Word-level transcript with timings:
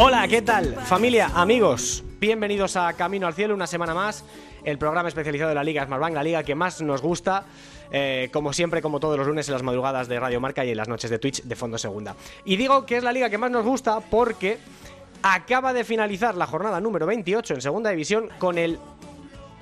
Hola, 0.00 0.28
¿qué 0.28 0.42
tal? 0.42 0.76
Familia, 0.76 1.32
amigos, 1.34 2.04
bienvenidos 2.20 2.76
a 2.76 2.92
Camino 2.92 3.26
al 3.26 3.34
Cielo, 3.34 3.52
una 3.52 3.66
semana 3.66 3.94
más, 3.94 4.24
el 4.62 4.78
programa 4.78 5.08
especializado 5.08 5.48
de 5.48 5.56
la 5.56 5.64
Liga 5.64 5.84
Smartbank, 5.84 6.14
la 6.14 6.22
liga 6.22 6.44
que 6.44 6.54
más 6.54 6.80
nos 6.80 7.02
gusta, 7.02 7.46
eh, 7.90 8.28
como 8.32 8.52
siempre, 8.52 8.80
como 8.80 9.00
todos 9.00 9.18
los 9.18 9.26
lunes 9.26 9.48
en 9.48 9.54
las 9.54 9.64
madrugadas 9.64 10.06
de 10.06 10.20
Radio 10.20 10.40
Marca 10.40 10.64
y 10.64 10.70
en 10.70 10.76
las 10.76 10.86
noches 10.86 11.10
de 11.10 11.18
Twitch 11.18 11.42
de 11.42 11.56
Fondo 11.56 11.78
Segunda. 11.78 12.14
Y 12.44 12.54
digo 12.54 12.86
que 12.86 12.96
es 12.96 13.02
la 13.02 13.10
liga 13.10 13.28
que 13.28 13.38
más 13.38 13.50
nos 13.50 13.64
gusta 13.64 13.98
porque 13.98 14.58
acaba 15.20 15.72
de 15.72 15.82
finalizar 15.82 16.36
la 16.36 16.46
jornada 16.46 16.80
número 16.80 17.04
28 17.04 17.54
en 17.54 17.60
Segunda 17.60 17.90
División 17.90 18.28
con 18.38 18.56
el, 18.56 18.78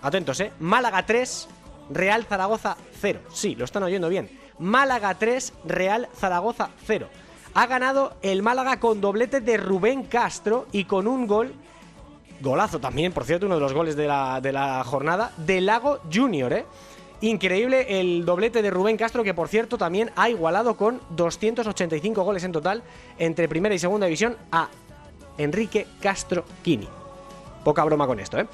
atentos, 0.02 0.38
eh, 0.40 0.52
Málaga 0.60 1.06
3, 1.06 1.48
Real 1.88 2.24
Zaragoza 2.24 2.76
0. 3.00 3.20
Sí, 3.32 3.54
lo 3.54 3.64
están 3.64 3.84
oyendo 3.84 4.10
bien. 4.10 4.28
Málaga 4.58 5.14
3, 5.14 5.54
Real 5.64 6.10
Zaragoza 6.14 6.68
0. 6.86 7.08
Ha 7.58 7.66
ganado 7.66 8.12
el 8.20 8.42
Málaga 8.42 8.78
con 8.78 9.00
doblete 9.00 9.40
de 9.40 9.56
Rubén 9.56 10.02
Castro 10.02 10.66
y 10.72 10.84
con 10.84 11.06
un 11.06 11.26
gol, 11.26 11.54
golazo 12.42 12.80
también, 12.80 13.14
por 13.14 13.24
cierto, 13.24 13.46
uno 13.46 13.54
de 13.54 13.62
los 13.62 13.72
goles 13.72 13.96
de 13.96 14.06
la, 14.06 14.42
de 14.42 14.52
la 14.52 14.84
jornada, 14.84 15.32
de 15.38 15.62
Lago 15.62 16.00
Junior, 16.12 16.52
¿eh? 16.52 16.66
Increíble 17.22 17.98
el 17.98 18.26
doblete 18.26 18.60
de 18.60 18.70
Rubén 18.70 18.98
Castro, 18.98 19.24
que 19.24 19.32
por 19.32 19.48
cierto 19.48 19.78
también 19.78 20.10
ha 20.16 20.28
igualado 20.28 20.76
con 20.76 21.00
285 21.16 22.22
goles 22.24 22.44
en 22.44 22.52
total 22.52 22.82
entre 23.16 23.48
primera 23.48 23.74
y 23.74 23.78
segunda 23.78 24.04
división 24.04 24.36
a 24.52 24.68
Enrique 25.38 25.86
Castro 26.02 26.44
Quini. 26.62 26.88
Poca 27.64 27.82
broma 27.84 28.06
con 28.06 28.20
esto, 28.20 28.38
¿eh? 28.38 28.46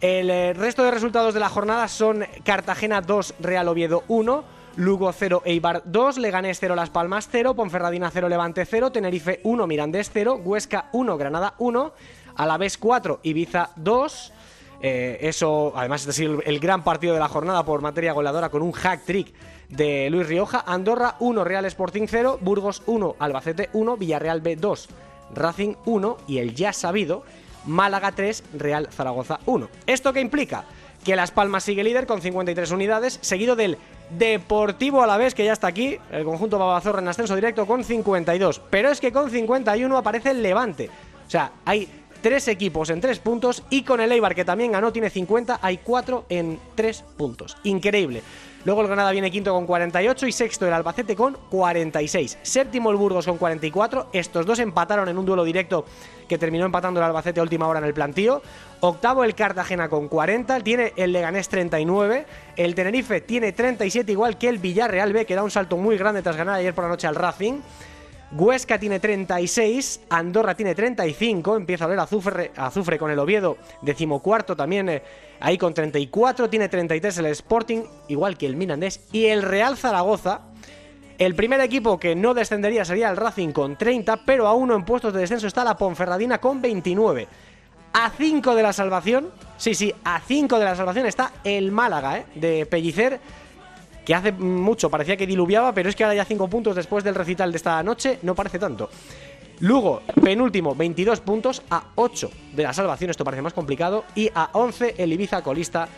El 0.00 0.30
eh, 0.30 0.52
resto 0.52 0.84
de 0.84 0.92
resultados 0.92 1.34
de 1.34 1.40
la 1.40 1.48
jornada 1.48 1.88
son 1.88 2.24
Cartagena 2.44 3.00
2, 3.00 3.34
Real 3.40 3.66
Oviedo 3.66 4.04
1, 4.06 4.44
Lugo 4.76 5.12
0, 5.12 5.42
Eibar 5.44 5.82
2, 5.84 6.18
Leganés 6.18 6.58
0, 6.58 6.74
Las 6.74 6.90
Palmas 6.90 7.28
0, 7.30 7.54
Ponferradina 7.54 8.10
0, 8.10 8.28
Levante 8.28 8.64
0, 8.64 8.90
Tenerife 8.90 9.40
1, 9.44 9.66
Mirandés 9.68 10.10
0, 10.12 10.40
Huesca 10.44 10.88
1, 10.92 11.16
Granada 11.16 11.54
1, 11.58 11.92
Alavés 12.36 12.76
4, 12.78 13.20
Ibiza 13.22 13.70
2. 13.76 14.32
Eh, 14.82 15.18
eso, 15.22 15.72
además, 15.76 16.00
este 16.00 16.10
ha 16.10 16.14
sido 16.14 16.42
el, 16.42 16.58
gran 16.58 16.82
partido 16.82 17.14
de 17.14 17.20
la 17.20 17.28
jornada 17.28 17.64
por 17.64 17.82
materia 17.82 18.12
goleadora 18.12 18.48
con 18.48 18.62
un 18.62 18.72
hack 18.72 19.04
trick 19.04 19.32
de 19.68 20.10
Luis 20.10 20.26
Rioja. 20.26 20.64
Andorra 20.66 21.14
1, 21.20 21.44
Real 21.44 21.64
Sporting 21.66 22.06
0, 22.08 22.38
Burgos 22.40 22.82
1, 22.86 23.16
Albacete 23.20 23.70
1, 23.72 23.96
Villarreal 23.96 24.40
B 24.40 24.56
2, 24.56 24.88
Racing 25.34 25.74
1 25.86 26.16
y 26.26 26.38
el 26.38 26.54
ya 26.54 26.72
sabido 26.72 27.22
Málaga 27.64 28.10
3, 28.10 28.42
Real 28.54 28.88
Zaragoza 28.90 29.38
1. 29.46 29.68
¿Esto 29.86 30.12
qué 30.12 30.20
implica? 30.20 30.64
Que 31.04 31.16
Las 31.16 31.30
Palmas 31.30 31.64
sigue 31.64 31.84
líder 31.84 32.06
con 32.06 32.20
53 32.20 32.70
unidades, 32.72 33.18
seguido 33.22 33.56
del 33.56 33.78
Deportivo 34.10 35.02
Alavés, 35.02 35.34
que 35.34 35.44
ya 35.44 35.52
está 35.52 35.66
aquí, 35.66 35.98
el 36.12 36.24
conjunto 36.24 36.58
Babazorra 36.58 37.00
en 37.00 37.08
ascenso 37.08 37.34
directo 37.34 37.66
con 37.66 37.84
52. 37.84 38.60
Pero 38.70 38.90
es 38.90 39.00
que 39.00 39.12
con 39.12 39.30
51 39.30 39.96
aparece 39.96 40.30
el 40.30 40.42
Levante. 40.42 40.90
O 41.26 41.30
sea, 41.30 41.52
hay 41.64 41.88
tres 42.20 42.48
equipos 42.48 42.90
en 42.90 43.00
tres 43.00 43.18
puntos 43.18 43.62
y 43.70 43.82
con 43.82 44.00
el 44.00 44.10
Eibar, 44.12 44.34
que 44.34 44.44
también 44.44 44.72
ganó, 44.72 44.92
tiene 44.92 45.10
50, 45.10 45.58
hay 45.60 45.78
cuatro 45.78 46.24
en 46.28 46.58
tres 46.74 47.04
puntos. 47.16 47.56
Increíble. 47.64 48.22
Luego 48.64 48.80
el 48.80 48.86
Granada 48.86 49.12
viene 49.12 49.30
quinto 49.30 49.52
con 49.52 49.66
48 49.66 50.26
y 50.26 50.32
sexto 50.32 50.66
el 50.66 50.72
Albacete 50.72 51.14
con 51.14 51.36
46. 51.50 52.38
Séptimo 52.42 52.90
el 52.90 52.96
Burgos 52.96 53.26
con 53.26 53.36
44. 53.36 54.08
Estos 54.12 54.46
dos 54.46 54.58
empataron 54.58 55.06
en 55.08 55.18
un 55.18 55.26
duelo 55.26 55.44
directo 55.44 55.84
que 56.26 56.38
terminó 56.38 56.64
empatando 56.64 56.98
el 56.98 57.04
Albacete 57.04 57.40
a 57.40 57.42
última 57.42 57.68
hora 57.68 57.80
en 57.80 57.84
el 57.84 57.92
plantío. 57.92 58.40
Octavo 58.80 59.22
el 59.22 59.34
Cartagena 59.34 59.90
con 59.90 60.08
40. 60.08 60.60
Tiene 60.60 60.94
el 60.96 61.12
Leganés 61.12 61.50
39. 61.50 62.24
El 62.56 62.74
Tenerife 62.74 63.20
tiene 63.20 63.52
37 63.52 64.10
igual 64.10 64.38
que 64.38 64.48
el 64.48 64.58
Villarreal 64.58 65.12
B 65.12 65.26
que 65.26 65.34
da 65.34 65.42
un 65.42 65.50
salto 65.50 65.76
muy 65.76 65.98
grande 65.98 66.22
tras 66.22 66.36
ganar 66.36 66.54
ayer 66.54 66.74
por 66.74 66.84
la 66.84 66.90
noche 66.90 67.06
al 67.06 67.16
Racing. 67.16 67.60
Huesca 68.36 68.80
tiene 68.80 68.98
36, 68.98 70.00
Andorra 70.10 70.56
tiene 70.56 70.74
35, 70.74 71.56
empieza 71.56 71.84
a 71.84 71.86
oler 71.86 72.00
azufre, 72.00 72.50
azufre 72.56 72.98
con 72.98 73.12
el 73.12 73.18
Oviedo, 73.20 73.58
decimocuarto 73.80 74.56
también 74.56 74.88
eh, 74.88 75.02
ahí 75.38 75.56
con 75.56 75.72
34, 75.72 76.50
tiene 76.50 76.68
33 76.68 77.18
el 77.18 77.26
Sporting, 77.26 77.84
igual 78.08 78.36
que 78.36 78.46
el 78.46 78.56
Mirandés, 78.56 79.06
y 79.12 79.26
el 79.26 79.42
Real 79.42 79.76
Zaragoza, 79.76 80.40
el 81.16 81.36
primer 81.36 81.60
equipo 81.60 82.00
que 82.00 82.16
no 82.16 82.34
descendería 82.34 82.84
sería 82.84 83.08
el 83.08 83.16
Racing 83.16 83.52
con 83.52 83.76
30, 83.76 84.24
pero 84.26 84.48
a 84.48 84.54
uno 84.54 84.74
en 84.74 84.84
puestos 84.84 85.14
de 85.14 85.20
descenso 85.20 85.46
está 85.46 85.62
la 85.62 85.76
Ponferradina 85.76 86.38
con 86.38 86.60
29. 86.60 87.28
A 87.92 88.10
5 88.10 88.56
de 88.56 88.62
la 88.64 88.72
salvación, 88.72 89.30
sí, 89.56 89.76
sí, 89.76 89.94
a 90.02 90.20
5 90.20 90.58
de 90.58 90.64
la 90.64 90.74
salvación 90.74 91.06
está 91.06 91.30
el 91.44 91.70
Málaga, 91.70 92.18
¿eh? 92.18 92.26
de 92.34 92.66
Pellicer, 92.66 93.20
que 94.04 94.14
hace 94.14 94.32
mucho 94.32 94.90
parecía 94.90 95.16
que 95.16 95.26
diluviaba, 95.26 95.72
pero 95.72 95.88
es 95.88 95.96
que 95.96 96.04
ahora 96.04 96.14
ya 96.14 96.24
5 96.24 96.48
puntos 96.48 96.76
después 96.76 97.04
del 97.04 97.14
recital 97.14 97.50
de 97.50 97.56
esta 97.56 97.82
noche 97.82 98.18
no 98.22 98.34
parece 98.34 98.58
tanto. 98.58 98.90
Lugo, 99.60 100.02
penúltimo, 100.22 100.74
22 100.74 101.20
puntos 101.20 101.62
a 101.70 101.92
8 101.94 102.30
de 102.54 102.62
la 102.62 102.72
salvación, 102.72 103.10
esto 103.10 103.24
parece 103.24 103.42
más 103.42 103.54
complicado, 103.54 104.04
y 104.14 104.30
a 104.34 104.50
11 104.52 104.96
el 104.98 105.12
Ibiza 105.12 105.42
colista 105.42 105.88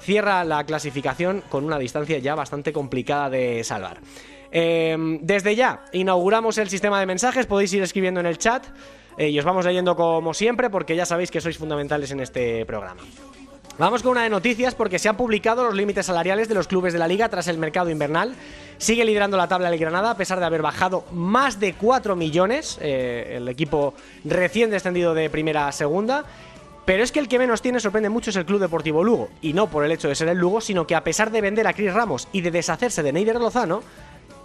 cierra 0.00 0.44
la 0.44 0.64
clasificación 0.64 1.42
con 1.48 1.64
una 1.64 1.78
distancia 1.78 2.18
ya 2.18 2.34
bastante 2.34 2.72
complicada 2.72 3.30
de 3.30 3.64
salvar. 3.64 4.00
Eh, 4.50 4.96
desde 5.20 5.56
ya 5.56 5.84
inauguramos 5.92 6.58
el 6.58 6.68
sistema 6.68 7.00
de 7.00 7.06
mensajes, 7.06 7.46
podéis 7.46 7.72
ir 7.72 7.82
escribiendo 7.82 8.20
en 8.20 8.26
el 8.26 8.38
chat 8.38 8.66
eh, 9.16 9.28
y 9.28 9.38
os 9.38 9.44
vamos 9.44 9.64
leyendo 9.64 9.96
como 9.96 10.34
siempre 10.34 10.70
porque 10.70 10.94
ya 10.94 11.06
sabéis 11.06 11.30
que 11.30 11.40
sois 11.40 11.58
fundamentales 11.58 12.10
en 12.10 12.20
este 12.20 12.64
programa. 12.66 13.02
Vamos 13.76 14.04
con 14.04 14.12
una 14.12 14.22
de 14.22 14.30
noticias 14.30 14.76
porque 14.76 15.00
se 15.00 15.08
han 15.08 15.16
publicado 15.16 15.64
los 15.64 15.74
límites 15.74 16.06
salariales 16.06 16.48
de 16.48 16.54
los 16.54 16.68
clubes 16.68 16.92
de 16.92 17.00
la 17.00 17.08
liga 17.08 17.28
tras 17.28 17.48
el 17.48 17.58
mercado 17.58 17.90
invernal. 17.90 18.36
Sigue 18.78 19.04
liderando 19.04 19.36
la 19.36 19.48
tabla 19.48 19.68
el 19.68 19.78
Granada 19.80 20.12
a 20.12 20.16
pesar 20.16 20.38
de 20.38 20.46
haber 20.46 20.62
bajado 20.62 21.04
más 21.10 21.58
de 21.58 21.74
4 21.74 22.14
millones, 22.14 22.78
eh, 22.80 23.34
el 23.36 23.48
equipo 23.48 23.94
recién 24.24 24.70
descendido 24.70 25.12
de 25.12 25.28
primera 25.28 25.66
a 25.66 25.72
segunda. 25.72 26.24
Pero 26.84 27.02
es 27.02 27.10
que 27.10 27.18
el 27.18 27.26
que 27.26 27.40
menos 27.40 27.62
tiene 27.62 27.80
sorprende 27.80 28.10
mucho 28.10 28.30
es 28.30 28.36
el 28.36 28.46
Club 28.46 28.60
Deportivo 28.60 29.02
Lugo. 29.02 29.28
Y 29.42 29.54
no 29.54 29.68
por 29.68 29.84
el 29.84 29.90
hecho 29.90 30.06
de 30.06 30.14
ser 30.14 30.28
el 30.28 30.38
Lugo, 30.38 30.60
sino 30.60 30.86
que 30.86 30.94
a 30.94 31.02
pesar 31.02 31.32
de 31.32 31.40
vender 31.40 31.66
a 31.66 31.72
Cris 31.72 31.92
Ramos 31.92 32.28
y 32.30 32.42
de 32.42 32.52
deshacerse 32.52 33.02
de 33.02 33.12
Neider 33.12 33.40
Lozano, 33.40 33.82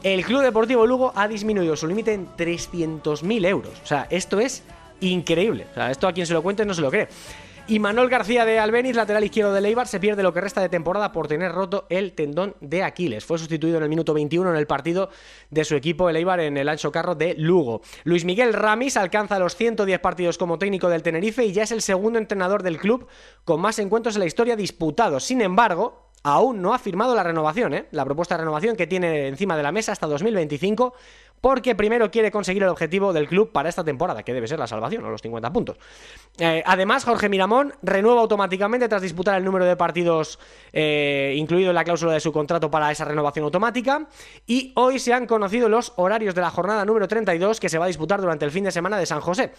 el 0.01 0.25
Club 0.25 0.41
Deportivo 0.41 0.87
Lugo 0.87 1.13
ha 1.15 1.27
disminuido 1.27 1.75
su 1.75 1.85
límite 1.85 2.13
en 2.13 2.29
300.000 2.35 3.45
euros. 3.45 3.73
O 3.83 3.85
sea, 3.85 4.07
esto 4.09 4.39
es 4.39 4.63
increíble. 5.01 5.67
O 5.69 5.73
sea, 5.75 5.91
esto 5.91 6.07
a 6.07 6.13
quien 6.13 6.25
se 6.25 6.33
lo 6.33 6.41
cuente 6.41 6.65
no 6.65 6.73
se 6.73 6.81
lo 6.81 6.89
cree. 6.89 7.09
Y 7.69 7.77
Manuel 7.77 8.09
García 8.09 8.45
de 8.45 8.57
Albeniz, 8.57 8.95
lateral 8.95 9.23
izquierdo 9.23 9.53
de 9.53 9.61
Leibar, 9.61 9.87
se 9.87 9.99
pierde 9.99 10.23
lo 10.23 10.33
que 10.33 10.41
resta 10.41 10.59
de 10.59 10.69
temporada 10.69 11.11
por 11.11 11.27
tener 11.27 11.51
roto 11.51 11.85
el 11.89 12.13
tendón 12.13 12.55
de 12.61 12.81
Aquiles. 12.81 13.23
Fue 13.23 13.37
sustituido 13.37 13.77
en 13.77 13.83
el 13.83 13.89
minuto 13.89 14.11
21 14.15 14.49
en 14.49 14.55
el 14.55 14.65
partido 14.65 15.11
de 15.51 15.63
su 15.63 15.75
equipo, 15.75 16.09
el 16.09 16.15
Eibar, 16.15 16.39
en 16.39 16.57
el 16.57 16.67
ancho 16.67 16.91
carro 16.91 17.13
de 17.13 17.35
Lugo. 17.35 17.81
Luis 18.05 18.25
Miguel 18.25 18.53
Ramis 18.53 18.97
alcanza 18.97 19.37
los 19.37 19.55
110 19.55 19.99
partidos 19.99 20.39
como 20.39 20.57
técnico 20.57 20.89
del 20.89 21.03
Tenerife 21.03 21.45
y 21.45 21.51
ya 21.51 21.61
es 21.61 21.71
el 21.71 21.83
segundo 21.83 22.17
entrenador 22.17 22.63
del 22.63 22.79
club 22.79 23.05
con 23.45 23.61
más 23.61 23.77
encuentros 23.77 24.15
en 24.15 24.21
la 24.21 24.25
historia 24.25 24.55
disputados. 24.55 25.23
Sin 25.23 25.39
embargo, 25.39 26.09
aún 26.23 26.61
no 26.61 26.73
ha 26.73 26.79
firmado 26.79 27.15
la 27.15 27.23
renovación, 27.23 27.73
¿eh? 27.73 27.85
la 27.91 28.03
propuesta 28.03 28.35
de 28.35 28.39
renovación 28.39 28.75
que 28.75 28.87
tiene 28.87 29.27
encima 29.27 29.55
de 29.55 29.63
la 29.63 29.71
mesa 29.71 29.91
hasta 29.91 30.07
2025 30.07 30.93
porque 31.41 31.75
primero 31.75 32.11
quiere 32.11 32.31
conseguir 32.31 32.63
el 32.63 32.69
objetivo 32.69 33.13
del 33.13 33.27
club 33.27 33.51
para 33.51 33.69
esta 33.69 33.83
temporada, 33.83 34.23
que 34.23 34.33
debe 34.33 34.47
ser 34.47 34.59
la 34.59 34.67
salvación, 34.67 35.05
o 35.05 35.09
los 35.09 35.21
50 35.21 35.51
puntos. 35.51 35.77
Eh, 36.37 36.63
además, 36.65 37.05
Jorge 37.05 37.29
Miramón 37.29 37.73
renueva 37.81 38.21
automáticamente 38.21 38.87
tras 38.87 39.01
disputar 39.01 39.37
el 39.37 39.43
número 39.43 39.65
de 39.65 39.75
partidos 39.75 40.39
eh, 40.73 41.33
incluido 41.37 41.69
en 41.69 41.75
la 41.75 41.83
cláusula 41.83 42.13
de 42.13 42.19
su 42.19 42.31
contrato 42.31 42.69
para 42.71 42.91
esa 42.91 43.05
renovación 43.05 43.45
automática. 43.45 44.07
Y 44.45 44.71
hoy 44.75 44.99
se 44.99 45.13
han 45.13 45.25
conocido 45.25 45.69
los 45.69 45.93
horarios 45.95 46.35
de 46.35 46.41
la 46.41 46.49
jornada 46.49 46.85
número 46.85 47.07
32 47.07 47.59
que 47.59 47.69
se 47.69 47.77
va 47.77 47.85
a 47.85 47.87
disputar 47.87 48.21
durante 48.21 48.45
el 48.45 48.51
fin 48.51 48.63
de 48.63 48.71
semana 48.71 48.97
de 48.97 49.05
San 49.05 49.21
José. 49.21 49.51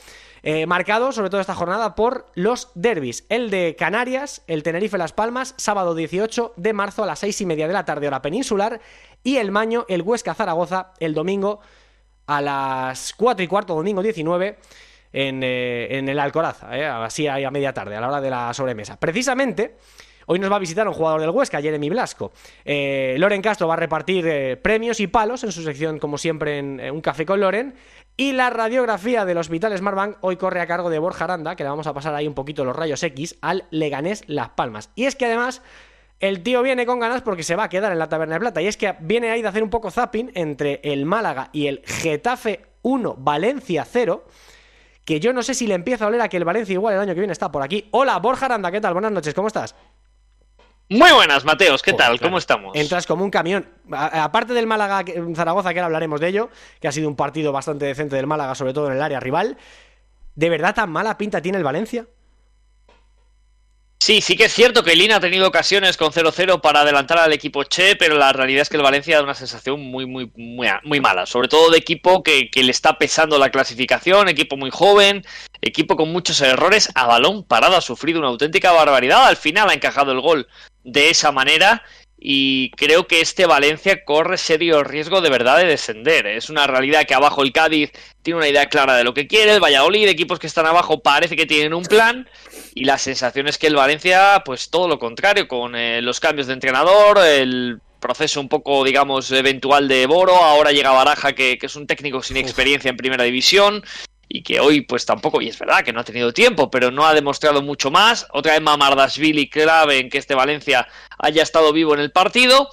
Eh, 0.42 0.66
marcado, 0.66 1.12
sobre 1.12 1.30
todo 1.30 1.40
esta 1.40 1.54
jornada, 1.54 1.94
por 1.94 2.26
los 2.34 2.70
derbis. 2.74 3.26
El 3.28 3.50
de 3.50 3.76
Canarias, 3.78 4.42
el 4.46 4.62
Tenerife 4.62 4.96
Las 4.96 5.12
Palmas, 5.12 5.54
sábado 5.58 5.94
18 5.94 6.54
de 6.56 6.72
marzo 6.72 7.02
a 7.02 7.06
las 7.06 7.18
6 7.18 7.42
y 7.42 7.46
media 7.46 7.66
de 7.66 7.74
la 7.74 7.84
tarde, 7.84 8.06
hora 8.06 8.22
peninsular. 8.22 8.80
Y 9.22 9.36
el 9.36 9.50
Maño, 9.50 9.84
el 9.88 10.02
Huesca 10.02 10.34
Zaragoza, 10.34 10.92
el 10.98 11.14
domingo 11.14 11.60
a 12.26 12.40
las 12.40 13.14
4 13.14 13.44
y 13.44 13.46
cuarto, 13.48 13.74
domingo 13.74 14.02
19, 14.02 14.58
en, 15.12 15.42
eh, 15.42 15.98
en 15.98 16.08
el 16.08 16.18
Alcoraza, 16.18 16.76
eh, 16.78 16.86
así 16.86 17.26
a 17.26 17.50
media 17.50 17.72
tarde, 17.72 17.96
a 17.96 18.00
la 18.00 18.08
hora 18.08 18.20
de 18.20 18.30
la 18.30 18.54
sobremesa. 18.54 18.98
Precisamente, 18.98 19.76
Hoy 20.32 20.38
nos 20.38 20.48
va 20.48 20.54
a 20.54 20.60
visitar 20.60 20.86
un 20.86 20.94
jugador 20.94 21.20
del 21.20 21.30
Huesca, 21.30 21.60
Jeremy 21.60 21.88
Blasco. 21.90 22.30
Eh, 22.64 23.16
Loren 23.18 23.42
Castro 23.42 23.66
va 23.66 23.74
a 23.74 23.76
repartir 23.76 24.24
eh, 24.28 24.56
premios 24.56 25.00
y 25.00 25.08
palos 25.08 25.42
en 25.42 25.50
su 25.50 25.60
sección, 25.64 25.98
como 25.98 26.18
siempre, 26.18 26.58
en 26.58 26.80
Un 26.92 27.00
Café 27.00 27.26
con 27.26 27.40
Loren. 27.40 27.74
Y 28.16 28.30
la 28.30 28.48
radiografía 28.48 29.24
del 29.24 29.38
Hospital 29.38 29.76
Smartbank 29.76 30.18
hoy 30.20 30.36
corre 30.36 30.60
a 30.60 30.68
cargo 30.68 30.88
de 30.88 31.00
Borja 31.00 31.24
Aranda, 31.24 31.56
que 31.56 31.64
le 31.64 31.70
vamos 31.70 31.88
a 31.88 31.94
pasar 31.94 32.14
ahí 32.14 32.28
un 32.28 32.34
poquito 32.34 32.64
los 32.64 32.76
rayos 32.76 33.02
X, 33.02 33.38
al 33.40 33.64
Leganés 33.72 34.22
Las 34.28 34.50
Palmas. 34.50 34.90
Y 34.94 35.06
es 35.06 35.16
que 35.16 35.24
además 35.24 35.62
el 36.20 36.42
tío 36.42 36.62
viene 36.62 36.84
con 36.84 37.00
ganas 37.00 37.22
porque 37.22 37.42
se 37.42 37.56
va 37.56 37.64
a 37.64 37.68
quedar 37.68 37.90
en 37.90 37.98
la 37.98 38.08
Taberna 38.08 38.34
de 38.34 38.40
Plata. 38.40 38.62
Y 38.62 38.66
es 38.66 38.76
que 38.76 38.94
viene 39.00 39.30
ahí 39.30 39.42
de 39.42 39.48
hacer 39.48 39.62
un 39.62 39.70
poco 39.70 39.90
zapping 39.90 40.30
entre 40.34 40.80
el 40.84 41.06
Málaga 41.06 41.48
y 41.52 41.66
el 41.66 41.82
Getafe 41.84 42.66
1, 42.82 43.16
Valencia 43.18 43.86
0. 43.90 44.24
Que 45.04 45.18
yo 45.18 45.32
no 45.32 45.42
sé 45.42 45.54
si 45.54 45.66
le 45.66 45.74
empieza 45.74 46.04
a 46.04 46.08
oler 46.08 46.20
a 46.20 46.28
que 46.28 46.36
el 46.36 46.44
Valencia 46.44 46.74
igual 46.74 46.94
el 46.94 47.00
año 47.00 47.14
que 47.14 47.20
viene 47.20 47.32
está 47.32 47.50
por 47.50 47.62
aquí. 47.62 47.88
Hola, 47.90 48.18
Borja 48.18 48.46
Aranda, 48.46 48.70
¿qué 48.70 48.82
tal? 48.82 48.92
Buenas 48.92 49.12
noches, 49.12 49.32
¿cómo 49.32 49.48
estás? 49.48 49.74
Muy 50.90 51.10
buenas, 51.12 51.44
Mateos, 51.44 51.82
¿qué 51.82 51.92
tal? 51.92 52.20
¿Cómo 52.20 52.36
estamos? 52.36 52.76
Entras 52.76 53.06
como 53.06 53.24
un 53.24 53.30
camión. 53.30 53.66
aparte 53.90 54.52
del 54.52 54.66
Málaga 54.66 55.04
Zaragoza, 55.34 55.72
que 55.72 55.78
ahora 55.78 55.86
hablaremos 55.86 56.20
de 56.20 56.28
ello, 56.28 56.50
que 56.80 56.88
ha 56.88 56.92
sido 56.92 57.08
un 57.08 57.16
partido 57.16 57.52
bastante 57.52 57.86
decente 57.86 58.16
del 58.16 58.26
Málaga, 58.26 58.54
sobre 58.54 58.74
todo 58.74 58.88
en 58.88 58.96
el 58.96 59.02
área 59.02 59.20
rival. 59.20 59.56
¿De 60.34 60.50
verdad 60.50 60.74
tan 60.74 60.90
mala 60.90 61.16
pinta 61.16 61.40
tiene 61.40 61.58
el 61.58 61.64
Valencia? 61.64 62.06
Sí, 64.02 64.22
sí 64.22 64.34
que 64.34 64.44
es 64.44 64.54
cierto 64.54 64.82
que 64.82 64.96
Lina 64.96 65.16
ha 65.16 65.20
tenido 65.20 65.46
ocasiones 65.46 65.98
con 65.98 66.10
0-0 66.10 66.62
para 66.62 66.80
adelantar 66.80 67.18
al 67.18 67.34
equipo 67.34 67.64
Che, 67.64 67.96
pero 67.96 68.16
la 68.16 68.32
realidad 68.32 68.62
es 68.62 68.70
que 68.70 68.78
el 68.78 68.82
Valencia 68.82 69.18
da 69.18 69.22
una 69.22 69.34
sensación 69.34 69.78
muy, 69.78 70.06
muy, 70.06 70.32
muy, 70.36 70.68
muy 70.84 71.00
mala. 71.02 71.26
Sobre 71.26 71.48
todo 71.48 71.70
de 71.70 71.76
equipo 71.76 72.22
que, 72.22 72.50
que, 72.50 72.62
le 72.62 72.70
está 72.70 72.96
pesando 72.96 73.38
la 73.38 73.50
clasificación, 73.50 74.30
equipo 74.30 74.56
muy 74.56 74.70
joven, 74.70 75.22
equipo 75.60 75.96
con 75.96 76.10
muchos 76.12 76.40
errores. 76.40 76.88
A 76.94 77.06
balón 77.06 77.44
parado 77.44 77.76
ha 77.76 77.82
sufrido 77.82 78.20
una 78.20 78.28
auténtica 78.28 78.72
barbaridad. 78.72 79.26
Al 79.26 79.36
final 79.36 79.68
ha 79.68 79.74
encajado 79.74 80.12
el 80.12 80.22
gol 80.22 80.48
de 80.82 81.10
esa 81.10 81.30
manera 81.30 81.82
y 82.22 82.70
creo 82.72 83.06
que 83.06 83.22
este 83.22 83.46
Valencia 83.46 84.04
corre 84.04 84.36
serio 84.36 84.84
riesgo 84.84 85.22
de 85.22 85.30
verdad 85.30 85.56
de 85.56 85.64
descender. 85.64 86.26
Es 86.26 86.50
una 86.50 86.66
realidad 86.66 87.06
que 87.06 87.14
abajo 87.14 87.42
el 87.42 87.52
Cádiz 87.52 87.92
tiene 88.22 88.36
una 88.36 88.48
idea 88.48 88.68
clara 88.68 88.94
de 88.94 89.04
lo 89.04 89.14
que 89.14 89.26
quiere, 89.26 89.54
el 89.54 89.62
Valladolid, 89.62 90.06
equipos 90.06 90.38
que 90.38 90.46
están 90.46 90.66
abajo 90.66 91.00
parece 91.00 91.34
que 91.34 91.46
tienen 91.46 91.72
un 91.72 91.84
plan 91.84 92.28
y 92.74 92.84
la 92.84 92.98
sensación 92.98 93.48
es 93.48 93.56
que 93.56 93.68
el 93.68 93.74
Valencia, 93.74 94.42
pues 94.44 94.68
todo 94.68 94.86
lo 94.86 94.98
contrario, 94.98 95.48
con 95.48 95.74
eh, 95.74 96.02
los 96.02 96.20
cambios 96.20 96.46
de 96.46 96.52
entrenador, 96.52 97.18
el 97.24 97.80
proceso 98.00 98.40
un 98.40 98.48
poco, 98.48 98.84
digamos, 98.84 99.30
eventual 99.32 99.88
de 99.88 100.06
Boro, 100.06 100.36
ahora 100.36 100.72
llega 100.72 100.90
Baraja, 100.90 101.32
que, 101.34 101.58
que 101.58 101.66
es 101.66 101.76
un 101.76 101.86
técnico 101.86 102.22
sin 102.22 102.36
experiencia 102.36 102.90
en 102.90 102.96
primera 102.96 103.24
división, 103.24 103.82
y 104.32 104.44
que 104.44 104.60
hoy 104.60 104.82
pues 104.82 105.04
tampoco, 105.04 105.42
y 105.42 105.48
es 105.48 105.58
verdad 105.58 105.82
que 105.84 105.92
no 105.92 106.00
ha 106.00 106.04
tenido 106.04 106.32
tiempo, 106.32 106.70
pero 106.70 106.92
no 106.92 107.04
ha 107.04 107.12
demostrado 107.12 107.62
mucho 107.62 107.90
más. 107.90 108.28
Otra 108.32 108.52
vez 108.52 108.62
Mamardashvili 108.62 109.50
clave 109.50 109.98
en 109.98 110.08
que 110.08 110.18
este 110.18 110.36
Valencia 110.36 110.86
haya 111.18 111.42
estado 111.42 111.72
vivo 111.72 111.94
en 111.94 112.00
el 112.00 112.12
partido. 112.12 112.68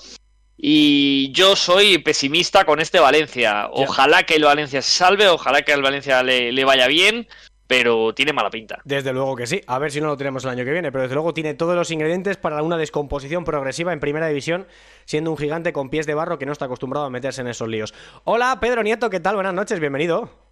Y 0.55 1.31
yo 1.31 1.55
soy 1.55 1.97
pesimista 1.97 2.63
con 2.65 2.79
este 2.79 2.99
Valencia. 2.99 3.69
Ojalá 3.71 4.23
que 4.23 4.35
el 4.35 4.43
Valencia 4.43 4.83
se 4.83 4.91
salve, 4.91 5.27
ojalá 5.27 5.63
que 5.63 5.73
al 5.73 5.81
Valencia 5.81 6.21
le, 6.21 6.51
le, 6.51 6.63
vaya 6.63 6.85
bien, 6.87 7.27
pero 7.65 8.13
tiene 8.13 8.33
mala 8.33 8.51
pinta. 8.51 8.79
Desde 8.83 9.11
luego 9.11 9.35
que 9.35 9.47
sí. 9.47 9.61
A 9.65 9.79
ver 9.79 9.91
si 9.91 9.99
no 9.99 10.07
lo 10.07 10.17
tenemos 10.17 10.43
el 10.43 10.51
año 10.51 10.63
que 10.63 10.71
viene, 10.71 10.91
pero 10.91 11.03
desde 11.03 11.15
luego 11.15 11.33
tiene 11.33 11.55
todos 11.55 11.75
los 11.75 11.89
ingredientes 11.89 12.37
para 12.37 12.61
una 12.61 12.77
descomposición 12.77 13.43
progresiva 13.43 13.93
en 13.93 13.99
primera 13.99 14.27
división, 14.27 14.67
siendo 15.05 15.31
un 15.31 15.37
gigante 15.37 15.73
con 15.73 15.89
pies 15.89 16.05
de 16.05 16.13
barro 16.13 16.37
que 16.37 16.45
no 16.45 16.51
está 16.51 16.65
acostumbrado 16.65 17.07
a 17.07 17.09
meterse 17.09 17.41
en 17.41 17.47
esos 17.47 17.67
líos. 17.67 17.95
Hola, 18.25 18.59
Pedro 18.59 18.83
Nieto, 18.83 19.09
¿qué 19.09 19.19
tal? 19.19 19.35
Buenas 19.35 19.55
noches, 19.55 19.79
bienvenido. 19.79 20.46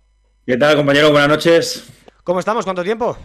¿Qué 0.45 0.57
tal, 0.57 0.75
compañero? 0.75 1.09
Buenas 1.09 1.29
noches. 1.29 1.87
¿Cómo 2.23 2.39
estamos? 2.39 2.63
¿Cuánto 2.65 2.83
tiempo? 2.83 3.17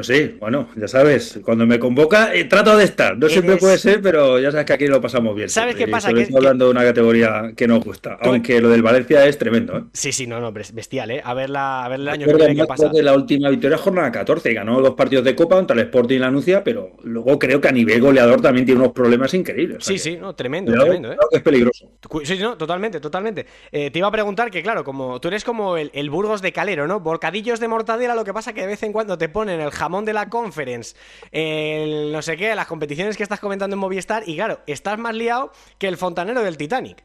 Pues 0.00 0.18
sí, 0.18 0.34
bueno, 0.40 0.66
ya 0.76 0.88
sabes, 0.88 1.40
cuando 1.44 1.66
me 1.66 1.78
convoca 1.78 2.34
eh, 2.34 2.44
trato 2.44 2.74
de 2.74 2.84
estar. 2.84 3.18
No 3.18 3.28
siempre 3.28 3.58
puede 3.58 3.76
ser, 3.76 4.00
pero 4.00 4.38
ya 4.38 4.50
sabes 4.50 4.64
que 4.64 4.72
aquí 4.72 4.86
lo 4.86 4.98
pasamos 4.98 5.36
bien. 5.36 5.50
¿Sabes 5.50 5.76
qué 5.76 5.86
pasa? 5.88 6.10
Que, 6.10 6.26
hablando 6.34 6.64
de 6.64 6.70
una 6.70 6.82
categoría 6.84 7.52
que 7.54 7.68
nos 7.68 7.84
gusta, 7.84 8.16
aunque 8.22 8.62
lo 8.62 8.70
del 8.70 8.80
Valencia 8.80 9.26
es 9.26 9.36
tremendo. 9.36 9.76
¿eh? 9.76 9.82
Sí, 9.92 10.10
sí, 10.10 10.26
no, 10.26 10.40
no, 10.40 10.52
bestial, 10.52 11.10
¿eh? 11.10 11.20
A 11.22 11.34
ver, 11.34 11.50
la, 11.50 11.84
a 11.84 11.88
ver 11.90 12.00
el 12.00 12.08
año 12.08 12.26
que 12.26 12.34
viene 12.34 12.56
qué 12.56 12.64
pasa. 12.64 12.88
de 12.88 13.02
la 13.02 13.12
última 13.12 13.50
victoria 13.50 13.76
jornada 13.76 14.10
14, 14.10 14.54
ganó 14.54 14.80
dos 14.80 14.94
partidos 14.94 15.22
de 15.22 15.36
Copa 15.36 15.56
contra 15.56 15.76
el 15.76 15.82
Sporting 15.82 16.16
y 16.16 16.18
la 16.18 16.28
Anuncia, 16.28 16.64
pero 16.64 16.92
luego 17.02 17.38
creo 17.38 17.60
que 17.60 17.68
a 17.68 17.72
nivel 17.72 18.00
goleador 18.00 18.40
también 18.40 18.64
tiene 18.64 18.80
unos 18.80 18.94
problemas 18.94 19.34
increíbles. 19.34 19.84
Sí, 19.84 19.98
sí, 19.98 20.16
no, 20.16 20.34
tremendo, 20.34 20.72
tremendo, 20.72 21.12
¿eh? 21.12 21.16
Que 21.30 21.36
es 21.36 21.42
peligroso. 21.42 21.90
Sí, 22.24 22.38
no, 22.38 22.56
totalmente, 22.56 23.00
totalmente. 23.00 23.44
Eh, 23.70 23.90
te 23.90 23.98
iba 23.98 24.08
a 24.08 24.12
preguntar 24.12 24.50
que, 24.50 24.62
claro, 24.62 24.82
como 24.82 25.20
tú 25.20 25.28
eres 25.28 25.44
como 25.44 25.76
el, 25.76 25.90
el 25.92 26.08
Burgos 26.08 26.40
de 26.40 26.54
Calero, 26.54 26.86
¿no? 26.86 27.00
Borcadillos 27.00 27.60
de 27.60 27.68
mortadela, 27.68 28.14
lo 28.14 28.24
que 28.24 28.32
pasa 28.32 28.54
que 28.54 28.62
de 28.62 28.68
vez 28.68 28.82
en 28.82 28.92
cuando 28.92 29.18
te 29.18 29.28
ponen 29.28 29.60
el 29.60 29.70
jamón 29.70 29.89
de 30.04 30.12
la 30.12 30.28
conferencia 30.28 30.96
el 31.32 32.12
no 32.12 32.22
sé 32.22 32.36
qué, 32.36 32.54
las 32.54 32.66
competiciones 32.66 33.16
que 33.16 33.22
estás 33.22 33.40
comentando 33.40 33.74
en 33.74 33.80
Movistar, 33.80 34.22
y 34.26 34.36
claro, 34.36 34.60
estás 34.66 34.98
más 34.98 35.14
liado 35.14 35.52
que 35.78 35.88
el 35.88 35.96
fontanero 35.96 36.42
del 36.42 36.56
Titanic. 36.56 37.04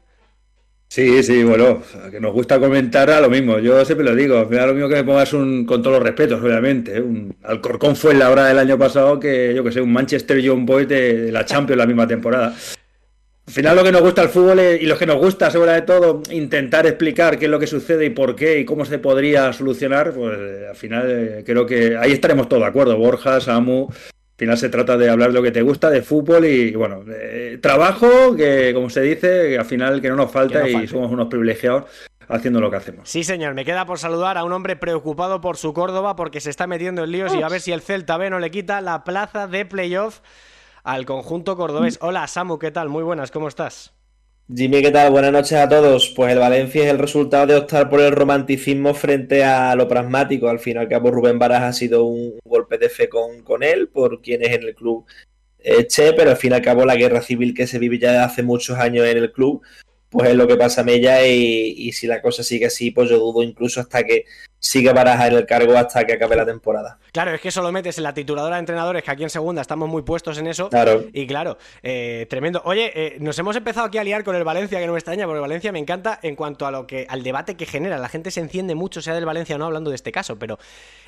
Sí, 0.88 1.22
sí, 1.24 1.42
bueno, 1.42 1.82
que 2.12 2.20
nos 2.20 2.32
gusta 2.32 2.60
comentar 2.60 3.10
a 3.10 3.20
lo 3.20 3.28
mismo. 3.28 3.58
Yo 3.58 3.84
siempre 3.84 4.06
lo 4.06 4.14
digo, 4.14 4.46
me 4.48 4.64
lo 4.64 4.72
mismo 4.72 4.88
que 4.88 4.94
me 4.94 5.04
pongas 5.04 5.32
un, 5.32 5.66
con 5.66 5.82
todos 5.82 5.96
los 5.96 6.02
respetos, 6.02 6.40
obviamente. 6.40 6.96
¿eh? 6.96 7.00
Un 7.00 7.36
Alcorcón 7.42 7.96
fue 7.96 8.12
en 8.12 8.20
la 8.20 8.30
hora 8.30 8.46
del 8.46 8.58
año 8.58 8.78
pasado 8.78 9.18
que, 9.18 9.52
yo 9.54 9.64
que 9.64 9.72
sé, 9.72 9.80
un 9.80 9.92
Manchester 9.92 10.40
John 10.46 10.64
Boy 10.64 10.86
de, 10.86 11.32
la 11.32 11.44
Champions 11.44 11.78
la 11.78 11.86
misma 11.86 12.06
temporada. 12.06 12.54
Al 13.46 13.52
final 13.52 13.76
lo 13.76 13.84
que 13.84 13.92
nos 13.92 14.02
gusta 14.02 14.22
el 14.22 14.28
fútbol 14.28 14.58
y 14.58 14.86
lo 14.86 14.98
que 14.98 15.06
nos 15.06 15.18
gusta, 15.18 15.50
sobre 15.52 15.72
de 15.72 15.82
todo, 15.82 16.20
intentar 16.32 16.84
explicar 16.86 17.38
qué 17.38 17.44
es 17.44 17.50
lo 17.50 17.60
que 17.60 17.68
sucede 17.68 18.06
y 18.06 18.10
por 18.10 18.34
qué 18.34 18.58
y 18.58 18.64
cómo 18.64 18.84
se 18.84 18.98
podría 18.98 19.52
solucionar, 19.52 20.12
pues 20.12 20.36
eh, 20.36 20.66
al 20.68 20.76
final 20.76 21.04
eh, 21.08 21.42
creo 21.46 21.64
que 21.64 21.96
ahí 21.96 22.10
estaremos 22.10 22.48
todos 22.48 22.64
de 22.64 22.68
acuerdo. 22.68 22.96
Borja, 22.96 23.40
Samu, 23.40 23.88
al 23.88 24.36
final 24.36 24.58
se 24.58 24.68
trata 24.68 24.96
de 24.96 25.08
hablar 25.08 25.28
de 25.28 25.34
lo 25.34 25.42
que 25.42 25.52
te 25.52 25.62
gusta, 25.62 25.90
de 25.90 26.02
fútbol 26.02 26.44
y, 26.44 26.74
bueno, 26.74 27.04
trabajo, 27.60 28.34
que 28.34 28.72
como 28.74 28.90
se 28.90 29.02
dice, 29.02 29.56
al 29.56 29.64
final 29.64 30.02
que 30.02 30.08
no 30.08 30.16
nos 30.16 30.32
falta 30.32 30.68
y 30.68 30.88
somos 30.88 31.12
unos 31.12 31.28
privilegiados 31.28 31.84
haciendo 32.28 32.60
lo 32.60 32.70
que 32.70 32.76
hacemos. 32.76 33.08
Sí, 33.08 33.24
señor, 33.24 33.54
me 33.54 33.64
queda 33.64 33.86
por 33.86 34.00
saludar 34.00 34.38
a 34.38 34.44
un 34.44 34.52
hombre 34.52 34.76
preocupado 34.76 35.40
por 35.40 35.56
su 35.56 35.72
Córdoba 35.72 36.16
porque 36.16 36.40
se 36.40 36.50
está 36.50 36.66
metiendo 36.66 37.04
en 37.04 37.12
líos 37.12 37.34
y 37.34 37.42
a 37.42 37.48
ver 37.48 37.60
si 37.60 37.72
el 37.72 37.80
Celta 37.80 38.16
B 38.16 38.28
no 38.30 38.40
le 38.40 38.50
quita 38.50 38.80
la 38.80 39.04
plaza 39.04 39.46
de 39.46 39.64
playoff 39.64 40.20
al 40.86 41.04
conjunto 41.04 41.56
cordobés. 41.56 41.98
Hola 42.00 42.26
Samu, 42.28 42.58
¿qué 42.58 42.70
tal? 42.70 42.88
Muy 42.88 43.02
buenas, 43.02 43.32
¿cómo 43.32 43.48
estás? 43.48 43.92
Jimmy, 44.54 44.80
¿qué 44.80 44.92
tal? 44.92 45.10
Buenas 45.10 45.32
noches 45.32 45.58
a 45.58 45.68
todos. 45.68 46.10
Pues 46.10 46.32
el 46.32 46.38
Valencia 46.38 46.84
es 46.84 46.90
el 46.90 47.00
resultado 47.00 47.48
de 47.48 47.56
optar 47.56 47.90
por 47.90 48.00
el 48.00 48.12
romanticismo 48.12 48.94
frente 48.94 49.42
a 49.42 49.74
lo 49.74 49.88
pragmático. 49.88 50.48
Al 50.48 50.60
fin 50.60 50.76
y 50.76 50.78
al 50.78 50.88
cabo, 50.88 51.10
Rubén 51.10 51.40
Baras 51.40 51.62
ha 51.62 51.72
sido 51.72 52.04
un 52.04 52.38
golpe 52.44 52.78
de 52.78 52.88
fe 52.88 53.08
con, 53.08 53.42
con 53.42 53.64
él, 53.64 53.88
por 53.88 54.22
quienes 54.22 54.52
en 54.52 54.62
el 54.62 54.76
club 54.76 55.04
Che, 55.88 56.12
pero 56.12 56.30
al 56.30 56.36
fin 56.36 56.52
y 56.52 56.54
al 56.54 56.62
cabo 56.62 56.84
la 56.84 56.94
guerra 56.94 57.20
civil 57.20 57.52
que 57.52 57.66
se 57.66 57.80
vive 57.80 57.98
ya 57.98 58.24
hace 58.24 58.44
muchos 58.44 58.78
años 58.78 59.04
en 59.06 59.16
el 59.16 59.32
club, 59.32 59.62
pues 60.08 60.28
es 60.28 60.36
lo 60.36 60.46
que 60.46 60.54
pasa 60.54 60.82
a 60.82 60.84
Mella 60.84 61.26
y 61.26 61.90
si 61.90 62.06
la 62.06 62.22
cosa 62.22 62.44
sigue 62.44 62.66
así, 62.66 62.92
pues 62.92 63.10
yo 63.10 63.18
dudo 63.18 63.42
incluso 63.42 63.80
hasta 63.80 64.04
que 64.04 64.26
sigue 64.66 64.92
Baraja 64.92 65.28
en 65.28 65.34
el 65.34 65.46
cargo 65.46 65.76
hasta 65.76 66.04
que 66.04 66.14
acabe 66.14 66.34
la 66.34 66.44
temporada. 66.44 66.98
Claro, 67.12 67.32
es 67.32 67.40
que 67.40 67.48
eso 67.48 67.62
lo 67.62 67.70
metes 67.70 67.98
en 67.98 68.04
la 68.04 68.12
tituladora 68.12 68.56
de 68.56 68.60
entrenadores, 68.60 69.04
que 69.04 69.10
aquí 69.10 69.22
en 69.22 69.30
segunda 69.30 69.62
estamos 69.62 69.88
muy 69.88 70.02
puestos 70.02 70.38
en 70.38 70.48
eso. 70.48 70.68
Claro. 70.70 71.04
Y 71.12 71.26
claro, 71.26 71.56
eh, 71.82 72.26
tremendo. 72.28 72.62
Oye, 72.64 72.90
eh, 72.94 73.16
nos 73.20 73.38
hemos 73.38 73.54
empezado 73.54 73.86
aquí 73.86 73.98
a 73.98 74.04
liar 74.04 74.24
con 74.24 74.34
el 74.34 74.42
Valencia, 74.42 74.80
que 74.80 74.86
no 74.86 74.92
me 74.92 74.98
extraña, 74.98 75.26
porque 75.26 75.40
Valencia 75.40 75.70
me 75.70 75.78
encanta 75.78 76.18
en 76.20 76.34
cuanto 76.34 76.66
a 76.66 76.72
lo 76.72 76.86
que, 76.86 77.06
al 77.08 77.22
debate 77.22 77.54
que 77.54 77.64
genera. 77.64 77.96
La 77.98 78.08
gente 78.08 78.30
se 78.32 78.40
enciende 78.40 78.74
mucho, 78.74 79.00
sea 79.00 79.14
del 79.14 79.24
Valencia 79.24 79.54
o 79.54 79.58
no, 79.58 79.66
hablando 79.66 79.90
de 79.90 79.96
este 79.96 80.10
caso. 80.10 80.36
Pero 80.36 80.58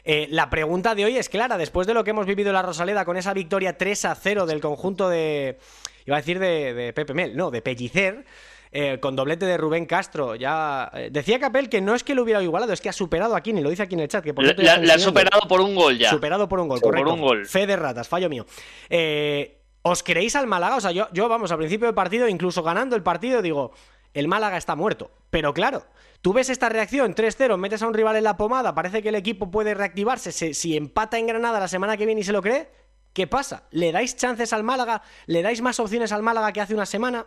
eh, 0.05 0.29
la 0.31 0.51
pregunta 0.51 0.95
de 0.95 1.05
hoy 1.05 1.17
es 1.17 1.29
clara, 1.29 1.59
después 1.59 1.87
de 1.89 1.95
lo 1.95 2.05
que 2.05 2.11
hemos 2.11 2.27
vivido 2.27 2.51
en 2.51 2.55
la 2.55 2.63
Rosaleda 2.63 3.05
con 3.05 3.17
esa 3.17 3.35
victoria 3.35 3.77
3 3.77 4.05
a 4.05 4.15
0 4.15 4.47
del 4.47 4.61
conjunto 4.61 5.09
de. 5.09 5.59
Iba 6.07 6.17
a 6.17 6.21
decir 6.21 6.39
de, 6.39 6.75
de 6.75 6.93
Pepe 6.93 7.13
Mel, 7.13 7.37
no, 7.37 7.51
de 7.51 7.61
Pellicer. 7.61 8.25
Eh, 8.71 8.99
con 9.01 9.17
doblete 9.17 9.47
de 9.47 9.57
Rubén 9.57 9.87
Castro. 9.87 10.35
Ya 10.35 10.91
eh, 10.93 11.09
decía 11.11 11.39
Capel 11.39 11.69
que 11.69 11.81
no 11.81 11.95
es 11.95 12.05
que 12.05 12.15
lo 12.15 12.23
hubiera 12.23 12.43
igualado, 12.43 12.73
es 12.73 12.81
que 12.81 12.89
ha 12.89 12.93
superado 12.93 13.35
aquí, 13.35 13.53
ni 13.53 13.63
lo 13.63 13.71
dice 13.71 13.83
aquí 13.83 13.95
en 13.95 14.01
el 14.01 14.09
chat. 14.09 14.23
Que 14.23 14.35
por 14.35 14.45
la, 14.45 14.75
ha 14.75 14.99
superado 14.99 15.49
por 15.49 15.61
un 15.61 15.75
gol 15.75 15.99
ya. 15.99 16.11
Superado 16.11 16.49
por 16.49 16.61
un 16.61 16.69
gol, 16.69 16.81
correcto. 16.81 17.05
Por 17.05 17.15
un 17.15 17.21
gol. 17.21 17.47
Fe 17.47 17.67
de 17.67 17.77
ratas, 17.77 18.09
fallo 18.09 18.29
mío. 18.29 18.47
Eh, 18.91 19.63
¿Os 19.83 20.03
creéis 20.03 20.37
al 20.37 20.47
Málaga? 20.47 20.77
O 20.77 20.81
sea, 20.81 20.93
yo, 20.93 21.09
yo, 21.13 21.29
vamos, 21.29 21.51
al 21.51 21.59
principio 21.59 21.87
del 21.87 21.95
partido, 21.95 22.29
incluso 22.29 22.63
ganando 22.63 22.95
el 22.97 23.03
partido, 23.03 23.41
digo, 23.41 23.73
el 24.13 24.29
Málaga 24.29 24.57
está 24.57 24.77
muerto. 24.77 25.11
Pero 25.31 25.55
claro, 25.55 25.85
tú 26.21 26.33
ves 26.33 26.51
esta 26.51 26.69
reacción, 26.69 27.15
3-0, 27.15 27.57
metes 27.57 27.83
a 27.83 27.87
un 27.87 27.95
rival 27.95 28.17
en 28.17 28.25
la 28.25 28.37
pomada, 28.37 28.75
parece 28.75 29.03
que 29.03 29.11
el 29.11 29.15
equipo 29.15 29.51
puede 29.51 29.75
reactivarse. 29.75 30.33
Si 30.33 30.77
empata 30.77 31.19
en 31.19 31.27
Granada 31.27 31.61
la 31.61 31.69
semana 31.69 31.97
que 31.97 32.07
viene 32.07 32.21
y 32.21 32.25
se 32.25 32.33
lo 32.33 32.43
cree, 32.43 32.69
¿qué 33.13 33.27
pasa? 33.27 33.65
¿Le 33.71 33.93
dais 33.93 34.17
chances 34.17 34.53
al 34.53 34.65
Málaga? 34.65 35.03
¿Le 35.27 35.43
dais 35.43 35.61
más 35.63 35.81
opciones 35.81 36.13
al 36.13 36.23
Málaga 36.23 36.53
que 36.53 36.61
hace 36.61 36.75
una 36.75 36.87
semana? 36.87 37.27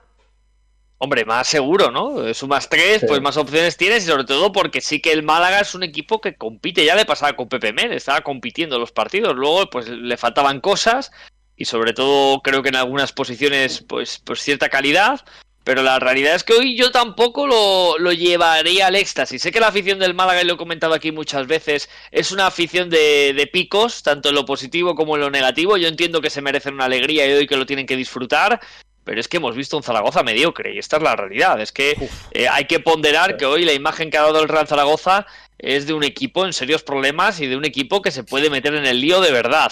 Hombre, 1.03 1.25
más 1.25 1.47
seguro, 1.47 1.89
¿no? 1.89 2.31
Sumas 2.35 2.69
tres, 2.69 3.03
pues 3.07 3.19
más 3.21 3.35
opciones 3.35 3.75
tienes 3.75 4.03
y 4.03 4.07
sobre 4.07 4.23
todo 4.23 4.51
porque 4.51 4.81
sí 4.81 5.01
que 5.01 5.11
el 5.11 5.23
Málaga 5.23 5.59
es 5.61 5.73
un 5.73 5.81
equipo 5.81 6.21
que 6.21 6.35
compite, 6.35 6.85
ya 6.85 6.93
le 6.95 7.05
pasaba 7.05 7.35
con 7.35 7.49
Pepe 7.49 7.73
Mel, 7.73 7.91
estaba 7.91 8.21
compitiendo 8.21 8.77
los 8.77 8.91
partidos, 8.91 9.35
luego 9.35 9.67
pues 9.71 9.89
le 9.89 10.15
faltaban 10.15 10.61
cosas 10.61 11.11
y 11.57 11.65
sobre 11.65 11.93
todo 11.93 12.43
creo 12.43 12.61
que 12.61 12.69
en 12.69 12.75
algunas 12.75 13.13
posiciones 13.13 13.81
pues, 13.81 14.21
pues 14.23 14.41
cierta 14.41 14.69
calidad, 14.69 15.25
pero 15.63 15.81
la 15.81 15.97
realidad 15.97 16.35
es 16.35 16.43
que 16.43 16.53
hoy 16.53 16.77
yo 16.77 16.91
tampoco 16.91 17.47
lo, 17.47 17.97
lo, 17.97 18.11
llevaría 18.11 18.85
al 18.85 18.95
éxtasis. 18.95 19.41
Sé 19.41 19.51
que 19.51 19.59
la 19.59 19.69
afición 19.69 19.97
del 19.97 20.13
Málaga, 20.13 20.43
y 20.43 20.45
lo 20.45 20.53
he 20.53 20.57
comentado 20.57 20.93
aquí 20.93 21.11
muchas 21.11 21.47
veces, 21.47 21.89
es 22.11 22.31
una 22.31 22.45
afición 22.45 22.91
de, 22.91 23.33
de, 23.33 23.47
picos, 23.47 24.03
tanto 24.03 24.29
en 24.29 24.35
lo 24.35 24.45
positivo 24.45 24.93
como 24.93 25.15
en 25.15 25.21
lo 25.21 25.31
negativo. 25.31 25.77
Yo 25.77 25.87
entiendo 25.87 26.21
que 26.21 26.29
se 26.29 26.43
merecen 26.43 26.75
una 26.75 26.85
alegría 26.85 27.27
y 27.27 27.33
hoy 27.33 27.47
que 27.47 27.57
lo 27.57 27.65
tienen 27.65 27.87
que 27.87 27.97
disfrutar. 27.97 28.59
Pero 29.03 29.19
es 29.19 29.27
que 29.27 29.37
hemos 29.37 29.55
visto 29.55 29.77
un 29.77 29.83
Zaragoza 29.83 30.23
mediocre 30.23 30.73
y 30.73 30.77
esta 30.77 30.97
es 30.97 31.03
la 31.03 31.15
realidad. 31.15 31.59
Es 31.59 31.71
que 31.71 31.95
eh, 32.31 32.47
hay 32.47 32.65
que 32.65 32.79
ponderar 32.79 33.37
que 33.37 33.45
hoy 33.45 33.65
la 33.65 33.73
imagen 33.73 34.09
que 34.09 34.17
ha 34.17 34.21
dado 34.21 34.41
el 34.41 34.49
Real 34.49 34.67
Zaragoza 34.67 35.25
es 35.57 35.87
de 35.87 35.93
un 35.93 36.03
equipo 36.03 36.45
en 36.45 36.53
serios 36.53 36.83
problemas 36.83 37.39
y 37.39 37.47
de 37.47 37.55
un 37.55 37.65
equipo 37.65 38.01
que 38.01 38.11
se 38.11 38.23
puede 38.23 38.49
meter 38.49 38.75
en 38.75 38.85
el 38.85 39.01
lío 39.01 39.21
de 39.21 39.31
verdad. 39.31 39.71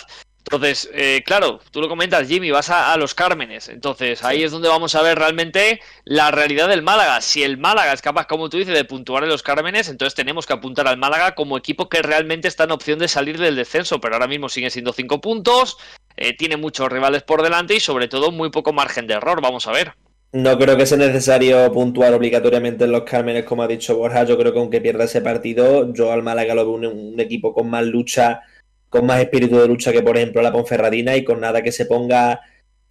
Entonces, 0.52 0.90
eh, 0.94 1.22
claro, 1.28 1.60
tú 1.70 1.80
lo 1.80 1.88
comentas, 1.88 2.28
Jimmy, 2.28 2.50
vas 2.50 2.72
a, 2.72 2.92
a, 2.92 2.98
los 2.98 3.14
Cármenes. 3.14 3.70
Entonces, 3.70 4.24
ahí 4.24 4.42
es 4.42 4.52
donde 4.52 4.68
vamos 4.68 4.96
a 4.96 5.04
ver 5.04 5.20
realmente 5.20 5.80
la 6.06 6.32
realidad 6.32 6.68
del 6.70 6.82
Málaga. 6.82 7.22
Si 7.22 7.44
el 7.44 7.58
Málaga 7.58 7.94
es 7.94 8.02
capaz, 8.02 8.26
como 8.26 8.50
tú 8.50 8.58
dices, 8.58 8.74
de 8.74 8.84
puntuar 8.84 9.24
en 9.24 9.30
los 9.30 9.44
Cármenes, 9.44 9.90
entonces 9.90 10.16
tenemos 10.16 10.48
que 10.48 10.54
apuntar 10.54 10.88
al 10.88 10.98
Málaga 10.98 11.36
como 11.36 11.56
equipo 11.56 11.88
que 11.88 12.02
realmente 12.02 12.48
está 12.48 12.64
en 12.64 12.72
opción 12.72 12.98
de 12.98 13.08
salir 13.08 13.38
del 13.38 13.56
descenso. 13.56 14.02
Pero 14.02 14.16
ahora 14.16 14.28
mismo 14.28 14.50
sigue 14.50 14.72
siendo 14.72 14.92
cinco 14.92 15.22
puntos, 15.22 15.78
eh, 16.22 16.36
tiene 16.36 16.58
muchos 16.58 16.92
rivales 16.92 17.24
por 17.24 17.42
delante 17.42 17.76
y 17.76 17.80
sobre 17.80 18.10
todo 18.10 18.30
muy 18.32 18.50
poco 18.50 18.74
margen 18.74 19.08
de 19.08 19.14
error. 19.14 19.42
Vamos 19.42 19.68
a 19.68 19.72
ver. 19.72 19.94
No 20.34 20.60
creo 20.60 20.76
que 20.76 20.86
sea 20.86 20.98
necesario 20.98 21.72
puntuar 21.72 22.14
obligatoriamente 22.14 22.84
en 22.84 22.92
los 22.92 23.04
Cármenes, 23.04 23.46
como 23.46 23.64
ha 23.64 23.68
dicho 23.68 23.96
Borja. 23.96 24.26
Yo 24.26 24.38
creo 24.38 24.52
que 24.52 24.60
aunque 24.60 24.82
pierda 24.82 25.06
ese 25.06 25.22
partido, 25.22 25.94
yo 25.94 26.12
al 26.12 26.22
Málaga 26.22 26.56
lo 26.56 26.66
veo 26.66 26.92
un, 26.92 27.20
equipo 27.22 27.54
con 27.54 27.70
más 27.70 27.86
lucha 27.86 28.42
con 28.90 29.06
más 29.06 29.22
espíritu 29.22 29.58
de 29.60 29.68
lucha 29.68 29.92
que, 29.92 30.02
por 30.02 30.18
ejemplo, 30.18 30.42
la 30.42 30.52
Ponferradina 30.52 31.16
y 31.16 31.24
con 31.24 31.40
nada 31.40 31.62
que 31.62 31.72
se 31.72 31.86
ponga 31.86 32.42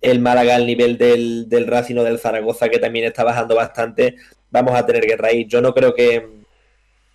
el 0.01 0.21
Málaga 0.21 0.55
al 0.55 0.67
nivel 0.67 0.97
del, 0.97 1.49
del 1.49 1.67
Racing 1.67 1.97
del 1.97 2.21
Zaragoza, 2.21 2.69
que 2.69 2.79
también 2.79 3.05
está 3.05 3.25
bajando 3.25 3.57
bastante, 3.57 4.15
vamos 4.51 4.75
a 4.75 4.87
tener 4.87 5.05
guerra 5.05 5.29
ahí. 5.29 5.45
Yo 5.47 5.61
no 5.61 5.75
creo 5.75 5.95
que 5.95 6.25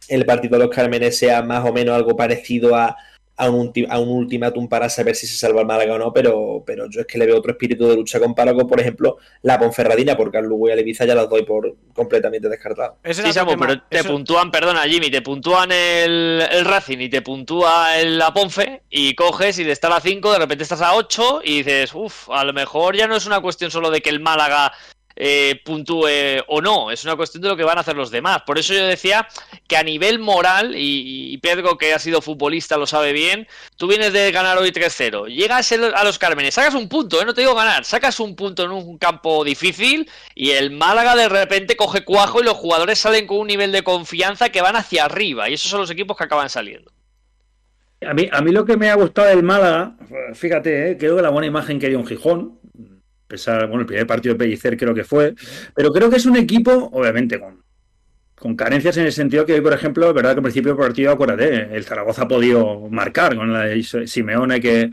el 0.09 0.25
partido 0.25 0.57
de 0.57 0.65
los 0.65 0.75
Cármenes 0.75 1.17
sea 1.17 1.41
más 1.41 1.65
o 1.67 1.73
menos 1.73 1.95
algo 1.95 2.15
parecido 2.15 2.75
a, 2.75 2.97
a 3.35 3.49
un, 3.49 3.73
a 3.89 3.99
un 3.99 4.09
ultimátum 4.09 4.67
para 4.67 4.89
saber 4.89 5.15
si 5.15 5.25
se 5.25 5.37
salva 5.37 5.61
el 5.61 5.67
Málaga 5.67 5.95
o 5.95 5.97
no, 5.97 6.13
pero, 6.13 6.63
pero 6.65 6.87
yo 6.89 7.01
es 7.01 7.07
que 7.07 7.17
le 7.17 7.25
veo 7.25 7.37
otro 7.37 7.51
espíritu 7.51 7.87
de 7.87 7.95
lucha 7.95 8.19
comparado 8.19 8.57
con, 8.57 8.67
por 8.67 8.79
ejemplo, 8.79 9.17
la 9.41 9.57
Ponferradina, 9.57 10.15
porque 10.15 10.37
al 10.37 10.45
Lugo 10.45 10.69
y 10.69 10.71
al 10.71 10.79
Ibiza 10.79 11.05
ya 11.05 11.15
los 11.15 11.29
doy 11.29 11.43
por 11.43 11.75
completamente 11.93 12.47
descartado. 12.47 12.97
Sí, 13.03 13.33
Samu, 13.33 13.57
pero 13.57 13.81
te 13.81 13.99
Eso... 13.99 14.09
puntúan, 14.09 14.51
perdona 14.51 14.81
Jimmy, 14.83 15.09
te 15.09 15.21
puntúan 15.21 15.71
el, 15.71 16.43
el, 16.51 16.65
Racing 16.65 16.99
y 16.99 17.09
te 17.09 17.21
puntúa 17.21 17.97
el, 17.99 18.17
la 18.19 18.33
Ponfe 18.33 18.83
y 18.89 19.15
coges 19.15 19.57
y 19.57 19.63
de 19.63 19.71
estar 19.71 19.91
a 19.91 19.99
5 19.99 20.31
de 20.31 20.39
repente 20.39 20.63
estás 20.63 20.81
a 20.81 20.95
8 20.95 21.41
y 21.43 21.63
dices, 21.63 21.93
uff, 21.95 22.29
a 22.29 22.43
lo 22.43 22.53
mejor 22.53 22.95
ya 22.95 23.07
no 23.07 23.15
es 23.15 23.25
una 23.25 23.41
cuestión 23.41 23.71
solo 23.71 23.89
de 23.89 24.01
que 24.01 24.09
el 24.09 24.19
Málaga 24.19 24.71
eh, 25.15 25.61
puntúe 25.63 26.43
o 26.47 26.61
no, 26.61 26.91
es 26.91 27.03
una 27.03 27.15
cuestión 27.15 27.43
de 27.43 27.49
lo 27.49 27.57
que 27.57 27.63
van 27.63 27.77
a 27.77 27.81
hacer 27.81 27.95
los 27.95 28.11
demás. 28.11 28.41
Por 28.45 28.57
eso 28.57 28.73
yo 28.73 28.85
decía 28.85 29.27
que 29.67 29.77
a 29.77 29.83
nivel 29.83 30.19
moral, 30.19 30.73
y, 30.75 31.37
Pedro 31.37 31.77
que 31.77 31.93
ha 31.93 31.99
sido 31.99 32.21
futbolista 32.21 32.77
lo 32.77 32.87
sabe 32.87 33.11
bien, 33.11 33.47
tú 33.75 33.87
vienes 33.87 34.13
de 34.13 34.31
ganar 34.31 34.57
hoy 34.57 34.71
3-0, 34.71 35.27
llegas 35.27 35.71
a 35.71 36.03
los 36.03 36.17
Cármenes, 36.17 36.53
sacas 36.53 36.73
un 36.73 36.87
punto, 36.87 37.21
¿eh? 37.21 37.25
no 37.25 37.33
te 37.33 37.41
digo 37.41 37.53
ganar, 37.53 37.83
sacas 37.83 38.19
un 38.19 38.35
punto 38.35 38.63
en 38.63 38.71
un 38.71 38.97
campo 38.97 39.43
difícil 39.43 40.09
y 40.35 40.51
el 40.51 40.71
Málaga 40.71 41.15
de 41.15 41.27
repente 41.27 41.75
coge 41.75 42.03
cuajo 42.03 42.39
y 42.39 42.43
los 42.43 42.55
jugadores 42.55 42.99
salen 42.99 43.27
con 43.27 43.39
un 43.39 43.47
nivel 43.47 43.71
de 43.71 43.83
confianza 43.83 44.49
que 44.49 44.61
van 44.61 44.75
hacia 44.75 45.05
arriba 45.05 45.49
y 45.49 45.55
esos 45.55 45.69
son 45.69 45.81
los 45.81 45.91
equipos 45.91 46.15
que 46.17 46.23
acaban 46.23 46.49
saliendo. 46.49 46.91
A 48.05 48.13
mí, 48.13 48.29
a 48.31 48.41
mí 48.41 48.51
lo 48.51 48.65
que 48.65 48.77
me 48.77 48.89
ha 48.89 48.95
gustado 48.95 49.29
del 49.29 49.43
Málaga, 49.43 49.95
fíjate, 50.33 50.91
¿eh? 50.91 50.97
creo 50.97 51.15
que 51.15 51.21
la 51.21 51.29
buena 51.29 51.47
imagen 51.47 51.79
que 51.79 51.89
dio 51.89 51.99
un 51.99 52.07
Gijón, 52.07 52.59
pesar, 53.27 53.67
bueno, 53.67 53.81
el 53.81 53.87
primer 53.87 54.07
partido 54.07 54.35
de 54.35 54.39
Pellicer 54.39 54.77
creo 54.77 54.93
que 54.93 55.03
fue, 55.03 55.35
pero 55.75 55.91
creo 55.91 56.09
que 56.09 56.17
es 56.17 56.25
un 56.25 56.37
equipo, 56.37 56.89
obviamente, 56.93 57.39
con, 57.39 57.63
con 58.35 58.55
carencias 58.55 58.97
en 58.97 59.05
el 59.05 59.11
sentido 59.11 59.45
que 59.45 59.53
hoy, 59.53 59.61
por 59.61 59.73
ejemplo, 59.73 60.07
es 60.09 60.13
verdad 60.13 60.31
que 60.31 60.37
al 60.37 60.43
principio 60.43 60.73
del 60.73 60.79
partido, 60.79 61.11
acuérdate, 61.11 61.75
el 61.75 61.83
Zaragoza 61.83 62.23
ha 62.23 62.27
podido 62.27 62.87
marcar 62.89 63.35
con 63.35 63.53
la 63.53 63.61
de 63.61 63.83
Simeone 63.83 64.59
que, 64.59 64.91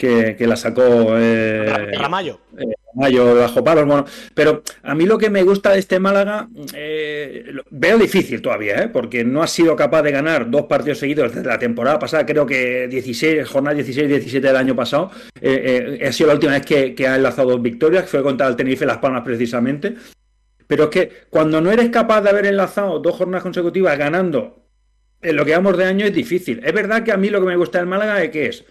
que, 0.00 0.34
que 0.34 0.46
la 0.46 0.56
sacó 0.56 1.14
eh, 1.18 1.92
Ramallo. 1.92 2.40
Eh, 2.56 2.72
Ramallo 2.94 3.34
bajo 3.34 3.62
palos, 3.62 3.84
bueno, 3.84 4.06
pero 4.34 4.62
a 4.82 4.94
mí 4.94 5.04
lo 5.04 5.18
que 5.18 5.28
me 5.28 5.42
gusta 5.42 5.72
de 5.72 5.78
este 5.78 6.00
Málaga, 6.00 6.48
eh, 6.74 7.52
veo 7.70 7.98
difícil 7.98 8.40
todavía, 8.40 8.84
¿eh? 8.84 8.88
porque 8.88 9.24
no 9.24 9.42
ha 9.42 9.46
sido 9.46 9.76
capaz 9.76 10.00
de 10.02 10.12
ganar 10.12 10.50
dos 10.50 10.62
partidos 10.62 10.98
seguidos 10.98 11.34
desde 11.34 11.46
la 11.46 11.58
temporada 11.58 11.98
pasada, 11.98 12.24
creo 12.24 12.46
que 12.46 12.88
16, 12.88 13.46
jornada 13.46 13.78
16-17 13.78 14.40
del 14.40 14.56
año 14.56 14.74
pasado, 14.74 15.10
ha 15.36 16.12
sido 16.12 16.28
la 16.28 16.34
última 16.34 16.52
vez 16.52 16.64
que, 16.64 16.94
que, 16.94 17.06
ha 17.06 17.16
enlazado 17.16 17.50
dos 17.50 17.62
victorias, 17.62 18.04
que 18.04 18.08
fue 18.08 18.22
contra 18.22 18.48
el 18.48 18.56
Tenerife 18.56 18.86
Las 18.86 18.98
Palmas 18.98 19.22
precisamente, 19.22 19.96
pero 20.66 20.84
es 20.84 20.90
que 20.90 21.12
cuando 21.28 21.60
no 21.60 21.70
eres 21.70 21.90
capaz 21.90 22.22
de 22.22 22.30
haber 22.30 22.46
enlazado 22.46 23.00
dos 23.00 23.16
jornadas 23.16 23.42
consecutivas 23.42 23.98
ganando 23.98 24.64
en 25.20 25.36
lo 25.36 25.44
que 25.44 25.52
vamos 25.52 25.76
de 25.76 25.84
año 25.84 26.06
es 26.06 26.14
difícil. 26.14 26.62
Es 26.64 26.72
verdad 26.72 27.02
que 27.02 27.12
a 27.12 27.18
mí 27.18 27.28
lo 27.28 27.40
que 27.40 27.46
me 27.46 27.56
gusta 27.56 27.78
del 27.78 27.86
Málaga 27.86 28.22
es 28.22 28.30
que 28.30 28.46
es 28.46 28.64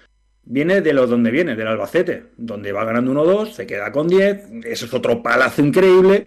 viene 0.50 0.82
de 0.82 0.94
lo 0.94 1.06
donde 1.06 1.30
viene, 1.30 1.56
del 1.56 1.68
Albacete, 1.68 2.24
donde 2.36 2.72
va 2.72 2.84
ganando 2.84 3.14
1-2, 3.14 3.52
se 3.54 3.68
queda 3.68 3.92
con 3.92 4.08
10, 4.08 4.66
eso 4.66 4.86
es 4.86 4.94
otro 4.94 5.22
palazo 5.22 5.62
increíble 5.62 6.26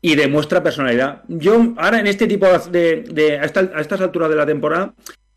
y 0.00 0.16
demuestra 0.16 0.62
personalidad. 0.62 1.22
Yo 1.28 1.74
ahora 1.76 2.00
en 2.00 2.06
este 2.06 2.26
tipo 2.26 2.46
de, 2.70 3.02
de 3.02 3.38
a, 3.38 3.42
a, 3.42 3.80
estas 3.80 4.00
alturas 4.00 4.30
de 4.30 4.36
la 4.36 4.46
temporada, 4.46 4.94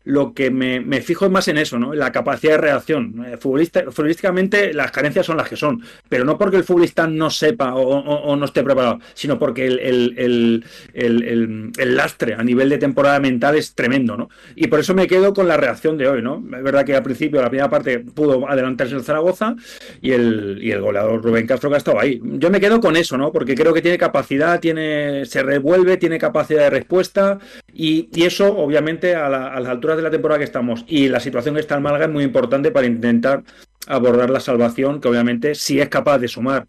lo 0.08 0.32
que 0.32 0.50
me, 0.50 0.80
me, 0.80 1.02
fijo 1.02 1.28
más 1.28 1.48
en 1.48 1.58
eso, 1.58 1.78
¿no? 1.78 1.92
En 1.92 1.98
la 1.98 2.10
capacidad 2.10 2.52
de 2.52 2.58
reacción. 2.58 3.26
Eh, 3.26 3.36
futbolista, 3.36 3.90
futbolísticamente 3.90 4.72
las 4.72 4.90
carencias 4.90 5.26
son 5.26 5.36
las 5.36 5.50
que 5.50 5.56
son, 5.56 5.82
pero 6.08 6.24
no 6.24 6.38
porque 6.38 6.56
el 6.56 6.64
futbolista 6.64 7.06
no 7.06 7.28
sepa 7.28 7.74
o, 7.74 7.82
o, 7.82 8.14
o 8.22 8.34
no 8.34 8.46
esté 8.46 8.62
preparado, 8.62 9.00
sino 9.12 9.38
porque 9.38 9.66
el, 9.66 9.78
el, 9.80 10.64
el, 10.94 11.72
el, 11.76 11.96
lastre 11.96 12.32
a 12.32 12.42
nivel 12.42 12.70
de 12.70 12.78
temporada 12.78 13.20
mental 13.20 13.56
es 13.56 13.74
tremendo, 13.74 14.16
¿no? 14.16 14.30
Y 14.56 14.68
por 14.68 14.80
eso 14.80 14.94
me 14.94 15.06
quedo 15.06 15.34
con 15.34 15.46
la 15.46 15.58
reacción 15.58 15.98
de 15.98 16.08
hoy, 16.08 16.22
¿no? 16.22 16.42
Es 16.56 16.62
verdad 16.62 16.86
que 16.86 16.96
al 16.96 17.02
principio, 17.02 17.42
la 17.42 17.50
primera 17.50 17.68
parte, 17.68 17.98
pudo 17.98 18.48
adelantarse 18.48 18.94
el 18.94 19.04
Zaragoza 19.04 19.56
y 20.00 20.12
el, 20.12 20.58
y 20.62 20.70
el 20.70 20.80
goleador 20.80 21.22
Rubén 21.22 21.46
Castro 21.46 21.68
que 21.68 21.74
ha 21.74 21.78
estado 21.78 22.00
ahí. 22.00 22.18
Yo 22.24 22.48
me 22.48 22.60
quedo 22.60 22.80
con 22.80 22.96
eso, 22.96 23.18
¿no? 23.18 23.30
Porque 23.30 23.54
creo 23.54 23.74
que 23.74 23.82
tiene 23.82 23.98
capacidad, 23.98 24.58
tiene, 24.58 25.26
se 25.26 25.42
revuelve, 25.42 25.98
tiene 25.98 26.18
capacidad 26.18 26.62
de 26.62 26.70
respuesta 26.70 27.38
y, 27.74 28.08
y 28.14 28.24
eso, 28.24 28.56
obviamente, 28.56 29.14
a, 29.14 29.28
la, 29.28 29.48
a 29.48 29.60
las 29.60 29.68
alturas 29.68 29.97
de 29.98 30.04
la 30.04 30.10
temporada 30.10 30.38
que 30.38 30.44
estamos 30.44 30.84
y 30.88 31.08
la 31.08 31.20
situación 31.20 31.54
que 31.54 31.60
está 31.60 31.76
en 31.76 31.82
Málaga 31.82 32.06
es 32.06 32.10
muy 32.10 32.24
importante 32.24 32.70
para 32.70 32.86
intentar 32.86 33.42
abordar 33.86 34.30
la 34.30 34.40
salvación, 34.40 35.00
que 35.00 35.08
obviamente 35.08 35.54
si 35.54 35.80
es 35.80 35.88
capaz 35.88 36.18
de 36.18 36.28
sumar 36.28 36.66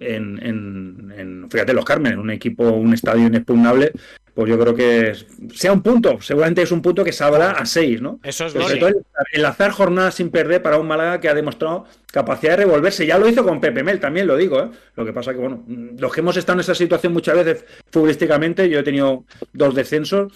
en, 0.00 0.44
en, 0.44 1.14
en 1.16 1.50
fíjate, 1.50 1.72
los 1.72 1.84
Carmen, 1.84 2.18
un 2.18 2.30
equipo, 2.30 2.68
un 2.68 2.92
estadio 2.92 3.26
inexpugnable, 3.26 3.92
pues 4.34 4.50
yo 4.50 4.58
creo 4.58 4.74
que 4.74 5.12
sea 5.54 5.72
un 5.72 5.80
punto, 5.80 6.20
seguramente 6.20 6.62
es 6.62 6.72
un 6.72 6.82
punto 6.82 7.04
que 7.04 7.12
salvará 7.12 7.52
a 7.52 7.64
seis, 7.66 8.02
¿no? 8.02 8.18
Eso 8.24 8.46
es 8.46 8.52
Pero 8.52 8.64
sobre 8.64 8.80
todo 8.80 8.90
enlazar 9.32 9.70
jornadas 9.70 10.16
sin 10.16 10.30
perder 10.30 10.60
para 10.60 10.78
un 10.78 10.88
Málaga 10.88 11.20
que 11.20 11.28
ha 11.28 11.34
demostrado 11.34 11.84
capacidad 12.10 12.52
de 12.52 12.64
revolverse. 12.64 13.06
Ya 13.06 13.16
lo 13.16 13.28
hizo 13.28 13.44
con 13.44 13.60
Pepe 13.60 13.84
Mel, 13.84 14.00
también 14.00 14.26
lo 14.26 14.36
digo, 14.36 14.60
¿eh? 14.60 14.70
Lo 14.96 15.04
que 15.04 15.12
pasa 15.12 15.32
que, 15.32 15.38
bueno, 15.38 15.64
los 15.68 16.12
que 16.12 16.20
hemos 16.20 16.36
estado 16.36 16.56
en 16.56 16.60
esa 16.60 16.74
situación 16.74 17.12
muchas 17.12 17.36
veces 17.36 17.64
futbolísticamente, 17.92 18.68
yo 18.68 18.80
he 18.80 18.82
tenido 18.82 19.24
dos 19.52 19.72
descensos 19.74 20.32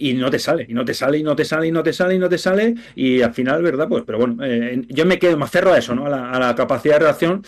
y 0.00 0.14
no 0.14 0.30
te 0.30 0.38
sale, 0.38 0.66
y 0.68 0.72
no 0.72 0.84
te 0.84 0.94
sale, 0.94 1.18
y 1.18 1.22
no 1.22 1.36
te 1.36 1.44
sale, 1.44 1.66
y 1.68 1.72
no 1.72 1.82
te 1.82 1.92
sale, 1.92 2.14
y 2.14 2.18
no 2.18 2.28
te 2.28 2.38
sale, 2.38 2.74
y 2.94 3.20
al 3.20 3.34
final, 3.34 3.62
¿verdad? 3.62 3.86
Pues, 3.88 4.02
pero 4.06 4.18
bueno, 4.18 4.42
eh, 4.42 4.82
yo 4.88 5.04
me 5.04 5.18
quedo 5.18 5.36
más 5.36 5.50
cerro 5.50 5.72
a 5.72 5.78
eso, 5.78 5.94
¿no? 5.94 6.06
A 6.06 6.08
la, 6.08 6.30
a 6.30 6.38
la 6.38 6.54
capacidad 6.54 6.94
de 6.94 7.04
reacción 7.04 7.42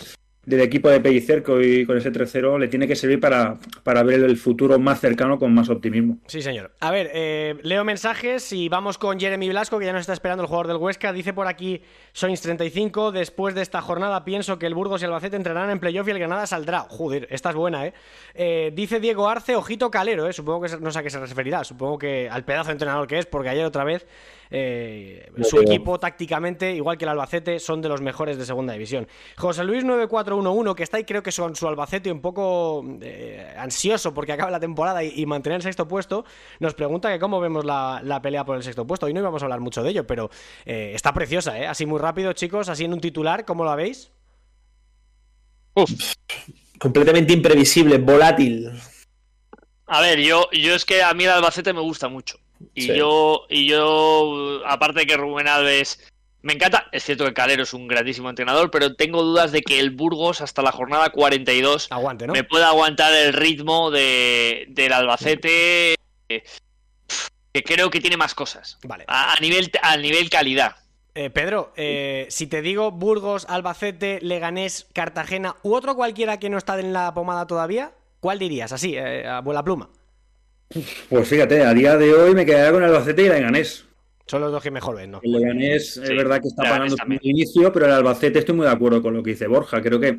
del 0.45 0.61
equipo 0.61 0.89
de 0.89 0.99
Pellicer 0.99 1.41
que 1.41 1.51
hoy 1.51 1.85
con 1.85 1.97
ese 1.97 2.11
3-0 2.11 2.59
le 2.59 2.67
tiene 2.67 2.87
que 2.87 2.95
servir 2.95 3.19
para, 3.19 3.57
para, 3.83 4.03
ver 4.03 4.21
el 4.21 4.37
futuro 4.37 4.77
más 4.77 4.99
cercano 4.99 5.39
con 5.39 5.53
más 5.53 5.69
optimismo. 5.69 6.17
Sí, 6.27 6.41
señor. 6.41 6.71
A 6.81 6.91
ver, 6.91 7.11
eh, 7.13 7.55
leo 7.63 7.85
mensajes 7.85 8.51
y 8.51 8.67
vamos 8.67 8.97
con 8.97 9.19
Jeremy 9.19 9.49
Blasco, 9.49 9.79
que 9.79 9.85
ya 9.85 9.93
nos 9.93 10.01
está 10.01 10.13
esperando 10.13 10.43
el 10.43 10.47
jugador 10.47 10.67
del 10.67 10.77
Huesca. 10.77 11.13
Dice 11.13 11.33
por 11.33 11.47
aquí 11.47 11.81
Soins35, 12.13 13.11
después 13.11 13.55
de 13.55 13.61
esta 13.61 13.81
jornada 13.81 14.25
pienso 14.25 14.59
que 14.59 14.65
el 14.65 14.73
Burgos 14.73 15.01
y 15.01 15.05
el 15.05 15.11
Albacete 15.11 15.37
entrarán 15.37 15.69
en 15.69 15.79
playoff 15.79 16.07
y 16.07 16.11
el 16.11 16.19
Granada 16.19 16.45
saldrá. 16.45 16.81
Joder, 16.81 17.27
esta 17.29 17.51
es 17.51 17.55
buena, 17.55 17.87
¿eh? 17.87 17.93
eh 18.33 18.71
dice 18.75 18.99
Diego 18.99 19.29
Arce, 19.29 19.55
ojito 19.55 19.89
calero, 19.89 20.27
¿eh? 20.27 20.33
Supongo 20.33 20.65
que 20.65 20.77
no 20.77 20.91
sé 20.91 20.99
a 20.99 21.03
qué 21.03 21.09
se 21.09 21.19
referirá, 21.19 21.63
supongo 21.63 21.97
que 21.97 22.29
al 22.29 22.43
pedazo 22.43 22.67
de 22.67 22.73
entrenador 22.73 23.07
que 23.07 23.17
es, 23.19 23.25
porque 23.25 23.49
ayer 23.49 23.65
otra 23.65 23.85
vez 23.85 24.05
eh, 24.49 25.31
su 25.43 25.59
equipo 25.59 25.99
tácticamente, 25.99 26.73
igual 26.73 26.97
que 26.97 27.05
el 27.05 27.09
Albacete, 27.09 27.59
son 27.59 27.81
de 27.81 27.89
los 27.89 28.01
mejores 28.01 28.37
de 28.37 28.45
segunda 28.45 28.73
división. 28.73 29.07
José 29.37 29.63
Luis 29.63 29.83
9411, 29.83 30.75
que 30.75 30.83
está 30.83 30.97
ahí, 30.97 31.03
creo 31.03 31.23
que 31.23 31.31
son 31.31 31.55
su 31.55 31.67
Albacete 31.67 32.11
un 32.11 32.21
poco 32.21 32.83
eh, 33.01 33.53
ansioso 33.57 34.13
porque 34.13 34.33
acaba 34.33 34.51
la 34.51 34.59
temporada 34.59 35.03
y, 35.03 35.13
y, 35.15 35.25
mantener 35.25 35.57
el 35.57 35.63
sexto 35.63 35.87
puesto, 35.87 36.25
nos 36.59 36.73
pregunta 36.73 37.11
que 37.11 37.19
cómo 37.19 37.39
vemos 37.39 37.65
la, 37.65 38.01
la, 38.03 38.21
pelea 38.21 38.45
por 38.45 38.57
el 38.57 38.63
sexto 38.63 38.85
puesto. 38.85 39.05
Hoy 39.05 39.13
no 39.13 39.19
íbamos 39.19 39.41
a 39.41 39.45
hablar 39.45 39.59
mucho 39.59 39.83
de 39.83 39.89
ello, 39.89 40.05
pero 40.05 40.29
eh, 40.65 40.91
está 40.93 41.13
preciosa, 41.13 41.57
¿eh? 41.59 41.67
Así 41.67 41.85
muy 41.85 41.99
rápido, 41.99 42.33
chicos, 42.33 42.69
así 42.69 42.85
en 42.85 42.93
un 42.93 43.01
titular, 43.01 43.45
¿cómo 43.45 43.63
lo 43.63 43.75
veis? 43.75 44.11
Uf. 45.75 45.89
Completamente 46.79 47.33
imprevisible, 47.33 47.97
volátil. 47.97 48.71
A 49.87 50.01
ver, 50.01 50.19
yo, 50.19 50.49
yo 50.51 50.75
es 50.75 50.85
que 50.85 51.03
a 51.03 51.13
mí 51.13 51.23
el 51.23 51.31
Albacete 51.31 51.73
me 51.73 51.81
gusta 51.81 52.09
mucho. 52.09 52.37
Y 52.73 52.83
sí. 52.83 52.95
yo, 52.95 53.45
y 53.49 53.67
yo, 53.67 54.61
aparte 54.65 55.01
de 55.01 55.05
que 55.05 55.17
Rubén 55.17 55.47
Alves 55.47 55.99
Me 56.41 56.53
encanta, 56.53 56.87
es 56.91 57.03
cierto 57.03 57.25
que 57.25 57.33
Calero 57.33 57.63
es 57.63 57.73
un 57.73 57.87
grandísimo 57.87 58.29
entrenador, 58.29 58.71
pero 58.71 58.95
tengo 58.95 59.23
dudas 59.23 59.51
de 59.51 59.61
que 59.61 59.79
el 59.79 59.91
Burgos 59.91 60.41
hasta 60.41 60.61
la 60.61 60.71
jornada 60.71 61.09
42 61.09 61.87
Aguante, 61.91 62.27
¿no? 62.27 62.33
me 62.33 62.43
pueda 62.43 62.69
aguantar 62.69 63.13
el 63.13 63.33
ritmo 63.33 63.91
de, 63.91 64.65
del 64.69 64.93
Albacete, 64.93 65.95
eh, 66.29 66.43
que 67.53 67.63
creo 67.63 67.89
que 67.89 68.01
tiene 68.01 68.17
más 68.17 68.35
cosas. 68.35 68.77
Vale. 68.83 69.05
A, 69.07 69.33
a 69.33 69.39
nivel, 69.39 69.71
a 69.81 69.97
nivel 69.97 70.29
calidad. 70.29 70.75
Eh, 71.15 71.29
Pedro, 71.29 71.71
eh, 71.75 72.25
si 72.29 72.47
te 72.47 72.63
digo 72.63 72.89
Burgos, 72.89 73.45
Albacete, 73.47 74.19
Leganés, 74.21 74.87
Cartagena 74.93 75.55
u 75.61 75.75
otro 75.75 75.95
cualquiera 75.95 76.39
que 76.39 76.49
no 76.49 76.57
está 76.57 76.79
en 76.79 76.91
la 76.91 77.13
pomada 77.13 77.45
todavía, 77.45 77.91
¿cuál 78.19 78.39
dirías? 78.39 78.71
Así, 78.71 78.95
eh, 78.95 79.27
a 79.27 79.41
vuela 79.41 79.63
pluma. 79.63 79.89
Pues 81.09 81.27
fíjate, 81.27 81.63
a 81.63 81.73
día 81.73 81.97
de 81.97 82.13
hoy 82.13 82.33
me 82.33 82.45
quedaría 82.45 82.71
con 82.71 82.83
el 82.83 82.89
Albacete 82.89 83.23
y 83.23 83.25
el 83.27 83.33
Leganés. 83.33 83.85
Son 84.25 84.41
los 84.41 84.51
dos 84.51 84.63
que 84.63 84.71
mejor 84.71 84.95
ven, 84.95 85.11
¿no? 85.11 85.19
El 85.21 85.33
Leganés 85.33 85.97
es 85.97 86.09
verdad 86.09 86.41
que 86.41 86.47
está 86.47 86.63
también. 86.95 87.19
el 87.23 87.29
inicio, 87.29 87.71
pero 87.73 87.85
el 87.85 87.91
Albacete 87.91 88.39
estoy 88.39 88.55
muy 88.55 88.65
de 88.65 88.71
acuerdo 88.71 89.01
con 89.01 89.13
lo 89.13 89.21
que 89.21 89.31
dice 89.31 89.47
Borja. 89.47 89.81
Creo 89.81 89.99
que, 89.99 90.17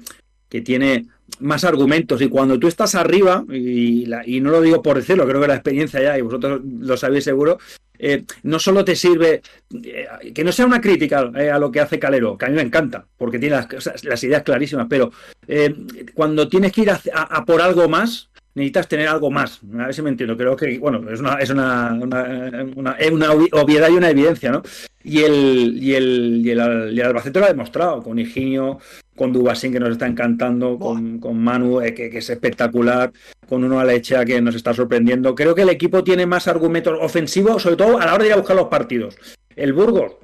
que 0.48 0.60
tiene 0.60 1.06
más 1.40 1.64
argumentos 1.64 2.20
y 2.20 2.28
cuando 2.28 2.58
tú 2.58 2.68
estás 2.68 2.94
arriba, 2.94 3.44
y, 3.50 4.06
la- 4.06 4.26
y 4.26 4.40
no 4.40 4.50
lo 4.50 4.60
digo 4.60 4.82
por 4.82 4.96
decirlo, 4.96 5.26
creo 5.26 5.40
que 5.40 5.48
la 5.48 5.54
experiencia 5.54 6.00
ya, 6.02 6.18
y 6.18 6.22
vosotros 6.22 6.60
lo 6.64 6.96
sabéis 6.96 7.24
seguro, 7.24 7.58
eh, 7.98 8.24
no 8.42 8.58
solo 8.58 8.84
te 8.84 8.94
sirve, 8.94 9.40
eh, 9.82 10.06
que 10.34 10.44
no 10.44 10.52
sea 10.52 10.66
una 10.66 10.80
crítica 10.80 11.30
eh, 11.36 11.50
a 11.50 11.58
lo 11.58 11.70
que 11.72 11.80
hace 11.80 11.98
Calero, 11.98 12.36
que 12.36 12.44
a 12.44 12.48
mí 12.50 12.56
me 12.56 12.62
encanta, 12.62 13.06
porque 13.16 13.38
tiene 13.38 13.56
las, 13.56 14.22
ideas 14.24 14.42
clarísimas, 14.42 14.86
pero 14.90 15.10
eh, 15.48 15.74
cuando 16.12 16.46
tienes 16.48 16.72
que 16.72 16.82
ir 16.82 16.90
a, 16.90 17.00
a- 17.14 17.38
a 17.38 17.44
por 17.44 17.62
algo 17.62 17.88
más, 17.88 18.28
necesitas 18.54 18.88
tener 18.88 19.08
algo 19.08 19.30
más. 19.30 19.60
A 19.74 19.86
ver 19.86 19.94
si 19.94 20.02
me 20.02 20.10
entiendo. 20.10 20.36
Creo 20.36 20.56
que, 20.56 20.78
bueno, 20.78 21.10
es 21.10 21.20
una, 21.20 21.34
es 21.34 21.50
una, 21.50 21.92
una, 21.92 23.32
obviedad 23.52 23.88
y 23.90 23.94
una 23.94 24.10
evidencia, 24.10 24.50
¿no? 24.50 24.62
Y 25.02 25.20
el, 25.22 25.78
y 25.82 25.94
el, 25.94 26.42
y 26.44 26.50
el, 26.50 26.92
y 26.94 27.00
el 27.00 27.06
Albacete 27.06 27.38
lo 27.38 27.46
ha 27.46 27.48
demostrado, 27.48 28.02
con 28.02 28.18
Higinio, 28.18 28.78
con 29.16 29.32
Dubasín, 29.32 29.72
que 29.72 29.80
nos 29.80 29.90
está 29.90 30.06
encantando, 30.06 30.78
con, 30.78 31.18
con 31.18 31.38
Manu, 31.38 31.80
eh, 31.80 31.92
que, 31.94 32.08
que 32.08 32.18
es 32.18 32.30
espectacular, 32.30 33.12
con 33.48 33.64
uno 33.64 33.80
Alechea 33.80 34.24
que 34.24 34.40
nos 34.40 34.54
está 34.54 34.72
sorprendiendo. 34.72 35.34
Creo 35.34 35.54
que 35.54 35.62
el 35.62 35.68
equipo 35.68 36.02
tiene 36.04 36.26
más 36.26 36.48
argumentos 36.48 36.98
ofensivos, 37.00 37.62
sobre 37.62 37.76
todo 37.76 37.98
a 37.98 38.06
la 38.06 38.14
hora 38.14 38.22
de 38.22 38.28
ir 38.28 38.34
a 38.34 38.38
buscar 38.38 38.56
los 38.56 38.68
partidos. 38.68 39.16
El 39.56 39.72
Burgos, 39.72 40.14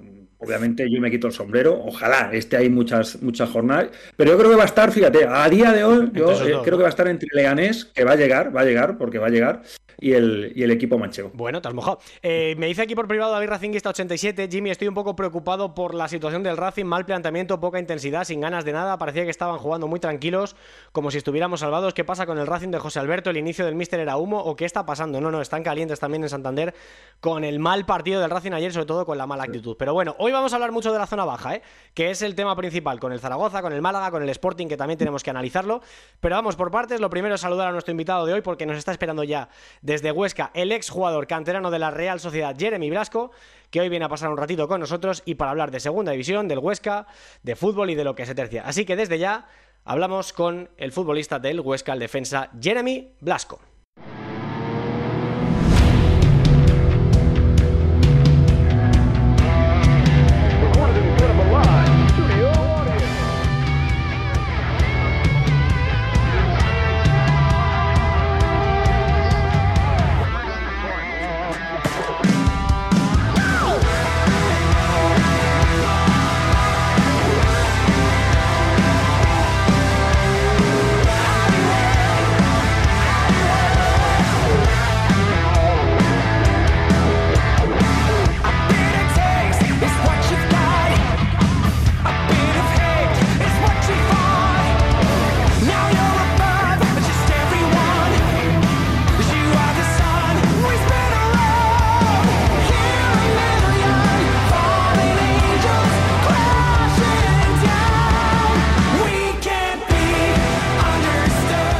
obviamente 0.40 0.90
yo 0.90 1.00
me 1.00 1.10
quito 1.10 1.26
el 1.26 1.32
sombrero, 1.32 1.80
ojalá 1.84 2.30
esté 2.32 2.56
ahí 2.56 2.68
muchas, 2.68 3.22
muchas 3.22 3.48
jornadas, 3.50 3.88
pero 4.16 4.32
yo 4.32 4.38
creo 4.38 4.50
que 4.50 4.56
va 4.56 4.62
a 4.62 4.66
estar, 4.66 4.90
fíjate, 4.90 5.26
a 5.26 5.48
día 5.48 5.72
de 5.72 5.84
hoy, 5.84 6.10
yo 6.12 6.32
eh, 6.32 6.36
creo 6.36 6.56
¿no? 6.56 6.62
que 6.62 6.82
va 6.82 6.86
a 6.86 6.90
estar 6.90 7.08
entre 7.08 7.28
Leganés, 7.32 7.84
que 7.84 8.04
va 8.04 8.12
a 8.12 8.16
llegar, 8.16 8.54
va 8.54 8.62
a 8.62 8.64
llegar, 8.64 8.98
porque 8.98 9.18
va 9.18 9.26
a 9.26 9.30
llegar, 9.30 9.62
y 10.00 10.12
el, 10.12 10.52
y 10.56 10.62
el 10.62 10.70
equipo 10.70 10.98
manchego. 10.98 11.30
Bueno, 11.34 11.60
te 11.60 11.68
has 11.68 11.74
mojado. 11.74 12.00
Eh, 12.22 12.54
me 12.58 12.66
dice 12.66 12.82
aquí 12.82 12.94
por 12.94 13.06
privado 13.06 13.32
David 13.32 13.48
Racinguista 13.48 13.90
87, 13.90 14.48
Jimmy, 14.50 14.70
estoy 14.70 14.88
un 14.88 14.94
poco 14.94 15.14
preocupado 15.14 15.74
por 15.74 15.94
la 15.94 16.08
situación 16.08 16.42
del 16.42 16.56
Racing, 16.56 16.86
mal 16.86 17.04
planteamiento, 17.04 17.60
poca 17.60 17.78
intensidad, 17.78 18.24
sin 18.24 18.40
ganas 18.40 18.64
de 18.64 18.72
nada, 18.72 18.98
parecía 18.98 19.24
que 19.24 19.30
estaban 19.30 19.58
jugando 19.58 19.86
muy 19.86 20.00
tranquilos, 20.00 20.56
como 20.92 21.10
si 21.10 21.18
estuviéramos 21.18 21.60
salvados. 21.60 21.94
¿Qué 21.94 22.04
pasa 22.04 22.26
con 22.26 22.38
el 22.38 22.46
Racing 22.46 22.70
de 22.70 22.78
José 22.78 22.98
Alberto? 22.98 23.30
¿El 23.30 23.36
inicio 23.36 23.64
del 23.64 23.74
Mister 23.74 24.00
era 24.00 24.16
humo 24.16 24.38
o 24.38 24.56
qué 24.56 24.64
está 24.64 24.86
pasando? 24.86 25.20
No, 25.20 25.30
no, 25.30 25.40
están 25.40 25.62
calientes 25.62 26.00
también 26.00 26.22
en 26.22 26.28
Santander 26.30 26.74
con 27.20 27.44
el 27.44 27.58
mal 27.58 27.84
partido 27.84 28.20
del 28.20 28.30
Racing 28.30 28.52
ayer, 28.52 28.72
sobre 28.72 28.86
todo 28.86 29.04
con 29.04 29.18
la 29.18 29.26
mala 29.26 29.44
actitud. 29.44 29.76
Pero 29.78 29.92
bueno, 29.92 30.16
hoy 30.18 30.29
vamos 30.32 30.52
a 30.52 30.56
hablar 30.56 30.72
mucho 30.72 30.92
de 30.92 30.98
la 30.98 31.06
zona 31.06 31.24
baja, 31.24 31.56
¿eh? 31.56 31.62
que 31.94 32.10
es 32.10 32.22
el 32.22 32.34
tema 32.34 32.56
principal, 32.56 33.00
con 33.00 33.12
el 33.12 33.20
Zaragoza, 33.20 33.62
con 33.62 33.72
el 33.72 33.82
Málaga, 33.82 34.10
con 34.10 34.22
el 34.22 34.28
Sporting, 34.28 34.66
que 34.66 34.76
también 34.76 34.98
tenemos 34.98 35.22
que 35.22 35.30
analizarlo. 35.30 35.82
Pero 36.20 36.36
vamos 36.36 36.56
por 36.56 36.70
partes, 36.70 37.00
lo 37.00 37.10
primero 37.10 37.34
es 37.34 37.40
saludar 37.40 37.68
a 37.68 37.72
nuestro 37.72 37.92
invitado 37.92 38.26
de 38.26 38.32
hoy, 38.32 38.40
porque 38.40 38.66
nos 38.66 38.76
está 38.76 38.92
esperando 38.92 39.24
ya 39.24 39.48
desde 39.82 40.12
Huesca 40.12 40.50
el 40.54 40.72
exjugador 40.72 41.26
canterano 41.26 41.70
de 41.70 41.78
la 41.78 41.90
Real 41.90 42.20
Sociedad, 42.20 42.54
Jeremy 42.58 42.90
Blasco, 42.90 43.30
que 43.70 43.80
hoy 43.80 43.88
viene 43.88 44.04
a 44.04 44.08
pasar 44.08 44.30
un 44.30 44.36
ratito 44.36 44.68
con 44.68 44.80
nosotros 44.80 45.22
y 45.24 45.36
para 45.36 45.50
hablar 45.52 45.70
de 45.70 45.80
segunda 45.80 46.12
división, 46.12 46.48
del 46.48 46.58
Huesca, 46.58 47.06
de 47.42 47.56
fútbol 47.56 47.90
y 47.90 47.94
de 47.94 48.04
lo 48.04 48.14
que 48.14 48.26
se 48.26 48.34
tercia. 48.34 48.62
Así 48.66 48.84
que 48.84 48.96
desde 48.96 49.18
ya 49.18 49.46
hablamos 49.84 50.32
con 50.32 50.70
el 50.76 50.92
futbolista 50.92 51.38
del 51.38 51.60
Huesca, 51.60 51.92
el 51.92 51.98
defensa 51.98 52.50
Jeremy 52.60 53.14
Blasco. 53.20 53.60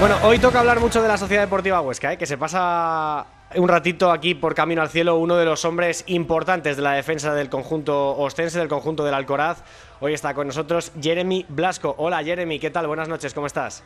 Bueno, 0.01 0.17
hoy 0.25 0.39
toca 0.39 0.61
hablar 0.61 0.81
mucho 0.81 1.03
de 1.03 1.09
la 1.09 1.19
Sociedad 1.19 1.43
Deportiva 1.43 1.83
Huesca, 1.83 2.15
¿eh? 2.15 2.17
que 2.17 2.25
se 2.25 2.39
pasa 2.39 3.27
un 3.55 3.69
ratito 3.69 4.11
aquí 4.11 4.35
por 4.35 4.55
Camino 4.55 4.81
al 4.81 4.89
Cielo, 4.89 5.19
uno 5.19 5.37
de 5.37 5.45
los 5.45 5.67
hombres 5.67 6.05
importantes 6.07 6.79
de 6.79 6.83
la 6.83 6.93
defensa 6.93 7.35
del 7.35 7.51
conjunto 7.51 8.17
ostense, 8.17 8.59
del 8.59 8.69
conjunto 8.69 9.05
del 9.05 9.13
Alcoraz. 9.13 9.63
Hoy 10.01 10.15
está 10.15 10.33
con 10.33 10.47
nosotros 10.47 10.91
Jeremy 11.03 11.45
Blasco. 11.51 11.95
Hola 11.99 12.25
Jeremy, 12.25 12.59
¿qué 12.59 12.71
tal? 12.71 12.87
Buenas 12.87 13.11
noches, 13.11 13.35
¿cómo 13.35 13.47
estás? 13.47 13.85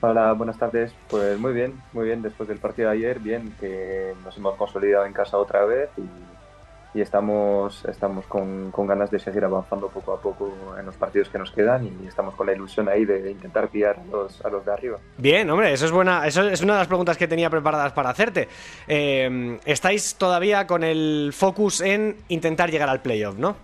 Hola, 0.00 0.32
buenas 0.32 0.58
tardes. 0.58 0.92
Pues 1.08 1.38
muy 1.38 1.52
bien, 1.52 1.80
muy 1.92 2.06
bien. 2.06 2.20
Después 2.20 2.48
del 2.48 2.58
partido 2.58 2.90
de 2.90 2.96
ayer, 2.96 3.20
bien, 3.20 3.54
que 3.60 4.12
nos 4.24 4.36
hemos 4.36 4.56
consolidado 4.56 5.06
en 5.06 5.12
casa 5.12 5.36
otra 5.38 5.64
vez 5.66 5.88
y, 5.98 6.02
y 6.96 7.02
estamos, 7.02 7.84
estamos 7.84 8.24
con, 8.24 8.70
con 8.70 8.86
ganas 8.86 9.10
de 9.10 9.18
seguir 9.18 9.44
avanzando 9.44 9.88
poco 9.88 10.14
a 10.14 10.20
poco 10.20 10.50
en 10.78 10.86
los 10.86 10.96
partidos 10.96 11.28
que 11.28 11.38
nos 11.38 11.50
quedan 11.50 11.86
y 11.86 12.06
estamos 12.06 12.34
con 12.34 12.46
la 12.46 12.54
ilusión 12.54 12.88
ahí 12.88 13.04
de 13.04 13.30
intentar 13.30 13.68
pillar 13.68 13.98
a 13.98 14.10
los, 14.10 14.42
a 14.42 14.48
los 14.48 14.64
de 14.64 14.72
arriba. 14.72 14.98
Bien, 15.18 15.48
hombre, 15.50 15.74
eso 15.74 15.84
es 15.84 15.92
buena, 15.92 16.26
eso 16.26 16.48
es 16.48 16.62
una 16.62 16.72
de 16.72 16.78
las 16.78 16.88
preguntas 16.88 17.18
que 17.18 17.28
tenía 17.28 17.50
preparadas 17.50 17.92
para 17.92 18.08
hacerte. 18.08 18.48
Eh, 18.88 19.58
estáis 19.66 20.14
todavía 20.14 20.66
con 20.66 20.82
el 20.82 21.32
focus 21.34 21.82
en 21.82 22.16
intentar 22.28 22.70
llegar 22.70 22.88
al 22.88 23.02
playoff, 23.02 23.36
¿no? 23.36 23.56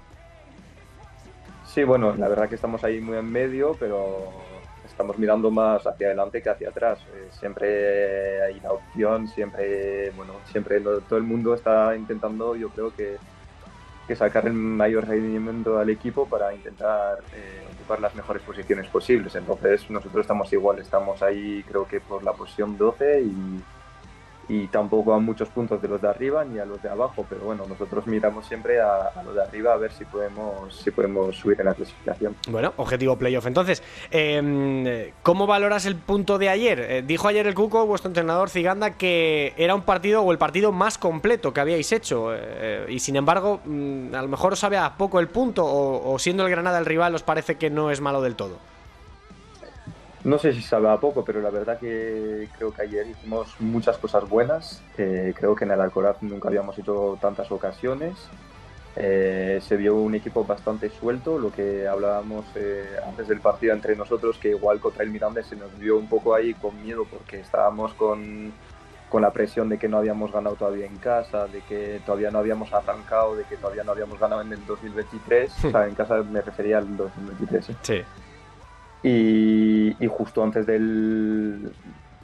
Sí, 1.65 1.85
bueno, 1.85 2.15
la 2.15 2.29
verdad 2.29 2.51
que 2.51 2.57
estamos 2.57 2.85
ahí 2.85 3.01
muy 3.01 3.17
en 3.17 3.33
medio, 3.33 3.75
pero 3.81 4.31
estamos 5.03 5.19
mirando 5.19 5.51
más 5.51 5.85
hacia 5.85 6.07
adelante 6.07 6.41
que 6.41 6.49
hacia 6.49 6.69
atrás. 6.69 7.01
Eh, 7.13 7.27
siempre 7.33 8.41
hay 8.41 8.61
la 8.61 8.73
opción, 8.73 9.27
siempre, 9.27 10.11
bueno, 10.13 10.35
siempre 10.53 10.81
todo 10.81 11.19
el 11.19 11.25
mundo 11.25 11.55
está 11.55 11.97
intentando, 11.97 12.55
yo 12.55 12.69
creo 12.69 12.95
que, 12.95 13.17
que 14.07 14.15
sacar 14.15 14.47
el 14.47 14.53
mayor 14.53 15.09
rendimiento 15.09 15.77
al 15.81 15.91
equipo 15.91 16.29
para 16.29 16.55
intentar 16.55 17.19
eh, 17.35 17.65
ocupar 17.75 18.01
las 18.01 18.15
mejores 18.15 18.43
posiciones 18.43 18.87
posibles. 18.87 19.35
Entonces 19.35 19.91
nosotros 19.91 20.21
estamos 20.21 20.53
igual, 20.53 20.79
estamos 20.79 21.21
ahí 21.21 21.65
creo 21.67 21.85
que 21.89 21.99
por 22.01 22.23
la 22.23 22.33
posición 22.33 22.79
12 22.79 23.23
y, 23.23 23.61
y 24.49 24.67
tampoco 24.67 25.15
a 25.15 25.19
muchos 25.19 25.49
puntos 25.49 25.81
de 25.81 25.89
los 25.89 26.01
de 26.01 26.09
arriba 26.09 26.45
ni 26.45 26.59
a 26.59 26.65
los 26.65 26.83
de 26.83 26.89
abajo, 26.89 27.25
pero 27.29 27.43
bueno, 27.43 27.65
nosotros 27.69 28.07
miramos 28.07 28.47
siempre 28.47 28.81
a, 28.81 29.11
los 29.25 29.35
de 29.35 29.43
arriba 29.43 29.73
a 29.73 29.77
ver 29.77 29.93
si 29.93 30.05
podemos, 30.05 30.77
si 30.77 30.91
podemos 30.91 31.37
subir 31.37 31.61
en 31.61 31.67
la 31.67 31.75
clasificación. 31.75 32.37
Bueno, 32.49 32.73
objetivo 32.77 33.17
playoff. 33.17 33.47
Entonces, 33.47 33.83
eh, 34.11 35.13
¿cómo 35.23 35.47
valoras 35.47 35.87
el 35.87 35.97
punto 35.97 36.39
de 36.39 36.49
ayer? 36.49 36.81
Eh, 36.81 37.03
dijo 37.07 37.29
ayer 37.29 37.47
el 37.47 37.55
Cuco, 37.55 37.87
vuestro 37.87 38.09
entrenador 38.09 38.51
Ciganda, 38.51 38.93
que 38.93 39.55
era 39.57 39.75
un 39.75 39.83
partido 39.83 40.23
o 40.23 40.33
el 40.33 40.39
partido 40.39 40.73
más 40.73 40.99
completo 40.99 41.53
que 41.53 41.61
habíais 41.61 41.93
hecho. 41.93 42.35
eh, 42.35 42.87
y 42.89 42.99
sin 42.99 43.17
embargo, 43.17 43.61
mm, 43.65 44.15
a 44.15 44.23
lo 44.23 44.29
mejor 44.29 44.53
os 44.55 44.59
sabe 44.59 44.77
a 44.77 44.97
poco 44.97 45.21
el 45.21 45.29
punto, 45.29 45.65
o, 45.65 46.13
o 46.13 46.19
siendo 46.19 46.45
el 46.45 46.51
Granada 46.51 46.79
el 46.79 46.87
rival, 46.87 47.15
os 47.15 47.23
parece 47.23 47.57
que 47.57 47.71
no 47.71 47.91
es 47.91 48.01
malo 48.01 48.21
del 48.21 48.35
todo. 48.35 48.59
No 50.25 50.39
sé 50.39 50.53
si 50.53 50.63
sabe 50.63 50.89
a 50.89 50.99
poco, 50.99 51.25
pero 51.25 51.41
la 51.41 51.51
verdad 51.51 51.79
que 51.79 52.49
creo 52.57 52.73
que 52.73 52.83
ayer 52.83 53.09
hicimos 53.09 53.57
muchas 53.59 53.99
cosas 53.99 54.29
buenas. 54.29 54.81
Eh, 54.97 55.35
creo 55.37 55.57
que 55.57 55.65
en 55.65 55.73
el 55.73 55.81
Alcoraz 55.81 56.23
nunca 56.23 56.49
habíamos 56.49 56.79
hecho 56.79 57.19
tantas 57.21 57.51
ocasiones. 57.51 58.15
Eh, 58.95 59.61
se 59.67 59.77
vio 59.77 59.97
un 59.97 60.15
equipo 60.15 60.45
bastante 60.45 60.91
suelto, 60.91 61.39
lo 61.39 61.51
que 61.51 61.89
hablábamos 61.89 62.45
eh, 62.55 62.85
antes 63.07 63.27
del 63.27 63.41
partido 63.41 63.73
entre 63.73 63.97
nosotros, 63.97 64.37
que 64.39 64.51
igual 64.51 64.81
contra 64.81 65.03
el 65.03 65.11
Miranda 65.11 65.43
se 65.43 65.57
nos 65.57 65.77
vio 65.79 65.97
un 65.97 66.09
poco 66.09 66.35
ahí 66.35 66.53
con 66.55 66.81
miedo 66.83 67.07
porque 67.11 67.41
estábamos 67.41 67.95
con, 67.95 68.53
con 69.09 69.23
la 69.23 69.33
presión 69.33 69.71
de 69.71 69.79
que 69.79 69.89
no 69.89 69.97
habíamos 69.97 70.31
ganado 70.31 70.57
todavía 70.57 70.87
en 70.87 70.99
casa, 70.99 71.47
de 71.47 71.63
que 71.63 72.03
todavía 72.05 72.31
no 72.31 72.39
habíamos 72.39 72.73
arrancado, 72.73 73.35
de 73.35 73.45
que 73.45 73.57
todavía 73.57 73.83
no 73.83 73.93
habíamos 73.93 74.21
ganado 74.21 74.43
en 74.43 74.53
el 74.53 74.65
2023. 74.67 75.53
o 75.65 75.71
sea, 75.71 75.89
en 75.89 75.95
casa 75.95 76.17
me 76.23 76.43
refería 76.43 76.79
al 76.79 76.97
2023. 76.97 77.71
¿eh? 77.71 77.77
Sí. 77.83 78.03
Y, 79.03 79.97
y 79.99 80.07
justo 80.07 80.43
antes 80.43 80.65
del, 80.67 81.73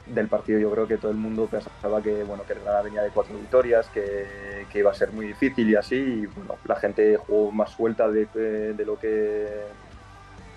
del 0.07 0.27
partido 0.27 0.59
yo 0.59 0.71
creo 0.71 0.87
que 0.87 0.97
todo 0.97 1.11
el 1.11 1.17
mundo 1.17 1.47
pensaba 1.47 2.01
que 2.01 2.23
bueno 2.23 2.43
que 2.43 2.53
el 2.53 2.59
Granada 2.59 2.83
venía 2.83 3.01
de 3.01 3.09
cuatro 3.09 3.37
victorias, 3.37 3.87
que, 3.89 4.65
que, 4.71 4.79
iba 4.79 4.91
a 4.91 4.93
ser 4.93 5.11
muy 5.11 5.27
difícil 5.27 5.69
y 5.69 5.75
así. 5.75 5.95
Y 5.95 6.25
bueno, 6.27 6.55
la 6.65 6.75
gente 6.75 7.17
jugó 7.17 7.51
más 7.51 7.71
suelta 7.71 8.09
de, 8.09 8.25
de 8.73 8.85
lo 8.85 8.97
que 8.97 9.47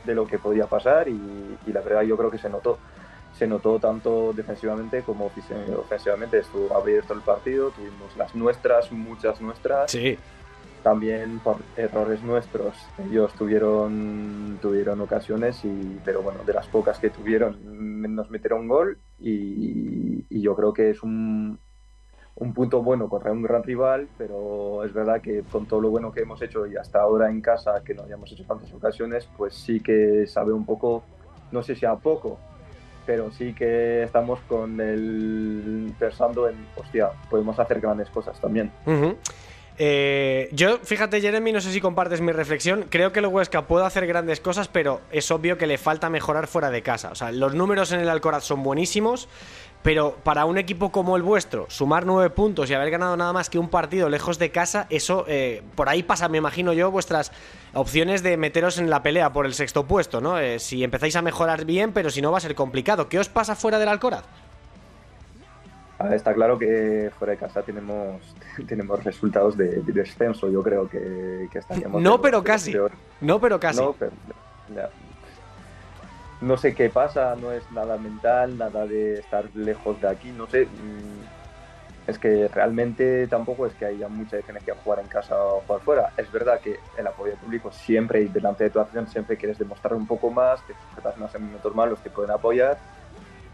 de 0.04 0.14
lo 0.14 0.26
que 0.26 0.38
podía 0.38 0.66
pasar 0.66 1.08
y, 1.08 1.58
y, 1.66 1.72
la 1.72 1.80
verdad 1.80 2.02
yo 2.02 2.16
creo 2.16 2.30
que 2.30 2.38
se 2.38 2.48
notó. 2.48 2.78
Se 3.38 3.46
notó 3.46 3.78
tanto 3.78 4.32
defensivamente 4.32 5.02
como 5.02 5.26
ofensivamente. 5.26 6.38
Estuvo 6.38 6.76
abierto 6.76 7.14
el 7.14 7.20
partido, 7.22 7.70
tuvimos 7.70 8.16
las 8.16 8.34
nuestras, 8.34 8.92
muchas 8.92 9.40
nuestras. 9.40 9.90
Sí 9.90 10.18
también 10.82 11.38
por 11.38 11.56
errores 11.76 12.22
nuestros. 12.22 12.74
Ellos 13.10 13.32
tuvieron, 13.34 14.58
tuvieron 14.60 15.00
ocasiones, 15.00 15.64
y, 15.64 16.00
pero 16.04 16.22
bueno, 16.22 16.40
de 16.44 16.52
las 16.52 16.66
pocas 16.66 16.98
que 16.98 17.10
tuvieron 17.10 17.56
nos 18.14 18.30
metieron 18.30 18.68
gol 18.68 18.98
y, 19.18 20.24
yo 20.30 20.56
creo 20.56 20.72
que 20.72 20.90
es 20.90 21.02
un, 21.04 21.56
un, 22.34 22.52
punto 22.52 22.82
bueno 22.82 23.08
contra 23.08 23.30
un 23.30 23.42
gran 23.42 23.62
rival, 23.62 24.08
pero 24.18 24.82
es 24.84 24.92
verdad 24.92 25.20
que 25.20 25.42
con 25.42 25.66
todo 25.66 25.80
lo 25.80 25.90
bueno 25.90 26.10
que 26.10 26.22
hemos 26.22 26.42
hecho 26.42 26.66
y 26.66 26.76
hasta 26.76 27.00
ahora 27.00 27.30
en 27.30 27.40
casa, 27.40 27.82
que 27.84 27.94
no 27.94 28.02
hayamos 28.02 28.32
hecho 28.32 28.44
tantas 28.44 28.72
ocasiones, 28.72 29.28
pues 29.36 29.54
sí 29.54 29.78
que 29.78 30.26
sabe 30.26 30.52
un 30.52 30.66
poco, 30.66 31.04
no 31.52 31.62
sé 31.62 31.76
si 31.76 31.86
a 31.86 31.94
poco, 31.94 32.40
pero 33.06 33.30
sí 33.30 33.54
que 33.54 34.02
estamos 34.02 34.40
con 34.48 34.80
el 34.80 35.94
pensando 35.96 36.48
en, 36.48 36.56
hostia, 36.76 37.10
podemos 37.30 37.56
hacer 37.60 37.80
grandes 37.80 38.10
cosas 38.10 38.40
también. 38.40 38.72
Uh. 38.84 39.14
Eh, 39.78 40.48
yo, 40.52 40.78
fíjate, 40.82 41.20
Jeremy, 41.20 41.52
no 41.52 41.60
sé 41.60 41.72
si 41.72 41.80
compartes 41.80 42.20
mi 42.20 42.32
reflexión. 42.32 42.86
Creo 42.88 43.12
que 43.12 43.20
el 43.20 43.26
Huesca 43.26 43.66
puede 43.66 43.86
hacer 43.86 44.06
grandes 44.06 44.40
cosas, 44.40 44.68
pero 44.68 45.00
es 45.10 45.30
obvio 45.30 45.58
que 45.58 45.66
le 45.66 45.78
falta 45.78 46.10
mejorar 46.10 46.46
fuera 46.46 46.70
de 46.70 46.82
casa. 46.82 47.10
O 47.10 47.14
sea, 47.14 47.32
los 47.32 47.54
números 47.54 47.92
en 47.92 48.00
el 48.00 48.08
Alcoraz 48.08 48.44
son 48.44 48.62
buenísimos, 48.62 49.28
pero 49.82 50.16
para 50.22 50.44
un 50.44 50.58
equipo 50.58 50.92
como 50.92 51.16
el 51.16 51.22
vuestro, 51.22 51.66
sumar 51.68 52.06
nueve 52.06 52.30
puntos 52.30 52.70
y 52.70 52.74
haber 52.74 52.90
ganado 52.90 53.16
nada 53.16 53.32
más 53.32 53.50
que 53.50 53.58
un 53.58 53.68
partido 53.68 54.08
lejos 54.08 54.38
de 54.38 54.50
casa, 54.50 54.86
eso 54.90 55.24
eh, 55.26 55.62
por 55.74 55.88
ahí 55.88 56.02
pasa, 56.02 56.28
me 56.28 56.38
imagino 56.38 56.72
yo, 56.72 56.90
vuestras 56.90 57.32
opciones 57.74 58.22
de 58.22 58.36
meteros 58.36 58.78
en 58.78 58.90
la 58.90 59.02
pelea 59.02 59.32
por 59.32 59.46
el 59.46 59.54
sexto 59.54 59.86
puesto, 59.86 60.20
¿no? 60.20 60.38
Eh, 60.38 60.58
si 60.60 60.84
empezáis 60.84 61.16
a 61.16 61.22
mejorar 61.22 61.64
bien, 61.64 61.92
pero 61.92 62.10
si 62.10 62.22
no 62.22 62.30
va 62.30 62.38
a 62.38 62.42
ser 62.42 62.54
complicado. 62.54 63.08
¿Qué 63.08 63.18
os 63.18 63.28
pasa 63.28 63.56
fuera 63.56 63.78
del 63.78 63.88
Alcoraz? 63.88 64.24
Está 66.10 66.34
claro 66.34 66.58
que 66.58 67.10
fuera 67.18 67.32
de 67.32 67.38
casa 67.38 67.62
tenemos, 67.62 68.20
tenemos 68.66 69.02
resultados 69.04 69.56
de, 69.56 69.82
de 69.82 69.92
descenso. 69.92 70.50
Yo 70.50 70.62
creo 70.62 70.88
que, 70.88 71.48
que 71.50 71.58
estaríamos. 71.58 72.02
No, 72.02 72.20
pero 72.20 72.42
casi. 72.42 72.72
Peor. 72.72 72.92
No, 73.20 73.40
pero 73.40 73.60
casi. 73.60 73.80
No, 73.80 73.92
pero, 73.92 74.12
ya. 74.74 74.90
no, 76.40 76.56
sé 76.56 76.74
qué 76.74 76.88
pasa, 76.88 77.36
no 77.36 77.52
es 77.52 77.62
nada 77.72 77.96
mental, 77.98 78.58
nada 78.58 78.86
de 78.86 79.20
estar 79.20 79.44
lejos 79.54 80.00
de 80.00 80.08
aquí, 80.08 80.30
no 80.30 80.46
sé. 80.46 80.66
Es 82.06 82.18
que 82.18 82.48
realmente 82.48 83.28
tampoco 83.28 83.64
es 83.64 83.74
que 83.74 83.84
haya 83.84 84.08
mucha 84.08 84.36
diferencia 84.36 84.74
jugar 84.82 84.98
en 84.98 85.06
casa 85.06 85.40
o 85.40 85.60
jugar 85.60 85.80
fuera. 85.82 86.12
Es 86.16 86.30
verdad 86.32 86.58
que 86.60 86.80
el 86.98 87.06
apoyo 87.06 87.36
público 87.36 87.70
siempre 87.70 88.22
y 88.22 88.28
delante 88.28 88.64
de 88.64 88.70
tu 88.70 88.80
acción 88.80 89.06
siempre 89.06 89.36
quieres 89.36 89.56
demostrar 89.56 89.94
un 89.94 90.06
poco 90.06 90.30
más, 90.30 90.60
que 90.62 90.74
estás 90.96 91.16
más 91.16 91.32
en 91.36 91.44
momentos 91.44 91.74
malos 91.76 92.00
te 92.00 92.10
pueden 92.10 92.32
apoyar 92.32 92.76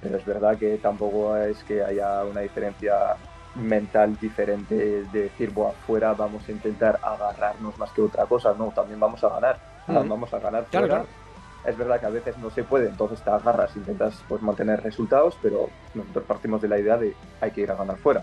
pero 0.00 0.16
es 0.16 0.24
verdad 0.24 0.56
que 0.56 0.78
tampoco 0.78 1.36
es 1.36 1.62
que 1.64 1.82
haya 1.82 2.24
una 2.24 2.40
diferencia 2.40 3.16
mental 3.54 4.16
diferente 4.20 4.74
de 4.74 5.22
decir, 5.22 5.50
bueno, 5.50 5.70
afuera 5.70 6.12
vamos 6.14 6.48
a 6.48 6.52
intentar 6.52 6.98
agarrarnos 7.02 7.76
más 7.78 7.90
que 7.90 8.02
otra 8.02 8.26
cosa, 8.26 8.54
no, 8.56 8.70
también 8.70 9.00
vamos 9.00 9.22
a 9.24 9.28
ganar, 9.28 9.58
mm. 9.86 10.08
vamos 10.08 10.32
a 10.32 10.38
ganar 10.38 10.64
claro, 10.66 10.86
fuera. 10.86 11.04
claro. 11.04 11.18
Es 11.64 11.76
verdad 11.76 12.00
que 12.00 12.06
a 12.06 12.10
veces 12.10 12.38
no 12.38 12.50
se 12.50 12.62
puede, 12.62 12.88
entonces 12.88 13.20
te 13.20 13.30
agarras, 13.30 13.74
intentas 13.76 14.22
pues, 14.28 14.40
mantener 14.42 14.82
resultados, 14.82 15.36
pero 15.42 15.68
nosotros 15.94 16.24
partimos 16.24 16.62
de 16.62 16.68
la 16.68 16.78
idea 16.78 16.96
de 16.96 17.14
hay 17.40 17.50
que 17.50 17.62
ir 17.62 17.70
a 17.70 17.74
ganar 17.74 17.96
fuera. 17.96 18.22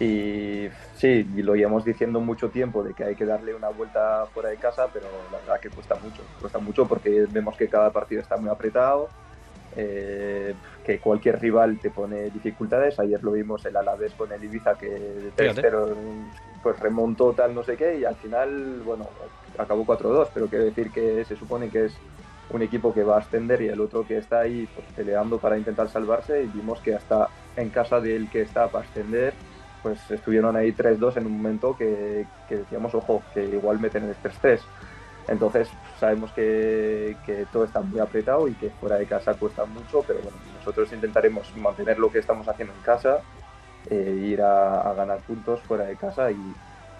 Y 0.00 0.68
sí, 0.94 1.28
y 1.34 1.42
lo 1.42 1.56
llevamos 1.56 1.84
diciendo 1.84 2.20
mucho 2.20 2.50
tiempo 2.50 2.84
de 2.84 2.94
que 2.94 3.04
hay 3.04 3.14
que 3.16 3.24
darle 3.24 3.54
una 3.54 3.68
vuelta 3.68 4.26
fuera 4.32 4.48
de 4.50 4.56
casa, 4.56 4.88
pero 4.92 5.06
la 5.32 5.38
verdad 5.38 5.60
que 5.60 5.70
cuesta 5.70 5.96
mucho, 5.96 6.22
cuesta 6.40 6.58
mucho 6.58 6.86
porque 6.86 7.26
vemos 7.30 7.56
que 7.56 7.68
cada 7.68 7.90
partido 7.90 8.20
está 8.20 8.36
muy 8.36 8.48
apretado, 8.48 9.08
eh, 9.80 10.54
que 10.84 10.98
cualquier 10.98 11.40
rival 11.40 11.78
te 11.78 11.90
pone 11.90 12.30
dificultades. 12.30 12.98
Ayer 12.98 13.22
lo 13.22 13.30
vimos 13.30 13.64
el 13.64 13.76
Alavés 13.76 14.12
con 14.14 14.32
el 14.32 14.42
Ibiza 14.42 14.74
que 14.76 15.30
3-0 15.36 15.94
pues 16.60 16.80
remontó 16.80 17.32
tal 17.32 17.54
no 17.54 17.62
sé 17.62 17.76
qué 17.76 18.00
y 18.00 18.04
al 18.04 18.16
final, 18.16 18.82
bueno, 18.84 19.08
acabó 19.56 19.86
4-2, 19.86 20.30
pero 20.34 20.48
quiero 20.48 20.64
decir 20.64 20.90
que 20.90 21.24
se 21.24 21.36
supone 21.36 21.68
que 21.68 21.84
es 21.84 21.96
un 22.50 22.62
equipo 22.62 22.92
que 22.92 23.04
va 23.04 23.16
a 23.16 23.20
ascender 23.20 23.62
y 23.62 23.68
el 23.68 23.80
otro 23.80 24.04
que 24.04 24.16
está 24.16 24.40
ahí 24.40 24.68
pues, 24.74 24.84
peleando 24.96 25.38
para 25.38 25.56
intentar 25.56 25.88
salvarse 25.88 26.42
y 26.42 26.46
vimos 26.46 26.80
que 26.80 26.96
hasta 26.96 27.28
en 27.56 27.70
casa 27.70 28.00
del 28.00 28.28
que 28.28 28.42
está 28.42 28.66
para 28.66 28.84
ascender 28.84 29.32
pues 29.84 30.10
estuvieron 30.10 30.56
ahí 30.56 30.72
3-2 30.72 31.18
en 31.18 31.26
un 31.26 31.36
momento 31.36 31.76
que, 31.76 32.26
que 32.48 32.56
decíamos, 32.56 32.92
ojo, 32.96 33.22
que 33.32 33.44
igual 33.44 33.78
meten 33.78 34.04
el 34.04 34.16
3-3. 34.16 34.58
Entonces 35.28 35.68
sabemos 36.00 36.32
que, 36.32 37.16
todo 37.52 37.64
está 37.64 37.80
muy 37.80 38.00
apretado 38.00 38.48
y 38.48 38.54
que 38.54 38.70
fuera 38.70 38.96
de 38.96 39.06
casa 39.06 39.34
cuesta 39.34 39.64
mucho, 39.66 40.02
pero 40.06 40.20
bueno, 40.20 40.36
nosotros 40.56 40.92
intentaremos 40.92 41.54
mantener 41.56 41.98
lo 41.98 42.10
que 42.10 42.18
estamos 42.18 42.48
haciendo 42.48 42.74
en 42.74 42.80
casa, 42.80 43.20
eh, 43.90 44.18
ir 44.22 44.40
a, 44.40 44.80
a, 44.80 44.94
ganar 44.94 45.18
puntos 45.20 45.60
fuera 45.60 45.84
de 45.84 45.96
casa 45.96 46.30
y 46.30 46.54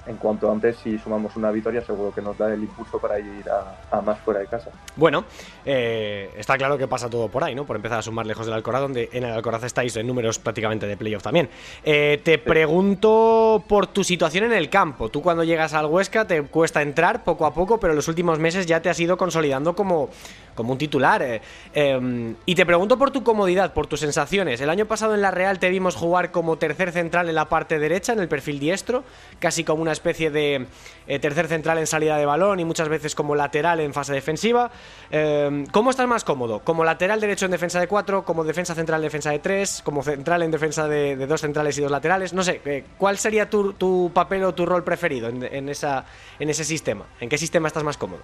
en 0.08 0.16
cuanto 0.16 0.50
antes 0.50 0.76
si 0.78 0.98
sumamos 0.98 1.36
una 1.36 1.50
victoria 1.50 1.82
seguro 1.82 2.12
que 2.12 2.22
nos 2.22 2.36
da 2.38 2.52
el 2.52 2.62
impulso 2.62 2.98
para 2.98 3.18
ir 3.18 3.44
a, 3.48 3.96
a 3.96 4.00
más 4.00 4.18
fuera 4.20 4.40
de 4.40 4.46
casa. 4.46 4.70
Bueno, 4.96 5.24
eh, 5.64 6.30
está 6.36 6.56
claro 6.56 6.78
que 6.78 6.88
pasa 6.88 7.10
todo 7.10 7.28
por 7.28 7.44
ahí, 7.44 7.54
¿no? 7.54 7.66
Por 7.66 7.76
empezar 7.76 7.98
a 7.98 8.02
sumar 8.02 8.26
lejos 8.26 8.46
del 8.46 8.54
Alcoraz, 8.54 8.80
donde 8.80 9.10
en 9.12 9.24
el 9.24 9.32
Alcoraz 9.32 9.64
estáis 9.64 9.94
en 9.96 10.06
números 10.06 10.38
prácticamente 10.38 10.86
de 10.86 10.96
playoff 10.96 11.22
también. 11.22 11.48
Eh, 11.84 12.20
te 12.24 12.34
sí. 12.34 12.38
pregunto 12.38 13.62
por 13.68 13.86
tu 13.86 14.02
situación 14.02 14.44
en 14.44 14.52
el 14.52 14.70
campo. 14.70 15.10
Tú 15.10 15.20
cuando 15.20 15.44
llegas 15.44 15.74
al 15.74 15.86
Huesca 15.86 16.26
te 16.26 16.42
cuesta 16.42 16.80
entrar 16.80 17.22
poco 17.24 17.44
a 17.44 17.52
poco, 17.52 17.78
pero 17.78 17.92
en 17.92 17.96
los 17.96 18.08
últimos 18.08 18.38
meses 18.38 18.66
ya 18.66 18.80
te 18.80 18.88
has 18.88 18.98
ido 18.98 19.16
consolidando 19.16 19.76
como, 19.76 20.08
como 20.54 20.72
un 20.72 20.78
titular. 20.78 21.22
Eh, 21.22 21.42
eh, 21.74 22.34
y 22.46 22.54
te 22.54 22.64
pregunto 22.64 22.98
por 22.98 23.10
tu 23.10 23.22
comodidad, 23.22 23.74
por 23.74 23.86
tus 23.86 24.00
sensaciones. 24.00 24.60
El 24.60 24.70
año 24.70 24.86
pasado 24.86 25.14
en 25.14 25.20
la 25.22 25.30
Real 25.30 25.58
te 25.58 25.68
vimos 25.68 25.94
jugar 25.94 26.30
como 26.30 26.56
tercer 26.56 26.92
central 26.92 27.28
en 27.28 27.34
la 27.34 27.48
parte 27.48 27.78
derecha, 27.78 28.12
en 28.14 28.20
el 28.20 28.28
perfil 28.28 28.58
diestro, 28.58 29.04
casi 29.38 29.64
como 29.64 29.82
una 29.82 29.92
especie 29.98 30.30
de 30.30 30.66
eh, 31.06 31.18
tercer 31.18 31.48
central 31.48 31.78
en 31.78 31.86
salida 31.86 32.16
de 32.16 32.24
balón 32.24 32.60
y 32.60 32.64
muchas 32.64 32.88
veces 32.88 33.14
como 33.14 33.34
lateral 33.34 33.80
en 33.80 33.92
fase 33.92 34.12
defensiva. 34.12 34.70
Eh, 35.10 35.64
¿Cómo 35.72 35.90
estás 35.90 36.06
más 36.06 36.24
cómodo? 36.24 36.60
¿Como 36.60 36.84
lateral 36.84 37.20
derecho 37.20 37.44
en 37.44 37.50
defensa 37.50 37.80
de 37.80 37.88
4? 37.88 38.24
¿Como 38.24 38.44
defensa 38.44 38.74
central 38.74 39.00
en 39.00 39.06
defensa 39.06 39.30
de 39.30 39.40
3? 39.40 39.82
¿Como 39.84 40.02
central 40.02 40.42
en 40.42 40.50
defensa 40.50 40.86
de, 40.86 41.16
de 41.16 41.26
dos 41.26 41.40
centrales 41.40 41.76
y 41.78 41.82
dos 41.82 41.90
laterales? 41.90 42.32
No 42.32 42.42
sé, 42.42 42.60
eh, 42.64 42.84
¿cuál 42.96 43.18
sería 43.18 43.50
tu, 43.50 43.72
tu, 43.72 44.10
papel 44.14 44.44
o 44.44 44.54
tu 44.54 44.64
rol 44.64 44.84
preferido 44.84 45.28
en, 45.28 45.42
en, 45.42 45.68
esa, 45.68 46.04
en 46.38 46.48
ese 46.48 46.64
sistema? 46.64 47.04
¿En 47.20 47.28
qué 47.28 47.36
sistema 47.36 47.68
estás 47.68 47.84
más 47.84 47.96
cómodo? 47.96 48.22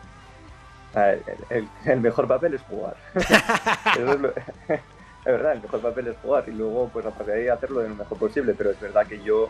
El, 0.95 1.23
el, 1.51 1.69
el 1.87 2.01
mejor 2.01 2.29
papel 2.29 2.55
es 2.55 2.63
jugar. 2.63 2.97
es, 3.15 4.21
lo, 4.21 4.29
es, 4.69 4.81
verdad, 5.25 5.53
el 5.53 5.63
mejor 5.63 5.81
papel 5.81 6.09
es 6.09 6.17
jugar 6.23 6.45
y 6.47 6.53
luego, 6.53 6.89
pues 6.93 7.05
a 7.07 7.11
partir 7.11 7.35
de 7.35 7.41
ahí 7.43 7.49
hacerlo 7.49 7.81
de 7.81 7.89
lo 7.89 7.97
mejor 7.97 8.19
posible. 8.19 8.55
Pero 8.57 8.71
es 8.71 8.81
verdad 8.81 9.07
que 9.07 9.21
yo, 9.23 9.49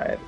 ver, 0.00 0.18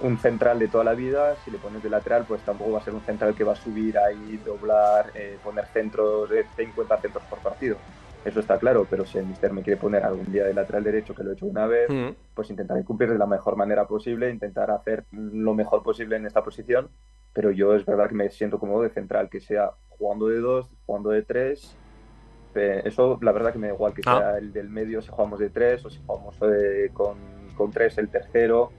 un 0.00 0.18
central 0.18 0.58
de 0.58 0.68
toda 0.68 0.84
la 0.84 0.94
vida, 0.94 1.36
si 1.44 1.50
le 1.50 1.58
pones 1.58 1.82
de 1.82 1.90
lateral, 1.90 2.24
pues 2.26 2.42
tampoco 2.42 2.72
va 2.72 2.78
a 2.78 2.82
ser 2.82 2.94
un 2.94 3.00
central 3.00 3.34
que 3.34 3.44
va 3.44 3.52
a 3.52 3.56
subir 3.56 3.98
ahí, 3.98 4.40
doblar, 4.44 5.10
eh, 5.14 5.38
poner 5.42 5.66
centros 5.66 6.28
de 6.30 6.44
50 6.56 7.00
centros 7.00 7.24
por 7.24 7.38
partido. 7.38 7.76
Eso 8.24 8.40
está 8.40 8.58
claro, 8.58 8.86
pero 8.88 9.04
si 9.04 9.18
el 9.18 9.26
mister 9.26 9.52
me 9.52 9.62
quiere 9.62 9.78
poner 9.78 10.02
algún 10.02 10.32
día 10.32 10.44
de 10.44 10.54
lateral 10.54 10.82
derecho, 10.82 11.14
que 11.14 11.22
lo 11.22 11.30
he 11.30 11.34
hecho 11.34 11.46
una 11.46 11.66
vez, 11.66 11.90
mm. 11.90 12.14
pues 12.34 12.48
intentaré 12.50 12.82
cumplir 12.84 13.10
de 13.10 13.18
la 13.18 13.26
mejor 13.26 13.56
manera 13.56 13.86
posible, 13.86 14.30
intentar 14.30 14.70
hacer 14.70 15.04
lo 15.12 15.54
mejor 15.54 15.82
posible 15.82 16.16
en 16.16 16.26
esta 16.26 16.42
posición. 16.42 16.88
Pero 17.34 17.50
yo 17.50 17.74
es 17.74 17.84
verdad 17.84 18.08
que 18.08 18.14
me 18.14 18.30
siento 18.30 18.58
cómodo 18.58 18.82
de 18.82 18.90
central, 18.90 19.28
que 19.28 19.40
sea 19.40 19.72
jugando 19.88 20.28
de 20.28 20.40
dos, 20.40 20.74
jugando 20.86 21.10
de 21.10 21.22
tres. 21.22 21.76
Eh, 22.54 22.82
eso 22.84 23.18
la 23.20 23.32
verdad 23.32 23.52
que 23.52 23.58
me 23.58 23.66
da 23.66 23.74
igual 23.74 23.92
que 23.92 24.02
ah. 24.06 24.18
sea 24.18 24.38
el 24.38 24.52
del 24.52 24.68
medio 24.68 25.02
si 25.02 25.08
jugamos 25.08 25.40
de 25.40 25.50
tres 25.50 25.84
o 25.84 25.90
si 25.90 26.00
jugamos 26.06 26.36
con, 26.92 27.16
con 27.56 27.72
tres 27.72 27.98
el 27.98 28.08
tercero 28.08 28.70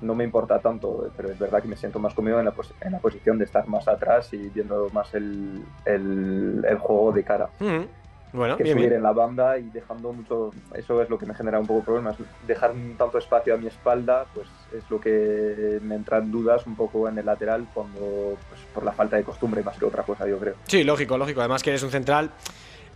no 0.00 0.14
me 0.14 0.24
importa 0.24 0.58
tanto, 0.58 1.10
pero 1.16 1.30
es 1.30 1.38
verdad 1.38 1.62
que 1.62 1.68
me 1.68 1.76
siento 1.76 1.98
más 1.98 2.14
cómodo 2.14 2.38
en 2.38 2.44
la, 2.44 2.52
pos 2.52 2.72
en 2.80 2.92
la 2.92 2.98
posición 2.98 3.38
de 3.38 3.44
estar 3.44 3.66
más 3.68 3.88
atrás 3.88 4.32
y 4.32 4.48
viendo 4.48 4.88
más 4.92 5.14
el, 5.14 5.64
el, 5.84 6.64
el 6.68 6.78
juego 6.78 7.12
de 7.12 7.24
cara. 7.24 7.48
Mm. 7.60 7.84
Bueno, 8.32 8.56
que 8.56 8.64
bien, 8.64 8.76
subir 8.76 8.88
bien. 8.88 8.98
en 8.98 9.02
la 9.02 9.12
banda 9.12 9.56
y 9.56 9.70
dejando 9.70 10.12
mucho, 10.12 10.50
eso 10.74 11.00
es 11.00 11.08
lo 11.08 11.16
que 11.16 11.24
me 11.24 11.34
genera 11.34 11.58
un 11.58 11.66
poco 11.66 11.84
problemas. 11.84 12.16
Dejar 12.46 12.74
tanto 12.98 13.18
espacio 13.18 13.54
a 13.54 13.56
mi 13.56 13.66
espalda, 13.68 14.26
pues 14.34 14.48
es 14.76 14.88
lo 14.90 15.00
que 15.00 15.78
me 15.82 15.94
entran 15.94 16.30
dudas 16.30 16.66
un 16.66 16.76
poco 16.76 17.08
en 17.08 17.18
el 17.18 17.24
lateral 17.24 17.66
cuando, 17.72 18.36
pues, 18.48 18.60
por 18.74 18.84
la 18.84 18.92
falta 18.92 19.16
de 19.16 19.22
costumbre 19.22 19.62
más 19.62 19.78
que 19.78 19.86
otra 19.86 20.02
cosa, 20.02 20.26
yo 20.26 20.38
creo. 20.38 20.54
Sí, 20.66 20.84
lógico, 20.84 21.16
lógico. 21.16 21.40
Además 21.40 21.62
que 21.62 21.70
eres 21.70 21.82
un 21.82 21.90
central. 21.90 22.30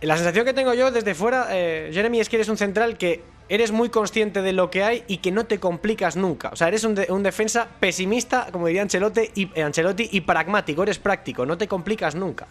La 0.01 0.15
sensación 0.15 0.45
que 0.45 0.53
tengo 0.53 0.73
yo 0.73 0.91
desde 0.91 1.15
fuera, 1.15 1.47
eh, 1.51 1.89
Jeremy, 1.93 2.19
es 2.19 2.29
que 2.29 2.35
eres 2.35 2.49
un 2.49 2.57
central 2.57 2.97
que 2.97 3.23
eres 3.51 3.73
muy 3.73 3.89
consciente 3.89 4.41
de 4.41 4.53
lo 4.53 4.71
que 4.71 4.81
hay 4.81 5.03
y 5.07 5.17
que 5.17 5.29
no 5.29 5.45
te 5.45 5.59
complicas 5.59 6.15
nunca. 6.15 6.49
O 6.53 6.55
sea, 6.55 6.69
eres 6.69 6.85
un, 6.85 6.97
un 7.09 7.21
defensa 7.21 7.67
pesimista, 7.81 8.47
como 8.49 8.67
diría 8.67 8.81
Ancelotti 8.81 9.29
y, 9.35 9.51
eh, 9.53 9.63
Ancelotti, 9.63 10.07
y 10.09 10.21
pragmático, 10.21 10.83
eres 10.83 10.99
práctico, 10.99 11.45
no 11.45 11.57
te 11.57 11.67
complicas 11.67 12.15
nunca. 12.15 12.47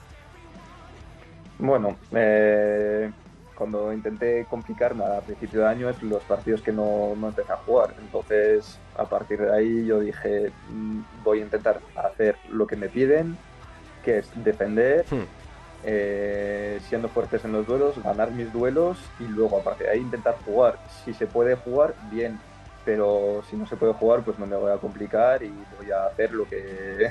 Bueno, 1.58 1.96
eh, 2.12 3.10
cuando 3.54 3.94
intenté 3.94 4.44
complicarme 4.50 5.04
a 5.04 5.20
principio 5.22 5.60
de 5.60 5.68
año 5.68 5.88
es 5.88 6.02
los 6.02 6.22
partidos 6.24 6.60
que 6.60 6.72
no, 6.72 7.14
no, 7.16 7.28
empecé 7.28 7.50
a 7.50 7.56
jugar. 7.56 7.94
Entonces, 7.98 8.78
a 8.94 9.06
partir 9.06 9.40
de 9.40 9.54
ahí 9.56 9.86
yo 9.86 10.00
dije, 10.00 10.52
mm, 10.70 11.00
voy 11.24 11.40
a 11.40 11.44
intentar 11.44 11.80
hacer 11.96 12.36
lo 12.50 12.66
que 12.66 12.76
me 12.76 12.90
piden, 12.90 13.38
que 14.04 14.18
es 14.18 14.30
defender, 14.44 15.06
hmm. 15.10 15.39
Eh, 15.84 16.78
siendo 16.88 17.08
fuertes 17.08 17.44
en 17.44 17.52
los 17.52 17.66
duelos, 17.66 18.02
ganar 18.02 18.30
mis 18.32 18.52
duelos 18.52 18.98
y 19.18 19.24
luego 19.24 19.58
a 19.58 19.62
partir 19.62 19.86
de 19.86 19.92
ahí 19.92 20.00
intentar 20.00 20.36
jugar. 20.44 20.78
Si 21.04 21.14
se 21.14 21.26
puede 21.26 21.54
jugar, 21.56 21.94
bien, 22.10 22.38
pero 22.84 23.42
si 23.48 23.56
no 23.56 23.66
se 23.66 23.76
puede 23.76 23.92
jugar, 23.94 24.22
pues 24.22 24.38
no 24.38 24.46
me 24.46 24.56
voy 24.56 24.72
a 24.72 24.76
complicar 24.76 25.42
y 25.42 25.52
voy 25.78 25.90
a 25.90 26.06
hacer 26.06 26.32
lo 26.32 26.46
que 26.48 27.10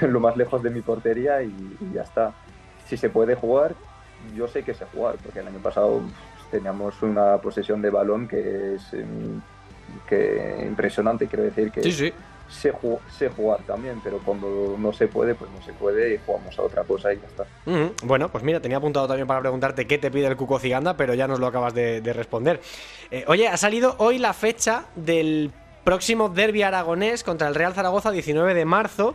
lo 0.02 0.20
más 0.20 0.36
lejos 0.36 0.62
de 0.62 0.70
mi 0.70 0.82
portería 0.82 1.42
y, 1.42 1.52
ya 1.94 2.02
está. 2.02 2.34
Si 2.86 2.96
se 2.96 3.08
puede 3.08 3.34
jugar, 3.34 3.74
yo 4.34 4.46
sé 4.46 4.62
que 4.62 4.74
sé 4.74 4.84
jugar, 4.92 5.16
porque 5.22 5.40
el 5.40 5.48
año 5.48 5.58
pasado 5.58 6.02
teníamos 6.50 7.02
una 7.02 7.38
posesión 7.38 7.82
de 7.82 7.90
balón 7.90 8.28
que 8.28 8.74
es 8.74 8.92
em, 8.92 9.40
que 10.08 10.64
impresionante, 10.66 11.26
quiero 11.26 11.44
decir 11.44 11.72
que 11.72 11.82
sí, 11.82 12.12
Sé, 12.48 12.70
jugar 12.70 13.60
también, 13.66 14.00
pero 14.02 14.18
cuando 14.18 14.76
no 14.78 14.92
se 14.92 15.08
puede, 15.08 15.34
pues 15.34 15.50
no 15.50 15.62
se 15.62 15.72
puede 15.72 16.14
y 16.14 16.20
jugamos 16.24 16.58
a 16.58 16.62
otra 16.62 16.84
cosa 16.84 17.12
y 17.12 17.18
ya 17.18 17.26
está. 17.26 17.46
Bueno, 18.04 18.30
pues 18.30 18.44
mira, 18.44 18.60
tenía 18.60 18.78
apuntado 18.78 19.08
también 19.08 19.26
para 19.26 19.40
preguntarte 19.40 19.86
qué 19.86 19.98
te 19.98 20.10
pide 20.10 20.26
el 20.26 20.36
Cuco 20.36 20.58
Ciganda, 20.58 20.96
pero 20.96 21.14
ya 21.14 21.26
nos 21.26 21.40
lo 21.40 21.46
acabas 21.46 21.74
de, 21.74 22.00
responder. 22.14 22.60
Eh, 23.10 23.24
oye, 23.26 23.48
ha 23.48 23.56
salido 23.56 23.96
hoy 23.98 24.18
la 24.18 24.32
fecha 24.32 24.86
del 24.94 25.50
próximo 25.84 26.28
derby 26.28 26.62
aragonés 26.62 27.22
contra 27.24 27.48
el 27.48 27.54
Real 27.54 27.74
Zaragoza, 27.74 28.10
19 28.10 28.54
de 28.54 28.64
marzo. 28.64 29.14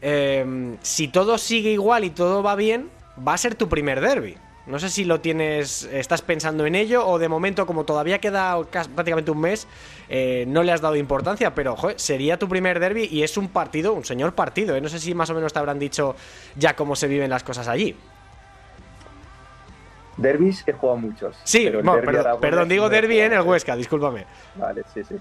Em, 0.00 0.76
si 0.82 1.08
todo 1.08 1.38
sigue 1.38 1.70
igual 1.70 2.04
y 2.04 2.10
todo 2.10 2.42
va 2.42 2.56
bien, 2.56 2.90
va 3.26 3.34
a 3.34 3.38
ser 3.38 3.54
tu 3.54 3.68
primer 3.68 4.00
derby. 4.00 4.36
No 4.66 4.78
sé 4.78 4.88
si 4.88 5.04
lo 5.04 5.20
tienes, 5.20 5.84
estás 5.92 6.22
pensando 6.22 6.64
en 6.64 6.74
ello 6.74 7.06
o 7.06 7.18
de 7.18 7.28
momento, 7.28 7.66
como 7.66 7.84
todavía 7.84 8.18
queda 8.18 8.58
prácticamente 8.64 9.30
un 9.30 9.40
mes, 9.40 9.68
eh, 10.08 10.46
no 10.48 10.62
le 10.62 10.72
has 10.72 10.80
dado 10.80 10.96
importancia, 10.96 11.54
pero 11.54 11.76
sería 11.96 12.38
tu 12.38 12.48
primer 12.48 12.80
derby 12.80 13.06
y 13.10 13.22
es 13.22 13.36
un 13.36 13.48
partido, 13.48 13.92
un 13.92 14.06
señor 14.06 14.34
partido. 14.34 14.74
¿eh? 14.74 14.80
No 14.80 14.88
sé 14.88 14.98
si 14.98 15.14
más 15.14 15.28
o 15.28 15.34
menos 15.34 15.52
te 15.52 15.58
habrán 15.58 15.78
dicho 15.78 16.16
ya 16.56 16.74
cómo 16.74 16.96
se 16.96 17.08
viven 17.08 17.28
las 17.28 17.44
cosas 17.44 17.68
allí. 17.68 17.94
Derbis 20.16 20.66
he 20.66 20.72
jugado 20.72 20.98
muchos. 20.98 21.36
Sí, 21.44 21.70
perdón, 22.40 22.68
digo 22.68 22.88
derby 22.88 23.18
en 23.18 23.34
el 23.34 23.42
Huesca, 23.42 23.76
discúlpame. 23.76 24.24
Vale, 24.54 24.82
sí, 24.94 25.04
sí. 25.04 25.16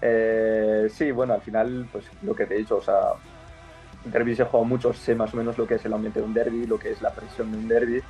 Eh, 0.00 0.88
sí, 0.90 1.10
bueno, 1.10 1.34
al 1.34 1.42
final, 1.42 1.86
pues 1.92 2.04
lo 2.22 2.34
que 2.34 2.46
te 2.46 2.54
he 2.54 2.58
dicho, 2.58 2.76
o 2.76 2.82
sea, 2.82 3.12
derbis 4.04 4.40
he 4.40 4.44
jugado 4.44 4.64
muchos, 4.64 4.96
sé 4.96 5.14
más 5.14 5.34
o 5.34 5.36
menos 5.36 5.58
lo 5.58 5.66
que 5.66 5.74
es 5.74 5.84
el 5.84 5.92
ambiente 5.92 6.20
de 6.20 6.24
un 6.24 6.32
derby, 6.32 6.66
lo 6.66 6.78
que 6.78 6.92
es 6.92 7.02
la 7.02 7.10
presión 7.10 7.52
de 7.52 7.58
un 7.58 7.68
derby 7.68 8.02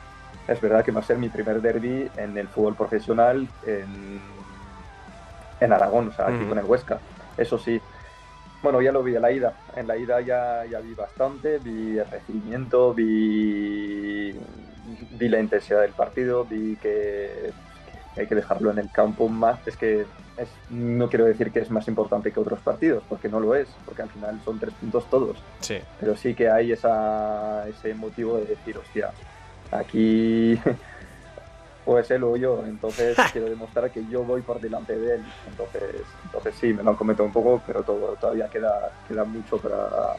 es 0.49 0.61
verdad 0.61 0.85
que 0.85 0.93
va 0.93 1.01
a 1.01 1.05
ser 1.05 1.19
mi 1.19 1.29
primer 1.29 1.61
derby 1.61 2.11
en 2.17 2.37
el 2.39 2.49
fútbol 2.49 2.75
profesional 2.75 3.49
en, 3.67 4.21
en 5.61 5.73
Aragón, 5.73 6.09
o 6.09 6.13
sea, 6.13 6.29
aquí 6.29 6.45
con 6.45 6.59
el 6.59 6.65
Huesca. 6.65 6.99
Eso 7.37 7.59
sí, 7.59 7.81
bueno, 8.63 8.81
ya 8.81 8.93
lo 8.93 9.03
vi 9.03 9.15
en 9.17 9.23
la 9.23 9.33
ida. 9.33 9.55
En 9.77 9.87
la 9.87 9.97
ida 9.97 10.21
ya, 10.21 10.65
ya 10.65 10.81
vi 10.81 10.95
bastante, 10.95 11.59
vi 11.59 11.99
el 11.99 12.11
recibimiento, 12.11 12.95
vi, 12.95 14.35
vi 15.13 15.29
la 15.29 15.41
intensidad 15.41 15.83
del 15.83 15.93
partido, 15.93 16.45
vi 16.45 16.77
que, 16.77 17.53
hay 18.17 18.27
que 18.27 18.35
dejarlo 18.35 18.71
en 18.71 18.79
el 18.79 18.91
campo 18.91 19.29
más. 19.29 19.67
Es 19.67 19.77
que 19.77 20.07
no 20.71 21.09
quiero 21.09 21.25
decir 21.27 21.51
que 21.53 21.61
es 21.61 21.71
más 21.71 21.87
importante 21.89 22.33
que 22.33 22.41
otros 22.41 22.61
partidos, 22.61 23.03
porque 23.09 23.29
no 23.29 23.41
lo 23.41 23.55
es, 23.55 23.69
porque 23.85 24.03
al 24.03 24.11
final 24.11 24.41
son 24.45 24.59
tres 24.59 24.75
puntos 24.75 25.09
todos. 25.09 25.37
Sí. 25.61 25.79
Pero 26.01 26.17
sí 26.17 26.35
que 26.35 26.51
hay 26.51 26.73
esa, 26.73 27.69
ese 27.69 27.95
motivo 27.95 28.39
de 28.39 28.47
decir, 28.47 28.77
hostia, 28.79 29.13
Aquí 29.71 30.59
pues 31.87 32.11
él 32.11 32.25
o 32.25 32.37
yo, 32.37 32.65
entonces 32.67 33.17
quiero 33.33 33.49
demostrar 33.49 33.91
que 33.91 34.05
yo 34.11 34.25
voy 34.25 34.43
por 34.43 34.61
delante 34.61 34.97
de 34.97 35.15
él. 35.15 35.25
Entonces, 35.49 36.03
entonces 36.25 36.55
sí, 36.61 36.75
me 36.75 36.83
lo 36.83 36.91
han 36.91 36.97
comentado 36.97 37.27
un 37.27 37.33
poco, 37.33 37.63
pero 37.67 37.83
todo, 37.83 38.17
todavía 38.21 38.49
queda, 38.49 38.93
queda 39.09 39.25
mucho 39.25 39.57
para, 39.59 40.17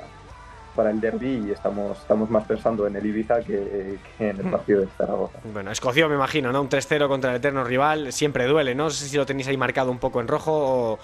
para 0.77 0.91
el 0.91 1.01
derby 1.01 1.43
y 1.47 1.51
estamos, 1.51 1.97
estamos 1.99 2.29
más 2.29 2.45
pensando 2.45 2.87
en 2.87 2.95
el 2.95 3.05
Ibiza 3.05 3.41
que, 3.41 3.99
en 4.19 4.39
el 4.39 4.45
hmm. 4.45 4.51
partido 4.51 4.81
de 4.81 4.87
Zaragoza. 4.97 5.39
Bueno, 5.51 5.71
escoció 5.71 6.07
me 6.07 6.15
imagino, 6.15 6.53
¿no? 6.53 6.61
Un 6.61 6.69
3-0 6.69 7.07
contra 7.09 7.31
el 7.31 7.37
eterno 7.37 7.65
rival 7.65 8.13
siempre 8.13 8.45
duele, 8.45 8.73
¿no? 8.73 8.85
No 8.85 8.89
sé 8.89 9.09
si 9.09 9.17
lo 9.17 9.25
tenéis 9.25 9.49
ahí 9.49 9.57
marcado 9.57 9.91
un 9.91 9.99
poco 9.99 10.21
en 10.21 10.29
rojo 10.29 10.97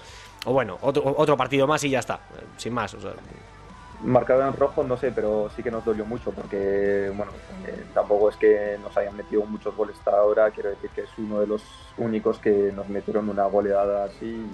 o, 0.46 0.54
bueno, 0.54 0.78
otro, 0.82 1.04
otro 1.18 1.36
partido 1.36 1.68
más 1.68 1.84
y 1.84 1.90
ya 1.90 2.00
está, 2.00 2.22
sin 2.56 2.74
más. 2.74 2.94
O 2.94 3.02
sea, 3.02 3.12
Marcado 4.04 4.46
en 4.46 4.54
rojo, 4.54 4.84
no 4.84 4.98
sé, 4.98 5.12
pero 5.12 5.50
sí 5.56 5.64
que 5.64 5.72
nos 5.72 5.86
dolió 5.86 6.06
mucho 6.06 6.32
porque, 6.32 7.12
bueno, 7.16 7.32
eh, 7.66 7.84
tampoco 7.94 8.30
es 8.30 8.36
que 8.36 8.78
nos 8.82 8.96
hayan 8.98 9.16
metido 9.16 9.46
muchos 9.46 9.76
goles 9.76 9.98
hasta 9.98 10.12
ahora. 10.12 10.52
Quiero 10.52 10.70
decir 10.72 10.90
que 10.90 11.02
es 11.02 11.10
uno 11.18 11.40
de 11.40 11.48
los 11.48 11.64
únicos 11.98 12.38
que 12.40 12.72
nos 12.76 12.90
metieron 12.90 13.30
una 13.30 13.46
goleada 13.46 14.06
así 14.06 14.46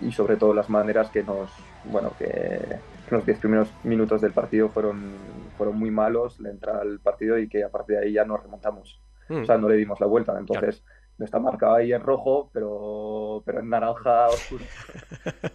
y, 0.00 0.12
sobre 0.12 0.36
todo 0.36 0.52
las 0.52 0.68
maneras 0.68 1.08
que 1.08 1.22
nos, 1.22 1.50
bueno, 1.84 2.12
que, 2.18 2.78
los 3.10 3.24
10 3.24 3.38
primeros 3.38 3.68
minutos 3.84 4.20
del 4.20 4.32
partido 4.32 4.68
fueron, 4.68 5.12
fueron 5.56 5.78
muy 5.78 5.90
malos, 5.90 6.38
la 6.40 6.50
entrada 6.50 6.82
al 6.82 7.00
partido 7.00 7.38
y 7.38 7.48
que 7.48 7.64
a 7.64 7.70
partir 7.70 7.96
de 7.96 8.04
ahí 8.04 8.12
ya 8.12 8.24
nos 8.24 8.42
remontamos. 8.42 9.00
Hmm. 9.28 9.42
O 9.42 9.46
sea, 9.46 9.56
no 9.56 9.68
le 9.68 9.76
dimos 9.76 9.98
la 10.00 10.06
vuelta. 10.06 10.36
Entonces, 10.38 10.82
está 11.20 11.38
marcado 11.38 11.76
ahí 11.76 11.92
en 11.92 12.00
rojo, 12.00 12.50
pero, 12.52 13.42
pero 13.46 13.60
en 13.60 13.70
naranja 13.70 14.26
oscuro. 14.28 14.64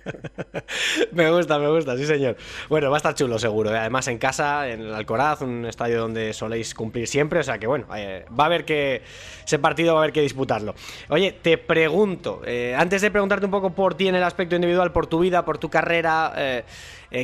me 1.11 1.29
gusta, 1.31 1.59
me 1.59 1.67
gusta, 1.69 1.97
sí 1.97 2.05
señor. 2.05 2.37
Bueno, 2.69 2.89
va 2.89 2.95
a 2.95 2.99
estar 2.99 3.13
chulo 3.13 3.37
seguro. 3.37 3.73
¿eh? 3.73 3.77
Además 3.77 4.07
en 4.07 4.17
casa, 4.17 4.69
en 4.69 4.81
el 4.81 4.93
Alcoraz, 4.93 5.41
un 5.41 5.65
estadio 5.65 5.99
donde 5.99 6.33
soléis 6.33 6.73
cumplir 6.73 7.07
siempre. 7.07 7.39
O 7.39 7.43
sea 7.43 7.57
que 7.57 7.67
bueno, 7.67 7.85
eh, 7.95 8.25
va 8.37 8.45
a 8.45 8.47
haber 8.47 8.63
que... 8.63 9.01
Ese 9.45 9.59
partido 9.59 9.95
va 9.95 10.01
a 10.01 10.03
haber 10.03 10.13
que 10.13 10.21
disputarlo. 10.21 10.75
Oye, 11.09 11.31
te 11.41 11.57
pregunto, 11.57 12.41
eh, 12.45 12.75
antes 12.77 13.01
de 13.01 13.11
preguntarte 13.11 13.45
un 13.45 13.51
poco 13.51 13.71
por 13.71 13.95
ti 13.95 14.07
en 14.07 14.15
el 14.15 14.23
aspecto 14.23 14.55
individual, 14.55 14.91
por 14.91 15.07
tu 15.07 15.19
vida, 15.19 15.43
por 15.43 15.57
tu 15.57 15.69
carrera... 15.69 16.33
Eh, 16.37 16.63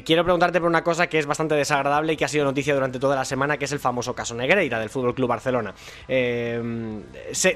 quiero 0.03 0.23
preguntarte 0.23 0.59
por 0.59 0.69
una 0.69 0.83
cosa 0.83 1.07
que 1.07 1.19
es 1.19 1.25
bastante 1.25 1.55
desagradable 1.55 2.13
y 2.13 2.17
que 2.17 2.25
ha 2.25 2.27
sido 2.27 2.45
noticia 2.45 2.73
durante 2.73 2.99
toda 2.99 3.15
la 3.15 3.25
semana, 3.25 3.57
que 3.57 3.65
es 3.65 3.71
el 3.71 3.79
famoso 3.79 4.15
caso 4.15 4.33
Negreira 4.35 4.79
del 4.79 4.89
Fútbol 4.89 5.13
Club 5.13 5.29
Barcelona. 5.29 5.73
Eh, 6.07 6.59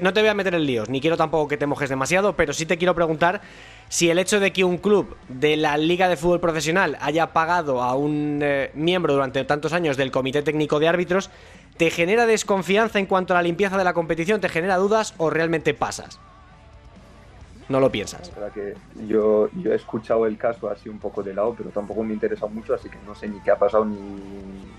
no 0.00 0.12
te 0.12 0.20
voy 0.20 0.28
a 0.28 0.34
meter 0.34 0.54
en 0.54 0.64
líos, 0.64 0.88
ni 0.88 1.00
quiero 1.00 1.16
tampoco 1.16 1.48
que 1.48 1.56
te 1.56 1.66
mojes 1.66 1.88
demasiado, 1.88 2.36
pero 2.36 2.52
sí 2.52 2.66
te 2.66 2.78
quiero 2.78 2.94
preguntar 2.94 3.40
si 3.88 4.08
el 4.08 4.18
hecho 4.18 4.38
de 4.38 4.52
que 4.52 4.62
un 4.62 4.78
club 4.78 5.16
de 5.28 5.56
la 5.56 5.76
Liga 5.76 6.08
de 6.08 6.16
Fútbol 6.16 6.40
Profesional 6.40 6.96
haya 7.00 7.32
pagado 7.32 7.82
a 7.82 7.94
un 7.94 8.40
eh, 8.42 8.70
miembro 8.74 9.14
durante 9.14 9.42
tantos 9.44 9.72
años 9.72 9.96
del 9.96 10.12
Comité 10.12 10.42
Técnico 10.42 10.78
de 10.78 10.86
Árbitros, 10.86 11.30
¿te 11.76 11.90
genera 11.90 12.26
desconfianza 12.26 13.00
en 13.00 13.06
cuanto 13.06 13.34
a 13.34 13.38
la 13.38 13.42
limpieza 13.42 13.76
de 13.76 13.84
la 13.84 13.92
competición? 13.92 14.40
¿Te 14.40 14.48
genera 14.48 14.76
dudas 14.76 15.14
o 15.18 15.28
realmente 15.30 15.74
pasas? 15.74 16.20
No 17.70 17.78
lo 17.78 17.90
piensas. 17.90 18.30
Que 18.52 18.74
yo, 19.06 19.48
yo 19.52 19.72
he 19.72 19.76
escuchado 19.76 20.26
el 20.26 20.36
caso 20.36 20.68
así 20.68 20.88
un 20.88 20.98
poco 20.98 21.22
de 21.22 21.32
lado, 21.32 21.54
pero 21.56 21.70
tampoco 21.70 22.02
me 22.02 22.12
interesa 22.12 22.46
mucho, 22.46 22.74
así 22.74 22.90
que 22.90 22.98
no 23.06 23.14
sé 23.14 23.28
ni 23.28 23.40
qué 23.40 23.52
ha 23.52 23.58
pasado, 23.58 23.84
ni 23.84 23.96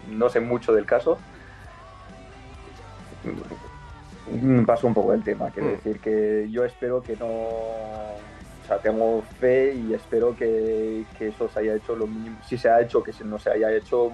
no 0.10 0.30
sé 0.30 0.42
mucho 0.42 0.74
del 0.74 0.86
caso. 0.86 1.18
Me 4.30 4.66
pasó 4.66 4.88
un 4.88 4.94
poco 4.94 5.14
el 5.14 5.24
tema, 5.24 5.50
quiero 5.52 5.70
mm. 5.70 5.72
decir 5.72 6.00
que 6.00 6.48
yo 6.52 6.66
espero 6.66 7.02
que 7.02 7.16
no... 7.16 7.28
O 7.28 8.68
sea, 8.68 8.78
tengo 8.80 9.24
fe 9.40 9.74
y 9.74 9.94
espero 9.94 10.36
que, 10.36 11.06
que 11.18 11.30
eso 11.30 11.48
se 11.50 11.60
haya 11.60 11.76
hecho 11.76 11.96
lo 11.96 12.08
mínimo, 12.08 12.38
si 12.46 12.58
se 12.58 12.70
ha 12.70 12.82
hecho, 12.82 13.02
que 13.02 13.12
no 13.24 13.40
se 13.40 13.52
haya 13.52 13.74
hecho 13.74 14.12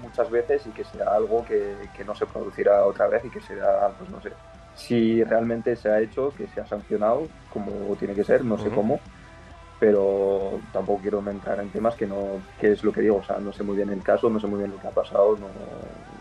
muchas 0.00 0.30
veces 0.30 0.66
y 0.66 0.70
que 0.70 0.84
sea 0.84 1.08
algo 1.08 1.44
que, 1.44 1.74
que 1.96 2.04
no 2.04 2.14
se 2.14 2.26
producirá 2.26 2.84
otra 2.86 3.08
vez 3.08 3.24
y 3.24 3.30
que 3.30 3.40
sea, 3.40 3.90
pues 3.98 4.10
no 4.10 4.20
sé, 4.20 4.32
si 4.74 5.22
realmente 5.24 5.76
se 5.76 5.90
ha 5.90 6.00
hecho, 6.00 6.32
que 6.36 6.46
se 6.48 6.60
ha 6.60 6.66
sancionado 6.66 7.28
como 7.52 7.94
tiene 7.96 8.14
que 8.14 8.24
ser, 8.24 8.44
no 8.44 8.58
sé 8.58 8.70
cómo, 8.70 9.00
pero 9.78 10.60
tampoco 10.72 11.02
quiero 11.02 11.18
entrar 11.28 11.60
en 11.60 11.70
temas 11.70 11.94
que 11.96 12.06
no, 12.06 12.40
que 12.60 12.72
es 12.72 12.84
lo 12.84 12.92
que 12.92 13.00
digo, 13.00 13.16
o 13.16 13.24
sea, 13.24 13.38
no 13.38 13.52
sé 13.52 13.62
muy 13.62 13.76
bien 13.76 13.90
el 13.90 14.02
caso, 14.02 14.30
no 14.30 14.40
sé 14.40 14.46
muy 14.46 14.60
bien 14.60 14.70
lo 14.70 14.78
que 14.78 14.86
ha 14.86 14.92
pasado, 14.92 15.36
no, 15.36 15.48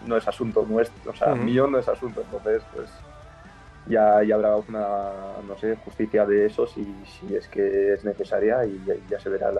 no 0.07 0.17
es 0.17 0.27
asunto 0.27 0.65
nuestro, 0.67 1.11
o 1.11 1.15
sea, 1.15 1.35
mío 1.35 1.67
no 1.67 1.77
es 1.77 1.87
asunto, 1.87 2.21
entonces 2.21 2.63
pues 2.73 2.89
ya, 3.87 4.23
ya 4.23 4.35
habrá 4.35 4.55
una, 4.55 5.11
no 5.47 5.57
sé, 5.57 5.75
justicia 5.83 6.25
de 6.25 6.45
eso 6.45 6.67
si, 6.67 6.83
si 7.05 7.35
es 7.35 7.47
que 7.47 7.93
es 7.93 8.03
necesaria 8.05 8.65
y 8.65 8.79
ya, 9.09 9.19
se 9.19 9.29
verá 9.29 9.51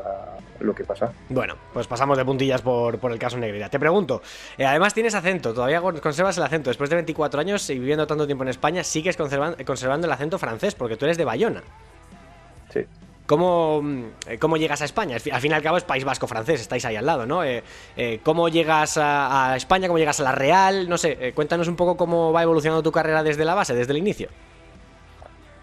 lo 0.59 0.75
que 0.75 0.83
pasa. 0.83 1.11
Bueno, 1.29 1.55
pues 1.73 1.87
pasamos 1.87 2.17
de 2.17 2.25
puntillas 2.25 2.61
por, 2.61 2.99
por 2.99 3.11
el 3.11 3.19
caso 3.19 3.37
Negrera. 3.37 3.69
Te 3.69 3.79
pregunto, 3.79 4.21
eh, 4.57 4.65
además 4.65 4.93
tienes 4.93 5.15
acento, 5.15 5.53
todavía 5.53 5.81
conservas 5.81 6.37
el 6.37 6.43
acento, 6.43 6.69
después 6.69 6.89
de 6.89 6.97
24 6.97 7.41
años 7.41 7.69
y 7.69 7.79
viviendo 7.79 8.07
tanto 8.07 8.25
tiempo 8.25 8.43
en 8.43 8.49
España, 8.49 8.83
sigues 8.83 9.17
conservando, 9.17 9.57
conservando 9.65 10.07
el 10.07 10.13
acento 10.13 10.37
francés, 10.37 10.75
porque 10.75 10.97
tú 10.97 11.05
eres 11.05 11.17
de 11.17 11.25
Bayona. 11.25 11.63
Sí. 12.69 12.85
¿Cómo, 13.31 13.81
eh, 14.27 14.37
¿Cómo, 14.37 14.57
llegas 14.57 14.81
a 14.81 14.85
España? 14.85 15.15
Al 15.15 15.21
fin 15.21 15.51
y 15.51 15.53
al 15.53 15.61
cabo 15.61 15.77
es 15.77 15.85
País 15.85 16.03
Vasco 16.03 16.27
francés, 16.27 16.59
estáis 16.59 16.83
ahí 16.83 16.97
al 16.97 17.05
lado, 17.05 17.25
¿no? 17.25 17.45
Eh, 17.45 17.63
eh, 17.95 18.19
¿Cómo 18.23 18.49
llegas 18.49 18.97
a, 19.01 19.55
España? 19.55 19.87
¿Cómo 19.87 19.97
llegas 19.97 20.19
a 20.19 20.23
la 20.23 20.33
Real? 20.33 20.89
No 20.89 20.97
sé, 20.97 21.31
cuéntanos 21.33 21.69
un 21.69 21.77
poco 21.77 21.95
cómo 21.95 22.33
va 22.33 22.43
evolucionando 22.43 22.83
tu 22.83 22.91
carrera 22.91 23.23
desde 23.23 23.45
la 23.45 23.55
base, 23.55 23.73
desde 23.73 23.93
el 23.93 23.99
inicio. 23.99 24.27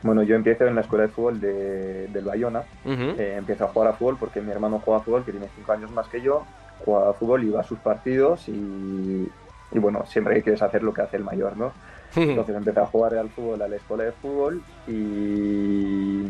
Bueno, 0.03 0.23
yo 0.23 0.35
empiezo 0.35 0.67
en 0.67 0.77
la 0.77 0.81
escuela 0.81 1.09
de 1.09 1.11
fútbol 1.11 1.41
de, 1.43 2.07
del 2.07 2.25
Bayona. 2.25 2.63
Empiezo 2.87 3.67
a 3.67 3.69
jugar 3.69 3.91
a 3.91 3.93
fútbol 3.93 4.17
porque 4.19 4.41
mi 4.41 4.51
hermano 4.51 4.81
juega 4.83 5.01
a 5.01 5.03
fútbol, 5.03 5.27
que 5.27 5.33
tiene 5.33 5.51
5 5.55 5.71
años 5.71 5.91
más 5.91 6.09
que 6.09 6.23
yo. 6.23 6.45
Juega 6.87 7.11
a 7.11 7.13
fútbol 7.13 7.45
y 7.45 7.51
va 7.51 7.61
a 7.61 7.65
sus 7.65 7.81
partidos 7.81 8.49
y, 8.49 9.29
y 9.73 9.79
bueno, 9.79 10.07
siempre 10.07 10.43
quieres 10.43 10.63
hacer 10.63 10.83
lo 10.83 10.95
que 10.95 11.03
hace 11.03 11.19
el 11.19 11.25
mayor, 11.25 11.55
¿no? 11.59 11.73
Entonces 12.17 12.57
empecé 12.57 12.81
a 12.81 12.87
jugar 12.87 13.15
al 13.15 13.29
fútbol 13.29 13.61
a 13.61 13.69
la 13.69 13.77
escuela 13.77 14.05
de 14.05 14.13
fútbol 14.13 14.63
y 14.87 16.25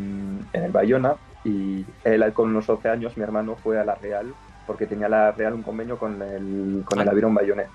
en 0.51 0.63
el 0.63 0.71
Bayona 0.73 1.15
y 1.43 1.85
él 2.03 2.33
con 2.33 2.49
unos 2.49 2.69
11 2.69 2.89
años, 2.89 3.17
mi 3.17 3.23
hermano 3.23 3.55
fue 3.55 3.79
a 3.79 3.85
la 3.85 3.95
Real 3.95 4.33
porque 4.67 4.85
tenía 4.85 5.09
la 5.09 5.31
Real 5.31 5.53
un 5.53 5.63
convenio 5.63 5.97
con 5.97 6.21
el, 6.21 6.83
con 6.85 6.99
el 6.99 7.07
ah. 7.07 7.11
Aviron 7.11 7.33
Bayonet. 7.33 7.69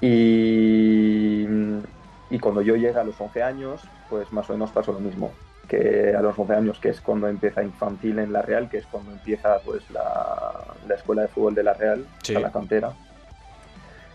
Y, 0.00 1.46
y 2.30 2.38
cuando 2.38 2.62
yo 2.62 2.76
llegué 2.76 2.98
a 2.98 3.04
los 3.04 3.20
11 3.20 3.42
años, 3.42 3.82
pues 4.08 4.32
más 4.32 4.48
o 4.50 4.54
menos 4.54 4.70
pasó 4.70 4.92
lo 4.92 5.00
mismo 5.00 5.32
que 5.68 6.14
a 6.14 6.20
los 6.20 6.38
11 6.38 6.54
años, 6.54 6.78
que 6.80 6.90
es 6.90 7.00
cuando 7.00 7.28
empieza 7.28 7.62
infantil 7.62 8.18
en 8.18 8.32
la 8.32 8.42
Real, 8.42 8.68
que 8.68 8.78
es 8.78 8.86
cuando 8.86 9.12
empieza 9.12 9.58
pues 9.64 9.88
la, 9.90 10.64
la 10.86 10.94
escuela 10.94 11.22
de 11.22 11.28
fútbol 11.28 11.54
de 11.54 11.62
la 11.62 11.72
Real, 11.72 12.04
a 12.36 12.40
la 12.40 12.50
cantera 12.50 12.92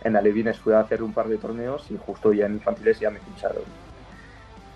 en 0.04 0.16
Alevines 0.16 0.58
fui 0.58 0.74
a 0.74 0.80
hacer 0.80 1.04
un 1.04 1.14
par 1.14 1.28
de 1.28 1.38
torneos 1.38 1.90
y 1.92 1.98
justo 1.98 2.34
ya 2.34 2.46
en 2.46 2.54
infantiles 2.54 3.00
ya 3.00 3.10
me 3.10 3.20
ficharon. 3.20 3.64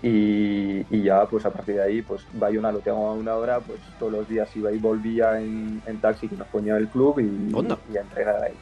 Y, 0.02 1.02
ya 1.02 1.26
pues 1.26 1.44
a 1.46 1.50
partir 1.50 1.76
de 1.76 1.82
ahí 1.82 2.02
pues 2.02 2.26
Bayona 2.32 2.72
lo 2.72 2.80
tengo 2.80 3.06
a 3.08 3.12
una 3.12 3.36
hora, 3.36 3.60
pues 3.60 3.78
todos 3.98 4.12
los 4.12 4.28
días 4.28 4.48
iba 4.56 4.72
y 4.72 4.78
volvía 4.78 5.40
en, 5.40 5.80
taxi 6.00 6.28
que 6.28 6.36
nos 6.36 6.48
ponía 6.48 6.76
el 6.76 6.88
club 6.88 7.20
y, 7.20 7.92
y 7.92 7.96
a 7.96 8.00
entrenar 8.00 8.42
ahí. 8.42 8.54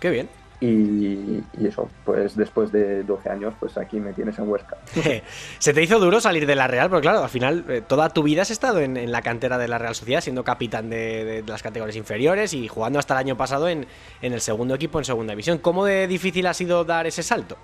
Qué 0.00 0.10
bien. 0.10 0.28
Y, 0.62 1.42
eso, 1.60 1.90
pues 2.04 2.36
después 2.36 2.70
de 2.70 3.02
12 3.02 3.28
años, 3.28 3.52
pues 3.58 3.76
aquí 3.76 3.98
me 3.98 4.12
tienes 4.12 4.38
en 4.38 4.48
Huesca. 4.48 4.76
¿Se 5.58 5.74
te 5.74 5.82
hizo 5.82 5.98
duro 5.98 6.20
salir 6.20 6.46
de 6.46 6.54
la 6.54 6.68
Real? 6.68 6.88
Porque 6.88 7.02
claro, 7.02 7.24
al 7.24 7.28
final 7.28 7.64
eh, 7.68 7.82
toda 7.84 8.10
tu 8.10 8.22
vida 8.22 8.42
has 8.42 8.52
estado 8.52 8.78
en, 8.78 9.10
la 9.10 9.22
cantera 9.22 9.58
de 9.58 9.66
la 9.66 9.78
Real 9.78 9.96
Sociedad, 9.96 10.20
siendo 10.20 10.44
capitán 10.44 10.88
de, 10.88 11.42
las 11.44 11.64
categorías 11.64 11.96
inferiores 11.96 12.54
y 12.54 12.68
jugando 12.68 13.00
hasta 13.00 13.14
el 13.14 13.18
año 13.18 13.36
pasado 13.36 13.68
en, 13.68 13.88
el 14.20 14.40
segundo 14.40 14.76
equipo 14.76 15.00
en 15.00 15.04
segunda 15.04 15.32
división. 15.32 15.58
¿Cómo 15.58 15.84
de 15.84 16.06
difícil 16.06 16.46
ha 16.46 16.54
sido 16.54 16.84
dar 16.84 17.08
ese 17.08 17.24
salto? 17.24 17.56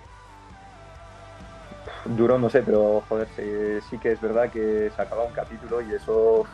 Duro 2.05 2.39
no 2.39 2.49
sé, 2.49 2.63
pero 2.63 3.03
joder, 3.09 3.29
sí 3.91 3.99
que 3.99 4.13
es 4.13 4.21
verdad 4.21 4.51
que 4.51 4.91
se 4.95 5.03
acaba 5.03 5.25
un 5.25 5.33
capítulo 5.33 5.81
y 5.83 5.93
eso 5.93 6.45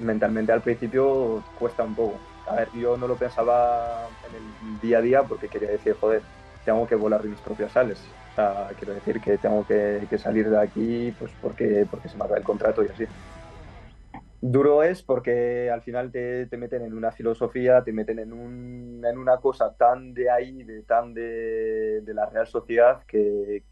mentalmente 0.00 0.52
al 0.52 0.62
principio 0.62 1.42
cuesta 1.58 1.82
un 1.84 1.94
poco 1.94 2.18
a 2.46 2.56
ver, 2.56 2.70
yo 2.72 2.96
no 2.96 3.08
lo 3.08 3.16
pensaba 3.16 4.08
en 4.28 4.36
el 4.36 4.80
día 4.80 4.98
a 4.98 5.02
día 5.02 5.22
porque 5.22 5.48
quería 5.48 5.70
decir, 5.70 5.96
joder, 6.00 6.22
tengo 6.64 6.86
que 6.86 6.94
volar 6.94 7.22
de 7.22 7.28
mis 7.28 7.40
propias 7.40 7.76
alas. 7.76 8.00
O 8.32 8.34
sea, 8.36 8.68
quiero 8.78 8.94
decir 8.94 9.20
que 9.20 9.38
tengo 9.38 9.66
que, 9.66 10.06
salir 10.18 10.48
de 10.48 10.58
aquí 10.58 11.14
pues 11.18 11.32
porque, 11.40 11.86
porque 11.90 12.08
se 12.08 12.16
me 12.16 12.24
acaba 12.24 12.38
el 12.38 12.44
contrato 12.44 12.84
y 12.84 12.88
así. 12.88 13.04
Duro 14.40 14.82
es 14.82 15.02
porque 15.02 15.70
al 15.70 15.82
final 15.82 16.12
te, 16.12 16.46
te 16.46 16.56
meten 16.56 16.82
en 16.82 16.94
una 16.94 17.10
filosofía, 17.10 17.82
te 17.82 17.92
meten 17.92 18.20
en, 18.20 18.32
un, 18.32 19.02
en 19.04 19.18
una 19.18 19.38
cosa 19.38 19.74
tan 19.74 20.14
de 20.14 20.30
ahí, 20.30 20.62
de, 20.62 20.82
tan 20.82 21.14
de, 21.14 22.02
de 22.02 22.14
la 22.14 22.26
real 22.26 22.46
sociedad 22.46 23.02
que, 23.06 23.64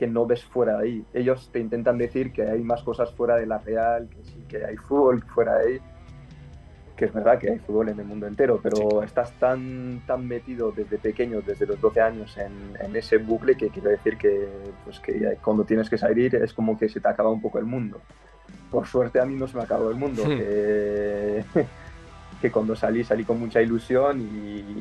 que 0.00 0.06
no 0.06 0.24
ves 0.24 0.42
fuera 0.46 0.78
de 0.78 0.82
ahí. 0.82 1.04
Ellos 1.12 1.50
te 1.52 1.58
intentan 1.58 1.98
decir 1.98 2.32
que 2.32 2.42
hay 2.42 2.62
más 2.62 2.82
cosas 2.82 3.12
fuera 3.12 3.36
de 3.36 3.44
la 3.44 3.58
real, 3.58 4.08
que 4.08 4.24
sí 4.24 4.42
que 4.48 4.64
hay 4.64 4.78
fútbol 4.78 5.22
fuera 5.34 5.58
de 5.58 5.74
ahí, 5.74 5.78
que 6.96 7.04
es 7.04 7.12
verdad 7.12 7.38
que 7.38 7.50
hay 7.50 7.58
fútbol 7.58 7.90
en 7.90 8.00
el 8.00 8.06
mundo 8.06 8.26
entero, 8.26 8.58
pero 8.62 9.02
estás 9.02 9.30
tan, 9.32 10.00
tan 10.06 10.26
metido 10.26 10.72
desde 10.72 10.96
pequeño, 10.96 11.42
desde 11.42 11.66
los 11.66 11.78
12 11.78 12.00
años, 12.00 12.34
en, 12.38 12.96
ese 12.96 13.18
bucle 13.18 13.56
que 13.56 13.68
quiero 13.68 13.90
decir 13.90 14.16
que, 14.16 14.48
pues 14.84 14.98
que 15.00 15.36
cuando 15.44 15.64
tienes 15.64 15.90
que 15.90 15.98
salir 15.98 16.34
es 16.34 16.54
como 16.54 16.78
que 16.78 16.88
se 16.88 16.98
te 16.98 17.08
acaba 17.08 17.28
un 17.28 17.42
poco 17.42 17.58
el 17.58 17.66
mundo. 17.66 18.00
Por 18.70 18.86
suerte 18.86 19.20
a 19.20 19.26
mí 19.26 19.34
no 19.34 19.48
se 19.48 19.58
me 19.58 19.64
acabó 19.64 19.90
el 19.90 19.96
mundo, 19.96 20.22
que, 22.40 22.50
cuando 22.50 22.74
salí 22.74 23.04
salí 23.04 23.24
con 23.24 23.38
mucha 23.38 23.60
ilusión 23.60 24.18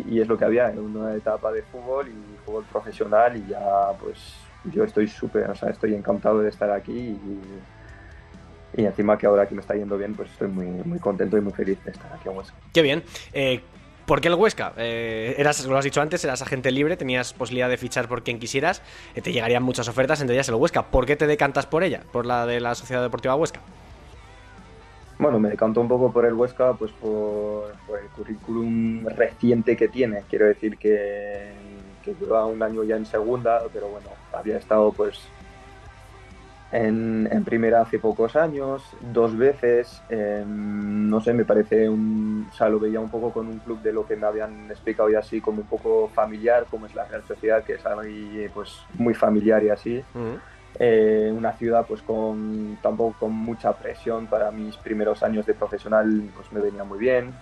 y, 0.07 0.17
es 0.17 0.29
lo 0.29 0.37
que 0.37 0.45
había, 0.45 0.69
en 0.69 0.79
una 0.79 1.13
etapa 1.13 1.51
de 1.51 1.61
fútbol 1.63 2.07
y 2.07 2.37
fútbol 2.45 2.63
profesional 2.71 3.35
y 3.35 3.45
ya 3.49 3.91
pues 4.01 4.47
yo 4.65 4.83
estoy 4.83 5.07
súper, 5.07 5.49
o 5.49 5.55
sea, 5.55 5.69
estoy 5.69 5.93
encantado 5.93 6.39
de 6.39 6.49
estar 6.49 6.71
aquí 6.71 6.91
y, 6.91 8.81
y 8.81 8.85
encima 8.85 9.17
que 9.17 9.27
ahora 9.27 9.47
que 9.47 9.55
me 9.55 9.61
está 9.61 9.75
yendo 9.75 9.97
bien, 9.97 10.15
pues 10.15 10.29
estoy 10.31 10.47
muy, 10.47 10.67
muy 10.67 10.99
contento 10.99 11.37
y 11.37 11.41
muy 11.41 11.53
feliz 11.53 11.83
de 11.83 11.91
estar 11.91 12.11
aquí 12.13 12.29
en 12.29 12.37
Huesca. 12.37 12.55
Qué 12.73 12.81
bien. 12.81 13.03
Eh, 13.33 13.61
¿Por 14.05 14.21
qué 14.21 14.27
el 14.27 14.35
Huesca? 14.35 14.73
Eh, 14.77 15.35
eras, 15.37 15.63
lo 15.65 15.77
has 15.77 15.83
dicho 15.83 16.01
antes, 16.01 16.23
eras 16.23 16.41
agente 16.41 16.71
libre, 16.71 16.97
tenías 16.97 17.33
posibilidad 17.33 17.69
de 17.69 17.77
fichar 17.77 18.07
por 18.07 18.23
quien 18.23 18.39
quisieras, 18.39 18.81
eh, 19.13 19.21
te 19.21 19.31
llegarían 19.31 19.61
muchas 19.61 19.87
ofertas, 19.87 20.19
entre 20.21 20.35
ellas 20.35 20.49
el 20.49 20.55
Huesca. 20.55 20.83
¿Por 20.83 21.05
qué 21.05 21.15
te 21.15 21.27
decantas 21.27 21.67
por 21.67 21.83
ella, 21.83 22.01
por 22.11 22.25
la 22.25 22.45
de 22.45 22.59
la 22.59 22.73
Sociedad 22.73 23.03
Deportiva 23.03 23.35
Huesca? 23.35 23.61
Bueno, 25.19 25.37
me 25.37 25.49
decanto 25.49 25.81
un 25.81 25.87
poco 25.87 26.11
por 26.11 26.25
el 26.25 26.33
Huesca, 26.33 26.73
pues 26.73 26.91
por, 26.93 27.73
el 28.01 28.07
currículum 28.15 29.05
reciente 29.05 29.75
que 29.75 29.89
tiene. 29.89 30.23
Quiero 30.29 30.45
decir 30.45 30.77
que, 30.77 31.51
que 32.13 32.25
lleva 32.25 32.45
un 32.45 32.61
año 32.61 32.83
ya 32.83 32.95
en 32.95 33.05
segunda, 33.05 33.61
pero 33.73 33.87
bueno, 33.89 34.09
había 34.33 34.57
estado 34.57 34.91
pues 34.91 35.27
en, 36.71 37.43
primera 37.45 37.81
hace 37.81 37.99
pocos 37.99 38.35
años, 38.35 38.83
dos 39.13 39.35
veces, 39.35 40.01
em, 40.09 41.09
no 41.09 41.19
sé, 41.19 41.33
me 41.33 41.45
parece 41.45 41.89
un, 41.89 42.47
o 42.49 42.53
sea, 42.53 42.69
lo 42.69 42.79
veía 42.79 42.99
un 42.99 43.09
poco 43.09 43.31
con 43.31 43.47
un 43.47 43.59
club 43.59 43.81
de 43.81 43.91
lo 43.91 44.05
que 44.05 44.15
me 44.15 44.27
habían 44.27 44.69
explicado 44.69 45.09
y 45.09 45.15
así, 45.15 45.41
como 45.41 45.61
un 45.61 45.67
poco 45.67 46.09
familiar, 46.13 46.65
como 46.69 46.85
es 46.85 46.93
la 46.93 47.05
Real 47.05 47.23
Sociedad, 47.27 47.63
que 47.63 47.73
es 47.73 47.85
algo 47.85 48.03
pues, 48.53 48.81
muy 48.95 49.13
familiar 49.13 49.63
y 49.63 49.69
así. 49.69 50.03
Eh, 50.77 51.33
una 51.35 51.53
ciudad 51.53 51.85
pues 51.87 52.01
con 52.03 52.77
tampoco 52.81 53.15
con 53.19 53.33
mucha 53.33 53.73
presión 53.73 54.27
para 54.27 54.51
mis 54.51 54.77
primeros 54.77 55.23
años 55.23 55.45
de 55.47 55.55
profesional, 55.55 56.29
pues 56.35 56.51
me 56.51 56.61
venía 56.61 56.83
muy 56.83 56.99
bien. 56.99 57.33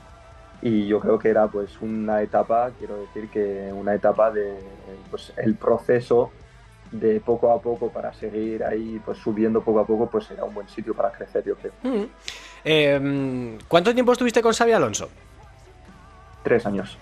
Y 0.62 0.88
yo 0.88 1.00
creo 1.00 1.20
que 1.20 1.30
era 1.30 1.48
pues 1.48 1.80
una 1.82 2.22
etapa, 2.22 2.72
quiero 2.78 2.98
decir 2.98 3.30
que 3.30 3.72
una 3.72 3.94
etapa 3.94 4.32
de 4.32 4.58
pues, 5.12 5.32
el 5.38 5.56
proceso 5.56 6.32
de 6.92 7.20
poco 7.20 7.52
a 7.52 7.62
poco 7.62 7.90
para 7.90 8.14
seguir 8.14 8.64
ahí 8.64 9.02
pues 9.04 9.18
subiendo 9.18 9.62
poco 9.62 9.82
a 9.82 9.86
poco 9.86 10.10
pues 10.10 10.26
será 10.26 10.46
un 10.46 10.54
buen 10.54 10.70
sitio 10.70 10.94
para 10.94 11.12
crecer 11.12 11.44
yo 11.44 11.56
creo 11.58 11.74
mm. 11.84 12.04
em, 12.64 13.58
¿cuánto 13.68 13.94
tiempo 13.94 14.14
estuviste 14.14 14.42
con 14.42 14.54
Xavi 14.54 14.72
Alonso? 14.72 15.10
tres 16.44 16.66
años 16.66 16.98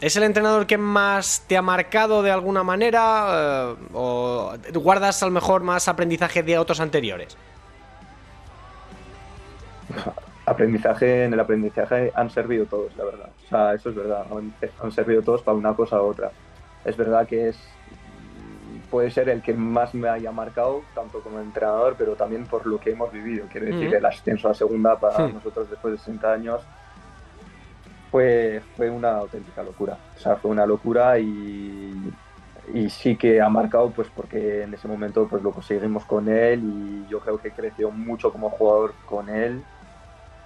¿Es 0.00 0.16
el 0.16 0.22
entrenador 0.22 0.66
que 0.66 0.78
más 0.78 1.44
te 1.48 1.56
ha 1.56 1.62
marcado 1.62 2.22
de 2.22 2.30
alguna 2.30 2.62
manera? 2.62 3.72
Eh, 3.72 3.74
¿O 3.94 4.54
guardas 4.74 5.20
a 5.24 5.26
lo 5.26 5.32
mejor 5.32 5.64
más 5.64 5.88
aprendizaje 5.88 6.44
de 6.44 6.56
otros 6.56 6.78
anteriores? 6.78 7.36
Aprendizaje, 10.48 11.24
en 11.24 11.34
el 11.34 11.40
aprendizaje 11.40 12.12
han 12.14 12.30
servido 12.30 12.66
todos, 12.66 12.96
la 12.96 13.04
verdad. 13.04 13.30
O 13.44 13.48
sea, 13.48 13.74
eso 13.74 13.90
es 13.90 13.94
verdad. 13.94 14.26
Han, 14.30 14.54
han 14.82 14.92
servido 14.92 15.22
todos 15.22 15.42
para 15.42 15.56
una 15.56 15.74
cosa 15.74 16.00
u 16.00 16.06
otra. 16.06 16.30
Es 16.84 16.96
verdad 16.96 17.26
que 17.26 17.48
es 17.48 17.58
puede 18.90 19.10
ser 19.10 19.28
el 19.28 19.42
que 19.42 19.54
más 19.54 19.94
me 19.94 20.08
haya 20.08 20.32
marcado, 20.32 20.82
tanto 20.94 21.20
como 21.20 21.40
entrenador, 21.40 21.94
pero 21.98 22.16
también 22.16 22.46
por 22.46 22.66
lo 22.66 22.78
que 22.78 22.90
hemos 22.90 23.12
vivido. 23.12 23.46
Quiero 23.50 23.66
decir, 23.66 23.94
el 23.94 24.04
ascenso 24.04 24.48
a 24.48 24.54
segunda 24.54 24.98
para 24.98 25.28
nosotros 25.28 25.68
después 25.70 25.92
de 25.92 25.98
60 25.98 26.32
años 26.32 26.62
fue, 28.10 28.62
fue 28.76 28.90
una 28.90 29.16
auténtica 29.16 29.62
locura. 29.62 29.98
O 30.16 30.18
sea, 30.18 30.36
fue 30.36 30.50
una 30.50 30.66
locura 30.66 31.18
y, 31.18 32.12
y 32.72 32.90
sí 32.90 33.16
que 33.16 33.40
ha 33.40 33.48
marcado, 33.48 33.90
pues 33.90 34.08
porque 34.14 34.62
en 34.62 34.74
ese 34.74 34.88
momento 34.88 35.26
pues 35.28 35.42
lo 35.42 35.52
conseguimos 35.52 36.04
con 36.04 36.28
él 36.28 36.62
y 36.64 37.10
yo 37.10 37.20
creo 37.20 37.38
que 37.38 37.50
creció 37.50 37.90
mucho 37.90 38.32
como 38.32 38.50
jugador 38.50 38.94
con 39.06 39.28
él 39.28 39.62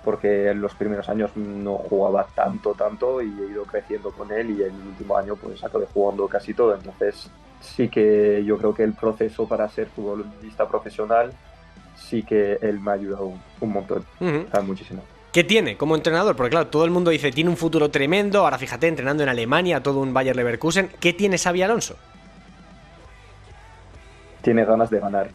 porque 0.04 0.50
en 0.50 0.60
los 0.60 0.74
primeros 0.74 1.08
años 1.08 1.30
no 1.36 1.76
jugaba 1.76 2.26
tanto, 2.34 2.74
tanto 2.74 3.22
y 3.22 3.28
he 3.28 3.52
ido 3.52 3.64
creciendo 3.64 4.10
con 4.10 4.32
él 4.32 4.50
y 4.50 4.62
en 4.62 4.74
el 4.74 4.86
último 4.88 5.16
año 5.16 5.36
pues 5.36 5.62
acabé 5.62 5.86
jugando 5.92 6.26
casi 6.28 6.54
todo. 6.54 6.74
Entonces 6.74 7.30
sí 7.60 7.88
que 7.88 8.42
yo 8.44 8.58
creo 8.58 8.74
que 8.74 8.82
el 8.82 8.94
proceso 8.94 9.46
para 9.46 9.68
ser 9.68 9.88
futbolista 9.88 10.68
profesional 10.68 11.32
sí 11.96 12.22
que 12.22 12.58
él 12.60 12.80
me 12.80 12.90
ha 12.90 12.94
ayudado 12.94 13.32
un, 13.60 13.72
montón, 13.72 14.04
muchísimo. 14.64 15.02
¿Qué 15.32 15.44
tiene 15.44 15.76
como 15.76 15.94
entrenador? 15.94 16.36
Porque 16.36 16.50
claro, 16.50 16.66
todo 16.66 16.84
el 16.84 16.90
mundo 16.90 17.10
dice, 17.10 17.30
tiene 17.30 17.48
un 17.48 17.56
futuro 17.56 17.90
tremendo, 17.90 18.40
ahora 18.40 18.58
fíjate, 18.58 18.88
entrenando 18.88 19.22
en 19.22 19.28
Alemania, 19.28 19.82
todo 19.82 20.00
un 20.00 20.12
Bayer 20.12 20.36
Leverkusen. 20.36 20.90
¿Qué 21.00 21.12
tiene 21.12 21.38
Xavi 21.38 21.62
Alonso? 21.62 21.96
Tiene 24.42 24.64
ganas 24.64 24.90
de 24.90 25.00
ganar. 25.00 25.30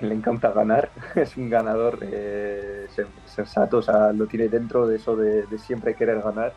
Le 0.00 0.14
encanta 0.14 0.52
ganar, 0.52 0.90
es 1.14 1.36
un 1.36 1.50
ganador 1.50 1.98
eh, 2.02 2.86
sensato, 3.26 3.78
o 3.78 3.82
sea, 3.82 4.12
lo 4.12 4.26
tiene 4.26 4.48
dentro 4.48 4.86
de 4.86 4.96
eso 4.96 5.16
de, 5.16 5.46
siempre 5.58 5.94
querer 5.94 6.22
ganar 6.22 6.52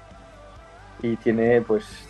y 1.02 1.16
tiene 1.18 1.62
pues 1.62 2.08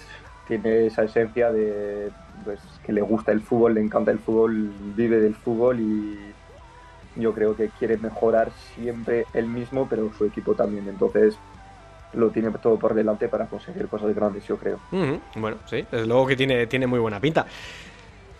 tiene 0.48 0.88
esa 0.88 1.04
esencia 1.04 1.52
de 1.52 2.12
pues, 2.44 2.60
que 2.84 2.91
le 2.91 3.02
gusta 3.02 3.32
el 3.32 3.41
fútbol, 3.41 3.76
le 3.76 3.82
encanta 3.82 4.12
el 4.12 4.20
fútbol, 4.20 4.74
vive 4.96 5.22
del 5.22 5.36
fútbol 5.36 5.80
y 5.80 6.34
yo 7.15 7.34
creo 7.34 7.56
que 7.56 7.70
quiere 7.70 7.98
mejorar 7.98 8.52
siempre 8.76 9.26
él 9.34 9.48
mismo, 9.48 9.88
pero 9.88 10.12
su 10.13 10.26
equipo 10.26 10.56
también. 10.56 10.88
Entonces 10.88 11.38
lo 12.13 12.30
tiene 12.30 12.52
todo 12.52 12.78
por 12.78 12.94
delante 12.94 13.27
para 13.29 13.48
conseguir 13.48 13.88
cosas 13.88 14.13
grandes, 14.13 14.46
yo 14.46 14.58
creo. 14.58 14.79
Bueno, 15.36 15.58
sí, 15.65 15.86
desde 15.90 16.06
luego 16.06 16.27
que 16.27 16.36
tiene, 16.36 16.67
tiene 16.67 16.88
muy 16.88 17.00
buena 17.00 17.19
pinta. 17.19 17.46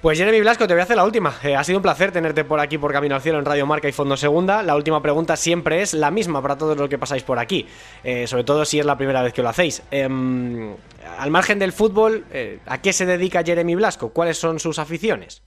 Pues 0.02 0.18
Jeremy 0.18 0.41
Blasco, 0.41 0.66
te 0.66 0.74
voy 0.74 0.80
a 0.80 0.84
hacer 0.84 0.97
la 0.97 1.06
última. 1.06 1.36
Eh, 1.43 1.56
ha 1.56 1.64
sido 1.64 1.78
un 1.78 1.84
placer 1.84 2.12
tenerte 2.12 2.43
por 2.43 2.60
aquí 2.60 2.80
por 2.80 2.91
Camino 2.91 3.14
al 3.14 3.22
Cielo 3.22 3.38
en 3.38 3.45
Radio 3.45 3.68
Marca 3.68 3.88
y 3.88 3.91
Fondo 3.91 4.18
Segunda. 4.18 4.64
La 4.64 4.76
última 4.76 4.99
pregunta 4.99 5.36
siempre 5.36 5.84
es 5.84 5.93
la 5.93 6.10
misma 6.10 6.41
para 6.41 6.58
todos 6.58 6.76
los 6.76 6.89
que 6.89 6.97
pasáis 6.97 7.22
por 7.22 7.38
aquí, 7.38 7.68
eh, 8.04 8.26
sobre 8.26 8.43
todo 8.43 8.66
si 8.66 8.80
es 8.80 8.86
la 8.88 8.97
primera 8.97 9.22
vez 9.22 9.32
que 9.32 9.43
lo 9.43 9.49
hacéis. 9.49 9.84
Em, 9.91 10.74
al 11.20 11.30
margen 11.30 11.60
del 11.60 11.72
fútbol, 11.72 12.26
eh, 12.32 12.58
¿a 12.66 12.82
qué 12.82 12.93
se 12.93 13.06
dedica 13.06 13.43
Jeremy 13.43 13.76
Blasco? 13.76 14.10
¿Cuáles 14.10 14.39
son 14.39 14.60
sus 14.60 14.80
aficiones? 14.80 15.43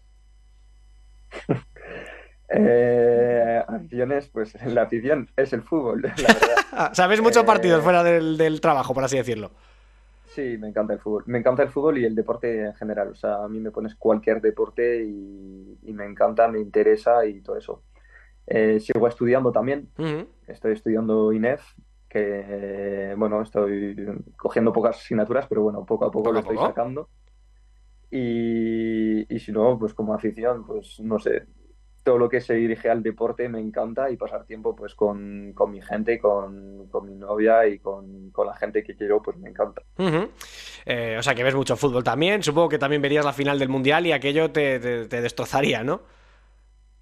aficiones, 3.67 4.29
pues 4.29 4.55
la 4.67 4.83
afición 4.83 5.29
es 5.37 5.53
el 5.53 5.63
fútbol, 5.63 6.03
la 6.03 6.15
verdad. 6.15 6.93
¿Sabes 6.93 7.21
muchos 7.21 7.43
partidos 7.43 7.83
fuera 7.83 8.05
del 8.05 8.61
trabajo, 8.61 8.95
por 8.95 9.03
así 9.03 9.17
decirlo? 9.17 9.51
Sí, 10.35 10.59
me 10.59 10.67
encanta 10.69 10.93
el 10.93 10.99
fútbol. 10.99 11.23
Me 11.27 11.39
encanta 11.39 11.63
el 11.63 11.69
fútbol 11.69 11.99
y 11.99 12.05
el 12.05 12.15
deporte 12.17 12.65
en 12.65 12.75
general. 12.75 13.11
O 13.11 13.15
sea, 13.15 13.45
a 13.45 13.49
mí 13.49 13.61
me 13.61 13.71
pones 13.71 13.95
cualquier 13.95 14.41
deporte 14.41 15.05
y, 15.05 15.93
me 15.93 16.05
encanta, 16.05 16.49
me 16.49 16.59
interesa 16.59 17.25
y 17.25 17.41
todo 17.41 17.57
eso. 17.57 17.83
Eh, 18.45 18.81
sigo 18.81 19.07
estudiando 19.07 19.53
también. 19.53 19.91
Estoy 20.49 20.73
estudiando 20.73 21.33
INEF, 21.33 21.63
que, 22.09 23.15
bueno, 23.17 23.43
estoy 23.43 23.97
cogiendo 24.37 24.73
pocas 24.73 24.97
asignaturas, 24.97 25.47
pero 25.47 25.63
bueno, 25.63 25.87
poco 25.87 26.05
a 26.07 26.11
poco, 26.11 26.33
lo 26.33 26.41
estoy 26.41 26.57
sacando. 26.57 27.09
Y, 28.11 29.33
y 29.33 29.39
si 29.39 29.53
no, 29.53 29.79
pues 29.79 29.95
como 29.95 30.15
afición, 30.15 30.67
pues 30.67 30.99
no 30.99 31.21
sé, 31.21 31.47
todo 32.05 32.19
lo 32.19 32.29
que 32.29 32.41
se 32.41 32.55
dirige 32.55 32.91
al 32.91 33.03
deporte 33.03 33.49
me 33.49 33.59
encanta 33.59 34.11
y 34.11 34.17
pasar 34.17 34.45
tiempo 34.45 34.77
pues 34.77 34.95
con, 34.95 35.53
con 35.55 35.71
mi 35.71 35.81
gente, 35.81 36.19
con, 36.19 36.87
con, 36.89 37.07
mi 37.07 37.15
novia 37.15 37.67
y 37.67 37.79
con, 37.79 38.31
con, 38.31 38.47
la 38.47 38.55
gente 38.55 38.85
que 38.85 38.95
quiero, 38.95 39.23
pues 39.23 39.39
me 39.39 39.49
encanta. 39.49 39.83
Eh, 40.85 41.17
o 41.19 41.23
sea 41.23 41.35
que 41.35 41.43
ves 41.43 41.55
mucho 41.55 41.77
fútbol 41.77 42.05
también, 42.05 42.43
supongo 42.43 42.69
que 42.69 42.79
también 42.79 43.01
verías 43.01 43.25
la 43.25 43.33
final 43.33 43.59
del 43.59 43.71
Mundial 43.71 44.07
y 44.07 44.13
aquello 44.13 44.51
te, 44.51 44.79
te, 45.07 45.21
destrozaría, 45.23 45.83
¿no? 45.83 46.03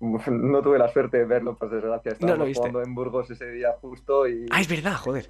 No 0.00 0.62
tuve 0.62 0.78
la 0.78 0.88
suerte 0.88 1.18
de 1.18 1.24
verlo, 1.24 1.57
por 1.57 1.70
desgracia. 1.70 2.12
Estábamos 2.12 2.57
jugando 2.57 2.82
en 2.82 2.94
Burgos 2.94 3.30
ese 3.30 3.50
día 3.50 3.72
justo 3.80 4.26
y... 4.28 4.46
Ah, 4.50 4.61
es 4.61 4.68
verdad, 4.68 4.94
joder 4.94 5.28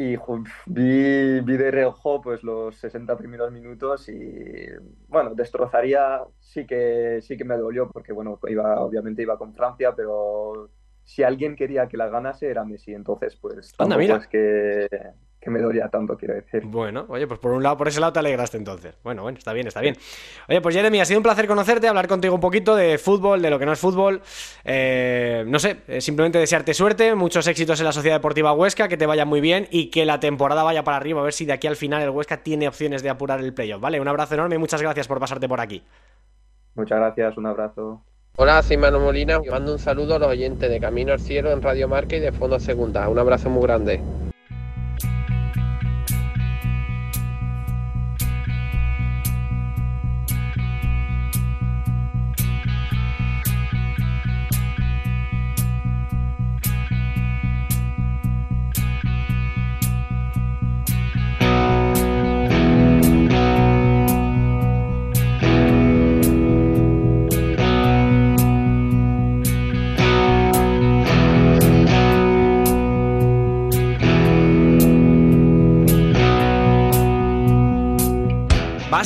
y 0.00 0.16
vi, 0.64 1.40
vi 1.40 1.56
de 1.58 1.70
reojo 1.70 2.22
pues 2.22 2.42
los 2.42 2.74
60 2.76 3.18
primeros 3.18 3.52
minutos 3.52 4.08
y 4.08 4.66
bueno, 5.08 5.34
destrozaría, 5.34 6.22
sí 6.38 6.66
que 6.66 7.20
sí 7.20 7.36
que 7.36 7.44
me 7.44 7.58
dolió 7.58 7.90
porque 7.90 8.14
bueno, 8.14 8.40
iba 8.48 8.80
obviamente 8.80 9.20
iba 9.20 9.36
con 9.36 9.52
Francia, 9.52 9.94
pero 9.94 10.70
si 11.04 11.22
alguien 11.22 11.54
quería 11.54 11.86
que 11.86 11.98
la 11.98 12.08
ganase 12.08 12.48
era 12.48 12.64
Messi, 12.64 12.94
entonces 12.94 13.36
pues 13.36 13.74
Anda, 13.76 13.98
mira. 13.98 14.16
es 14.16 14.26
que 14.26 14.88
que 15.40 15.50
me 15.50 15.58
dolía 15.60 15.88
tanto, 15.88 16.16
quiero 16.16 16.34
decir. 16.34 16.62
Bueno, 16.66 17.06
oye, 17.08 17.26
pues 17.26 17.40
por 17.40 17.52
un 17.52 17.62
lado, 17.62 17.76
por 17.78 17.88
ese 17.88 17.98
lado 17.98 18.12
te 18.12 18.18
alegraste 18.18 18.58
entonces. 18.58 18.94
Bueno, 19.02 19.22
bueno, 19.22 19.38
está 19.38 19.54
bien, 19.54 19.66
está 19.66 19.80
bien. 19.80 19.96
Oye, 20.48 20.60
pues 20.60 20.74
Jeremy, 20.74 21.00
ha 21.00 21.04
sido 21.06 21.18
un 21.18 21.22
placer 21.22 21.46
conocerte, 21.46 21.88
hablar 21.88 22.08
contigo 22.08 22.34
un 22.34 22.40
poquito 22.40 22.76
de 22.76 22.98
fútbol, 22.98 23.40
de 23.40 23.48
lo 23.48 23.58
que 23.58 23.64
no 23.64 23.72
es 23.72 23.78
fútbol. 23.78 24.20
Eh, 24.64 25.44
no 25.46 25.58
sé, 25.58 25.78
eh, 25.88 26.02
simplemente 26.02 26.38
desearte 26.38 26.74
suerte, 26.74 27.14
muchos 27.14 27.46
éxitos 27.46 27.80
en 27.80 27.86
la 27.86 27.92
Sociedad 27.92 28.16
Deportiva 28.16 28.52
Huesca, 28.52 28.86
que 28.88 28.98
te 28.98 29.06
vaya 29.06 29.24
muy 29.24 29.40
bien 29.40 29.66
y 29.70 29.90
que 29.90 30.04
la 30.04 30.20
temporada 30.20 30.62
vaya 30.62 30.84
para 30.84 30.98
arriba, 30.98 31.20
a 31.20 31.24
ver 31.24 31.32
si 31.32 31.46
de 31.46 31.54
aquí 31.54 31.66
al 31.66 31.76
final 31.76 32.02
el 32.02 32.10
Huesca 32.10 32.42
tiene 32.42 32.68
opciones 32.68 33.02
de 33.02 33.08
apurar 33.08 33.40
el 33.40 33.54
playoff, 33.54 33.80
¿vale? 33.80 33.98
Un 33.98 34.08
abrazo 34.08 34.34
enorme 34.34 34.56
y 34.56 34.58
muchas 34.58 34.82
gracias 34.82 35.08
por 35.08 35.20
pasarte 35.20 35.48
por 35.48 35.60
aquí. 35.60 35.82
Muchas 36.74 36.98
gracias, 36.98 37.36
un 37.38 37.46
abrazo. 37.46 38.02
Hola, 38.36 38.62
soy 38.62 38.76
Manu 38.76 39.00
Molina. 39.00 39.40
Mando 39.50 39.72
un 39.72 39.78
saludo 39.78 40.16
a 40.16 40.18
los 40.18 40.28
oyentes 40.28 40.70
de 40.70 40.80
Camino 40.80 41.12
al 41.12 41.20
Cielo 41.20 41.50
en 41.50 41.62
Radio 41.62 41.88
Marca 41.88 42.16
y 42.16 42.20
de 42.20 42.30
Fondo 42.30 42.60
Segunda. 42.60 43.08
Un 43.08 43.18
abrazo 43.18 43.50
muy 43.50 43.62
grande. 43.62 44.00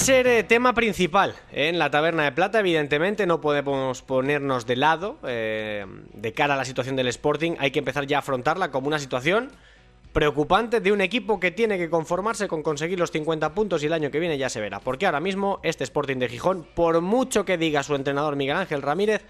Ser 0.04 0.26
eh, 0.26 0.42
tema 0.42 0.74
principal 0.74 1.34
en 1.50 1.78
la 1.78 1.90
Taberna 1.90 2.24
de 2.24 2.32
Plata, 2.32 2.60
evidentemente, 2.60 3.24
no 3.24 3.40
podemos 3.40 4.02
ponernos 4.02 4.66
de 4.66 4.76
lado 4.76 5.16
eh, 5.26 5.86
de 6.12 6.32
cara 6.34 6.52
a 6.52 6.56
la 6.58 6.66
situación 6.66 6.94
del 6.94 7.08
Sporting, 7.08 7.52
hay 7.58 7.70
que 7.70 7.78
empezar 7.78 8.06
ya 8.06 8.18
a 8.18 8.20
afrontarla 8.20 8.70
como 8.70 8.86
una 8.86 8.98
situación 8.98 9.50
preocupante 10.12 10.80
de 10.80 10.92
un 10.92 11.00
equipo 11.00 11.40
que 11.40 11.52
tiene 11.52 11.78
que 11.78 11.88
conformarse 11.88 12.48
con 12.48 12.62
conseguir 12.62 12.98
los 12.98 13.12
50 13.12 13.54
puntos 13.54 13.82
y 13.82 13.86
el 13.86 13.94
año 13.94 14.10
que 14.10 14.20
viene 14.20 14.36
ya 14.36 14.50
se 14.50 14.60
verá, 14.60 14.78
porque 14.78 15.06
ahora 15.06 15.20
mismo 15.20 15.58
este 15.62 15.84
Sporting 15.84 16.18
de 16.18 16.28
Gijón, 16.28 16.66
por 16.74 17.00
mucho 17.00 17.46
que 17.46 17.56
diga 17.56 17.82
su 17.82 17.94
entrenador 17.94 18.36
Miguel 18.36 18.58
Ángel 18.58 18.82
Ramírez, 18.82 19.24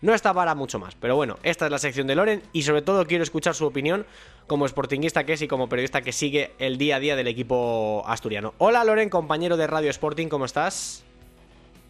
no 0.00 0.14
está 0.14 0.32
para 0.32 0.54
mucho 0.54 0.78
más. 0.78 0.94
Pero 0.94 1.16
bueno, 1.16 1.38
esta 1.42 1.66
es 1.66 1.70
la 1.70 1.78
sección 1.78 2.06
de 2.06 2.14
Loren 2.14 2.42
y 2.52 2.62
sobre 2.62 2.82
todo 2.82 3.06
quiero 3.06 3.24
escuchar 3.24 3.54
su 3.54 3.66
opinión 3.66 4.06
como 4.46 4.66
sportinguista 4.66 5.24
que 5.24 5.34
es 5.34 5.42
y 5.42 5.48
como 5.48 5.68
periodista 5.68 6.02
que 6.02 6.12
sigue 6.12 6.52
el 6.58 6.78
día 6.78 6.96
a 6.96 7.00
día 7.00 7.16
del 7.16 7.26
equipo 7.26 8.04
asturiano. 8.06 8.54
Hola 8.58 8.84
Loren, 8.84 9.10
compañero 9.10 9.56
de 9.56 9.66
Radio 9.66 9.90
Sporting, 9.90 10.28
¿cómo 10.28 10.44
estás? 10.44 11.04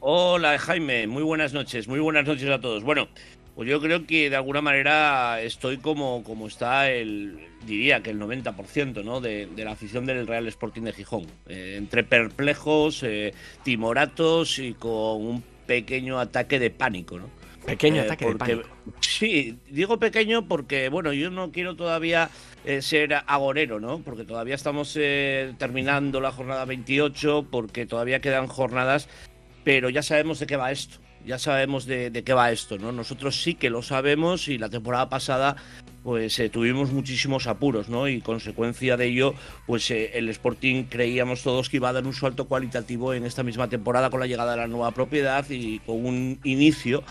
Hola 0.01 0.59
Jaime, 0.59 1.07
muy 1.07 1.23
buenas 1.23 1.53
noches, 1.53 1.89
muy 1.89 2.01
buenas 2.01 2.25
noches 2.25 2.49
a 2.51 2.61
todos. 2.61 2.83
Bueno, 2.85 3.09
pues 3.55 3.69
yo 3.69 3.81
creo 3.81 4.07
que 4.07 4.31
de 4.31 4.37
alguna 4.37 4.63
manera 4.63 5.43
estoy 5.43 5.79
como, 5.79 6.23
como 6.23 6.47
está 6.47 6.91
el, 6.91 7.39
diría 7.67 8.03
que 8.03 8.11
el 8.11 8.21
90% 8.21 9.05
¿no? 9.05 9.21
de, 9.21 9.49
la 9.57 9.73
afición 9.73 10.07
del 10.07 10.27
Real 10.27 10.47
Sporting 10.47 10.83
de 10.83 10.93
Gijón. 10.93 11.27
Eh, 11.49 11.75
entre 11.77 12.05
perplejos, 12.05 13.03
eh, 13.03 13.35
timoratos 13.65 14.61
y 14.61 14.75
con 14.75 15.27
un 15.27 15.45
pequeño 15.67 16.21
ataque 16.21 16.59
de 16.61 16.71
pánico, 16.71 17.19
¿no? 17.19 17.38
Pequeño 17.69 18.03
eh, 18.03 18.05
ataque 18.05 18.27
de 18.27 18.35
pánico. 18.37 18.69
Sí, 19.01 19.59
digo 19.69 19.99
pequeño 19.99 20.49
porque, 20.49 20.89
bueno, 20.89 21.13
yo 21.13 21.31
no 21.31 21.53
quiero 21.53 21.77
todavía 21.77 22.31
eh, 22.65 22.81
ser 22.83 23.15
agorero, 23.27 23.79
¿no? 23.79 23.99
Porque 24.01 24.25
todavía 24.25 24.55
estamos 24.55 24.97
eh, 24.99 25.55
terminando 25.59 26.21
la 26.21 26.33
jornada 26.33 26.65
28, 26.65 27.49
porque 27.51 27.87
todavía 27.87 28.21
quedan 28.21 28.47
jornadas, 28.47 29.09
pero 29.65 29.91
ya 29.91 30.03
sabemos 30.03 30.39
de 30.39 30.47
qué 30.47 30.57
va 30.57 30.73
esto. 30.73 30.99
Ya 31.27 31.39
sabemos 31.39 31.85
de, 31.85 32.23
qué 32.25 32.33
va 32.33 32.53
esto, 32.53 32.79
¿no? 32.79 32.91
Nosotros 32.91 33.43
sí 33.43 33.55
que 33.55 33.69
lo 33.69 33.83
sabemos 33.83 34.49
y 34.49 34.57
la 34.57 34.71
temporada 34.71 35.11
pasada 35.11 35.57
pues 36.03 36.41
tuvimos 36.51 36.91
muchísimos 36.91 37.47
apuros, 37.47 37.91
¿no? 37.91 38.09
Y 38.09 38.23
consecuencia 38.23 38.97
de 38.97 39.07
ello, 39.07 39.35
pues 39.67 39.91
el 39.91 40.29
Sporting 40.31 40.85
creíamos 40.85 41.43
todos 41.43 41.69
que 41.69 41.77
iba 41.77 41.91
a 41.91 41.93
dar 41.93 42.07
un 42.07 42.15
salto 42.15 42.47
cualitativo 42.47 43.13
en 43.13 43.27
esta 43.27 43.43
misma 43.43 43.69
temporada 43.69 44.09
con 44.09 44.21
la 44.21 44.27
llegada 44.27 44.53
de 44.53 44.59
la 44.59 44.69
nueva 44.69 44.93
propiedad 44.93 45.45
y 45.51 45.81
con 45.81 46.07
un 46.07 46.41
inicio 46.45 47.03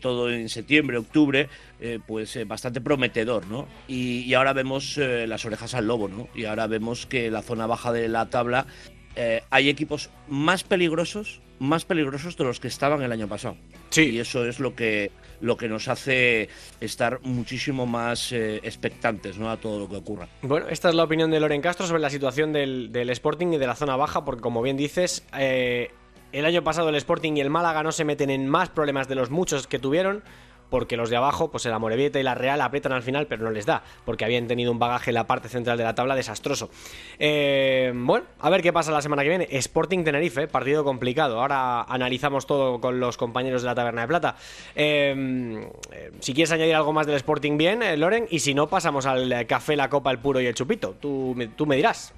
todo 0.00 0.30
en 0.30 0.48
septiembre, 0.48 0.98
octubre, 0.98 1.48
eh, 1.80 1.98
pues 2.06 2.36
eh, 2.36 2.44
bastante 2.44 2.80
prometedor, 2.80 3.46
¿no? 3.46 3.66
Y, 3.88 4.32
ahora 4.34 4.52
vemos 4.52 4.98
eh, 4.98 5.26
las 5.26 5.44
orejas 5.44 5.74
al 5.74 5.86
lobo, 5.86 6.08
¿no? 6.08 6.28
Y 6.34 6.44
ahora 6.44 6.66
vemos 6.66 7.06
que 7.06 7.30
la 7.30 7.42
zona 7.42 7.66
baja 7.66 7.92
de 7.92 8.08
la 8.08 8.30
tabla 8.30 8.66
hay 9.50 9.68
equipos 9.68 10.10
más 10.26 10.64
peligrosos, 10.64 11.40
más 11.60 11.84
peligrosos 11.84 12.36
de 12.36 12.42
los 12.42 12.58
que 12.58 12.66
estaban 12.66 13.00
el 13.00 13.12
año 13.12 13.28
pasado. 13.28 13.56
Sí. 13.90 14.10
Y 14.10 14.18
eso 14.18 14.44
es 14.44 14.58
lo 14.58 14.74
que 14.74 15.12
lo 15.40 15.56
que 15.56 15.68
nos 15.68 15.86
hace 15.86 16.48
estar 16.80 17.20
muchísimo 17.22 17.86
más 17.86 18.32
expectantes 18.32 19.38
¿no? 19.38 19.50
a 19.50 19.56
todo 19.58 19.78
lo 19.78 19.88
que 19.88 19.96
ocurra. 19.96 20.26
Bueno, 20.42 20.66
esta 20.68 20.88
es 20.88 20.96
la 20.96 21.04
opinión 21.04 21.30
de 21.30 21.38
Loren 21.38 21.60
Castro 21.60 21.86
sobre 21.86 22.00
la 22.00 22.10
situación 22.10 22.52
del, 22.52 22.90
del 22.90 23.08
Sporting 23.10 23.52
y 23.52 23.58
de 23.58 23.66
la 23.68 23.76
zona 23.76 23.94
baja, 23.94 24.24
porque 24.24 24.40
como 24.40 24.62
bien 24.62 24.76
dices, 24.76 25.24
el 26.34 26.44
año 26.46 26.64
pasado 26.64 26.88
el 26.88 26.96
Sporting 26.96 27.34
y 27.36 27.40
el 27.40 27.48
Málaga 27.48 27.82
no 27.84 27.92
se 27.92 28.04
meten 28.04 28.28
en 28.28 28.48
más 28.48 28.68
problemas 28.68 29.06
de 29.06 29.14
los 29.14 29.30
muchos 29.30 29.68
que 29.68 29.78
tuvieron, 29.78 30.24
porque 30.68 30.96
los 30.96 31.08
de 31.08 31.16
abajo, 31.16 31.52
pues 31.52 31.64
el 31.66 31.72
Amorebieta 31.72 32.18
y 32.18 32.24
la 32.24 32.34
Real 32.34 32.60
aprietan 32.60 32.90
al 32.90 33.04
final, 33.04 33.28
pero 33.28 33.44
no 33.44 33.52
les 33.52 33.66
da, 33.66 33.84
porque 34.04 34.24
habían 34.24 34.48
tenido 34.48 34.72
un 34.72 34.80
bagaje 34.80 35.10
en 35.10 35.14
la 35.14 35.28
parte 35.28 35.48
central 35.48 35.78
de 35.78 35.84
la 35.84 35.94
tabla 35.94 36.16
desastroso. 36.16 36.70
Eh, 37.20 37.92
bueno, 37.94 38.26
a 38.40 38.50
ver 38.50 38.62
qué 38.62 38.72
pasa 38.72 38.90
la 38.90 39.00
semana 39.00 39.22
que 39.22 39.28
viene. 39.28 39.46
Sporting 39.48 40.02
Tenerife, 40.02 40.48
partido 40.48 40.82
complicado. 40.82 41.40
Ahora 41.40 41.82
analizamos 41.82 42.46
todo 42.46 42.80
con 42.80 42.98
los 42.98 43.16
compañeros 43.16 43.62
de 43.62 43.66
la 43.66 43.76
Taberna 43.76 44.00
de 44.02 44.08
Plata. 44.08 44.36
Eh, 44.74 45.68
si 46.18 46.34
quieres 46.34 46.50
añadir 46.50 46.74
algo 46.74 46.92
más 46.92 47.06
del 47.06 47.14
Sporting, 47.14 47.56
bien, 47.56 47.80
eh, 47.80 47.96
Loren, 47.96 48.26
y 48.28 48.40
si 48.40 48.54
no, 48.54 48.66
pasamos 48.66 49.06
al 49.06 49.46
café, 49.46 49.76
la 49.76 49.88
copa, 49.88 50.10
el 50.10 50.18
puro 50.18 50.40
y 50.40 50.46
el 50.46 50.54
chupito. 50.54 50.96
Tú, 51.00 51.36
tú 51.54 51.66
me 51.66 51.76
dirás. 51.76 52.12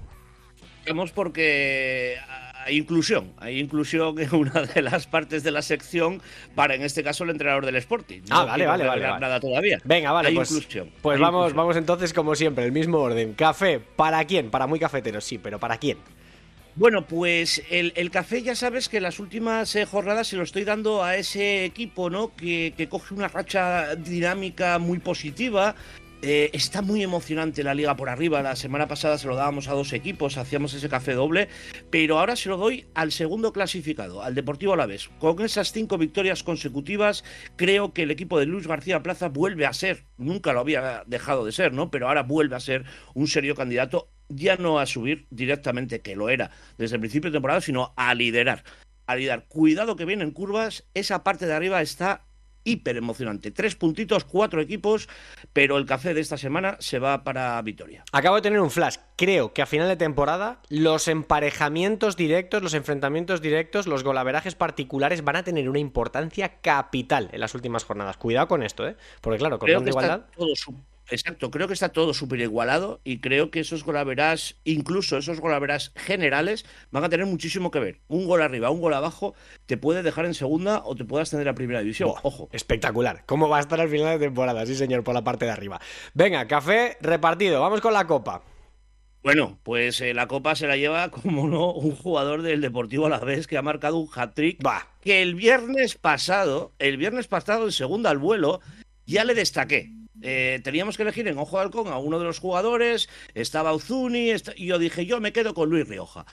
Vamos 0.87 1.11
porque 1.11 2.17
hay 2.67 2.77
inclusión, 2.77 3.31
hay 3.37 3.59
inclusión 3.59 4.19
en 4.19 4.35
una 4.35 4.63
de 4.63 4.81
las 4.81 5.07
partes 5.07 5.43
de 5.43 5.51
la 5.51 5.61
sección 5.61 6.21
para, 6.53 6.75
en 6.75 6.81
este 6.81 7.01
caso, 7.03 7.23
el 7.23 7.29
entrenador 7.29 7.65
del 7.65 7.77
Sporting. 7.77 8.21
ah, 8.29 8.43
vale, 8.43 8.65
vale, 8.65 8.85
vale, 8.85 9.01
Nada 9.01 9.39
todavía. 9.39 9.79
Venga, 9.85 10.11
vale, 10.11 10.31
pues, 10.33 10.51
inclusión. 10.51 10.91
Pues 11.01 11.19
vamos, 11.19 11.53
vamos 11.53 11.77
entonces, 11.77 12.13
como 12.13 12.35
siempre, 12.35 12.65
el 12.65 12.73
mismo 12.73 12.99
orden. 12.99 13.33
Café, 13.33 13.79
¿para 13.79 14.23
quién? 14.25 14.49
Para 14.49 14.67
muy 14.67 14.79
cafeteros, 14.79 15.23
sí, 15.23 15.37
pero 15.37 15.59
¿para 15.59 15.77
quién? 15.77 15.97
Bueno, 16.75 17.07
pues 17.07 17.63
el, 17.71 18.11
café 18.11 18.43
ya 18.43 18.53
sabes 18.53 18.87
que 18.87 19.01
las 19.01 19.19
últimas 19.19 19.75
eh, 19.75 19.85
jornadas 19.85 20.27
se 20.27 20.35
lo 20.35 20.43
estoy 20.43 20.63
dando 20.63 21.03
a 21.03 21.15
ese 21.15 21.65
equipo, 21.65 22.09
¿no? 22.09 22.35
Que, 22.35 22.73
que 22.77 22.87
coge 22.87 23.15
una 23.15 23.29
racha 23.29 23.95
dinámica 23.95 24.77
muy 24.77 24.99
positiva, 24.99 25.73
eh, 26.23 26.49
está 26.53 26.81
muy 26.81 27.03
emocionante 27.03 27.63
la 27.63 27.75
liga 27.75 27.95
por 27.95 28.09
arriba. 28.09 28.41
La 28.41 28.55
semana 28.55 28.87
pasada 28.87 29.17
se 29.17 29.27
lo 29.27 29.35
dábamos 29.35 29.67
a 29.67 29.73
dos 29.73 29.93
equipos, 29.93 30.37
hacíamos 30.37 30.73
ese 30.73 30.89
café 30.89 31.13
doble, 31.13 31.47
pero 31.91 32.19
ahora 32.19 32.35
se 32.35 32.49
lo 32.49 32.57
doy 32.57 32.85
al 32.95 33.11
segundo 33.11 33.53
clasificado, 33.53 34.23
al 34.23 34.33
Deportivo 34.33 34.73
Alavés. 34.73 35.09
Con 35.19 35.43
esas 35.43 35.71
cinco 35.71 35.97
victorias 35.97 36.43
consecutivas, 36.43 37.23
creo 37.55 37.93
que 37.93 38.03
el 38.03 38.11
equipo 38.11 38.39
de 38.39 38.47
Luis 38.47 38.67
García 38.67 39.03
Plaza 39.03 39.29
vuelve 39.29 39.65
a 39.65 39.73
ser, 39.73 40.05
nunca 40.17 40.53
lo 40.53 40.61
había 40.61 41.03
dejado 41.05 41.45
de 41.45 41.51
ser, 41.51 41.73
¿no? 41.73 41.91
Pero 41.91 42.07
ahora 42.07 42.23
vuelve 42.23 42.55
a 42.55 42.59
ser 42.59 42.85
un 43.13 43.27
serio 43.27 43.55
candidato, 43.55 44.09
ya 44.29 44.57
no 44.57 44.79
a 44.79 44.85
subir 44.85 45.27
directamente, 45.29 46.01
que 46.01 46.15
lo 46.15 46.29
era 46.29 46.51
desde 46.77 46.95
el 46.95 47.01
principio 47.01 47.29
de 47.29 47.35
temporada, 47.35 47.61
sino 47.61 47.93
a 47.95 48.13
liderar. 48.15 48.63
A 49.05 49.15
liderar. 49.15 49.45
Cuidado 49.47 49.95
que 49.95 50.05
vienen 50.05 50.31
curvas, 50.31 50.83
esa 50.93 51.23
parte 51.23 51.45
de 51.45 51.53
arriba 51.53 51.81
está 51.81 52.26
hiper 52.67 52.97
emocionante. 52.97 53.51
Tres 53.51 53.75
puntitos, 53.75 54.25
cuatro 54.25 54.61
equipos, 54.61 55.07
pero 55.53 55.77
el 55.77 55.85
café 55.85 56.13
de 56.13 56.21
esta 56.21 56.37
semana 56.37 56.77
se 56.79 56.99
va 56.99 57.23
para 57.23 57.61
Vitoria. 57.61 58.03
Acabo 58.11 58.35
de 58.35 58.41
tener 58.41 58.59
un 58.59 58.69
flash. 58.69 58.97
Creo 59.15 59.53
que 59.53 59.61
a 59.61 59.65
final 59.65 59.87
de 59.87 59.95
temporada 59.95 60.61
los 60.69 61.07
emparejamientos 61.07 62.17
directos, 62.17 62.61
los 62.61 62.73
enfrentamientos 62.73 63.41
directos, 63.41 63.87
los 63.87 64.03
golaverajes 64.03 64.55
particulares 64.55 65.23
van 65.23 65.37
a 65.37 65.43
tener 65.43 65.69
una 65.69 65.79
importancia 65.79 66.59
capital 66.61 67.29
en 67.31 67.39
las 67.39 67.55
últimas 67.55 67.85
jornadas. 67.85 68.17
Cuidado 68.17 68.47
con 68.47 68.63
esto, 68.63 68.87
¿eh? 68.87 68.95
Porque 69.21 69.39
claro, 69.39 69.57
con 69.59 69.67
de 69.67 69.89
igualdad. 69.89 70.25
Exacto, 71.09 71.51
creo 71.51 71.67
que 71.67 71.73
está 71.73 71.89
todo 71.89 72.13
súper 72.13 72.41
igualado 72.41 72.99
y 73.05 73.19
creo 73.19 73.49
que 73.49 73.61
esos 73.61 73.83
golaveras, 73.85 74.57
incluso 74.65 75.17
esos 75.17 75.39
golaveras 75.39 75.93
generales, 75.95 76.65
van 76.91 77.05
a 77.05 77.09
tener 77.09 77.25
muchísimo 77.25 77.71
que 77.71 77.79
ver. 77.79 78.01
Un 78.07 78.27
gol 78.27 78.41
arriba, 78.41 78.69
un 78.71 78.81
gol 78.81 78.93
abajo, 78.93 79.33
te 79.67 79.77
puede 79.77 80.03
dejar 80.03 80.25
en 80.25 80.33
segunda 80.33 80.81
o 80.83 80.95
te 80.95 81.05
puede 81.05 81.23
ascender 81.23 81.47
a 81.47 81.55
primera 81.55 81.79
división. 81.79 82.09
Ojo. 82.23 82.49
Espectacular. 82.51 83.23
¿Cómo 83.25 83.47
va 83.47 83.57
a 83.57 83.61
estar 83.61 83.79
al 83.79 83.89
final 83.89 84.19
de 84.19 84.25
temporada? 84.25 84.65
Sí, 84.65 84.75
señor, 84.75 85.03
por 85.03 85.13
la 85.13 85.23
parte 85.23 85.45
de 85.45 85.51
arriba. 85.51 85.79
Venga, 86.13 86.45
café 86.47 86.97
repartido. 86.99 87.61
Vamos 87.61 87.79
con 87.79 87.93
la 87.93 88.05
copa. 88.05 88.43
Bueno, 89.23 89.59
pues 89.63 90.01
eh, 90.01 90.13
la 90.13 90.27
copa 90.27 90.55
se 90.55 90.67
la 90.67 90.75
lleva, 90.75 91.09
como 91.11 91.47
no, 91.47 91.71
un 91.71 91.95
jugador 91.95 92.41
del 92.41 92.59
Deportivo 92.59 93.05
a 93.05 93.09
la 93.09 93.19
vez 93.19 93.47
que 93.47 93.57
ha 93.57 93.61
marcado 93.61 93.97
un 93.97 94.09
hat-trick. 94.13 94.59
Que 95.01 95.21
el 95.21 95.35
viernes 95.35 95.95
pasado, 95.95 96.73
el 96.79 96.97
viernes 96.97 97.27
pasado 97.27 97.65
en 97.65 97.71
segunda 97.71 98.09
al 98.09 98.17
vuelo, 98.17 98.59
ya 99.05 99.23
le 99.23 99.33
destaqué 99.33 99.91
eh, 100.21 100.59
teníamos 100.63 100.97
que 100.97 101.03
elegir 101.03 101.27
en 101.27 101.37
Ojo 101.37 101.57
de 101.57 101.63
Halcón 101.63 101.87
a 101.87 101.97
uno 101.97 102.19
de 102.19 102.25
los 102.25 102.39
jugadores, 102.39 103.09
estaba 103.33 103.73
Uzuni, 103.73 104.31
y 104.55 104.65
yo 104.65 104.79
dije, 104.79 105.05
yo 105.05 105.19
me 105.19 105.33
quedo 105.33 105.53
con 105.53 105.69
Luis 105.69 105.87
Rioja. 105.87 106.25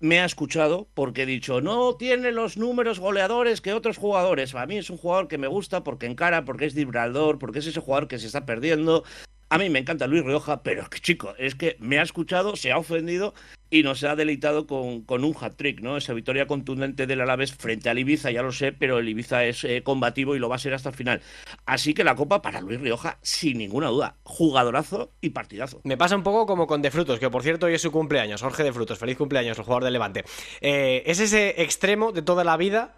Me 0.00 0.20
ha 0.20 0.24
escuchado 0.24 0.88
porque 0.94 1.22
he 1.22 1.26
dicho, 1.26 1.60
no 1.60 1.96
tiene 1.96 2.32
los 2.32 2.56
números 2.56 3.00
goleadores 3.00 3.60
que 3.60 3.72
otros 3.72 3.96
jugadores. 3.96 4.54
A 4.54 4.66
mí 4.66 4.76
es 4.76 4.90
un 4.90 4.98
jugador 4.98 5.28
que 5.28 5.38
me 5.38 5.46
gusta 5.46 5.82
porque 5.82 6.06
encara, 6.06 6.44
porque 6.44 6.66
es 6.66 6.74
vibrador, 6.74 7.38
porque 7.38 7.60
es 7.60 7.66
ese 7.66 7.80
jugador 7.80 8.08
que 8.08 8.18
se 8.18 8.26
está 8.26 8.44
perdiendo. 8.44 9.04
A 9.48 9.58
mí 9.58 9.70
me 9.70 9.78
encanta 9.78 10.06
Luis 10.06 10.24
Rioja, 10.24 10.62
pero 10.62 10.90
que 10.90 10.98
chico, 11.00 11.34
es 11.38 11.54
que 11.54 11.76
me 11.78 11.98
ha 11.98 12.02
escuchado, 12.02 12.56
se 12.56 12.72
ha 12.72 12.78
ofendido 12.78 13.34
y 13.74 13.82
nos 13.82 14.04
ha 14.04 14.14
deleitado 14.14 14.68
con, 14.68 15.04
un 15.08 15.36
hat-trick, 15.40 15.80
¿no? 15.80 15.96
Esa 15.96 16.12
victoria 16.12 16.46
contundente 16.46 17.08
del 17.08 17.20
Alaves 17.20 17.52
frente 17.52 17.90
al 17.90 17.98
Ibiza, 17.98 18.30
ya 18.30 18.40
lo 18.40 18.52
sé, 18.52 18.70
pero 18.70 19.00
el 19.00 19.08
Ibiza 19.08 19.44
es 19.46 19.64
eh, 19.64 19.82
combativo 19.82 20.36
y 20.36 20.38
lo 20.38 20.48
va 20.48 20.54
a 20.54 20.60
ser 20.60 20.74
hasta 20.74 20.90
el 20.90 20.94
final. 20.94 21.20
Así 21.66 21.92
que 21.92 22.04
la 22.04 22.14
copa 22.14 22.40
para 22.40 22.60
Luis 22.60 22.80
Rioja, 22.80 23.18
sin 23.20 23.58
ninguna 23.58 23.88
duda, 23.88 24.14
jugadorazo 24.22 25.10
y 25.20 25.30
partidazo. 25.30 25.80
Me 25.82 25.96
pasa 25.96 26.14
un 26.14 26.22
poco 26.22 26.46
como 26.46 26.68
con 26.68 26.82
De 26.82 26.92
Frutos, 26.92 27.18
que 27.18 27.30
por 27.30 27.42
cierto 27.42 27.66
hoy 27.66 27.74
es 27.74 27.82
su 27.82 27.90
cumpleaños, 27.90 28.42
Jorge 28.42 28.62
De 28.62 28.72
Frutos, 28.72 28.96
feliz 28.96 29.16
cumpleaños, 29.16 29.58
el 29.58 29.64
jugador 29.64 29.82
del 29.82 29.94
Levante. 29.94 30.24
Eh, 30.60 31.02
es 31.06 31.18
ese 31.18 31.60
extremo 31.60 32.12
de 32.12 32.22
toda 32.22 32.44
la 32.44 32.56
vida 32.56 32.94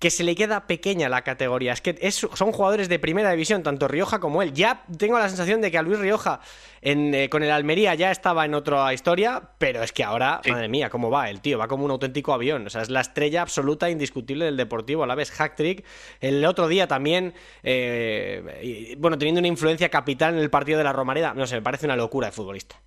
que 0.00 0.10
se 0.10 0.24
le 0.24 0.34
queda 0.34 0.66
pequeña 0.66 1.10
la 1.10 1.22
categoría. 1.22 1.74
Es 1.74 1.82
que 1.82 2.10
son 2.10 2.52
jugadores 2.52 2.88
de 2.88 2.98
primera 2.98 3.30
división, 3.30 3.62
tanto 3.62 3.86
Rioja 3.86 4.18
como 4.18 4.40
él. 4.42 4.54
Ya 4.54 4.82
tengo 4.96 5.18
la 5.18 5.28
sensación 5.28 5.60
de 5.60 5.70
que 5.70 5.76
a 5.76 5.82
Luis 5.82 5.98
Rioja 5.98 6.40
eh, 6.80 7.28
con 7.30 7.42
el 7.42 7.50
Almería 7.50 7.94
ya 7.94 8.10
estaba 8.10 8.46
en 8.46 8.54
otra 8.54 8.94
historia, 8.94 9.42
pero 9.58 9.82
es 9.82 9.92
que 9.92 10.02
ahora, 10.02 10.40
madre 10.48 10.68
mía, 10.68 10.88
cómo 10.88 11.10
va 11.10 11.28
el 11.28 11.42
tío, 11.42 11.58
va 11.58 11.68
como 11.68 11.84
un 11.84 11.90
auténtico 11.90 12.32
avión. 12.32 12.66
O 12.66 12.70
sea, 12.70 12.80
es 12.80 12.88
la 12.88 13.02
estrella 13.02 13.42
absoluta, 13.42 13.90
indiscutible 13.90 14.46
del 14.46 14.56
Deportivo. 14.56 15.04
A 15.04 15.06
la 15.06 15.14
vez, 15.14 15.30
hack 15.32 15.54
trick. 15.54 15.84
El 16.20 16.42
otro 16.46 16.66
día 16.66 16.88
también, 16.88 17.34
eh, 17.62 18.96
bueno, 18.98 19.18
teniendo 19.18 19.40
una 19.40 19.48
influencia 19.48 19.90
capital 19.90 20.32
en 20.32 20.40
el 20.40 20.48
partido 20.48 20.78
de 20.78 20.84
la 20.84 20.94
Romareda. 20.94 21.34
No 21.34 21.46
sé, 21.46 21.56
me 21.56 21.62
parece 21.62 21.84
una 21.84 21.96
locura 21.96 22.28
de 22.28 22.32
futbolista. 22.32 22.80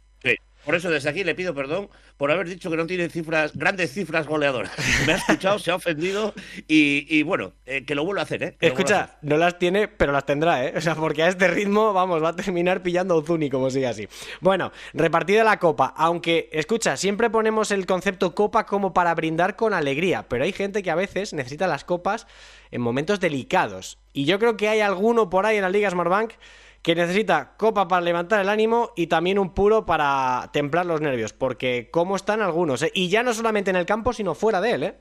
Por 0.65 0.75
eso 0.75 0.89
desde 0.89 1.09
aquí 1.09 1.23
le 1.23 1.35
pido 1.35 1.53
perdón 1.53 1.89
por 2.17 2.31
haber 2.31 2.47
dicho 2.47 2.69
que 2.69 2.77
no 2.77 2.87
tiene 2.87 3.09
cifras, 3.09 3.55
grandes 3.55 3.91
cifras 3.91 4.27
goleadoras. 4.27 4.71
Me 5.05 5.13
ha 5.13 5.15
escuchado, 5.17 5.59
se 5.59 5.71
ha 5.71 5.75
ofendido 5.75 6.33
y, 6.67 7.23
bueno, 7.23 7.53
eh, 7.65 7.85
que 7.85 7.95
lo 7.95 8.05
vuelva 8.05 8.21
a 8.21 8.23
hacer, 8.23 8.43
¿eh? 8.43 8.57
Escucha, 8.61 9.17
no 9.21 9.37
las 9.37 9.59
tiene, 9.59 9.87
pero 9.87 10.11
las 10.11 10.25
tendrá, 10.25 10.65
¿eh? 10.65 10.73
O 10.75 10.81
sea, 10.81 10.95
porque 10.95 11.23
a 11.23 11.27
este 11.27 11.47
ritmo, 11.47 11.93
vamos, 11.93 12.23
va 12.23 12.29
a 12.29 12.35
terminar 12.35 12.81
pillando 12.81 13.15
a 13.15 13.17
Uzuni 13.17 13.49
como 13.49 13.69
sigue 13.69 13.87
así. 13.87 14.07
Bueno, 14.39 14.71
repartida 14.93 15.43
la 15.43 15.59
copa, 15.59 15.93
aunque, 15.97 16.49
escucha, 16.51 16.97
siempre 16.97 17.29
ponemos 17.29 17.71
el 17.71 17.85
concepto 17.85 18.33
copa 18.33 18.65
como 18.65 18.93
para 18.93 19.13
brindar 19.15 19.55
con 19.55 19.73
alegría, 19.73 20.25
pero 20.29 20.43
hay 20.43 20.53
gente 20.53 20.81
que 20.83 20.91
a 20.91 20.95
veces 20.95 21.33
necesita 21.33 21.67
las 21.67 21.83
copas 21.83 22.27
en 22.71 22.81
momentos 22.81 23.19
delicados. 23.19 23.99
Y 24.13 24.25
yo 24.25 24.39
creo 24.39 24.57
que 24.57 24.69
hay 24.69 24.79
alguno 24.79 25.29
por 25.29 25.45
ahí 25.45 25.57
en 25.57 25.63
la 25.63 25.69
Liga 25.69 25.89
Smartbank 25.89 26.33
que 26.83 26.95
necesita 26.95 27.53
copa 27.57 27.87
para 27.87 28.01
levantar 28.01 28.41
el 28.41 28.49
ánimo 28.49 28.91
y 28.95 29.07
también 29.07 29.39
un 29.39 29.53
puro 29.53 29.85
para 29.85 30.49
templar 30.51 30.85
los 30.85 30.99
nervios, 31.01 31.31
porque 31.31 31.89
cómo 31.91 32.17
están 32.17 32.41
algunos, 32.41 32.83
¿eh? 32.83 32.91
y 32.93 33.07
ya 33.07 33.23
no 33.23 33.33
solamente 33.33 33.71
en 33.71 33.77
el 33.77 33.85
campo, 33.85 34.11
sino 34.13 34.35
fuera 34.35 34.61
de 34.61 34.71
él, 34.71 34.83
¿eh? 34.83 34.93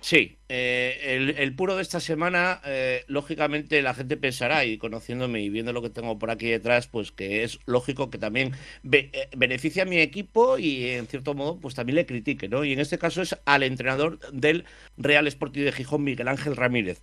Sí, 0.00 0.38
eh, 0.48 1.36
el, 1.38 1.54
puro 1.54 1.76
de 1.76 1.82
esta 1.82 2.00
semana, 2.00 2.60
eh, 2.64 3.04
lógicamente 3.06 3.80
la 3.82 3.94
gente 3.94 4.16
pensará, 4.16 4.64
y 4.64 4.76
conociéndome 4.76 5.40
y 5.42 5.48
viendo 5.48 5.72
lo 5.72 5.80
que 5.80 5.90
tengo 5.90 6.18
por 6.18 6.32
aquí 6.32 6.48
detrás, 6.48 6.88
pues 6.88 7.12
que 7.12 7.44
es 7.44 7.60
lógico 7.66 8.10
que 8.10 8.18
también 8.18 8.50
beneficia 8.82 9.84
a 9.84 9.86
mi 9.86 9.98
equipo 9.98 10.58
y 10.58 10.88
en 10.88 11.06
cierto 11.06 11.34
modo, 11.34 11.60
pues 11.60 11.76
también 11.76 11.94
le 11.94 12.06
critique, 12.06 12.48
¿no? 12.48 12.64
Y 12.64 12.72
en 12.72 12.80
este 12.80 12.98
caso 12.98 13.22
es 13.22 13.36
al 13.44 13.62
entrenador 13.62 14.18
del 14.32 14.64
Real 14.96 15.28
Sporting 15.28 15.66
de 15.66 15.72
Gijón, 15.72 16.02
Miguel 16.02 16.26
Ángel 16.26 16.56
Ramírez 16.56 17.00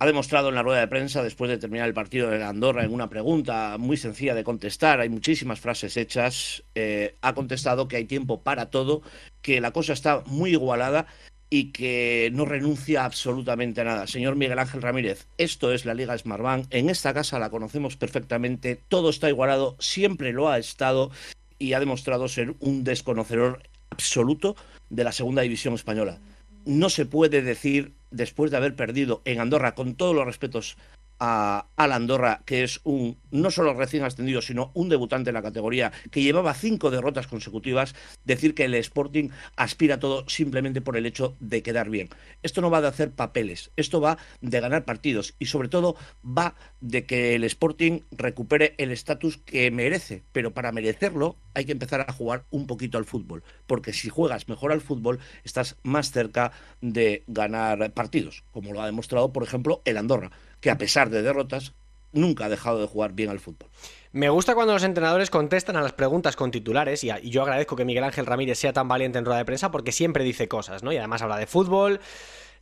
ha 0.00 0.06
demostrado 0.06 0.48
en 0.48 0.54
la 0.54 0.62
rueda 0.62 0.80
de 0.80 0.88
prensa 0.88 1.22
después 1.22 1.50
de 1.50 1.58
terminar 1.58 1.86
el 1.86 1.92
partido 1.92 2.30
de 2.30 2.42
Andorra 2.42 2.84
en 2.84 2.94
una 2.94 3.10
pregunta 3.10 3.76
muy 3.78 3.98
sencilla 3.98 4.34
de 4.34 4.44
contestar, 4.44 4.98
hay 4.98 5.10
muchísimas 5.10 5.60
frases 5.60 5.98
hechas, 5.98 6.64
eh, 6.74 7.16
ha 7.20 7.34
contestado 7.34 7.86
que 7.86 7.96
hay 7.96 8.06
tiempo 8.06 8.40
para 8.40 8.70
todo, 8.70 9.02
que 9.42 9.60
la 9.60 9.72
cosa 9.72 9.92
está 9.92 10.22
muy 10.24 10.52
igualada 10.52 11.06
y 11.50 11.72
que 11.72 12.30
no 12.32 12.46
renuncia 12.46 13.04
absolutamente 13.04 13.82
a 13.82 13.84
nada. 13.84 14.06
Señor 14.06 14.36
Miguel 14.36 14.58
Ángel 14.58 14.80
Ramírez, 14.80 15.26
esto 15.36 15.70
es 15.70 15.84
la 15.84 15.92
Liga 15.92 16.16
Smartbank, 16.16 16.68
en 16.70 16.88
esta 16.88 17.12
casa 17.12 17.38
la 17.38 17.50
conocemos 17.50 17.98
perfectamente, 17.98 18.80
todo 18.88 19.10
está 19.10 19.28
igualado, 19.28 19.76
siempre 19.80 20.32
lo 20.32 20.48
ha 20.48 20.56
estado 20.56 21.10
y 21.58 21.74
ha 21.74 21.80
demostrado 21.80 22.26
ser 22.26 22.54
un 22.60 22.84
desconocedor 22.84 23.64
absoluto 23.90 24.56
de 24.88 25.04
la 25.04 25.12
segunda 25.12 25.42
división 25.42 25.74
española. 25.74 26.20
No 26.64 26.88
se 26.88 27.04
puede 27.04 27.42
decir, 27.42 27.92
después 28.10 28.50
de 28.50 28.56
haber 28.56 28.74
perdido 28.76 29.22
en 29.24 29.40
Andorra, 29.40 29.74
con 29.74 29.94
todos 29.94 30.14
los 30.14 30.26
respetos 30.26 30.76
a, 31.20 31.66
Andorra, 31.76 32.42
que 32.46 32.64
es 32.64 32.80
un 32.84 33.18
no 33.30 33.50
solo 33.50 33.74
recién 33.74 34.02
ascendido, 34.02 34.42
sino 34.42 34.70
un 34.74 34.88
debutante 34.88 35.30
en 35.30 35.34
la 35.34 35.42
categoría, 35.42 35.92
que 36.10 36.22
llevaba 36.22 36.54
cinco 36.54 36.90
derrotas 36.90 37.26
consecutivas, 37.26 37.94
decir 38.24 38.54
que 38.54 38.64
el 38.64 38.74
Sporting 38.74 39.28
aspira 39.56 39.96
a 39.96 40.00
todo 40.00 40.28
simplemente 40.28 40.80
por 40.80 40.96
el 40.96 41.06
hecho 41.06 41.36
de 41.38 41.62
quedar 41.62 41.90
bien. 41.90 42.08
Esto 42.42 42.60
no 42.60 42.70
va 42.70 42.80
de 42.80 42.88
hacer 42.88 43.12
papeles, 43.12 43.70
esto 43.76 44.00
va 44.00 44.18
de 44.40 44.60
ganar 44.60 44.84
partidos 44.84 45.34
y 45.38 45.46
sobre 45.46 45.68
todo 45.68 45.96
va 46.24 46.54
de 46.80 47.04
que 47.04 47.34
el 47.34 47.44
Sporting 47.44 48.00
recupere 48.10 48.74
el 48.78 48.90
estatus 48.90 49.36
que 49.36 49.70
merece, 49.70 50.22
pero 50.32 50.52
para 50.54 50.72
merecerlo 50.72 51.36
hay 51.54 51.64
que 51.66 51.72
empezar 51.72 52.00
a 52.00 52.12
jugar 52.12 52.44
un 52.50 52.66
poquito 52.66 52.96
al 52.96 53.04
fútbol, 53.04 53.42
porque 53.66 53.92
si 53.92 54.08
juegas 54.08 54.48
mejor 54.48 54.72
al 54.72 54.80
fútbol 54.80 55.18
estás 55.44 55.76
más 55.82 56.10
cerca 56.10 56.52
de 56.80 57.24
ganar 57.26 57.92
partidos, 57.92 58.44
como 58.52 58.72
lo 58.72 58.80
ha 58.80 58.86
demostrado, 58.86 59.32
por 59.32 59.42
ejemplo, 59.42 59.82
el 59.84 59.98
Andorra 59.98 60.30
que 60.60 60.70
a 60.70 60.78
pesar 60.78 61.10
de 61.10 61.22
derrotas, 61.22 61.74
nunca 62.12 62.46
ha 62.46 62.48
dejado 62.48 62.80
de 62.80 62.86
jugar 62.86 63.12
bien 63.12 63.30
al 63.30 63.40
fútbol. 63.40 63.68
Me 64.12 64.28
gusta 64.28 64.54
cuando 64.54 64.72
los 64.72 64.82
entrenadores 64.82 65.30
contestan 65.30 65.76
a 65.76 65.82
las 65.82 65.92
preguntas 65.92 66.34
con 66.34 66.50
titulares 66.50 67.04
y, 67.04 67.10
yo 67.30 67.42
agradezco 67.42 67.76
que 67.76 67.84
Miguel 67.84 68.04
Ángel 68.04 68.26
Ramírez 68.26 68.58
sea 68.58 68.72
tan 68.72 68.88
valiente 68.88 69.18
en 69.18 69.24
rueda 69.24 69.38
de 69.38 69.44
prensa 69.44 69.70
porque 69.70 69.92
siempre 69.92 70.24
dice 70.24 70.48
cosas, 70.48 70.82
¿no? 70.82 70.92
Y 70.92 70.96
además 70.96 71.22
habla 71.22 71.36
de 71.36 71.46
fútbol. 71.46 72.00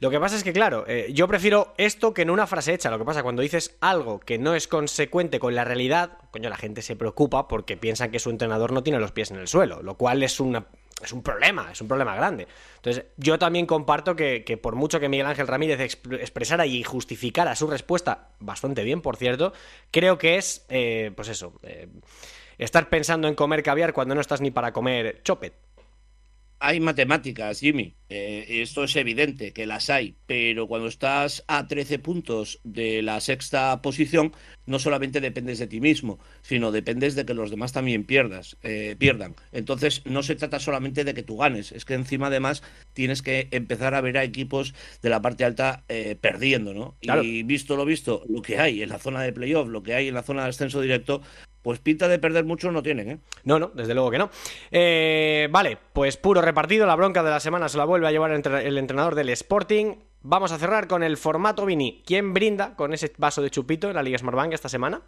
Lo 0.01 0.11
que 0.11 0.21
pasa 0.21 0.37
es 0.37 0.45
que, 0.45 0.53
claro, 0.53 0.85
eh, 0.87 1.11
yo 1.13 1.27
prefiero 1.27 1.75
esto 1.77 2.15
que 2.15 2.23
en 2.23 2.31
una 2.31 2.47
frase 2.47 2.73
hecha. 2.73 2.91
Lo 2.91 2.99
que 2.99 3.05
pasa 3.05 3.23
cuando 3.23 3.43
dices 3.43 3.77
algo 3.81 4.21
que 4.21 4.39
no 4.39 4.55
es 4.55 4.69
consecuente 4.69 5.41
con 5.41 5.55
la 5.55 5.65
realidad, 5.65 6.19
coño, 6.31 6.51
la 6.51 6.57
gente 6.57 6.83
se 6.83 6.95
preocupa 6.95 7.49
porque 7.49 7.77
piensan 7.77 8.11
que 8.11 8.21
su 8.21 8.31
entrenador 8.31 8.73
no 8.73 8.83
tiene 8.83 9.01
los 9.01 9.11
pies 9.11 9.31
en 9.31 9.39
el 9.39 9.49
suelo, 9.49 9.83
lo 9.83 9.97
cual 9.97 10.23
es 10.23 10.39
una, 10.39 10.67
es 11.03 11.13
un 11.13 11.23
problema, 11.23 11.71
es 11.73 11.81
un 11.81 11.89
problema 11.89 12.15
grande. 12.15 12.49
Entonces, 12.77 13.05
yo 13.17 13.39
también 13.39 13.67
comparto 13.67 14.17
que, 14.17 14.59
por 14.61 14.75
mucho 14.75 15.01
que 15.01 15.09
Miguel 15.09 15.27
Ángel 15.27 15.47
Ramírez 15.47 15.81
expresara 15.81 16.67
y 16.67 16.83
justificara 16.83 17.55
su 17.55 17.67
respuesta, 17.67 18.31
bastante 18.41 18.83
bien, 18.85 19.01
por 19.01 19.17
cierto, 19.17 19.53
creo 19.91 20.19
que 20.19 20.37
es, 20.37 20.65
eh, 20.69 21.13
pues 21.15 21.29
eso, 21.29 21.53
eh, 21.63 21.89
estar 22.59 22.89
pensando 22.89 23.29
en 23.29 23.35
comer 23.35 23.63
caviar 23.63 23.93
cuando 23.93 24.15
no 24.15 24.21
estás 24.21 24.41
ni 24.41 24.51
para 24.51 24.73
comer 24.73 25.23
chopet. 25.23 25.68
Hay 26.61 26.81
matemáticas, 26.81 27.61
Jimmy. 27.61 27.95
Eh, 28.11 28.63
esto 28.63 28.85
es 28.85 28.97
evidente 28.97 29.53
que 29.53 29.67
las 29.67 29.91
hay, 29.91 30.17
pero 30.27 30.67
cuando 30.67 30.89
estás 30.89 31.45
a 31.47 31.67
13 31.67 31.99
puntos 31.99 32.59
de 32.65 33.03
la 33.03 33.21
sexta 33.21 33.83
posición, 33.83 34.33
no 34.65 34.79
solamente 34.79 35.21
dependes 35.21 35.59
de 35.59 35.67
ti 35.67 35.81
mismo, 35.81 36.19
sino 36.41 36.73
dependes 36.73 37.15
de 37.15 37.27
que 37.27 37.35
los 37.35 37.51
demás 37.51 37.73
también 37.73 38.05
pierdas, 38.05 38.57
eh, 38.63 38.97
pierdan. 38.99 39.37
Entonces, 39.53 40.03
no 40.07 40.23
se 40.23 40.37
trata 40.37 40.59
solamente 40.59 41.05
de 41.05 41.13
que 41.13 41.23
tú 41.23 41.37
ganes, 41.37 41.71
es 41.73 41.85
que 41.85 41.95
encima 41.95 42.29
además 42.29 42.63
tienes 42.95 43.21
que 43.21 43.49
empezar 43.51 43.95
a 43.95 44.01
ver 44.01 44.17
a 44.17 44.25
equipos 44.25 44.75
de 45.03 45.11
la 45.11 45.21
parte 45.21 45.45
alta 45.45 45.85
eh, 45.89 46.17
perdiendo, 46.19 46.73
¿no? 46.73 46.97
Y 47.03 47.43
visto 47.43 47.77
lo 47.77 47.85
visto, 47.85 48.25
lo 48.27 48.41
que 48.41 48.59
hay 48.59 48.83
en 48.83 48.89
la 48.89 48.99
zona 48.99 49.23
de 49.23 49.35
playoff, 49.35 49.69
lo 49.69 49.83
que 49.83 49.95
hay 49.95 50.09
en 50.09 50.15
la 50.15 50.23
zona 50.23 50.45
de 50.45 50.49
ascenso 50.49 50.81
directo, 50.81 51.21
pues 51.63 51.79
pinta 51.81 52.09
de 52.09 52.19
perder 52.19 52.45
mucho 52.45 52.71
no 52.71 52.83
tienen, 52.83 53.11
¿eh? 53.11 53.19
No, 53.45 53.59
no, 53.59 53.71
desde 53.75 53.95
luego 53.95 54.11
que 54.11 54.19
no. 54.19 54.31
Eh, 54.71 55.49
vale, 55.51 55.79
pues 55.93 56.17
puro 56.17 56.41
repartido, 56.41 56.87
la 56.87 56.97
bronca 56.97 57.23
de 57.23 57.31
la 57.31 57.41
semana 57.41 57.69
se 57.69 57.79
la 57.79 57.85
vuelve 57.85 58.09
a 58.09 58.13
llevar 58.13 58.31
el 58.31 58.79
entrenador 58.79 59.15
del 59.15 59.29
Sporting. 59.31 59.97
Vamos 60.23 60.53
a 60.53 60.59
cerrar 60.59 60.89
con 60.89 61.03
el 61.03 61.17
formato 61.17 61.65
Vini. 61.65 62.03
¿Quién 62.05 62.35
brinda 62.35 62.75
con 62.75 62.93
ese 62.93 63.13
vaso 63.19 63.43
de 63.43 63.51
chupito 63.51 63.89
en 63.89 63.95
la 63.95 64.03
Liga 64.03 64.19
Smartbank 64.19 64.53
esta 64.53 64.69
semana? 64.69 65.03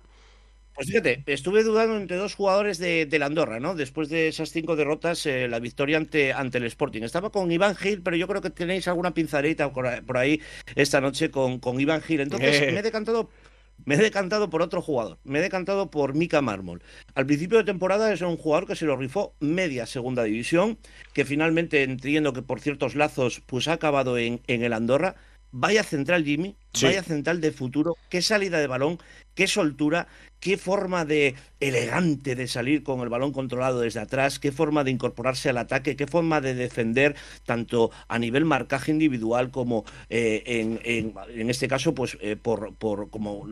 Pues 0.75 0.89
fíjate, 0.89 1.25
estuve 1.27 1.63
dudando 1.63 1.97
entre 1.97 2.17
dos 2.17 2.35
jugadores 2.35 2.79
de, 2.79 3.07
la 3.19 3.27
Andorra, 3.27 3.61
¿no? 3.61 3.75
Después 3.75 4.09
de 4.09 4.29
esas 4.29 4.51
cinco 4.51 4.77
derrotas, 4.77 5.27
eh, 5.27 5.49
la 5.49 5.59
victoria 5.59 5.97
ante, 5.97 6.33
ante 6.33 6.59
el 6.59 6.65
Sporting. 6.65 7.03
Estaba 7.03 7.31
con 7.31 7.51
Iván 7.51 7.77
Gil, 7.77 8.03
pero 8.03 8.17
yo 8.17 8.27
creo 8.27 8.41
que 8.41 8.51
tenéis 8.51 8.89
alguna 8.89 9.13
pinzadita 9.13 9.73
por 9.73 10.17
ahí 10.17 10.41
esta 10.77 11.01
noche 11.01 11.31
con, 11.31 11.59
con 11.59 11.79
Iván 11.81 12.01
Gil. 12.03 12.21
Entonces 12.21 12.63
eh. 12.63 12.73
me 12.73 12.79
he 12.79 12.83
decantado 12.83 13.29
me 13.85 13.95
he 13.95 13.99
decantado 13.99 14.51
por 14.51 14.63
otro 14.63 14.83
jugador, 14.83 15.19
me 15.25 15.39
he 15.39 15.43
decantado 15.43 15.91
por 15.91 16.15
Mika 16.15 16.41
Mármol. 16.41 16.83
Al 17.15 17.27
principio 17.27 17.59
de 17.59 17.65
temporada 17.65 18.13
es 18.13 18.21
un 18.21 18.37
jugador 18.37 18.67
que 18.67 18.77
se 18.77 18.87
lo 18.87 18.97
rifó 18.97 19.35
media 19.41 19.87
segunda 19.87 20.25
división, 20.25 20.79
que 21.13 21.25
finalmente 21.25 21.83
entiendo 21.83 22.33
que 22.33 22.43
por 22.43 22.61
ciertos 22.61 22.95
lazos 22.95 23.43
pues 23.47 23.69
ha 23.69 23.75
acabado 23.75 24.19
en, 24.19 24.41
en 24.47 24.63
el 24.63 24.73
Andorra. 24.73 25.17
Vaya 25.53 25.83
central 25.83 26.25
Jimmy, 26.25 26.55
vaya 26.81 27.03
central 27.03 27.41
de 27.41 27.51
futuro, 27.51 27.97
qué 28.09 28.23
salida 28.23 28.61
de 28.61 28.69
balón, 28.69 28.99
qué 29.35 29.49
soltura, 29.49 30.07
qué 30.39 30.57
forma 30.57 31.05
de 31.05 31.35
elegante 31.59 32.37
de 32.37 32.47
salir 32.47 32.83
con 32.83 33.01
el 33.01 33.09
balón 33.09 33.33
controlado 33.33 33.81
desde 33.81 34.01
atrás, 34.01 34.39
qué 34.39 34.53
forma 34.53 34.85
de 34.85 34.93
incorporarse 34.93 35.49
al 35.49 35.59
ataque, 35.59 35.97
qué 35.97 36.07
forma 36.07 36.41
de 36.41 36.55
defender 36.55 37.17
tanto 37.45 37.91
a 38.07 38.19
nivel 38.19 38.45
marcaje 38.45 38.93
individual 38.93 39.51
como 39.51 39.85
eh, 40.09 40.43
en, 40.47 40.81
en, 40.85 41.51
este 41.51 41.67
caso 41.67 41.95
pues 41.95 42.17
eh, 42.21 42.37
por, 42.37 42.75
por 42.75 43.11
como 43.11 43.45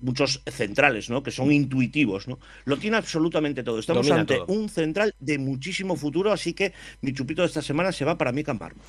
muchos 0.00 0.42
centrales, 0.46 1.10
¿no? 1.10 1.22
Que 1.22 1.30
son 1.30 1.52
intuitivos, 1.52 2.28
¿no? 2.28 2.38
Lo 2.64 2.76
tiene 2.76 2.96
absolutamente 2.96 3.62
todo. 3.62 3.78
Estamos 3.78 4.10
ante 4.10 4.40
un 4.46 4.68
central 4.68 5.14
de 5.18 5.38
muchísimo 5.38 5.96
futuro, 5.96 6.32
así 6.32 6.52
que 6.52 6.72
mi 7.02 7.12
chupito 7.12 7.42
de 7.42 7.48
esta 7.48 7.62
semana 7.62 7.92
se 7.92 8.04
va 8.04 8.16
para 8.16 8.32
mí 8.32 8.42
Cambarmo. 8.42 8.82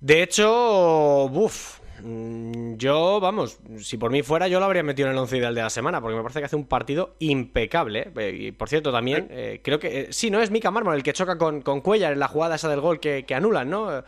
De 0.00 0.22
hecho, 0.22 1.24
uff, 1.26 1.80
Mm, 2.02 2.76
yo, 2.76 3.20
vamos, 3.20 3.58
si 3.78 3.96
por 3.98 4.10
mí 4.10 4.22
fuera, 4.22 4.48
yo 4.48 4.58
lo 4.58 4.66
habría 4.66 4.82
metido 4.82 5.08
en 5.08 5.12
el 5.12 5.18
11 5.18 5.38
ideal 5.38 5.54
de 5.54 5.62
la 5.62 5.70
semana, 5.70 6.00
porque 6.00 6.16
me 6.16 6.22
parece 6.22 6.40
que 6.40 6.46
hace 6.46 6.56
un 6.56 6.66
partido 6.66 7.16
impecable. 7.18 8.10
Eh, 8.16 8.36
y 8.38 8.52
por 8.52 8.68
cierto, 8.68 8.92
también, 8.92 9.28
eh, 9.30 9.60
creo 9.62 9.78
que. 9.78 10.00
Eh, 10.00 10.06
sí, 10.10 10.30
no 10.30 10.40
es 10.40 10.50
Mika 10.50 10.70
Mármol 10.70 10.94
el 10.94 11.02
que 11.02 11.12
choca 11.12 11.38
con, 11.38 11.62
con 11.62 11.80
Cuellar 11.80 12.12
en 12.12 12.18
la 12.18 12.28
jugada 12.28 12.54
esa 12.56 12.68
del 12.68 12.80
gol 12.80 13.00
que, 13.00 13.24
anulan, 13.34 13.68
¿no? 13.70 14.04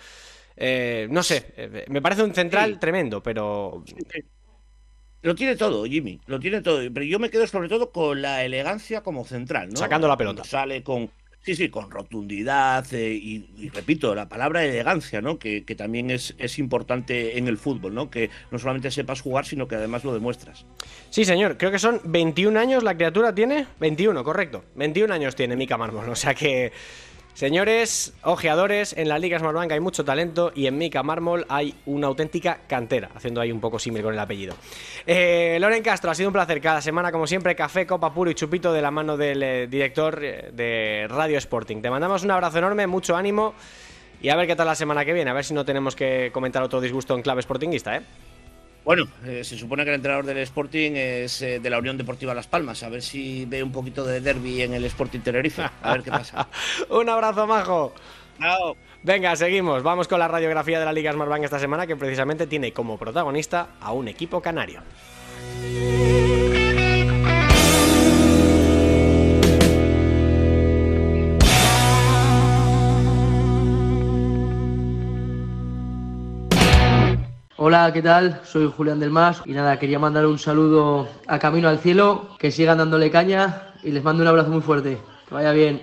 no 1.09 1.23
sé, 1.23 1.87
me 1.89 2.03
parece 2.03 2.23
un 2.23 2.35
central 2.35 2.79
tremendo, 2.79 3.23
pero. 3.23 3.85
Lo 5.23 5.37
tiene 5.37 5.55
todo, 5.55 5.85
Jimmy, 5.85 6.21
lo 6.27 6.41
tiene 6.41 6.63
todo. 6.63 6.81
Pero 6.93 7.07
yo 7.07 7.21
me 7.21 7.31
quedo 7.31 7.47
sobre 7.47 7.69
todo 7.69 7.93
con 7.93 8.21
la 8.21 8.45
elegancia 8.45 9.03
como 9.03 9.25
central, 9.25 9.69
¿no? 9.71 9.77
Sacando 9.77 10.09
la 10.09 10.17
pelota. 10.17 10.43
sale 10.43 10.83
con, 10.83 11.11
Sí, 11.43 11.57
sí, 11.57 11.71
con 11.71 11.91
rotundidad 11.91 12.87
eh, 12.95 13.13
y, 13.15 13.69
repito, 13.71 14.15
la 14.15 14.29
palabra 14.29 14.65
elegancia, 14.65 15.21
¿no? 15.21 15.41
Que, 15.41 15.63
también 15.77 16.11
es, 16.11 16.37
es, 16.39 16.61
importante 16.61 17.37
en 17.37 17.49
el 17.49 17.59
fútbol, 17.59 17.95
¿no? 17.95 18.11
Que 18.11 18.31
no 18.53 18.61
solamente 18.61 18.93
sepas 18.93 19.21
jugar, 19.21 19.45
sino 19.45 19.67
que 19.67 19.75
además 19.75 20.05
lo 20.05 20.15
demuestras. 20.15 20.67
Sí, 21.11 21.25
señor, 21.25 21.59
creo 21.59 21.73
que 21.73 21.81
son 21.81 22.01
21 22.05 22.59
años 22.61 22.85
la 22.85 22.95
criatura 22.95 23.35
tiene. 23.35 23.67
21, 23.81 24.23
correcto. 24.23 24.65
21 24.77 25.13
años 25.13 25.35
tiene 25.35 25.57
Mika 25.57 25.77
Mármol, 25.77 26.09
o 26.09 26.15
sea 26.15 26.35
que 26.35 26.73
Señores, 27.35 28.13
ojeadores, 28.25 28.95
en 28.97 29.09
la 29.09 29.19
Liga 29.19 29.39
Smartbank 29.39 29.73
hay 29.73 29.81
mucho 29.81 30.05
talento 30.05 30.53
y 30.55 30.67
en 30.67 30.77
Mica 30.77 31.03
Mármol 31.03 31.47
hay 31.49 31.75
una 31.87 32.07
auténtica 32.09 32.61
cantera, 32.69 33.11
haciendo 33.15 33.41
ahí 33.41 33.51
un 33.51 33.61
poco 33.61 33.79
símil 33.79 34.03
con 34.03 34.13
el 34.13 34.21
apellido. 34.21 34.55
Eh, 35.07 35.57
Loren 35.59 35.83
Castro, 35.83 36.11
ha 36.11 36.15
sido 36.15 36.29
un 36.29 36.35
placer 36.35 36.61
cada 36.61 36.83
semana, 36.83 37.11
como 37.11 37.27
siempre, 37.27 37.57
café, 37.57 37.87
copa 37.87 38.13
puro 38.13 38.31
y 38.31 38.35
chupito 38.35 38.71
de 38.73 38.83
la 38.83 38.91
mano 38.91 39.17
del 39.17 39.43
eh, 39.43 39.67
director 39.67 40.23
eh, 40.23 40.51
de 40.53 41.07
Radio 41.09 41.39
Sporting. 41.39 41.81
Te 41.81 41.89
mandamos 41.89 42.23
un 42.23 42.33
abrazo 42.33 42.59
enorme, 42.59 42.87
mucho 42.87 43.17
ánimo 43.17 43.55
y 44.21 44.29
a 44.29 44.37
ver 44.37 44.47
qué 44.47 44.55
tal 44.55 44.67
la 44.67 44.75
semana 44.75 45.05
que 45.05 45.15
viene, 45.15 45.31
a 45.31 45.35
ver 45.35 45.45
si 45.45 45.55
no 45.55 45.65
tenemos 45.65 45.97
que 45.97 46.31
comentar 46.33 46.63
otro 46.63 46.83
disgusto 46.83 47.15
en 47.15 47.23
clave 47.23 47.41
sportinguista, 47.41 47.97
¿eh? 47.97 48.03
Bueno, 48.85 49.07
eh, 49.25 49.45
se 49.45 49.57
supone 49.57 49.85
que 49.85 49.91
el 49.91 49.97
entrenador 49.97 50.27
del 50.27 50.39
Sporting 50.39 50.93
es 50.95 51.41
eh, 51.43 51.61
de 51.61 51.71
la 51.71 51.79
Unión 51.79 51.97
Deportiva 51.97 52.35
Las 52.35 52.49
Palmas. 52.49 52.83
A 52.83 52.89
ver 52.89 53.03
si 53.03 53.45
ve 53.45 53.63
un 53.63 53.71
poquito 53.71 54.05
de 54.05 54.21
derby 54.21 54.63
en 54.63 54.75
el 54.75 54.85
Sporting 54.87 55.21
Tenerife. 55.21 55.63
A 55.83 55.93
ver 55.93 56.03
qué 56.03 56.11
pasa. 56.11 56.49
un 56.91 57.09
abrazo, 57.09 57.47
majo. 57.47 57.95
Chao. 58.41 58.77
Venga, 59.05 59.37
seguimos. 59.37 59.83
Vamos 59.83 60.09
con 60.09 60.19
la 60.19 60.27
radiografía 60.27 60.81
de 60.81 60.85
la 60.85 60.93
Liga 60.93 61.13
Smartbank 61.13 61.45
esta 61.45 61.59
semana, 61.61 61.87
que 61.87 61.97
precisamente 61.97 62.47
tiene 62.47 62.73
como 62.73 62.99
protagonista 62.99 63.69
a 63.81 63.93
un 63.93 64.09
equipo 64.09 64.41
canario. 64.41 64.81
Hola, 77.65 77.93
¿qué 77.93 78.03
tal? 78.03 78.41
Soy 78.43 78.69
Julián 78.77 78.99
del 78.99 79.11
Mas 79.11 79.41
y 79.45 79.53
nada, 79.53 79.79
quería 79.79 80.01
mandar 80.01 80.27
un 80.27 80.37
saludo 80.37 81.07
a 81.29 81.39
Camino 81.39 81.69
al 81.69 81.79
Cielo, 81.79 82.31
que 82.37 82.51
sigan 82.51 82.79
dándole 82.79 83.09
caña 83.09 83.69
y 83.85 83.93
les 83.93 84.03
mando 84.03 84.25
un 84.25 84.29
abrazo 84.29 84.51
muy 84.51 84.63
fuerte. 84.63 84.99
Que 85.29 85.35
vaya 85.37 85.53
bien. 85.53 85.81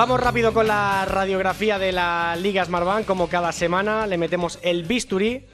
Vamos 0.00 0.18
rápido 0.18 0.54
con 0.54 0.66
la 0.66 1.04
radiografía 1.04 1.78
de 1.78 1.92
la 1.92 2.34
Liga 2.34 2.64
Smartbank. 2.64 3.04
Como 3.04 3.28
cada 3.28 3.52
semana 3.52 4.06
le 4.06 4.16
metemos 4.16 4.58
el 4.62 4.84
bisturí 4.84 5.44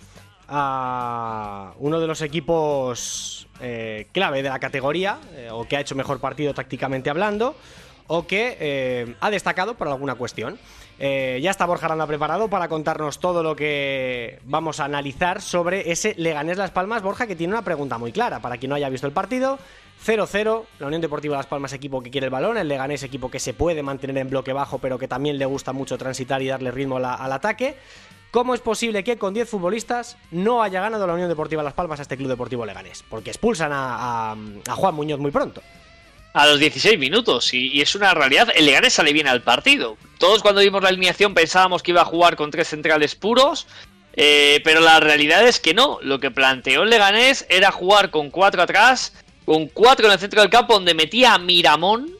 a 0.47 1.72
uno 1.80 1.99
de 1.99 2.07
los 2.07 2.22
equipos 2.22 3.49
eh, 3.61 4.07
clave 4.12 4.44
de 4.44 4.49
la 4.49 4.61
categoría, 4.61 5.18
eh, 5.32 5.49
o 5.51 5.66
que 5.66 5.76
ha 5.76 5.80
hecho 5.80 5.97
mejor 5.97 6.20
partido 6.20 6.55
tácticamente 6.55 7.11
hablando, 7.11 7.57
o 8.07 8.28
que 8.28 8.57
eh, 8.61 9.16
ha 9.18 9.30
destacado 9.30 9.74
por 9.74 9.88
alguna 9.88 10.14
cuestión. 10.14 10.61
Ya 10.99 11.51
está 11.51 11.66
Borja 11.66 11.86
Aranda 11.86 12.07
preparado 12.07 12.49
para 12.49 12.68
contarnos 12.68 13.18
todo 13.18 13.42
lo 13.42 13.55
que 13.55 14.40
vamos 14.44 14.80
a 14.80 14.84
analizar 14.84 15.42
sobre 15.42 15.90
ese 15.90 16.14
Leganés 16.16 16.59
Las 16.59 16.70
Palmas. 16.70 17.03
Borja, 17.03 17.26
que 17.26 17.36
tiene 17.36 17.53
una 17.53 17.62
pregunta 17.62 17.99
muy 17.99 18.12
clara 18.12 18.40
para 18.40 18.57
quien 18.57 18.70
no 18.70 18.76
haya 18.76 18.88
visto 18.88 19.07
el 19.07 19.12
partido. 19.12 19.59
0-0, 20.05 20.64
la 20.78 20.86
Unión 20.86 21.01
Deportiva 21.01 21.36
Las 21.36 21.47
Palmas 21.47 21.72
equipo 21.72 22.03
que 22.03 22.11
quiere 22.11 22.26
el 22.26 22.30
balón, 22.30 22.59
el 22.59 22.68
Leganés 22.68 23.03
equipo 23.03 23.30
que 23.30 23.40
se 23.40 23.55
puede 23.55 23.82
mantener 23.82 24.18
en 24.18 24.28
bloque 24.28 24.53
bajo 24.53 24.78
pero 24.78 24.99
que 24.99 25.09
también 25.09 25.38
le 25.38 25.47
gusta 25.47 25.72
mucho 25.72 25.97
transitar 25.99 26.42
y 26.42 26.49
darle 26.49 26.70
ritmo 26.70 26.99
al 26.99 27.32
ataque. 27.32 27.76
¿Cómo 28.30 28.55
es 28.55 28.61
posible 28.61 29.03
que 29.03 29.16
con 29.16 29.32
10 29.32 29.49
futbolistas 29.49 30.18
no 30.30 30.62
haya 30.62 30.80
ganado 30.80 31.07
la 31.07 31.14
Unión 31.14 31.28
Deportiva 31.28 31.62
Las 31.62 31.72
Palmas 31.72 32.01
a 32.01 32.03
este 32.03 32.16
Club 32.16 32.28
Deportivo 32.28 32.66
Leganés? 32.66 33.03
Porque 33.09 33.30
expulsan 33.30 33.70
a, 33.72 34.36
Juan 34.68 34.94
Muñoz 34.94 35.18
muy 35.18 35.30
pronto. 35.30 35.62
A 36.37 36.45
los 36.45 36.59
16 36.59 36.99
minutos, 36.99 37.55
y, 37.55 37.80
es 37.80 37.95
una 37.95 38.12
realidad, 38.12 38.49
el 38.55 38.66
Leganés 38.66 38.93
sale 38.93 39.14
bien 39.14 39.26
al 39.26 39.41
partido. 39.41 39.97
Todos 40.18 40.43
cuando 40.43 40.61
vimos 40.61 40.82
la 40.82 40.91
alineación 40.91 41.32
pensábamos 41.32 41.82
que 41.82 41.93
iba 41.93 42.03
a 42.03 42.05
jugar 42.05 42.37
con 42.37 42.51
tres 42.51 42.68
centrales 42.68 43.14
puros, 43.14 43.66
eh, 44.12 44.61
pero 44.62 44.80
la 44.80 45.01
realidad 45.01 45.49
es 45.49 45.61
que 45.61 45.72
no. 45.72 45.99
Lo 46.03 46.20
que 46.20 46.30
planteó 46.30 46.82
el 46.82 46.91
Leganés 46.91 47.47
era 47.49 47.72
jugar 47.72 48.11
con 48.11 48.28
cuatro 48.28 48.61
atrás, 48.61 49.14
con 49.47 49.68
cuatro 49.68 50.09
en 50.09 50.12
el 50.12 50.18
centro 50.18 50.43
del 50.43 50.51
campo 50.51 50.74
donde 50.74 50.93
metía 50.93 51.32
a 51.32 51.39
Miramón, 51.39 52.11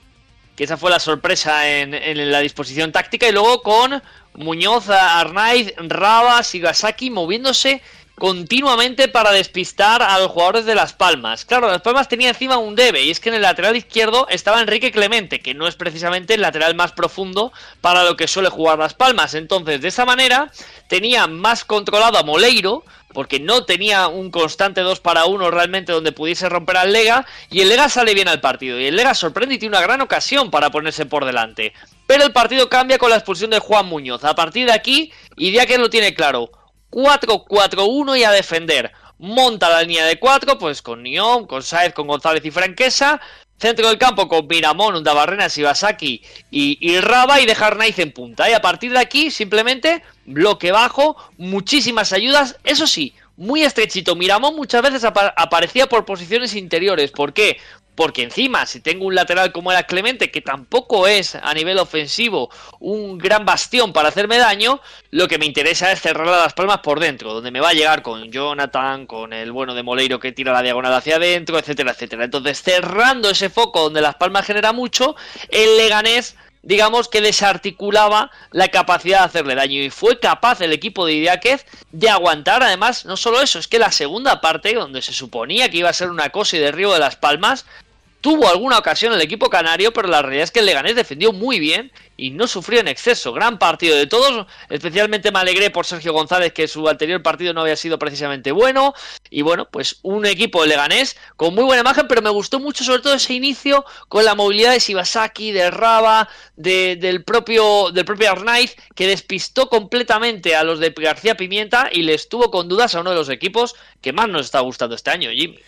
que 0.57 0.65
esa 0.65 0.79
fue 0.79 0.91
la 0.91 0.99
sorpresa 0.99 1.69
en, 1.69 2.31
la 2.31 2.41
disposición 2.41 2.93
táctica, 2.93 3.29
y 3.29 3.33
luego 3.33 3.61
con 3.61 4.03
Muñoz, 4.33 4.89
Arnaiz, 4.89 5.75
Raba, 5.77 6.43
Sigasaki 6.43 7.11
moviéndose 7.11 7.83
continuamente 8.19 9.09
para 9.09 9.31
despistar 9.31 10.03
a 10.03 10.19
los 10.19 10.31
jugadores 10.31 10.65
de 10.65 10.75
Las 10.75 10.95
Palmas. 10.95 11.45
Claro, 11.45 11.69
Las 11.69 11.83
Palmas 11.83 12.09
tenía 12.09 12.31
encima 12.31 12.57
un 12.57 12.75
debe 12.75 13.03
y 13.03 13.11
es 13.11 13.21
que 13.21 13.29
en 13.29 13.35
el 13.35 13.43
lateral 13.43 13.77
izquierdo 13.77 14.27
estaba 14.31 14.61
Enrique 14.61 14.91
Clemente, 14.91 15.41
que 15.41 15.55
no 15.55 15.69
es 15.69 15.77
precisamente 15.77 16.35
el 16.35 16.41
lateral 16.41 16.75
más 16.75 16.93
profundo 16.93 17.53
para 17.81 18.05
lo 18.05 18.17
que 18.17 18.27
suele 18.27 18.49
jugar 18.49 18.79
Las 18.79 18.95
Palmas. 18.95 19.35
Entonces, 19.35 19.83
de 19.83 19.89
esa 19.89 20.07
manera, 20.07 20.51
tenía 20.89 21.27
más 21.27 21.65
controlado 21.65 22.19
a 22.19 22.23
Moleiro, 22.23 22.85
porque 23.13 23.39
no 23.39 23.65
tenía 23.65 24.09
un 24.09 24.31
constante 24.31 24.81
2 24.81 25.01
para 25.01 25.27
1 25.27 25.51
realmente 25.51 25.93
donde 25.93 26.13
pudiese 26.13 26.49
romper 26.49 26.79
al 26.79 26.93
Lega, 26.93 27.27
y 27.51 27.61
el 27.61 27.69
Lega 27.69 27.89
sale 27.89 28.15
bien 28.15 28.29
al 28.29 28.41
partido, 28.41 28.81
y 28.81 28.87
el 28.87 28.97
Lega 28.97 29.15
sorprende 29.15 29.55
y 29.55 29.59
tiene 29.59 29.77
una 29.77 29.87
gran 29.87 30.01
ocasión 30.01 30.51
para 30.51 30.71
ponerse 30.71 31.07
por 31.07 31.25
delante. 31.25 31.73
Pero 32.07 32.25
el 32.25 32.33
partido 32.33 32.69
cambia 32.69 32.99
con 32.99 33.11
la 33.11 33.17
expulsión 33.17 33.51
de 33.51 33.59
Juan 33.59 33.87
Muñoz. 33.87 34.25
A 34.25 34.35
partir 34.35 34.67
de 34.67 34.73
aquí, 34.73 35.13
que 35.37 35.79
lo 35.79 35.91
tiene 35.91 36.15
claro. 36.15 36.51
4-4-1 36.91 38.19
y 38.19 38.25
a 38.25 38.31
defender. 38.31 38.93
Monta 39.19 39.69
la 39.69 39.83
línea 39.83 40.05
de 40.07 40.19
4, 40.19 40.59
pues 40.59 40.83
con 40.83 41.03
Nión, 41.03 41.47
con 41.47 41.63
Saez, 41.63 41.95
con 41.95 42.07
González 42.07 42.45
y 42.45 42.51
Franquesa. 42.51 43.21
Centro 43.59 43.89
del 43.89 43.97
campo 43.97 44.29
con 44.29 44.47
Miramón, 44.47 44.97
Undabarrenas, 44.97 45.57
Ibasaki 45.57 46.23
y, 46.51 46.77
y 46.79 47.01
Raba 47.01 47.41
y 47.41 47.47
dejar 47.47 47.77
Naiz 47.77 47.99
en 47.99 48.13
punta. 48.13 48.51
Y 48.51 48.53
a 48.53 48.61
partir 48.61 48.93
de 48.93 48.99
aquí, 48.99 49.31
simplemente 49.31 50.03
bloque 50.27 50.73
bajo, 50.73 51.17
muchísimas 51.39 52.13
ayudas. 52.13 52.59
Eso 52.65 52.87
sí, 52.87 53.15
muy 53.37 53.63
estrechito. 53.63 54.15
Miramón 54.15 54.57
muchas 54.57 54.83
veces 54.83 55.05
aparecía 55.05 55.87
por 55.87 56.05
posiciones 56.05 56.55
interiores. 56.55 57.11
¿Por 57.13 57.33
qué? 57.33 57.59
Porque 57.97 58.23
encima, 58.23 58.67
si 58.67 58.81
tengo 58.81 59.07
un 59.07 59.15
lateral 59.15 59.53
como 59.53 59.73
era 59.73 59.85
Clemente, 59.85 60.31
que 60.31 60.43
tampoco 60.43 61.09
es 61.09 61.35
a 61.35 61.55
nivel 61.55 61.79
ofensivo 61.79 62.51
un 62.79 63.17
gran 63.17 63.47
bastión 63.47 63.93
para 63.93 64.11
hacerme 64.11 64.37
daño, 64.37 64.81
lo 65.11 65.27
que 65.27 65.39
me 65.39 65.47
interesa 65.47 65.91
es 65.91 66.03
cerrar 66.03 66.27
las 66.27 66.53
palmas 66.53 66.81
por 66.81 67.01
dentro, 67.01 67.33
donde 67.33 67.51
me 67.51 67.61
va 67.61 67.71
a 67.71 67.75
llegar 67.75 68.03
con 68.03 68.31
Jonathan, 68.31 69.07
con 69.07 69.33
el 69.33 69.51
bueno 69.51 69.75
de 69.75 69.83
Moleiro 69.83 70.21
que 70.21 70.33
tira 70.33 70.53
la 70.53 70.63
diagonal 70.63 70.93
hacia 70.93 71.17
adentro, 71.17 71.59
etcétera, 71.59 71.93
etcétera. 71.93 72.25
Entonces, 72.25 72.63
cerrando 72.63 73.31
ese 73.31 73.49
foco 73.49 73.85
donde 73.85 74.03
las 74.03 74.17
palmas 74.17 74.47
genera 74.47 74.73
mucho, 74.73 75.17
el 75.49 75.79
Leganés 75.79 76.37
digamos 76.67 77.07
que 77.07 77.21
desarticulaba 77.21 78.33
la 78.51 78.69
capacidad 78.69 79.21
de 79.21 79.25
hacerle 79.27 79.55
daño 79.55 79.81
y 79.81 79.89
fue 79.89 80.19
capaz 80.19 80.61
el 80.61 80.73
equipo 80.73 81.07
de 81.07 81.13
Idiáquez 81.13 81.65
de 81.93 82.11
aguantar 82.11 82.61
además 82.65 83.05
no 83.05 83.17
solo 83.17 83.41
eso, 83.41 83.61
es 83.61 83.69
que 83.69 83.79
la 83.79 83.93
segunda 83.93 84.41
parte 84.41 84.75
donde 84.75 85.01
se 85.01 85.13
suponía 85.13 85.69
que 85.71 85.79
iba 85.79 85.91
a 85.91 85.93
ser 85.93 86.11
una 86.11 86.31
cosa 86.31 86.57
y 86.57 86.61
derribo 86.61 86.93
de 86.93 86.99
las 86.99 87.15
palmas 87.15 87.67
Tuvo 88.27 88.49
alguna 88.49 88.77
ocasión 88.77 89.13
el 89.13 89.21
equipo 89.21 89.49
canario, 89.49 89.93
pero 89.93 90.09
la 90.09 90.21
realidad 90.21 90.43
es 90.43 90.51
que 90.51 90.59
el 90.59 90.67
Leganés 90.67 90.97
defendió 90.97 91.33
muy 91.33 91.61
bien 91.61 91.93
y 92.17 92.31
no 92.31 92.49
sufrió 92.49 92.81
en 92.81 92.89
exceso. 92.89 93.33
Gran 93.33 93.57
partido 93.57 93.97
de 93.97 94.09
todos, 94.09 94.49
especialmente 94.69 95.31
me 95.31 95.39
alegré 95.39 95.71
por 95.71 95.87
Sergio 95.87 96.13
González, 96.13 96.53
que 96.53 96.67
su 96.67 96.89
anterior 96.89 97.23
partido 97.23 97.55
no 97.55 97.61
había 97.61 97.77
sido 97.77 98.01
precisamente 98.01 98.51
bueno. 98.51 98.95
Y 99.31 99.43
bueno, 99.43 99.69
pues 99.71 100.01
un 100.03 100.27
equipo 100.27 100.61
de 100.63 100.71
Leganés 100.71 101.17
con 101.37 101.55
muy 101.55 101.63
buena 101.63 101.83
imagen, 101.83 102.09
pero 102.09 102.21
me 102.21 102.31
gustó 102.31 102.59
mucho 102.59 102.83
sobre 102.83 103.01
todo 103.01 103.15
ese 103.15 103.33
inicio 103.33 103.85
con 104.09 104.25
la 104.25 104.35
movilidad 104.35 104.73
de 104.73 104.81
Shibasaki, 104.81 105.53
de 105.53 105.71
Raba, 105.71 106.29
del 106.57 107.23
propio, 107.23 107.93
del 107.93 108.05
propio 108.05 108.33
Arnaiz, 108.33 108.75
que 108.97 109.07
despistó 109.07 109.69
completamente 109.69 110.57
a 110.57 110.65
los 110.65 110.81
de 110.81 110.91
García 110.91 111.37
Pimienta 111.37 111.91
y 111.93 112.03
les 112.03 112.29
tuvo 112.29 112.51
con 112.51 112.69
dudas 112.69 112.97
a 112.97 113.03
uno 113.03 113.11
de 113.11 113.17
los 113.19 113.29
equipos 113.29 113.77
que 114.01 114.13
más 114.13 114.29
nos 114.29 114.47
está 114.47 114.59
gustando 114.59 114.97
este 114.97 115.13
año, 115.13 115.31
Jimmy. 115.31 115.61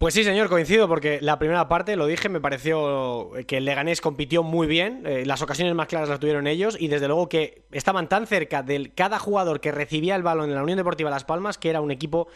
Pues 0.00 0.14
sí, 0.14 0.24
señor, 0.24 0.48
coincido, 0.48 0.88
porque 0.88 1.18
la 1.20 1.38
primera 1.38 1.68
parte, 1.68 1.94
lo 1.94 2.06
dije, 2.06 2.30
me 2.30 2.40
pareció 2.40 3.32
que 3.46 3.58
el 3.58 3.66
Leganés 3.66 4.00
compitió 4.00 4.42
muy 4.42 4.66
bien, 4.66 5.02
eh, 5.04 5.26
las 5.26 5.42
ocasiones 5.42 5.74
más 5.74 5.88
claras 5.88 6.08
las 6.08 6.18
tuvieron 6.18 6.46
ellos, 6.46 6.74
y 6.80 6.88
desde 6.88 7.06
luego 7.06 7.28
que 7.28 7.64
estaban 7.70 8.08
tan 8.08 8.26
cerca 8.26 8.62
de 8.62 8.92
cada 8.94 9.18
jugador 9.18 9.60
que 9.60 9.72
recibía 9.72 10.16
el 10.16 10.22
balón 10.22 10.48
en 10.48 10.54
la 10.54 10.62
Unión 10.62 10.78
Deportiva 10.78 11.10
Las 11.10 11.24
Palmas, 11.24 11.58
que 11.58 11.68
era 11.68 11.82
un 11.82 11.90
equipo 11.90 12.28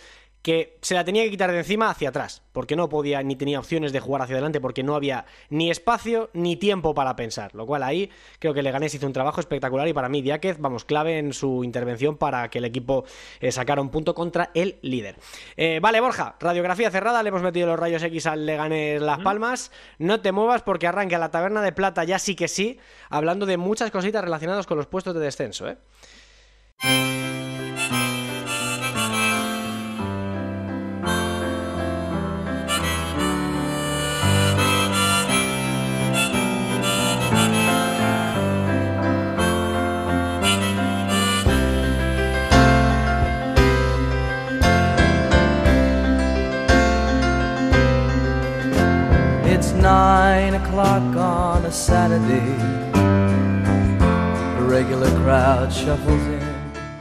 que 0.45 0.76
se 0.82 0.95
la 0.95 1.05
tenía 1.05 1.24
que 1.24 1.30
quitar 1.30 1.51
de 1.51 1.57
encima 1.57 1.88
hacia 1.88 2.11
atrás, 2.11 2.42
porque 2.53 2.76
no 2.76 2.90
podía 2.90 3.22
ni 3.22 3.34
tenía 3.34 3.59
opciones 3.59 3.95
de 3.95 4.01
jugar 4.01 4.20
hacia 4.20 4.34
adelante, 4.34 4.61
porque 4.61 4.82
no 4.82 4.95
había 4.95 5.24
ni 5.49 5.70
espacio 5.70 6.28
ni 6.34 6.57
tiempo 6.57 6.95
para 6.95 7.16
pensar. 7.16 7.55
Lo 7.55 7.64
cual 7.64 7.82
ahí 7.82 8.11
creo 8.40 8.53
que 8.53 8.62
Leganés 8.62 8.95
hizo 8.95 9.07
un 9.07 9.14
trabajo 9.14 9.40
espectacular 9.40 9.88
y 9.88 9.95
para 9.95 10.11
mí 10.11 10.20
Diáquez, 10.20 10.59
vamos, 10.61 10.84
clave 10.84 11.16
en 11.16 11.32
su 11.32 11.64
intervención 11.64 12.18
para 12.18 12.51
que 12.51 12.59
el 12.59 12.66
equipo 12.66 13.07
eh, 13.40 13.53
sacara 13.53 13.80
un 13.80 13.88
punto 13.88 14.14
contra 14.14 14.51
el 14.53 14.78
líder. 14.82 15.16
Eh, 15.57 15.80
vale, 15.80 15.99
Borja, 16.03 16.36
radiografía 16.38 16.90
cerrada, 16.90 17.22
le 17.22 17.30
hemos 17.30 17.40
metido 17.40 17.66
los 17.66 17.78
rayos 17.78 18.03
X 18.03 18.26
al 18.26 18.45
Leganés 18.45 19.01
Las 19.01 19.20
Palmas. 19.20 19.72
No 19.99 20.20
te 20.20 20.30
muevas 20.30 20.61
porque 20.61 20.86
arranca 20.86 21.18
la 21.18 21.30
taberna 21.30 21.62
de 21.62 21.72
plata 21.72 22.05
ya 22.05 22.18
sí 22.18 22.36
que 22.36 22.49
sí, 22.49 22.78
hablando 23.09 23.47
de 23.47 23.57
muchas 23.57 23.90
cositas 23.90 24.22
relacionadas 24.22 24.66
con 24.66 24.76
los 24.76 24.88
puestos 24.88 25.14
de 25.14 25.20
descenso, 25.20 25.70
¿eh? 25.70 25.78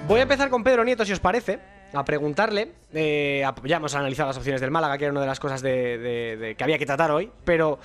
Voy 0.07 0.19
a 0.19 0.23
empezar 0.23 0.49
con 0.49 0.63
Pedro 0.63 0.83
Nieto, 0.83 1.05
si 1.05 1.13
os 1.13 1.19
parece, 1.19 1.59
a 1.93 2.03
preguntarle. 2.03 2.71
Eh, 2.91 3.45
ya 3.65 3.77
hemos 3.77 3.93
analizado 3.93 4.29
las 4.29 4.37
opciones 4.37 4.61
del 4.61 4.71
Málaga, 4.71 4.97
que 4.97 5.05
era 5.05 5.11
una 5.11 5.21
de 5.21 5.27
las 5.27 5.39
cosas 5.39 5.61
de, 5.61 6.55
que 6.57 6.63
había 6.63 6.79
que 6.79 6.87
tratar 6.87 7.11
hoy, 7.11 7.31
pero 7.45 7.77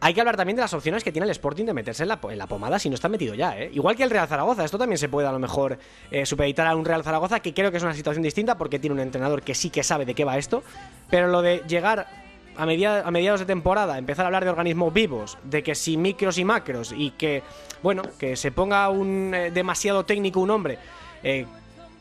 hay 0.00 0.14
que 0.14 0.20
hablar 0.20 0.36
también 0.36 0.54
de 0.54 0.62
las 0.62 0.72
opciones 0.74 1.02
que 1.02 1.10
tiene 1.10 1.24
el 1.24 1.32
Sporting 1.32 1.64
de 1.64 1.74
meterse 1.74 2.04
en 2.04 2.08
la, 2.08 2.46
pomada 2.46 2.78
si 2.78 2.88
no 2.88 2.94
está 2.94 3.08
metido 3.08 3.34
ya, 3.34 3.58
¿eh? 3.58 3.72
Igual 3.72 3.96
que 3.96 4.04
el 4.04 4.10
Real 4.10 4.28
Zaragoza, 4.28 4.64
esto 4.64 4.78
también 4.78 4.98
se 4.98 5.08
puede 5.08 5.26
a 5.26 5.32
lo 5.32 5.40
mejor 5.40 5.76
eh, 6.12 6.24
supeditar 6.24 6.68
a 6.68 6.76
un 6.76 6.84
Real 6.84 7.02
Zaragoza, 7.02 7.40
que 7.40 7.52
creo 7.52 7.72
que 7.72 7.78
es 7.78 7.82
una 7.82 7.94
situación 7.94 8.22
distinta 8.22 8.56
porque 8.56 8.78
tiene 8.78 8.94
un 8.94 9.00
entrenador 9.00 9.42
que 9.42 9.56
sí 9.56 9.70
que 9.70 9.82
sabe 9.82 10.04
de 10.04 10.14
qué 10.14 10.24
va 10.24 10.38
esto, 10.38 10.62
pero 11.10 11.26
lo 11.26 11.42
de 11.42 11.64
llegar 11.66 12.21
a, 12.56 12.66
mediados 13.10 13.40
de 13.40 13.46
temporada 13.46 13.98
empezar 13.98 14.24
a 14.24 14.28
hablar 14.28 14.44
de 14.44 14.50
organismos 14.50 14.92
vivos, 14.92 15.38
de 15.44 15.62
que 15.62 15.74
si 15.74 15.96
micros 15.96 16.38
y 16.38 16.44
macros, 16.44 16.92
y 16.96 17.10
que, 17.12 17.42
bueno, 17.82 18.02
que 18.18 18.36
se 18.36 18.52
ponga 18.52 18.88
un 18.90 19.32
eh, 19.34 19.50
demasiado 19.50 20.04
técnico 20.04 20.40
un 20.40 20.50
hombre 20.50 20.78
eh, 21.22 21.46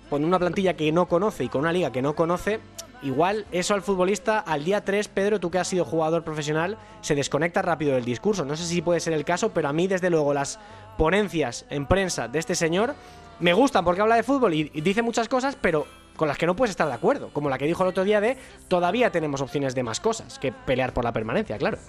con 0.10 0.26
una 0.26 0.40
plantilla 0.40 0.76
que 0.76 0.92
no 0.92 1.08
conoce 1.08 1.46
y 1.46 1.50
con 1.50 1.62
una 1.62 1.72
liga 1.72 1.92
que 1.92 2.02
no 2.02 2.16
conoce, 2.16 2.60
igual 3.02 3.46
eso 3.52 3.74
al 3.74 3.82
futbolista 3.82 4.40
al 4.40 4.64
día 4.64 4.84
3, 4.84 5.08
Pedro, 5.08 5.40
tú 5.40 5.50
que 5.50 5.60
has 5.60 5.68
sido 5.68 5.86
jugador 5.86 6.24
profesional, 6.24 6.78
se 7.02 7.16
desconecta 7.16 7.62
rápido 7.62 7.96
del 7.96 8.06
discurso. 8.06 8.46
No 8.46 8.58
sé 8.58 8.66
si 8.66 8.82
puede 8.82 9.00
ser 9.00 9.14
el 9.14 9.26
caso, 9.26 9.52
pero 9.54 9.70
a 9.70 9.74
mí 9.74 9.88
desde 9.88 10.10
luego 10.10 10.34
las 10.34 10.60
ponencias 10.98 11.66
en 11.70 11.86
prensa 11.86 12.28
de 12.28 12.40
este 12.40 12.56
señor 12.56 12.94
me 13.40 13.54
gustan 13.54 13.86
porque 13.86 14.02
habla 14.02 14.16
de 14.16 14.24
fútbol 14.24 14.54
y 14.54 14.70
dice 14.82 15.02
muchas 15.02 15.28
cosas, 15.28 15.58
pero 15.60 15.88
con 16.22 16.28
las 16.28 16.38
que 16.38 16.46
no 16.46 16.56
puedes 16.56 16.70
estar 16.70 16.88
de 16.88 16.94
acuerdo, 16.94 17.32
como 17.34 17.50
la 17.50 17.58
que 17.58 17.66
dijo 17.66 17.82
el 17.82 17.90
otro 17.90 18.04
día 18.04 18.22
de 18.22 18.38
todavía 18.68 19.10
tenemos 19.10 19.42
opciones 19.42 19.74
de 19.74 19.82
más 19.82 20.00
cosas 20.00 20.38
que 20.38 20.52
pelear 20.52 20.94
por 20.94 21.04
la 21.04 21.12
permanencia, 21.12 21.58
claro. 21.58 21.80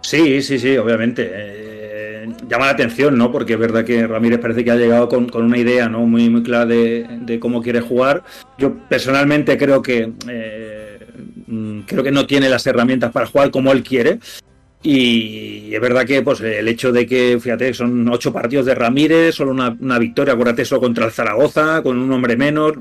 Sí, 0.00 0.42
sí, 0.42 0.58
sí, 0.58 0.76
obviamente. 0.76 1.30
Eh, 1.32 2.28
llama 2.48 2.66
la 2.66 2.72
atención, 2.72 3.16
¿no? 3.16 3.30
Porque 3.30 3.52
es 3.52 3.58
verdad 3.60 3.84
que 3.84 4.04
Ramírez 4.04 4.40
parece 4.40 4.64
que 4.64 4.72
ha 4.72 4.74
llegado 4.74 5.08
con, 5.08 5.30
una 5.32 5.56
idea, 5.56 5.88
¿no? 5.88 6.06
Muy, 6.06 6.28
muy 6.28 6.42
clara 6.42 6.66
de, 6.66 7.38
cómo 7.40 7.62
quiere 7.62 7.80
jugar. 7.82 8.24
Yo 8.58 8.74
personalmente 8.88 9.56
creo 9.56 9.80
que 9.80 10.10
eh, 10.28 10.98
mm, 11.46 11.82
creo 11.82 12.02
que 12.02 12.10
no 12.10 12.26
tiene 12.26 12.48
las 12.48 12.66
herramientas 12.66 13.12
para 13.12 13.26
jugar 13.26 13.52
como 13.52 13.70
él 13.70 13.84
quiere. 13.84 14.18
Y 14.80 15.74
es 15.74 15.80
verdad 15.80 16.06
que 16.06 16.22
pues 16.22 16.40
el 16.40 16.68
hecho 16.68 16.92
de 16.92 17.04
que, 17.04 17.38
fíjate, 17.40 17.74
son 17.74 18.08
ocho 18.08 18.32
partidos 18.32 18.66
de 18.66 18.76
Ramírez, 18.76 19.34
solo 19.34 19.50
una, 19.50 19.98
victoria, 19.98 20.34
acuérdate 20.34 20.62
eso 20.62 20.78
contra 20.78 21.06
el 21.06 21.10
Zaragoza, 21.10 21.82
con 21.82 21.98
un 21.98 22.12
hombre 22.12 22.36
menos, 22.36 22.74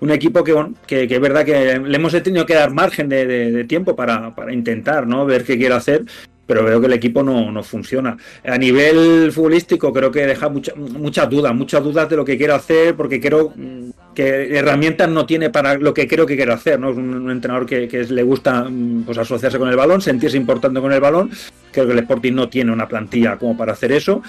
un 0.00 0.10
equipo 0.10 0.42
que, 0.42 0.54
que, 0.86 1.04
es 1.04 1.20
verdad 1.20 1.44
que 1.44 1.78
le 1.78 1.96
hemos 1.96 2.12
tenido 2.22 2.44
que 2.44 2.54
dar 2.54 2.72
margen 2.72 3.08
de, 3.08 3.64
tiempo 3.68 3.94
para, 3.94 4.34
para, 4.34 4.52
intentar, 4.52 5.06
¿no? 5.06 5.24
Ver 5.26 5.44
qué 5.44 5.56
quiere 5.56 5.74
hacer 5.74 6.04
pero 6.46 6.64
veo 6.64 6.80
que 6.80 6.86
el 6.86 6.92
equipo 6.92 7.22
no, 7.22 7.62
funciona. 7.62 8.16
A 8.44 8.58
nivel 8.58 9.32
futbolístico 9.32 9.92
creo 9.92 10.10
que 10.10 10.26
deja 10.26 10.48
muchas 10.48 11.30
dudas, 11.30 11.54
muchas 11.54 11.82
dudas 11.82 12.08
de 12.08 12.16
lo 12.16 12.24
que 12.24 12.36
quiero 12.36 12.54
hacer, 12.54 12.94
porque 12.94 13.20
creo 13.20 13.52
mm, 13.54 13.90
que 14.14 14.56
herramientas 14.56 15.08
no 15.08 15.26
tiene 15.26 15.50
para 15.50 15.74
lo 15.74 15.94
que 15.94 16.06
creo 16.06 16.26
que 16.26 16.36
quiero 16.36 16.52
hacer, 16.52 16.78
¿no? 16.78 16.90
Es 16.90 16.96
un, 16.96 17.30
entrenador 17.30 17.66
que, 17.66 17.88
le 18.08 18.22
gusta 18.22 18.64
mm, 18.64 19.04
pues, 19.04 19.18
asociarse 19.18 19.58
con 19.58 19.68
el 19.68 19.76
balón, 19.76 20.00
sentirse 20.00 20.36
importante 20.36 20.80
con 20.80 20.92
el 20.92 21.00
balón, 21.00 21.30
creo 21.72 21.86
que 21.86 21.92
el 21.92 21.98
Sporting 22.00 22.32
no 22.32 22.48
tiene 22.48 22.72
una 22.72 22.88
plantilla 22.88 23.36
como 23.36 23.56
para 23.56 23.72
hacer 23.72 23.92
eso. 23.92 24.22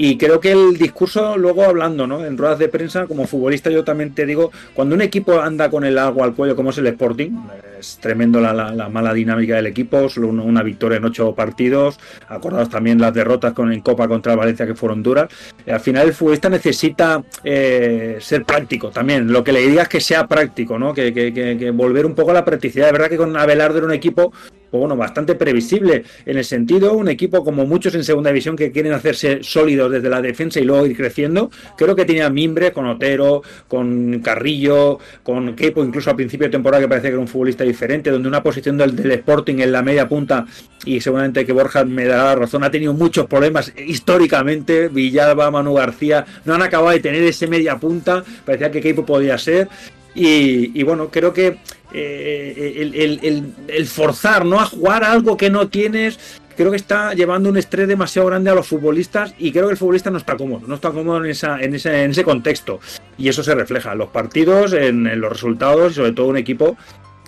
Y 0.00 0.16
creo 0.16 0.38
que 0.38 0.52
el 0.52 0.78
discurso, 0.78 1.36
luego 1.36 1.64
hablando, 1.64 2.06
¿no? 2.06 2.24
En 2.24 2.38
ruedas 2.38 2.60
de 2.60 2.68
prensa, 2.68 3.08
como 3.08 3.26
futbolista, 3.26 3.68
yo 3.68 3.82
también 3.82 4.14
te 4.14 4.26
digo, 4.26 4.52
cuando 4.72 4.94
un 4.94 5.02
equipo 5.02 5.40
anda 5.40 5.68
con 5.70 5.84
el 5.84 5.98
agua 5.98 6.24
al 6.24 6.34
cuello, 6.34 6.54
como 6.54 6.70
es 6.70 6.78
el 6.78 6.86
Sporting, 6.86 7.32
es 7.80 7.98
tremendo 8.00 8.40
la, 8.40 8.88
mala 8.88 9.12
dinámica 9.12 9.56
del 9.56 9.66
equipo, 9.66 10.08
solo 10.08 10.28
una, 10.28 10.62
victoria 10.62 10.98
en 10.98 11.04
ocho 11.04 11.34
partidos, 11.34 11.98
acordados 12.28 12.68
también 12.68 13.00
las 13.00 13.12
derrotas 13.12 13.52
con, 13.54 13.72
en 13.72 13.80
Copa 13.80 14.06
contra 14.06 14.36
Valencia 14.36 14.68
que 14.68 14.76
fueron 14.76 15.02
duras. 15.02 15.28
Al 15.66 15.80
final 15.80 16.06
el 16.06 16.14
futbolista 16.14 16.48
necesita 16.48 17.20
eh, 17.42 18.18
ser 18.20 18.44
práctico 18.44 18.90
también, 18.90 19.32
lo 19.32 19.42
que 19.42 19.50
le 19.50 19.66
digas 19.66 19.88
que 19.88 20.00
sea 20.00 20.28
práctico, 20.28 20.78
¿no? 20.78 20.94
Que, 20.94 21.12
que, 21.12 21.70
volver 21.72 22.06
un 22.06 22.14
poco 22.14 22.30
a 22.30 22.34
la 22.34 22.44
practicidad. 22.44 22.86
De 22.86 22.92
verdad 22.92 23.08
que 23.08 23.16
con 23.16 23.36
Abelardo 23.36 23.78
era 23.78 23.86
un 23.86 23.92
equipo 23.92 24.32
bueno, 24.72 24.96
bastante 24.96 25.34
previsible 25.34 26.04
en 26.26 26.38
el 26.38 26.44
sentido, 26.44 26.92
un 26.94 27.08
equipo 27.08 27.44
como 27.44 27.66
muchos 27.66 27.94
en 27.94 28.04
segunda 28.04 28.30
división 28.30 28.56
que 28.56 28.70
quieren 28.70 28.92
hacerse 28.92 29.38
sólidos 29.42 29.90
desde 29.90 30.08
la 30.08 30.20
defensa 30.20 30.60
y 30.60 30.64
luego 30.64 30.86
ir 30.86 30.96
creciendo. 30.96 31.50
Creo 31.76 31.96
que 31.96 32.04
tenía 32.04 32.28
mimbre 32.30 32.72
con 32.72 32.86
Otero, 32.86 33.42
con 33.66 34.20
Carrillo, 34.20 34.98
con 35.22 35.54
Kepo, 35.54 35.84
incluso 35.84 36.10
al 36.10 36.16
principio 36.16 36.46
de 36.46 36.52
temporada 36.52 36.82
que 36.82 36.88
parecía 36.88 37.10
que 37.10 37.14
era 37.14 37.20
un 37.20 37.28
futbolista 37.28 37.64
diferente, 37.64 38.10
donde 38.10 38.28
una 38.28 38.42
posición 38.42 38.76
del, 38.76 38.94
del 38.94 39.12
Sporting 39.12 39.58
en 39.60 39.72
la 39.72 39.82
media 39.82 40.08
punta, 40.08 40.46
y 40.84 41.00
seguramente 41.00 41.44
que 41.44 41.52
Borja 41.52 41.84
me 41.84 42.04
dará 42.04 42.34
razón, 42.34 42.64
ha 42.64 42.70
tenido 42.70 42.92
muchos 42.94 43.26
problemas 43.26 43.72
históricamente. 43.86 44.88
Villalba, 44.88 45.50
Manu 45.50 45.74
García, 45.74 46.24
no 46.44 46.54
han 46.54 46.62
acabado 46.62 46.90
de 46.90 47.00
tener 47.00 47.22
ese 47.22 47.46
media 47.46 47.76
punta, 47.76 48.24
parecía 48.44 48.70
que 48.70 48.80
Kepo 48.80 49.04
podía 49.04 49.38
ser. 49.38 49.68
Y, 50.14 50.82
bueno, 50.82 51.10
creo 51.10 51.32
que 51.32 51.58
eh, 51.92 53.52
el, 53.68 53.86
forzar 53.86 54.44
¿no? 54.44 54.60
a 54.60 54.66
jugar 54.66 55.04
algo 55.04 55.36
que 55.36 55.50
no 55.50 55.68
tienes, 55.68 56.40
creo 56.56 56.70
que 56.70 56.76
está 56.76 57.14
llevando 57.14 57.48
un 57.48 57.56
estrés 57.56 57.88
demasiado 57.88 58.28
grande 58.28 58.50
a 58.50 58.54
los 58.54 58.66
futbolistas 58.66 59.34
y 59.38 59.52
creo 59.52 59.66
que 59.66 59.72
el 59.72 59.78
futbolista 59.78 60.10
no 60.10 60.18
está 60.18 60.36
cómodo, 60.36 60.66
no 60.66 60.74
está 60.74 60.90
cómodo 60.90 61.24
en, 61.24 61.24
en, 61.24 61.74
ese, 61.74 62.04
en 62.04 62.12
contexto. 62.24 62.80
Y 63.16 63.28
eso 63.28 63.42
se 63.42 63.54
refleja 63.54 63.92
en 63.92 63.98
los 63.98 64.08
partidos, 64.08 64.72
en, 64.72 65.20
los 65.20 65.32
resultados 65.32 65.92
y 65.92 65.94
sobre 65.96 66.12
todo 66.12 66.26
un 66.26 66.36
equipo 66.36 66.76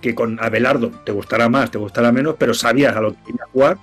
que 0.00 0.14
con 0.14 0.38
Abelardo 0.42 0.90
te 1.04 1.12
gustará 1.12 1.48
más, 1.48 1.70
te 1.70 1.78
gustará 1.78 2.10
menos, 2.10 2.36
pero 2.38 2.54
sabías 2.54 2.96
a 2.96 3.00
lo 3.00 3.12
que 3.12 3.18
iba 3.28 3.44
a 3.44 3.52
jugar 3.52 3.78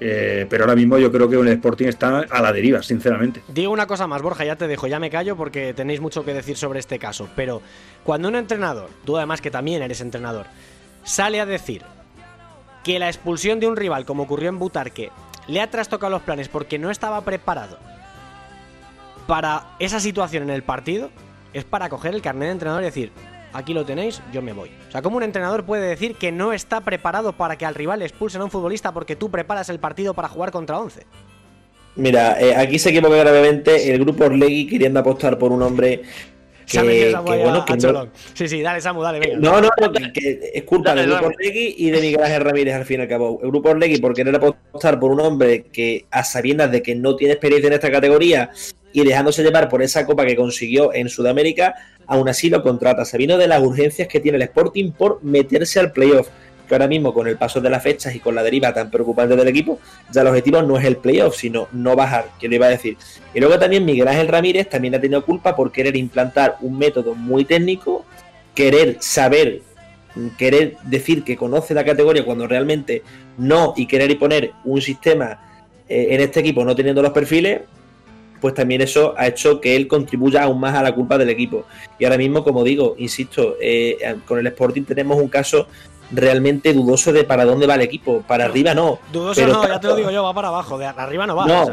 eh, 0.00 0.46
pero 0.48 0.64
ahora 0.64 0.74
mismo 0.74 0.98
yo 0.98 1.12
creo 1.12 1.28
que 1.28 1.36
el 1.36 1.48
Sporting 1.48 1.86
está 1.86 2.20
a 2.28 2.42
la 2.42 2.52
deriva, 2.52 2.82
sinceramente. 2.82 3.42
Digo 3.48 3.72
una 3.72 3.86
cosa 3.86 4.06
más, 4.06 4.22
Borja, 4.22 4.44
ya 4.44 4.56
te 4.56 4.66
dejo, 4.66 4.86
ya 4.86 4.98
me 4.98 5.10
callo 5.10 5.36
porque 5.36 5.74
tenéis 5.74 6.00
mucho 6.00 6.24
que 6.24 6.34
decir 6.34 6.56
sobre 6.56 6.80
este 6.80 6.98
caso. 6.98 7.28
Pero 7.36 7.62
cuando 8.02 8.28
un 8.28 8.36
entrenador, 8.36 8.90
tú 9.04 9.16
además 9.16 9.40
que 9.40 9.50
también 9.50 9.82
eres 9.82 10.00
entrenador, 10.00 10.46
sale 11.04 11.40
a 11.40 11.46
decir 11.46 11.82
que 12.82 12.98
la 12.98 13.08
expulsión 13.08 13.60
de 13.60 13.68
un 13.68 13.76
rival, 13.76 14.04
como 14.04 14.24
ocurrió 14.24 14.48
en 14.48 14.58
Butarque, 14.58 15.10
le 15.46 15.60
ha 15.60 15.70
trastocado 15.70 16.10
los 16.10 16.22
planes 16.22 16.48
porque 16.48 16.78
no 16.78 16.90
estaba 16.90 17.20
preparado 17.20 17.78
para 19.26 19.76
esa 19.78 20.00
situación 20.00 20.44
en 20.44 20.50
el 20.50 20.62
partido, 20.62 21.10
es 21.52 21.64
para 21.64 21.88
coger 21.88 22.14
el 22.14 22.22
carnet 22.22 22.48
de 22.48 22.52
entrenador 22.52 22.82
y 22.82 22.86
decir, 22.86 23.12
aquí 23.52 23.74
lo 23.74 23.84
tenéis, 23.84 24.20
yo 24.32 24.42
me 24.42 24.52
voy. 24.52 24.70
O 24.88 24.92
sea, 24.92 25.02
¿cómo 25.02 25.16
un 25.16 25.22
entrenador 25.22 25.64
puede 25.64 25.86
decir 25.86 26.16
que 26.16 26.32
no 26.32 26.52
está 26.52 26.80
preparado 26.80 27.32
para 27.32 27.56
que 27.56 27.66
al 27.66 27.74
rival 27.74 28.00
le 28.00 28.06
expulsen 28.06 28.40
a 28.40 28.44
un 28.44 28.50
futbolista 28.50 28.92
porque 28.92 29.16
tú 29.16 29.30
preparas 29.30 29.68
el 29.68 29.78
partido 29.78 30.14
para 30.14 30.28
jugar 30.28 30.50
contra 30.50 30.78
11? 30.78 31.06
Mira, 31.94 32.40
eh, 32.40 32.56
aquí 32.56 32.78
se 32.78 32.90
equivoca 32.90 33.16
gravemente 33.16 33.92
el 33.92 34.00
grupo 34.00 34.24
Orlegui 34.24 34.66
queriendo 34.66 35.00
apostar 35.00 35.38
por 35.38 35.52
un 35.52 35.62
hombre 35.62 36.02
que, 36.66 36.78
que, 36.78 37.14
bueno, 37.14 37.64
que 37.64 37.76
no... 37.76 38.08
Sí, 38.34 38.48
sí, 38.48 38.62
dale, 38.62 38.80
Samu, 38.80 39.02
dale, 39.02 39.20
venga. 39.20 39.36
No, 39.38 39.60
no, 39.60 39.68
no 39.80 39.92
que, 39.92 40.52
es 40.54 40.62
culpa 40.62 40.94
del 40.94 41.10
Grupo 41.10 41.26
Orlegui 41.26 41.74
y 41.76 41.90
de 41.90 42.00
Miguel 42.00 42.22
Ángel 42.22 42.42
Ramírez 42.42 42.74
al 42.74 42.84
fin 42.86 43.00
y 43.00 43.02
al 43.02 43.08
cabo. 43.08 43.40
El 43.42 43.50
Grupo 43.50 43.70
Orlegui 43.70 43.98
por 43.98 44.14
querer 44.14 44.34
apostar 44.34 44.98
por 44.98 45.10
un 45.10 45.20
hombre 45.20 45.64
que 45.64 46.06
a 46.10 46.24
sabiendas 46.24 46.70
de 46.70 46.82
que 46.82 46.94
no 46.94 47.16
tiene 47.16 47.34
experiencia 47.34 47.66
en 47.68 47.74
esta 47.74 47.90
categoría 47.90 48.50
y 48.92 49.04
dejándose 49.04 49.42
llevar 49.42 49.68
por 49.68 49.82
esa 49.82 50.06
copa 50.06 50.24
que 50.24 50.36
consiguió 50.36 50.94
en 50.94 51.08
Sudamérica, 51.08 51.74
aún 52.06 52.28
así 52.28 52.50
lo 52.50 52.62
contrata, 52.62 53.04
sabiendo 53.04 53.38
de 53.38 53.46
las 53.46 53.62
urgencias 53.62 54.08
que 54.08 54.20
tiene 54.20 54.36
el 54.36 54.42
Sporting 54.42 54.92
por 54.92 55.22
meterse 55.22 55.80
al 55.80 55.92
playoff. 55.92 56.28
Que 56.68 56.74
ahora 56.74 56.86
mismo, 56.86 57.12
con 57.12 57.26
el 57.26 57.36
paso 57.36 57.60
de 57.60 57.68
las 57.68 57.82
fechas 57.82 58.14
y 58.14 58.20
con 58.20 58.34
la 58.34 58.42
deriva 58.42 58.72
tan 58.72 58.90
preocupante 58.90 59.36
del 59.36 59.48
equipo, 59.48 59.78
ya 60.10 60.22
el 60.22 60.28
objetivo 60.28 60.62
no 60.62 60.78
es 60.78 60.84
el 60.84 60.96
playoff, 60.96 61.36
sino 61.36 61.68
no 61.72 61.96
bajar, 61.96 62.26
que 62.40 62.48
lo 62.48 62.54
iba 62.54 62.66
a 62.66 62.70
decir. 62.70 62.96
Y 63.34 63.40
luego 63.40 63.58
también 63.58 63.84
Miguel 63.84 64.08
Ángel 64.08 64.28
Ramírez 64.28 64.68
también 64.68 64.94
ha 64.94 65.00
tenido 65.00 65.24
culpa 65.24 65.56
por 65.56 65.72
querer 65.72 65.96
implantar 65.96 66.56
un 66.60 66.78
método 66.78 67.14
muy 67.14 67.44
técnico, 67.44 68.04
querer 68.54 68.96
saber, 69.00 69.62
querer 70.38 70.76
decir 70.84 71.24
que 71.24 71.36
conoce 71.36 71.74
la 71.74 71.84
categoría 71.84 72.24
cuando 72.24 72.46
realmente 72.46 73.02
no, 73.38 73.74
y 73.76 73.86
querer 73.86 74.18
poner 74.18 74.52
un 74.64 74.80
sistema 74.80 75.40
eh, 75.88 76.14
en 76.14 76.20
este 76.20 76.40
equipo 76.40 76.64
no 76.64 76.74
teniendo 76.74 77.02
los 77.02 77.12
perfiles, 77.12 77.62
pues 78.42 78.54
también 78.54 78.80
eso 78.80 79.14
ha 79.16 79.28
hecho 79.28 79.60
que 79.60 79.76
él 79.76 79.86
contribuya 79.86 80.42
aún 80.42 80.58
más 80.58 80.74
a 80.74 80.82
la 80.82 80.92
culpa 80.92 81.16
del 81.16 81.30
equipo. 81.30 81.64
Y 81.96 82.04
ahora 82.04 82.18
mismo, 82.18 82.42
como 82.42 82.64
digo, 82.64 82.96
insisto, 82.98 83.54
eh, 83.60 84.16
con 84.26 84.40
el 84.40 84.46
Sporting 84.48 84.82
tenemos 84.82 85.16
un 85.16 85.28
caso 85.28 85.68
realmente 86.10 86.72
dudoso 86.74 87.12
de 87.12 87.22
para 87.22 87.44
dónde 87.44 87.68
va 87.68 87.76
el 87.76 87.82
equipo. 87.82 88.22
Para 88.26 88.46
arriba 88.46 88.74
no. 88.74 88.98
Dudoso 89.12 89.46
no, 89.46 89.68
ya 89.68 89.78
te 89.78 89.86
lo 89.86 89.94
digo 89.94 90.10
yo, 90.10 90.24
va 90.24 90.34
para 90.34 90.48
abajo. 90.48 90.76
De 90.76 90.86
arriba 90.86 91.24
no 91.24 91.36
va. 91.36 91.46
No, 91.46 91.66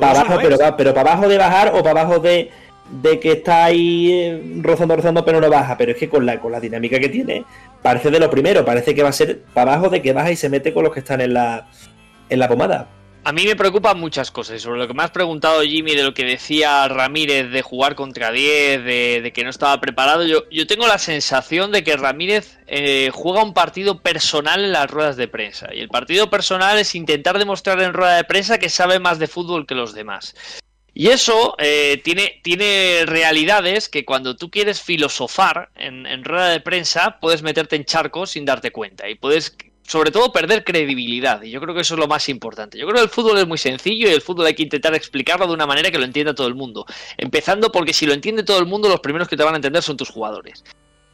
para 0.00 0.20
abajo, 0.20 0.38
pero, 0.42 0.58
va, 0.58 0.76
pero 0.76 0.92
para 0.92 1.12
abajo 1.12 1.28
de 1.28 1.38
bajar 1.38 1.72
o 1.72 1.82
para 1.84 2.00
abajo 2.00 2.18
de, 2.18 2.50
de 2.90 3.20
que 3.20 3.30
está 3.30 3.66
ahí 3.66 4.10
eh, 4.10 4.60
rozando, 4.62 4.96
rozando, 4.96 5.24
pero 5.24 5.40
no 5.40 5.48
baja. 5.48 5.76
Pero 5.76 5.92
es 5.92 5.96
que 5.96 6.08
con 6.08 6.26
la, 6.26 6.40
con 6.40 6.50
la 6.50 6.58
dinámica 6.58 6.98
que 6.98 7.08
tiene, 7.08 7.44
parece 7.82 8.10
de 8.10 8.18
lo 8.18 8.28
primero. 8.28 8.64
Parece 8.64 8.96
que 8.96 9.04
va 9.04 9.10
a 9.10 9.12
ser 9.12 9.42
para 9.54 9.74
abajo 9.74 9.90
de 9.90 10.02
que 10.02 10.12
baja 10.12 10.32
y 10.32 10.36
se 10.36 10.48
mete 10.48 10.74
con 10.74 10.82
los 10.82 10.92
que 10.92 10.98
están 10.98 11.20
en 11.20 11.34
la, 11.34 11.68
en 12.28 12.40
la 12.40 12.48
pomada. 12.48 12.88
A 13.26 13.32
mí 13.32 13.44
me 13.44 13.56
preocupan 13.56 13.98
muchas 13.98 14.30
cosas. 14.30 14.62
Sobre 14.62 14.78
lo 14.78 14.86
que 14.86 14.94
me 14.94 15.02
has 15.02 15.10
preguntado, 15.10 15.60
Jimmy, 15.62 15.96
de 15.96 16.04
lo 16.04 16.14
que 16.14 16.24
decía 16.24 16.86
Ramírez 16.86 17.50
de 17.50 17.60
jugar 17.60 17.96
contra 17.96 18.30
10, 18.30 18.84
de, 18.84 19.32
que 19.34 19.42
no 19.42 19.50
estaba 19.50 19.80
preparado, 19.80 20.24
yo, 20.24 20.48
yo, 20.48 20.64
tengo 20.68 20.86
la 20.86 20.98
sensación 20.98 21.72
de 21.72 21.82
que 21.82 21.96
Ramírez 21.96 22.60
eh, 22.68 23.10
juega 23.12 23.42
un 23.42 23.52
partido 23.52 24.00
personal 24.00 24.64
en 24.64 24.70
las 24.70 24.88
ruedas 24.88 25.16
de 25.16 25.26
prensa. 25.26 25.74
Y 25.74 25.80
el 25.80 25.88
partido 25.88 26.30
personal 26.30 26.78
es 26.78 26.94
intentar 26.94 27.36
demostrar 27.36 27.82
en 27.82 27.94
rueda 27.94 28.14
de 28.14 28.22
prensa 28.22 28.58
que 28.58 28.68
sabe 28.68 29.00
más 29.00 29.18
de 29.18 29.26
fútbol 29.26 29.66
que 29.66 29.74
los 29.74 29.92
demás. 29.92 30.36
Y 30.94 31.08
eso 31.08 31.56
eh, 31.58 32.00
tiene, 32.04 32.40
tiene 32.44 33.06
realidades 33.06 33.88
que 33.88 34.04
cuando 34.04 34.36
tú 34.36 34.52
quieres 34.52 34.80
filosofar 34.80 35.70
en, 35.74 36.06
en 36.06 36.22
rueda 36.22 36.50
de 36.50 36.60
prensa, 36.60 37.18
puedes 37.18 37.42
meterte 37.42 37.74
en 37.74 37.86
charcos 37.86 38.30
sin 38.30 38.44
darte 38.44 38.70
cuenta. 38.70 39.08
Y 39.08 39.16
puedes 39.16 39.56
sobre 39.86 40.10
todo 40.10 40.32
perder 40.32 40.64
credibilidad. 40.64 41.42
Y 41.42 41.50
yo 41.50 41.60
creo 41.60 41.74
que 41.74 41.82
eso 41.82 41.94
es 41.94 42.00
lo 42.00 42.06
más 42.06 42.28
importante. 42.28 42.78
Yo 42.78 42.86
creo 42.86 42.96
que 42.96 43.04
el 43.04 43.10
fútbol 43.10 43.38
es 43.38 43.46
muy 43.46 43.58
sencillo 43.58 44.08
y 44.08 44.12
el 44.12 44.20
fútbol 44.20 44.46
hay 44.46 44.54
que 44.54 44.64
intentar 44.64 44.94
explicarlo 44.94 45.46
de 45.46 45.54
una 45.54 45.66
manera 45.66 45.90
que 45.90 45.98
lo 45.98 46.04
entienda 46.04 46.34
todo 46.34 46.46
el 46.46 46.54
mundo. 46.54 46.86
Empezando 47.16 47.70
porque 47.72 47.92
si 47.92 48.06
lo 48.06 48.12
entiende 48.12 48.42
todo 48.42 48.58
el 48.58 48.66
mundo, 48.66 48.88
los 48.88 49.00
primeros 49.00 49.28
que 49.28 49.36
te 49.36 49.44
van 49.44 49.54
a 49.54 49.56
entender 49.56 49.82
son 49.82 49.96
tus 49.96 50.10
jugadores 50.10 50.64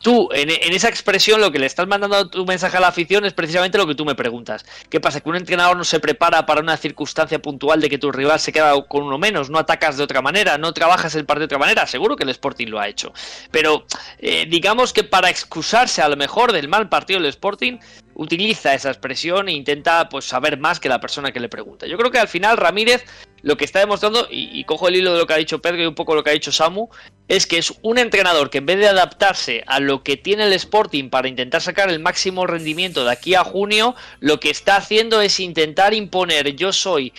tú, 0.03 0.29
en, 0.33 0.51
esa 0.51 0.89
expresión, 0.89 1.41
lo 1.41 1.51
que 1.51 1.59
le 1.59 1.67
estás 1.67 1.87
mandando 1.87 2.29
tu 2.29 2.45
mensaje 2.45 2.77
a 2.77 2.81
la 2.81 2.89
afición 2.89 3.25
es 3.25 3.33
precisamente 3.33 3.79
lo 3.79 3.87
que 3.87 3.95
tú 3.95 4.05
me 4.05 4.15
preguntas. 4.15 4.65
¿Qué 4.91 5.01
pasa? 5.01 5.21
¿Que 5.21 5.31
un 5.31 5.37
entrenador 5.37 5.77
no 5.77 5.85
se 5.85 6.01
prepara 6.01 6.45
para 6.45 6.61
una 6.61 6.77
circunstancia 6.77 7.41
puntual 7.41 7.81
de 7.81 7.89
que 7.89 7.99
tu 7.99 8.13
rival 8.13 8.39
se 8.41 8.53
queda 8.53 8.75
con 8.89 9.05
uno 9.05 9.17
menos? 9.17 9.49
¿No 9.49 9.59
atacas 9.59 9.97
de 9.97 10.03
otra 10.03 10.21
manera? 10.21 10.59
¿No 10.59 10.75
trabajas 10.75 11.15
el 11.15 11.25
partido 11.25 11.43
de 11.43 11.55
otra 11.55 11.59
manera? 11.59 11.87
Seguro 11.87 12.17
que 12.17 12.25
el 12.25 12.31
Sporting 12.31 12.67
lo 12.67 12.81
ha 12.81 12.89
hecho. 12.89 13.13
Pero 13.51 13.87
eh, 14.19 14.47
digamos 14.49 14.93
que 14.93 15.05
para 15.05 15.31
excusarse 15.31 16.03
a 16.03 16.09
lo 16.09 16.17
mejor 16.17 16.53
del 16.53 16.69
mal 16.69 16.89
partido 16.89 17.21
del 17.21 17.29
Sporting, 17.29 17.79
utiliza 18.15 18.75
esa 18.75 18.91
expresión 18.91 19.49
e 19.49 19.53
intenta 19.53 20.09
pues 20.09 20.25
saber 20.25 20.59
más 20.59 20.81
que 20.81 20.89
la 20.89 21.01
persona 21.01 21.33
que 21.33 21.41
le 21.41 21.49
pregunta. 21.49 21.87
Yo 21.87 21.97
creo 21.97 22.11
que 22.11 22.19
al 22.19 22.29
final 22.29 22.57
Ramírez 22.57 23.05
lo 23.43 23.57
que 23.57 23.65
está 23.65 23.81
demostrando, 23.81 24.29
y, 24.31 24.63
cojo 24.65 24.89
el 24.89 24.97
hilo 24.97 25.13
de 25.13 25.19
lo 25.19 25.27
que 25.27 25.35
ha 25.35 25.39
dicho 25.39 25.61
Pedro 25.61 25.83
y 25.83 25.87
un 25.87 25.95
poco 25.95 26.15
lo 26.15 26.23
que 26.23 26.31
ha 26.31 26.35
dicho 26.35 26.53
Samu, 26.53 26.89
es 27.29 27.47
que 27.47 27.59
es 27.59 27.75
un 27.83 27.99
entrenador 27.99 28.51
que 28.51 28.59
en 28.59 28.67
vez 28.67 28.79
de 28.79 28.89
adaptarse 28.89 29.65
a 29.67 29.81
lo 29.81 30.03
que 30.03 30.17
tiene 30.17 30.45
el 30.45 30.53
Sporting 30.53 31.11
para 31.11 31.29
intentar 31.29 31.61
sacar 31.61 31.91
el 31.91 31.99
máximo 31.99 32.47
rendimiento 32.47 33.05
de 33.05 33.11
aquí 33.11 33.35
a 33.35 33.45
junio, 33.45 33.95
lo 34.21 34.39
que 34.39 34.51
está 34.51 34.77
haciendo 34.77 35.21
es 35.21 35.41
intentar 35.41 35.93
imponer 35.93 36.55
yo 36.55 36.73
soy 36.73 37.13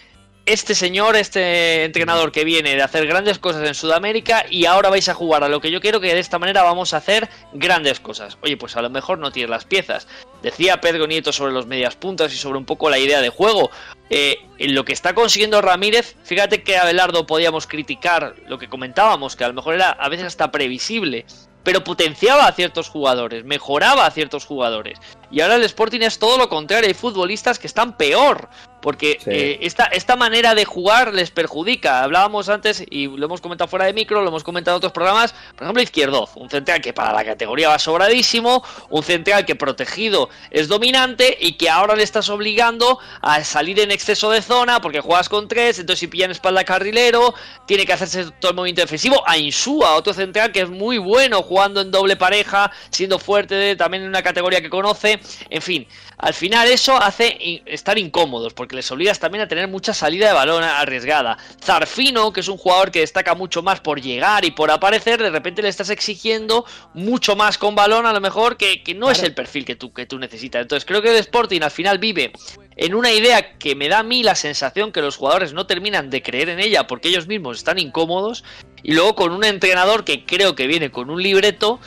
este 0.46 0.76
señor, 0.76 1.16
este 1.16 1.86
entrenador 1.86 2.32
que 2.34 2.44
viene 2.44 2.76
de 2.76 2.82
hacer 2.82 3.08
grandes 3.08 3.40
cosas 3.40 3.66
en 3.66 3.74
Sudamérica 3.74 4.46
y 4.50 4.66
ahora 4.66 4.90
vais 4.90 5.08
a 5.08 5.14
jugar 5.14 5.44
a 5.44 5.48
lo 5.48 5.62
que 5.62 5.72
yo 5.72 5.80
quiero 5.80 6.02
que 6.02 6.14
de 6.14 6.20
esta 6.20 6.38
manera 6.38 6.64
vamos 6.64 6.94
a 6.94 6.98
hacer 6.98 7.30
grandes 7.54 8.02
cosas. 8.02 8.38
Oye, 8.42 8.58
pues 8.58 8.76
a 8.76 8.82
lo 8.82 8.90
mejor 8.90 9.20
no 9.20 9.32
tiene 9.32 9.50
las 9.50 9.64
piezas. 9.64 10.08
Decía 10.42 10.82
Pedro 10.82 11.08
Nieto 11.08 11.32
sobre 11.32 11.54
los 11.54 11.66
medias 11.66 11.96
puntas 11.96 12.34
y 12.34 12.38
sobre 12.38 12.58
un 12.58 12.66
poco 12.66 12.90
la 12.90 13.00
idea 13.00 13.22
de 13.22 13.30
juego. 13.30 13.72
Eh, 14.10 14.40
en 14.58 14.76
lo 14.76 14.84
que 14.84 14.92
está 14.92 15.16
consiguiendo 15.16 15.62
Ramírez, 15.62 16.16
fíjate 16.24 16.62
que 16.62 16.76
a 16.76 16.82
Abelardo 16.82 17.26
podíamos 17.26 17.66
criticar 17.66 18.36
lo 18.48 18.60
que 18.60 18.68
comentábamos, 18.68 19.38
que 19.38 19.46
a 19.46 19.48
lo 19.48 19.54
mejor 19.54 19.76
era 19.76 19.92
a 19.92 20.10
veces 20.10 20.28
hasta 20.28 20.52
previsible 20.52 21.26
pero 21.64 21.84
potenciaba 21.84 22.46
a 22.46 22.52
ciertos 22.52 22.90
jugadores, 22.90 23.46
mejoraba 23.46 24.06
a 24.06 24.12
ciertos 24.12 24.46
jugadores. 24.46 25.00
Y 25.34 25.42
ahora 25.42 25.56
el 25.56 25.64
Sporting 25.64 26.02
es 26.02 26.20
todo 26.20 26.38
lo 26.38 26.48
contrario, 26.48 26.88
hay 26.88 26.94
futbolistas 26.94 27.58
que 27.58 27.66
están 27.66 27.98
peor, 27.98 28.50
porque 28.84 29.18
eh, 29.26 29.58
esta, 29.62 29.86
esta 29.86 30.16
manera 30.16 30.54
de 30.54 30.64
jugar 30.64 31.14
les 31.14 31.32
perjudica. 31.32 32.04
Hablábamos 32.04 32.50
antes, 32.50 32.84
y 32.88 33.08
lo 33.08 33.26
hemos 33.26 33.42
comentado 33.42 33.68
fuera 33.68 33.86
de 33.86 33.94
micro, 33.94 34.22
lo 34.22 34.28
hemos 34.28 34.44
comentado 34.44 34.76
en 34.76 34.80
otros 34.80 34.92
programas, 34.92 35.34
por 35.56 35.64
ejemplo, 35.64 35.82
Izquierdoz, 35.82 36.32
un 36.36 36.52
central 36.52 36.82
que 36.82 36.94
para 36.94 37.14
la 37.14 37.26
categoría 37.26 37.70
va 37.70 37.80
sobradísimo, 37.80 38.64
un 38.92 39.02
central 39.02 39.44
que 39.46 39.56
protegido 39.56 40.30
es 40.52 40.68
dominante 40.68 41.36
y 41.40 41.54
que 41.54 41.68
ahora 41.68 41.96
le 41.96 42.04
estás 42.04 42.30
obligando 42.30 43.00
a 43.22 43.44
salir 43.44 43.80
en 43.80 43.90
exceso 43.90 44.30
de 44.30 44.42
zona 44.44 44.82
porque 44.82 45.00
juegas 45.00 45.30
con 45.30 45.48
tres, 45.48 45.80
entonces 45.80 46.02
si 46.02 46.08
pillan 46.08 46.30
espalda 46.30 46.64
carrilero, 46.64 47.34
tiene 47.66 47.88
que 47.88 47.94
hacerse 47.94 48.30
todo 48.40 48.52
el 48.52 48.56
movimiento 48.56 48.82
defensivo. 48.82 49.24
A 49.26 49.38
Insúa, 49.38 49.96
otro 49.96 50.14
central 50.14 50.52
que 50.52 50.62
es 50.62 50.70
muy 50.70 51.00
bueno 51.00 51.42
jugando 51.42 51.82
en 51.82 51.90
doble 51.90 52.18
pareja, 52.18 52.70
siendo 52.92 53.18
fuerte 53.18 53.76
también 53.78 54.04
en 54.04 54.10
una 54.10 54.22
categoría 54.22 54.62
que 54.62 54.70
conoce, 54.70 55.22
en 55.50 55.62
fin. 55.62 55.88
Al 56.18 56.34
final 56.34 56.70
eso 56.70 56.96
hace 56.96 57.62
estar 57.66 57.98
incómodos 57.98 58.54
porque 58.54 58.76
les 58.76 58.90
obligas 58.92 59.20
también 59.20 59.44
a 59.44 59.48
tener 59.48 59.68
mucha 59.68 59.94
salida 59.94 60.28
de 60.28 60.34
balón 60.34 60.64
arriesgada. 60.64 61.38
Zarfino, 61.62 62.32
que 62.32 62.40
es 62.40 62.48
un 62.48 62.58
jugador 62.58 62.92
que 62.92 63.00
destaca 63.00 63.36
mucho 63.36 63.62
más 63.62 63.82
por 63.82 64.00
llegar 64.00 64.46
y 64.46 64.52
por 64.52 64.72
aparecer, 64.72 65.22
de 65.22 65.30
repente 65.30 65.62
le 65.62 65.70
estás 65.70 65.90
exigiendo 65.90 66.66
mucho 66.94 67.36
más 67.36 67.58
con 67.58 67.76
balón 67.76 68.06
a 68.06 68.14
lo 68.14 68.22
mejor 68.22 68.58
que, 68.58 68.82
no 68.96 69.12
es 69.12 69.24
el 69.24 69.34
perfil 69.34 69.66
que 69.66 69.76
tú, 69.76 69.92
que 69.92 70.06
tú 70.06 70.18
necesitas. 70.20 70.62
Entonces 70.62 70.86
creo 70.86 71.02
que 71.02 71.10
el 71.10 71.18
Sporting 71.18 71.62
al 71.62 71.72
final 71.72 71.98
vive 71.98 72.32
en 72.76 72.96
una 72.96 73.12
idea 73.12 73.58
que 73.58 73.76
me 73.76 73.90
da 73.90 74.00
a 74.00 74.04
mí 74.04 74.24
la 74.24 74.36
sensación 74.36 74.92
que 74.92 75.02
los 75.02 75.18
jugadores 75.18 75.54
no 75.54 75.68
terminan 75.68 76.10
de 76.10 76.22
creer 76.22 76.50
en 76.50 76.60
ella 76.60 76.88
porque 76.88 77.10
ellos 77.10 77.28
mismos 77.28 77.58
están 77.58 77.80
incómodos 77.80 78.44
y 78.82 78.94
luego 78.94 79.16
con 79.16 79.32
un 79.32 79.44
entrenador 79.44 80.04
que 80.04 80.26
creo 80.26 80.56
que 80.56 80.68
viene 80.68 80.92
con 80.92 81.10
un 81.10 81.22
libreto 81.22 81.80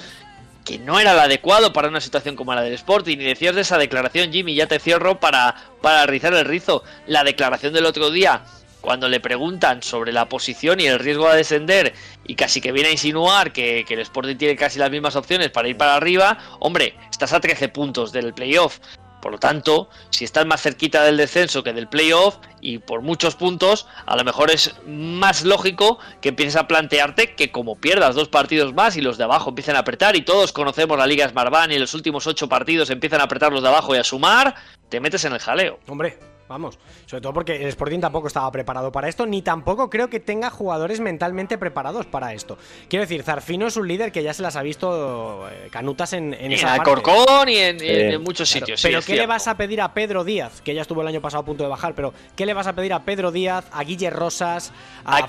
que 0.67 0.79
no 0.79 0.99
era 0.99 1.13
el 1.13 1.19
adecuado 1.21 1.73
para 1.73 1.89
una 1.89 2.01
situación 2.01 2.37
como 2.37 2.53
la 2.55 2.61
del 2.61 2.75
Sporting. 2.75 3.17
Y 3.19 3.25
decías 3.25 3.55
de 3.55 3.63
esa 3.63 3.79
declaración, 3.79 4.33
Jimmy, 4.33 4.55
ya 4.55 4.67
te 4.67 4.81
cierro 4.81 5.19
para, 5.21 5.55
para 5.81 6.05
rizar 6.05 6.35
el 6.35 6.45
rizo. 6.45 6.83
La 7.07 7.25
declaración 7.25 7.73
del 7.73 7.87
otro 7.87 8.11
día, 8.11 8.43
cuando 8.81 9.09
le 9.09 9.21
preguntan 9.21 9.83
sobre 9.83 10.13
la 10.13 10.29
posición 10.29 10.81
y 10.81 10.87
el 10.87 10.99
riesgo 10.99 11.31
de 11.31 11.37
descender, 11.39 11.95
y 12.27 12.35
casi 12.35 12.61
que 12.61 12.73
viene 12.73 12.89
a 12.89 12.93
insinuar 12.93 13.53
que, 13.53 13.85
que 13.87 13.95
el 13.95 14.01
Sporting 14.01 14.37
tiene 14.37 14.57
casi 14.57 14.81
las 14.81 14.91
mismas 14.91 15.15
opciones 15.15 15.51
para 15.51 15.69
ir 15.69 15.77
para 15.77 15.95
arriba, 15.95 16.37
hombre, 16.59 16.95
estás 17.11 17.33
a 17.33 17.41
13 17.41 17.69
puntos 17.69 18.11
del 18.11 18.35
playoff. 18.35 18.81
Por 19.21 19.33
lo 19.33 19.39
tanto, 19.39 19.89
si 20.11 20.25
estás 20.25 20.47
más 20.47 20.63
cerquita 20.63 21.03
del 21.03 21.17
descenso 21.17 21.63
que 21.63 21.73
del 21.73 21.89
playoff 21.89 22.37
y 22.61 22.79
por 22.79 23.03
muchos 23.03 23.35
puntos, 23.35 23.87
a 24.07 24.17
lo 24.17 24.25
mejor 24.25 24.51
es 24.51 24.75
más 24.87 25.45
lógico 25.45 25.99
que 26.21 26.31
empieces 26.31 26.57
a 26.57 26.69
plantearte 26.69 27.35
que 27.35 27.51
como 27.51 27.77
pierdas 27.77 28.15
dos 28.15 28.29
partidos 28.29 28.75
más 28.75 28.97
y 28.97 29.01
los 29.01 29.19
de 29.19 29.25
abajo 29.25 29.51
empiezan 29.51 29.77
a 29.77 29.81
apretar 29.81 30.17
y 30.17 30.23
todos 30.23 30.53
conocemos 30.53 30.99
la 30.99 31.07
Liga 31.07 31.29
Smartbank 31.29 31.73
y 31.73 31.79
los 31.79 31.95
últimos 31.95 32.27
ocho 32.27 32.49
partidos 32.49 32.91
empiezan 32.91 33.21
a 33.21 33.25
apretar 33.25 33.53
los 33.53 33.63
de 33.63 33.69
abajo 33.69 33.95
y 33.95 33.99
a 33.99 34.05
sumar, 34.05 34.55
te 34.89 35.01
metes 35.01 35.25
en 35.25 35.33
el 35.33 35.39
jaleo. 35.39 35.81
Hombre, 35.89 36.19
Vamos, 36.49 36.79
sobre 37.07 37.21
todo 37.21 37.33
porque 37.33 37.57
el 37.57 37.69
Sporting 37.69 38.01
tampoco 38.01 38.29
estaba 38.29 38.51
preparado 38.53 38.93
para 38.93 39.09
esto, 39.09 39.27
ni 39.27 39.43
tampoco 39.43 39.91
creo 39.91 40.09
que 40.09 40.21
tenga 40.21 40.51
jugadores 40.51 41.01
mentalmente 41.01 41.59
preparados 41.59 42.07
para 42.07 42.33
esto. 42.33 42.57
Quiero 42.89 43.03
decir, 43.03 43.23
Zarfino 43.23 43.67
es 43.67 43.77
un 43.77 43.89
líder 43.89 44.13
que 44.13 44.23
ya 44.23 44.33
se 44.33 44.43
las 44.43 44.57
ha 44.57 44.63
visto 44.63 45.49
eh, 45.49 45.69
canutas 45.71 46.13
en, 46.13 46.35
en, 46.35 46.53
en 46.53 46.83
Corcón 46.85 47.49
y 47.49 47.57
en, 47.57 48.23
muchos 48.23 48.49
sitios. 48.49 48.81
pero 48.83 49.03
¿qué 49.03 49.17
le 49.17 49.27
vas 49.27 49.49
a 49.49 49.57
pedir 49.57 49.81
a 49.81 49.93
Pedro 49.93 50.25
Díaz, 50.25 50.61
que 50.63 50.75
ya 50.75 50.83
estuvo 50.83 51.03
el 51.03 51.09
año 51.09 51.21
pasado 51.21 51.43
a 51.43 51.45
punto 51.45 51.65
de 51.65 51.69
bajar, 51.69 51.95
pero 51.95 52.15
¿qué 52.35 52.47
le 52.47 52.55
vas 52.55 52.67
a 52.67 52.75
pedir 52.75 52.93
a 52.93 53.05
Pedro 53.05 53.33
Díaz, 53.33 53.67
a 53.73 53.83
Guille 53.83 54.11
Rosas, 54.11 54.73
a, 55.05 55.19
a 55.19 55.27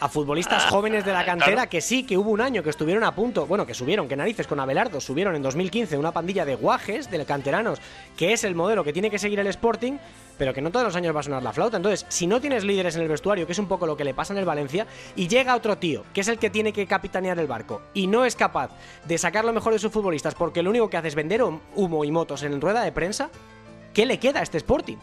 a 0.00 0.08
futbolistas 0.08 0.64
ah, 0.66 0.70
jóvenes 0.70 1.04
de 1.04 1.12
la 1.12 1.24
cantera 1.24 1.68
que 1.68 1.80
sí, 1.80 2.04
que 2.04 2.16
hubo 2.16 2.30
un 2.30 2.40
año 2.40 2.62
que 2.62 2.70
estuvieron 2.70 3.04
a 3.04 3.14
punto, 3.14 3.46
bueno, 3.46 3.66
que 3.66 3.74
subieron, 3.74 4.08
que 4.08 4.16
narices 4.16 4.46
con 4.46 4.60
Abelardo, 4.60 5.00
subieron 5.00 5.34
en 5.34 5.42
2015 5.42 5.96
una 5.96 6.12
pandilla 6.12 6.44
de 6.44 6.54
guajes, 6.54 7.10
de 7.10 7.18
canteranos, 7.24 7.80
que 8.16 8.32
es 8.32 8.44
el 8.44 8.54
modelo 8.54 8.84
que 8.84 8.92
tiene 8.92 9.10
que 9.10 9.18
seguir 9.18 9.40
el 9.40 9.46
Sporting, 9.48 9.98
pero 10.38 10.54
que 10.54 10.62
no 10.62 10.70
todos 10.70 10.86
los 10.86 10.96
años 10.96 11.14
va 11.14 11.20
a 11.20 11.24
sonar 11.24 11.42
la 11.42 11.52
flauta. 11.52 11.76
Entonces, 11.76 12.06
si 12.08 12.26
no 12.26 12.40
tienes 12.40 12.64
líderes 12.64 12.96
en 12.96 13.02
el 13.02 13.08
vestuario, 13.08 13.46
que 13.46 13.52
es 13.52 13.58
un 13.58 13.66
poco 13.66 13.86
lo 13.86 13.96
que 13.96 14.04
le 14.04 14.14
pasa 14.14 14.32
en 14.32 14.38
el 14.38 14.44
Valencia, 14.44 14.86
y 15.16 15.28
llega 15.28 15.54
otro 15.54 15.76
tío, 15.76 16.04
que 16.14 16.20
es 16.20 16.28
el 16.28 16.38
que 16.38 16.48
tiene 16.48 16.72
que 16.72 16.86
capitanear 16.86 17.38
el 17.38 17.46
barco, 17.46 17.82
y 17.92 18.06
no 18.06 18.24
es 18.24 18.36
capaz 18.36 18.70
de 19.04 19.18
sacar 19.18 19.44
lo 19.44 19.52
mejor 19.52 19.72
de 19.72 19.78
sus 19.78 19.92
futbolistas 19.92 20.34
porque 20.34 20.62
lo 20.62 20.70
único 20.70 20.88
que 20.88 20.96
hace 20.96 21.08
es 21.08 21.14
vender 21.14 21.42
humo 21.42 22.04
y 22.04 22.10
motos 22.10 22.42
en 22.42 22.60
rueda 22.60 22.82
de 22.82 22.92
prensa, 22.92 23.30
¿qué 23.92 24.06
le 24.06 24.18
queda 24.18 24.40
a 24.40 24.42
este 24.42 24.58
Sporting? 24.58 24.96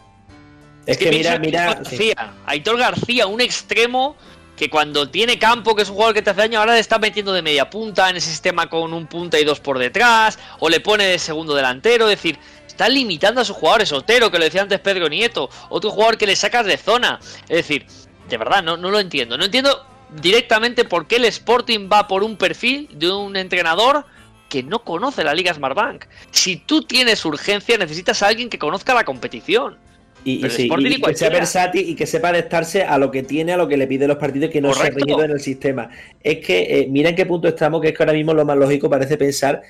Es 0.86 0.98
que, 0.98 1.10
mira, 1.10 1.38
mira. 1.38 1.74
García, 1.74 2.34
Aitor 2.46 2.78
García, 2.78 3.26
un 3.26 3.40
extremo 3.40 4.16
que 4.56 4.70
cuando 4.70 5.10
tiene 5.10 5.38
campo, 5.38 5.74
que 5.74 5.82
es 5.82 5.88
un 5.88 5.96
jugador 5.96 6.14
que 6.14 6.22
te 6.22 6.30
hace 6.30 6.40
daño, 6.40 6.58
ahora 6.58 6.74
le 6.74 6.80
está 6.80 6.98
metiendo 6.98 7.32
de 7.32 7.42
media 7.42 7.68
punta 7.68 8.08
en 8.08 8.16
ese 8.16 8.30
sistema 8.30 8.68
con 8.70 8.94
un 8.94 9.06
punta 9.06 9.38
y 9.38 9.44
dos 9.44 9.60
por 9.60 9.78
detrás, 9.78 10.38
o 10.60 10.68
le 10.68 10.80
pone 10.80 11.04
de 11.04 11.18
segundo 11.18 11.54
delantero, 11.54 12.08
es 12.08 12.16
decir, 12.16 12.38
está 12.76 12.88
limitando 12.90 13.40
a 13.40 13.44
sus 13.44 13.56
jugadores. 13.56 13.90
Otero, 13.90 14.30
que 14.30 14.38
lo 14.38 14.44
decía 14.44 14.62
antes 14.62 14.78
Pedro 14.80 15.08
Nieto, 15.08 15.48
otro 15.70 15.90
jugador 15.90 16.18
que 16.18 16.26
le 16.26 16.36
sacas 16.36 16.66
de 16.66 16.76
zona. 16.76 17.18
Es 17.48 17.56
decir, 17.56 17.86
de 18.28 18.36
verdad, 18.36 18.62
no, 18.62 18.76
no 18.76 18.90
lo 18.90 19.00
entiendo. 19.00 19.38
No 19.38 19.46
entiendo 19.46 19.84
directamente 20.20 20.84
por 20.84 21.06
qué 21.06 21.16
el 21.16 21.24
Sporting 21.24 21.88
va 21.90 22.06
por 22.06 22.22
un 22.22 22.36
perfil 22.36 22.88
de 22.92 23.10
un 23.10 23.36
entrenador 23.36 24.04
que 24.50 24.62
no 24.62 24.84
conoce 24.84 25.24
la 25.24 25.34
Liga 25.34 25.52
Smartbank. 25.54 26.04
Si 26.30 26.56
tú 26.56 26.82
tienes 26.82 27.24
urgencia, 27.24 27.78
necesitas 27.78 28.22
a 28.22 28.28
alguien 28.28 28.50
que 28.50 28.58
conozca 28.58 28.94
la 28.94 29.04
competición. 29.04 29.78
Y, 30.22 30.40
que 30.40 31.14
sea 31.14 31.30
versátil 31.30 31.88
y 31.88 31.94
que 31.94 32.04
sepa 32.04 32.30
adaptarse 32.30 32.82
a 32.82 32.98
lo 32.98 33.12
que 33.12 33.22
tiene, 33.22 33.52
a 33.52 33.56
lo 33.56 33.68
que 33.68 33.76
le 33.76 33.86
pide 33.86 34.08
los 34.08 34.16
partidos, 34.16 34.50
que 34.50 34.60
no 34.60 34.74
se 34.74 34.88
ha 34.88 34.90
reñido 34.90 35.22
en 35.22 35.30
el 35.30 35.40
sistema. 35.40 35.88
Es 36.20 36.44
que, 36.44 36.80
eh, 36.80 36.86
mira 36.90 37.10
en 37.10 37.16
qué 37.16 37.24
punto 37.26 37.46
estamos, 37.46 37.80
que 37.80 37.88
es 37.88 37.96
que 37.96 38.02
ahora 38.02 38.12
mismo 38.12 38.34
lo 38.34 38.44
más 38.44 38.56
lógico 38.56 38.90
parece 38.90 39.16
pensar 39.16 39.62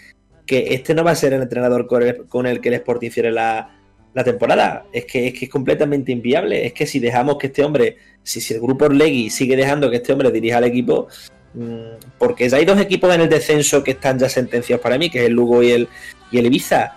que 0.47 0.75
este 0.75 0.95
no 0.95 1.05
va 1.05 1.11
a 1.11 1.17
ser 1.17 1.33
el 1.33 1.43
entrenador 1.43 1.87
con 1.87 2.47
el, 2.47 2.61
que 2.61 2.69
el 2.69 2.75
Sporting 2.75 3.11
cierre 3.11 3.33
la, 3.33 3.73
temporada. 4.25 4.85
Es 4.93 5.05
que, 5.05 5.27
es 5.27 5.35
que 5.35 5.45
es 5.47 5.51
completamente 5.51 6.13
inviable. 6.13 6.65
Es 6.65 6.73
que 6.73 6.87
si 6.87 7.01
dejamos 7.01 7.37
que 7.37 7.49
este 7.49 7.63
hombre, 7.65 7.97
si, 8.23 8.41
si 8.41 8.55
el 8.55 8.61
grupo 8.61 8.87
Orlegui 8.87 9.29
sigue 9.29 9.57
dejando 9.57 9.91
que 9.91 9.97
este 9.97 10.13
hombre 10.13 10.31
dirija 10.31 10.57
al 10.57 10.65
equipo, 10.65 11.09
mm, 11.53 12.17
porque 12.19 12.49
ya 12.49 12.57
hay 12.57 12.65
dos 12.65 12.81
equipos 12.81 13.15
en 13.15 13.23
el 13.23 13.29
descenso 13.29 13.85
que 13.85 13.91
están 13.91 14.19
ya 14.19 14.29
sentenciados 14.29 14.83
para 14.83 14.97
mí, 14.97 15.11
que 15.11 15.19
es 15.19 15.27
el 15.27 15.33
Lugo 15.33 15.63
y 15.63 15.73
el, 15.73 15.89
y 16.31 16.39
el 16.39 16.47
Ibiza. 16.47 16.97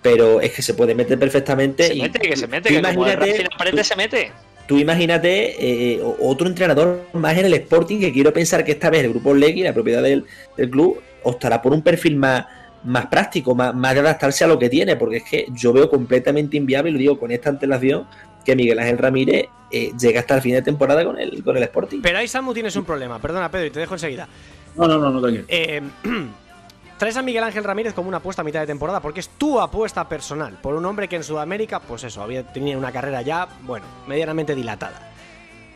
Pero 0.00 0.40
es 0.40 0.52
que 0.52 0.62
se 0.62 0.74
puede 0.74 0.94
meter 0.94 1.18
perfectamente. 1.18 1.88
Se 1.88 1.94
mete, 1.96 2.18
que 2.18 2.36
se 2.36 2.46
mete, 2.46 2.68
que 2.68 2.76
imagínate, 2.76 3.46
tú, 3.70 3.84
se 3.84 3.96
mete. 3.96 4.32
Tú 4.66 4.78
imagínate 4.78 5.56
eh, 5.94 6.00
otro 6.20 6.46
entrenador 6.46 7.06
más 7.12 7.36
en 7.36 7.46
el 7.46 7.54
Sporting 7.54 8.00
que 8.00 8.12
quiero 8.12 8.32
pensar 8.32 8.64
que 8.64 8.72
esta 8.72 8.88
vez 8.88 9.04
el 9.04 9.10
grupo 9.10 9.30
Orlegui, 9.30 9.62
la 9.62 9.74
propiedad 9.74 10.02
del, 10.02 10.24
del 10.56 10.70
club, 10.70 11.02
optará 11.24 11.60
por 11.60 11.72
un 11.72 11.82
perfil 11.82 12.16
más, 12.16 12.46
más 12.84 13.06
práctico, 13.06 13.54
más, 13.54 13.74
más 13.74 13.94
de 13.94 14.00
adaptarse 14.00 14.44
a 14.44 14.46
lo 14.46 14.58
que 14.58 14.68
tiene, 14.68 14.96
porque 14.96 15.18
es 15.18 15.24
que 15.24 15.46
yo 15.52 15.72
veo 15.72 15.88
completamente 15.88 16.56
inviable, 16.56 16.90
y 16.90 16.92
lo 16.92 16.98
digo 16.98 17.18
con 17.18 17.30
esta 17.30 17.50
antelación, 17.50 18.06
que 18.44 18.54
Miguel 18.54 18.78
Ángel 18.78 18.98
Ramírez 18.98 19.46
eh, 19.70 19.92
llega 19.98 20.20
hasta 20.20 20.36
el 20.36 20.42
fin 20.42 20.54
de 20.54 20.62
temporada 20.62 21.04
con 21.04 21.18
el, 21.18 21.42
con 21.42 21.56
el 21.56 21.62
Sporting. 21.64 22.00
Pero 22.02 22.18
ahí, 22.18 22.28
Samu, 22.28 22.52
tienes 22.52 22.76
un 22.76 22.84
problema. 22.84 23.18
Perdona, 23.18 23.50
Pedro, 23.50 23.66
y 23.66 23.70
te 23.70 23.80
dejo 23.80 23.94
enseguida. 23.94 24.28
No, 24.76 24.86
no, 24.86 24.98
no, 24.98 25.10
no, 25.10 25.28
eh, 25.48 25.82
traes 26.98 27.16
a 27.16 27.22
Miguel 27.22 27.42
Ángel 27.42 27.64
Ramírez 27.64 27.94
como 27.94 28.08
una 28.08 28.18
apuesta 28.18 28.42
a 28.42 28.44
mitad 28.44 28.60
de 28.60 28.66
temporada, 28.66 29.00
porque 29.00 29.20
es 29.20 29.30
tu 29.30 29.60
apuesta 29.60 30.08
personal, 30.08 30.58
por 30.60 30.74
un 30.74 30.84
hombre 30.84 31.08
que 31.08 31.16
en 31.16 31.24
Sudamérica, 31.24 31.80
pues 31.80 32.04
eso, 32.04 32.22
había 32.22 32.44
tenido 32.52 32.78
una 32.78 32.92
carrera 32.92 33.22
ya, 33.22 33.48
bueno, 33.62 33.86
medianamente 34.06 34.54
dilatada. 34.54 35.10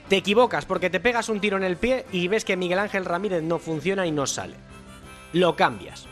Te 0.08 0.16
equivocas 0.16 0.64
porque 0.64 0.90
te 0.90 1.00
pegas 1.00 1.28
un 1.28 1.40
tiro 1.40 1.56
en 1.56 1.64
el 1.64 1.76
pie 1.76 2.06
y 2.12 2.28
ves 2.28 2.44
que 2.44 2.56
Miguel 2.56 2.78
Ángel 2.78 3.04
Ramírez 3.04 3.42
no 3.42 3.58
funciona 3.58 4.06
y 4.06 4.10
no 4.10 4.26
sale. 4.26 4.54
Lo 5.34 5.54
cambias 5.54 6.08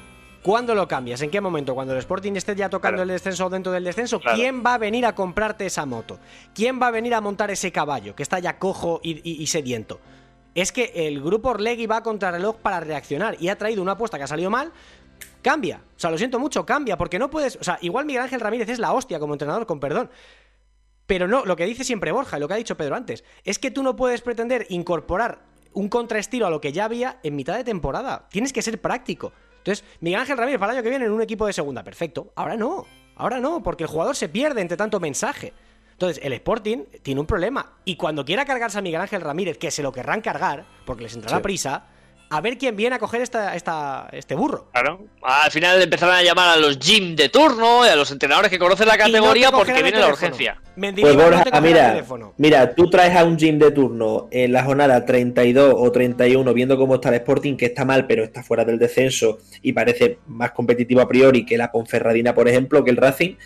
¿Cuándo 0.47 0.77
lo 0.77 0.87
cambias? 0.87 1.21
¿En 1.23 1.31
qué 1.33 1.41
momento? 1.41 1.75
Cuando 1.75 1.93
el 1.93 1.99
Sporting 1.99 2.35
esté 2.35 2.55
ya 2.55 2.71
tocando 2.71 3.03
el 3.03 3.09
descenso 3.09 3.47
o 3.47 3.51
dentro 3.51 3.73
del 3.73 3.83
descenso, 3.83 4.21
¿quién 4.21 4.63
va 4.65 4.75
a 4.75 4.79
venir 4.79 5.05
a 5.05 5.13
comprarte 5.13 5.67
esa 5.67 5.87
moto? 5.87 6.21
¿Quién 6.55 6.81
va 6.81 6.87
a 6.87 6.91
venir 6.93 7.15
a 7.15 7.21
montar 7.21 7.51
ese 7.51 7.73
caballo 7.73 8.15
que 8.15 8.23
está 8.23 8.39
ya 8.39 8.57
cojo 8.57 9.01
y, 9.03 9.45
sediento? 9.49 9.99
Es 10.55 10.71
que 10.71 10.93
el 10.95 11.21
grupo 11.21 11.49
Orlegui 11.49 11.87
va 11.87 11.97
a 11.97 12.03
contrarreloj 12.05 12.59
para 12.59 12.79
reaccionar 12.79 13.37
y 13.41 13.49
ha 13.49 13.59
traído 13.59 13.83
una 13.83 13.93
apuesta 13.93 14.19
que 14.19 14.23
ha 14.23 14.29
salido 14.29 14.49
mal. 14.49 14.71
Cambia. 15.43 15.81
O 15.97 15.99
sea, 15.99 16.13
lo 16.13 16.17
siento 16.17 16.39
mucho, 16.39 16.65
cambia, 16.65 16.97
porque 16.97 17.19
no 17.19 17.29
puedes. 17.29 17.57
O 17.57 17.65
sea, 17.65 17.79
igual 17.81 18.07
Miguel 18.07 18.23
Ángel 18.23 18.39
Ramírez 18.39 18.69
es 18.69 18.79
la 18.79 18.93
hostia 18.93 19.19
como 19.19 19.35
entrenador, 19.35 19.67
con 19.67 19.81
perdón. 19.81 20.11
Pero 21.09 21.27
no, 21.27 21.45
lo 21.45 21.57
que 21.57 21.67
dice 21.67 21.83
siempre 21.83 22.13
Borja 22.13 22.37
y 22.37 22.41
lo 22.41 22.47
que 22.47 22.55
ha 22.55 22.59
dicho 22.59 22.77
Pedro 22.77 22.95
antes, 22.95 23.25
es 23.43 23.59
que 23.59 23.73
tú 23.73 23.83
no 23.83 23.97
puedes 23.97 24.23
pretender 24.23 24.65
incorporar 24.69 25.41
un 25.73 25.89
contraestilo 25.89 26.47
a 26.47 26.51
lo 26.51 26.61
que 26.61 26.71
ya 26.71 26.85
había 26.85 27.19
en 27.25 27.35
mitad 27.35 27.57
de 27.57 27.65
temporada. 27.65 28.29
Tienes 28.31 28.53
que 28.53 28.63
ser 28.63 28.81
práctico. 28.81 29.33
Entonces, 29.67 29.85
Miguel 29.99 30.21
Ángel 30.21 30.39
Ramírez 30.39 30.61
para 30.61 30.73
el 30.73 30.79
año 30.79 30.85
que 30.85 30.91
viene 30.91 31.07
en 31.07 31.11
un 31.11 31.21
equipo 31.21 31.45
de 31.45 31.53
segunda, 31.53 31.83
perfecto. 31.83 32.33
Ahora 32.37 32.57
no, 32.57 32.87
ahora 33.17 33.41
no, 33.41 33.65
porque 33.65 33.83
el 33.83 33.91
jugador 33.91 34.15
se 34.15 34.29
pierde 34.29 34.61
entre 34.61 34.77
tanto 34.77 35.01
mensaje. 35.01 35.53
Entonces, 35.91 36.23
el 36.23 36.33
Sporting 36.35 36.85
tiene 37.03 37.21
un 37.21 37.27
problema. 37.27 37.73
Y 37.85 37.97
cuando 37.97 38.25
quiera 38.25 38.45
cargarse 38.45 38.79
a 38.79 38.83
Miguel 38.83 39.01
Ángel 39.01 39.23
Ramírez, 39.23 39.59
que 39.59 39.73
se 39.73 39.83
lo 39.83 39.91
querrán 39.91 40.21
cargar, 40.21 40.65
porque 40.85 41.03
les 41.03 41.17
entrará 41.17 41.43
prisa, 41.43 41.87
a 42.29 42.41
ver 42.41 42.59
quién 42.59 42.77
viene 42.77 42.97
a 42.97 42.99
coger 42.99 43.23
esta, 43.23 43.55
esta, 43.55 44.09
este 44.13 44.35
burro. 44.35 44.69
Claro. 44.73 45.07
Al 45.23 45.51
final 45.51 45.81
empezaron 45.81 46.15
a 46.15 46.23
llamar 46.23 46.57
a 46.57 46.61
los 46.61 46.79
gym 46.79 47.15
de 47.15 47.29
turno 47.29 47.87
y 47.87 47.89
a 47.89 47.97
los 47.97 48.11
entrenadores 48.11 48.51
que 48.51 48.59
conocen 48.59 48.89
la 48.89 48.97
no 48.97 49.05
categoría 49.05 49.51
porque 49.51 49.73
viene 49.83 49.99
la 49.99 50.09
urgencia. 50.09 50.61
Pues 50.75 50.95
no 50.95 51.15
Borja, 51.15 51.45
el 51.53 51.63
mira, 51.63 52.05
mira, 52.37 52.75
tú 52.75 52.91
traes 52.91 53.17
a 53.17 53.25
un 53.25 53.39
gym 53.39 53.59
de 53.59 53.71
turno 53.71 54.29
en 54.31 54.53
la 54.53 54.65
jornada 54.65 55.05
32 55.05 55.75
o 55.77 55.93
31 55.93 56.53
viendo 56.53 56.77
cómo 56.77 56.97
está 56.97 57.09
el 57.09 57.15
Sporting, 57.17 57.57
que 57.57 57.67
está 57.67 57.85
mal, 57.85 58.07
pero 58.07 58.25
está 58.25 58.43
fuera 58.43 58.65
del 58.65 58.79
descenso 58.79 59.39
y 59.63 59.73
parece 59.73 60.19
más 60.27 60.51
competitivo 60.51 61.01
a 61.01 61.09
priori 61.09 61.47
que 61.47 61.57
la 61.57 61.73
Ponferradina, 61.73 62.35
por 62.35 62.49
ejemplo, 62.49 62.85
que 62.85 62.91
el 62.91 62.97
Racing, 62.97 63.37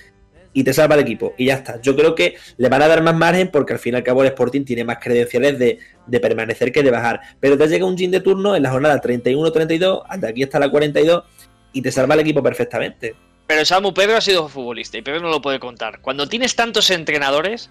y 0.53 0.65
te 0.65 0.73
salva 0.73 0.97
el 0.97 1.03
equipo. 1.03 1.35
Y 1.37 1.47
ya 1.47 1.55
está. 1.55 1.81
Yo 1.81 1.97
creo 1.97 2.15
que 2.15 2.37
le 2.57 2.69
van 2.69 2.83
a 2.83 2.89
dar 2.89 3.03
más 3.03 3.15
margen 3.15 3.51
porque 3.51 3.73
al 3.73 3.79
fin 3.79 3.95
y 3.95 3.97
al 3.99 4.03
cabo 4.03 4.23
el 4.23 4.29
Sporting 4.29 4.65
tiene 4.65 4.85
más 4.85 4.99
credenciales 4.99 5.59
de, 5.59 5.79
de 6.07 6.21
permanecer 6.21 6.73
que 6.73 6.83
de 6.83 6.91
bajar. 6.91 7.21
Pero 7.39 7.57
te 7.57 7.69
llega 7.69 7.87
un 7.87 7.97
gym 7.97 8.11
de 8.11 8.21
turno 8.21 8.57
en 8.57 8.63
la 8.63 8.71
jornada 8.71 9.01
31-32, 9.01 10.03
hasta 10.09 10.29
aquí 10.29 10.43
está 10.43 10.59
la 10.59 10.71
42, 10.71 11.25
y 11.73 11.83
te 11.83 11.93
salva 11.93 12.15
el 12.15 12.21
equipo 12.21 12.43
perfectamente. 12.43 13.15
Pero 13.47 13.65
Samu 13.65 13.93
Pedro 13.93 14.17
ha 14.17 14.21
sido 14.21 14.49
futbolista 14.49 14.99
y 14.99 15.03
Pedro 15.03 15.21
no 15.21 15.29
lo 15.29 15.43
puede 15.43 15.59
contar. 15.59 16.01
Cuando 16.01 16.29
tienes 16.29 16.55
tantos 16.55 16.91
entrenadores, 16.91 17.71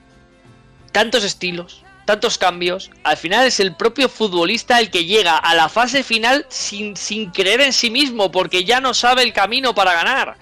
tantos 0.92 1.24
estilos, 1.24 1.84
tantos 2.06 2.38
cambios, 2.38 2.92
al 3.04 3.18
final 3.18 3.48
es 3.48 3.60
el 3.60 3.76
propio 3.76 4.10
futbolista 4.10 4.80
el 4.80 4.90
que 4.90 5.06
llega 5.06 5.38
a 5.38 5.56
la 5.56 5.70
fase 5.70 6.04
final 6.04 6.46
sin, 6.50 6.98
sin 6.98 7.32
creer 7.32 7.62
en 7.62 7.72
sí 7.72 7.90
mismo 7.90 8.32
porque 8.32 8.66
ya 8.66 8.82
no 8.82 8.94
sabe 8.94 9.24
el 9.24 9.32
camino 9.32 9.74
para 9.74 9.94
ganar. 9.94 10.36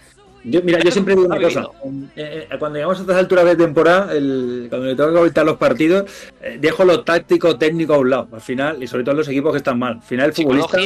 Yo, 0.43 0.61
mira, 0.63 0.79
yo 0.79 0.91
siempre 0.91 1.15
digo 1.15 1.25
una 1.27 1.41
cosa. 1.41 1.67
Eh, 2.15 2.47
eh, 2.49 2.55
cuando 2.57 2.75
llegamos 2.77 2.97
a 2.99 3.01
estas 3.01 3.17
alturas 3.17 3.45
de 3.45 3.55
temporada, 3.55 4.13
el- 4.15 4.67
cuando 4.69 4.87
le 4.87 4.95
tengo 4.95 5.11
que 5.11 5.19
voltear 5.19 5.45
los 5.45 5.57
partidos, 5.57 6.05
eh, 6.41 6.57
dejo 6.61 6.85
lo 6.85 7.01
táctico, 7.03 7.57
técnico 7.57 7.95
a 7.95 7.97
un 7.97 8.09
lado. 8.09 8.27
Al 8.31 8.41
final, 8.41 8.81
y 8.81 8.87
sobre 8.87 9.03
todo 9.03 9.15
los 9.15 9.27
equipos 9.27 9.51
que 9.51 9.57
están 9.57 9.77
mal. 9.79 9.93
Al 9.95 10.01
final, 10.03 10.27
el 10.27 10.33
futbolista 10.33 10.77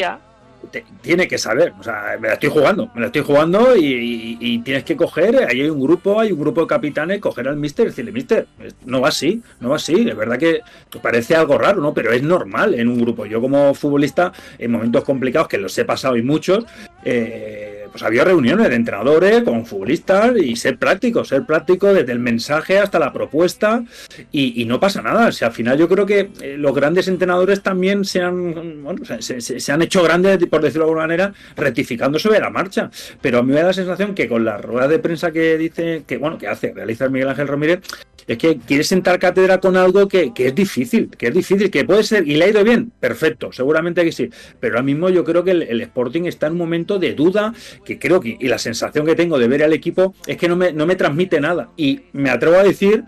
te- 0.72 0.86
tiene 1.02 1.28
que 1.28 1.38
saber. 1.38 1.74
O 1.80 1.84
sea, 1.84 2.18
me 2.20 2.28
la 2.28 2.36
estoy 2.36 2.50
jugando, 2.50 2.90
me 2.96 3.02
la 3.02 3.08
estoy 3.08 3.22
jugando 3.24 3.76
y, 3.76 3.86
y- 3.86 4.38
y 4.40 4.60
tienes 4.60 4.84
que 4.84 4.96
coger. 4.96 5.48
Ahí 5.50 5.62
hay 5.62 5.70
un 5.70 5.82
grupo, 5.82 6.20
hay 6.20 6.32
un 6.32 6.40
grupo 6.40 6.62
de 6.62 6.68
capitanes, 6.68 7.20
coger 7.20 7.48
al 7.48 7.58
mister 7.58 7.86
y 7.86 7.90
decirle, 7.90 8.12
mister, 8.12 8.48
no 8.86 9.02
va 9.02 9.10
así, 9.10 9.42
no 9.60 9.70
va 9.70 9.76
así. 9.78 10.08
Es 10.10 10.16
verdad 10.16 10.38
que 10.40 10.62
parece 11.02 11.36
algo 11.36 11.58
raro, 11.58 11.82
¿no? 11.82 11.94
Pero 11.94 12.12
es 12.14 12.22
normal 12.24 12.74
en 12.76 12.88
un 12.88 13.00
grupo. 13.02 13.26
Yo, 13.26 13.42
como 13.42 13.74
futbolista, 13.74 14.32
en 14.58 14.72
momentos 14.72 15.04
complicados, 15.04 15.48
que 15.48 15.58
los 15.58 15.76
he 15.78 15.86
pasado 15.86 16.16
y 16.16 16.22
muchos, 16.24 16.64
eh, 17.04 17.71
pues 17.92 18.04
había 18.04 18.24
reuniones 18.24 18.70
de 18.70 18.76
entrenadores 18.76 19.44
con 19.44 19.66
futbolistas 19.66 20.36
y 20.38 20.56
ser 20.56 20.78
práctico, 20.78 21.26
ser 21.26 21.46
práctico 21.46 21.94
desde 21.94 22.12
el 22.14 22.20
mensaje 22.20 22.80
hasta 22.80 23.00
la 23.00 23.12
propuesta 23.12 23.84
y, 24.32 24.66
no 24.66 24.80
pasa 24.80 25.02
nada. 25.02 25.28
O 25.28 25.32
sea, 25.32 25.50
al 25.50 25.54
final 25.54 25.78
yo 25.78 25.90
creo 25.90 26.06
que 26.06 26.30
eh, 26.42 26.56
los 26.58 26.74
grandes 26.74 27.08
entrenadores 27.08 27.62
también 27.62 28.06
se 28.06 28.22
han, 28.22 28.84
bueno, 28.84 29.02
se, 29.20 29.72
han 29.72 29.82
hecho 29.82 30.04
grandes, 30.04 30.38
por 30.48 30.62
decirlo 30.62 30.86
de 30.86 30.92
alguna 30.92 31.08
manera, 31.08 31.34
rectificando 31.58 32.20
sobre 32.20 32.40
la 32.40 32.50
marcha. 32.50 32.90
Pero 33.22 33.40
a 33.40 33.44
mí 33.44 33.52
me 33.52 33.60
da 33.60 33.68
la 33.68 33.74
sensación 33.74 34.16
que 34.16 34.30
con 34.30 34.46
la 34.46 34.58
rueda 34.58 34.88
de 34.88 35.00
prensa 35.00 35.32
que 35.32 35.58
dice, 35.58 36.04
que 36.08 36.18
bueno, 36.18 36.38
que 36.38 36.48
hace, 36.48 36.74
realiza 36.74 37.10
Miguel 37.10 37.30
Ángel 37.30 37.48
Ramírez, 37.48 37.82
es 38.28 38.38
que 38.38 38.58
quiere 38.60 38.84
sentar 38.84 39.20
cátedra 39.20 39.60
con 39.60 39.76
algo 39.76 40.08
que, 40.08 40.34
que 40.34 40.48
es 40.48 40.56
difícil, 40.56 41.10
que 41.18 41.28
es 41.28 41.34
difícil, 41.34 41.70
que 41.70 41.84
puede 41.84 42.04
ser, 42.04 42.28
y 42.28 42.36
le 42.36 42.46
ha 42.46 42.50
ido 42.50 42.64
bien, 42.64 42.92
perfecto, 43.00 43.52
seguramente 43.52 44.04
que 44.04 44.12
sí. 44.12 44.30
Pero 44.60 44.76
ahora 44.76 44.84
mismo 44.84 45.10
yo 45.10 45.24
creo 45.24 45.44
que 45.44 45.52
el 45.52 45.82
Sporting 45.82 46.24
está 46.24 46.48
en 46.48 46.54
un 46.54 46.60
momento 46.60 47.00
de 47.00 47.14
duda, 47.14 47.54
que 47.86 47.98
creo 48.00 48.20
que, 48.20 48.38
y 48.40 48.48
la 48.48 48.58
sensación 48.58 49.06
que 49.06 49.16
tengo 49.16 49.38
de 49.40 49.48
ver 49.48 49.64
al 49.64 49.74
equipo 49.74 50.14
es 50.28 50.38
que 50.38 50.48
no 50.48 50.56
me, 50.56 50.72
no 50.74 50.86
me 50.86 50.96
transmite 50.96 51.40
nada. 51.42 51.70
Y 51.78 52.02
me 52.14 52.30
atrevo 52.30 52.58
a 52.58 52.64
decir, 52.64 53.04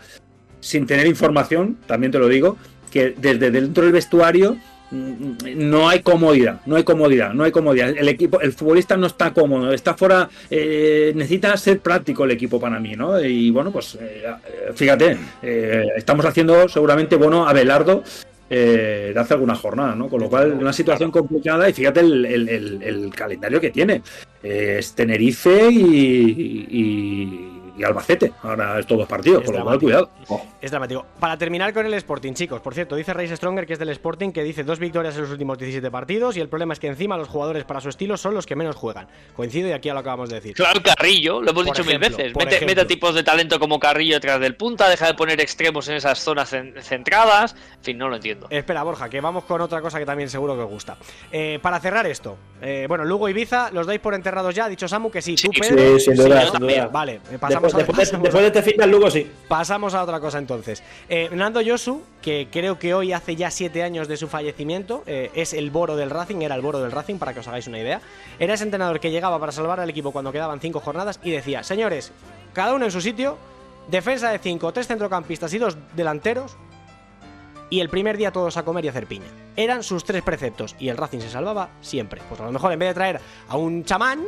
sin 0.59 0.85
tener 0.87 1.05
información, 1.07 1.77
también 1.87 2.11
te 2.11 2.19
lo 2.19 2.27
digo, 2.27 2.57
que 2.91 3.13
desde 3.17 3.51
dentro 3.51 3.83
del 3.83 3.91
vestuario 3.93 4.55
mm, 4.91 5.31
no 5.55 5.89
hay 5.89 6.01
comodidad, 6.01 6.61
no 6.65 6.75
hay 6.75 6.83
comodidad, 6.83 7.33
no 7.33 7.43
hay 7.43 7.51
comodidad. 7.51 7.89
El 7.89 8.07
equipo, 8.07 8.39
el 8.41 8.53
futbolista 8.53 8.95
no 8.97 9.07
está 9.07 9.33
cómodo, 9.33 9.73
está 9.73 9.93
fuera, 9.95 10.29
eh, 10.49 11.11
necesita 11.15 11.55
ser 11.57 11.79
práctico 11.79 12.23
el 12.25 12.31
equipo 12.31 12.59
para 12.59 12.79
mí, 12.79 12.95
¿no? 12.95 13.19
Y 13.23 13.49
bueno, 13.51 13.71
pues 13.71 13.97
eh, 13.99 14.23
fíjate, 14.75 15.17
eh, 15.41 15.85
estamos 15.97 16.25
haciendo 16.25 16.67
seguramente 16.69 17.15
bueno 17.15 17.47
a 17.47 17.53
Belardo 17.53 18.03
eh, 18.49 19.11
de 19.13 19.19
hace 19.19 19.33
alguna 19.33 19.55
jornada, 19.55 19.95
¿no? 19.95 20.07
Con 20.09 20.21
lo 20.21 20.29
cual, 20.29 20.53
una 20.53 20.73
situación 20.73 21.09
complicada 21.11 21.67
y 21.67 21.73
fíjate 21.73 22.01
el, 22.01 22.25
el- 22.25 22.49
el- 22.49 22.83
el 22.83 23.15
calendario 23.15 23.59
que 23.59 23.71
tiene. 23.71 24.01
Es 24.43 24.93
Tenerife 24.93 25.71
y, 25.71 26.67
y- 26.69 27.52
y 27.77 27.83
Albacete, 27.83 28.31
ahora 28.43 28.79
estos 28.79 28.97
dos 28.97 29.07
partidos, 29.07 29.43
Es 29.43 29.49
con 29.49 29.59
lo 29.59 29.63
cual, 29.65 29.79
cuidado. 29.79 30.09
Es 30.61 30.71
dramático. 30.71 31.05
Para 31.19 31.37
terminar 31.37 31.73
con 31.73 31.85
el 31.85 31.93
Sporting, 31.95 32.33
chicos, 32.33 32.61
por 32.61 32.73
cierto, 32.73 32.95
dice 32.95 33.13
Reis 33.13 33.31
Stronger, 33.31 33.65
que 33.65 33.73
es 33.73 33.79
del 33.79 33.89
Sporting, 33.89 34.31
que 34.31 34.43
dice 34.43 34.63
dos 34.63 34.79
victorias 34.79 35.15
en 35.15 35.21
los 35.21 35.31
últimos 35.31 35.57
17 35.57 35.89
partidos 35.91 36.37
y 36.37 36.41
el 36.41 36.49
problema 36.49 36.73
es 36.73 36.79
que 36.79 36.87
encima 36.87 37.17
los 37.17 37.27
jugadores 37.27 37.63
para 37.63 37.81
su 37.81 37.89
estilo 37.89 38.15
son 38.17 38.33
los 38.35 38.45
que 38.45 38.55
menos 38.55 38.75
juegan. 38.75 39.07
Coincido 39.35 39.67
y 39.67 39.71
aquí 39.71 39.87
ya 39.87 39.93
lo 39.93 39.99
acabamos 40.01 40.29
de 40.29 40.35
decir. 40.35 40.53
Claro, 40.55 40.81
Carrillo, 40.83 41.41
lo 41.41 41.51
hemos 41.51 41.63
Por 41.65 41.75
dicho 41.75 41.81
ejemplo, 41.89 42.09
mil 42.17 42.31
veces. 42.33 42.65
Mete, 42.65 42.85
tipos 42.85 43.15
de 43.15 43.23
talento 43.23 43.59
como 43.59 43.79
Carrillo 43.79 44.15
detrás 44.15 44.39
del 44.39 44.55
punta, 44.55 44.87
deja 44.89 45.07
de 45.07 45.13
poner 45.15 45.39
extremos 45.41 45.87
en 45.87 45.95
esas 45.95 46.19
zonas 46.19 46.53
cen- 46.53 46.79
centradas. 46.81 47.55
En 47.77 47.83
fin, 47.83 47.97
no 47.97 48.07
lo 48.09 48.15
entiendo. 48.15 48.47
Espera, 48.49 48.83
Borja, 48.83 49.09
que 49.09 49.19
vamos 49.21 49.43
con 49.45 49.61
otra 49.61 49.81
cosa 49.81 49.99
que 49.99 50.05
también 50.05 50.29
seguro 50.29 50.55
que 50.55 50.61
os 50.61 50.69
gusta. 50.69 50.97
Eh, 51.31 51.59
para 51.61 51.79
cerrar 51.79 52.05
esto, 52.07 52.37
eh, 52.61 52.85
bueno, 52.87 53.03
Lugo 53.05 53.27
y 53.27 53.31
Ibiza, 53.31 53.71
¿los 53.71 53.87
dais 53.87 53.99
por 53.99 54.13
enterrados 54.13 54.53
ya? 54.55 54.65
Ha 54.65 54.69
dicho 54.69 54.87
Samu 54.87 55.09
que 55.11 55.21
sí. 55.21 55.35
¿Tú, 55.35 55.49
Sí, 55.53 55.59
Pedro? 55.59 55.99
Sí, 55.99 56.05
sin 56.05 56.15
duda, 56.15 56.43
yo 56.45 56.51
sin 56.51 56.59
duda. 56.59 56.87
Vale, 56.87 57.19
eh, 57.31 57.37
pasamos, 57.63 57.87
Después, 57.87 57.97
a, 57.97 57.97
después 57.97 57.97
de, 57.97 58.03
pasamos 58.05 58.19
a- 58.19 58.23
después 58.23 58.41
de 58.53 58.59
este 58.59 58.71
final, 58.71 58.89
luego 58.91 59.11
sí. 59.11 59.31
Pasamos 59.47 59.93
a 59.93 60.03
otra 60.03 60.19
cosa 60.19 60.37
entonces. 60.37 60.83
Eh, 61.09 61.29
Nando 61.33 61.61
Yosu, 61.61 62.01
que 62.21 62.47
creo 62.51 62.77
que 62.77 62.93
hoy 62.93 63.13
hace 63.13 63.35
ya 63.35 63.49
siete 63.51 63.83
años 63.83 64.07
de 64.07 64.17
su 64.17 64.27
fallecimiento, 64.27 65.03
eh, 65.07 65.31
es 65.33 65.53
el 65.53 65.71
boro 65.71 65.95
del 65.95 66.09
Racing, 66.09 66.41
era 66.41 66.55
el 66.55 66.61
boro 66.61 66.79
del 66.79 66.91
Racing, 66.91 67.15
para 67.17 67.33
que 67.33 67.39
os 67.39 67.47
hagáis 67.47 67.67
una 67.67 67.79
idea. 67.79 68.01
Era 68.39 68.53
ese 68.53 68.63
entrenador 68.63 68.99
que 68.99 69.11
llegaba 69.11 69.39
para 69.39 69.51
salvar 69.51 69.79
al 69.79 69.89
equipo 69.89 70.11
cuando 70.11 70.31
quedaban 70.31 70.59
cinco 70.59 70.79
jornadas 70.79 71.19
y 71.23 71.31
decía, 71.31 71.63
señores, 71.63 72.11
cada 72.53 72.73
uno 72.73 72.85
en 72.85 72.91
su 72.91 73.01
sitio, 73.01 73.37
defensa 73.89 74.29
de 74.31 74.39
cinco, 74.39 74.71
tres 74.73 74.87
centrocampistas 74.87 75.53
y 75.53 75.57
dos 75.57 75.77
delanteros, 75.95 76.55
y 77.69 77.79
el 77.79 77.89
primer 77.89 78.17
día 78.17 78.31
todos 78.31 78.55
a 78.57 78.63
comer 78.63 78.85
y 78.85 78.87
a 78.89 78.91
hacer 78.91 79.07
piña. 79.07 79.25
Eran 79.55 79.81
sus 79.81 80.03
tres 80.03 80.21
preceptos 80.21 80.75
y 80.79 80.89
el 80.89 80.97
Racing 80.97 81.19
se 81.19 81.29
salvaba 81.29 81.69
siempre. 81.81 82.21
Pues 82.29 82.39
a 82.39 82.45
lo 82.45 82.51
mejor 82.51 82.71
en 82.71 82.77
vez 82.79 82.89
de 82.89 82.93
traer 82.93 83.19
a 83.47 83.57
un 83.57 83.83
chamán, 83.83 84.23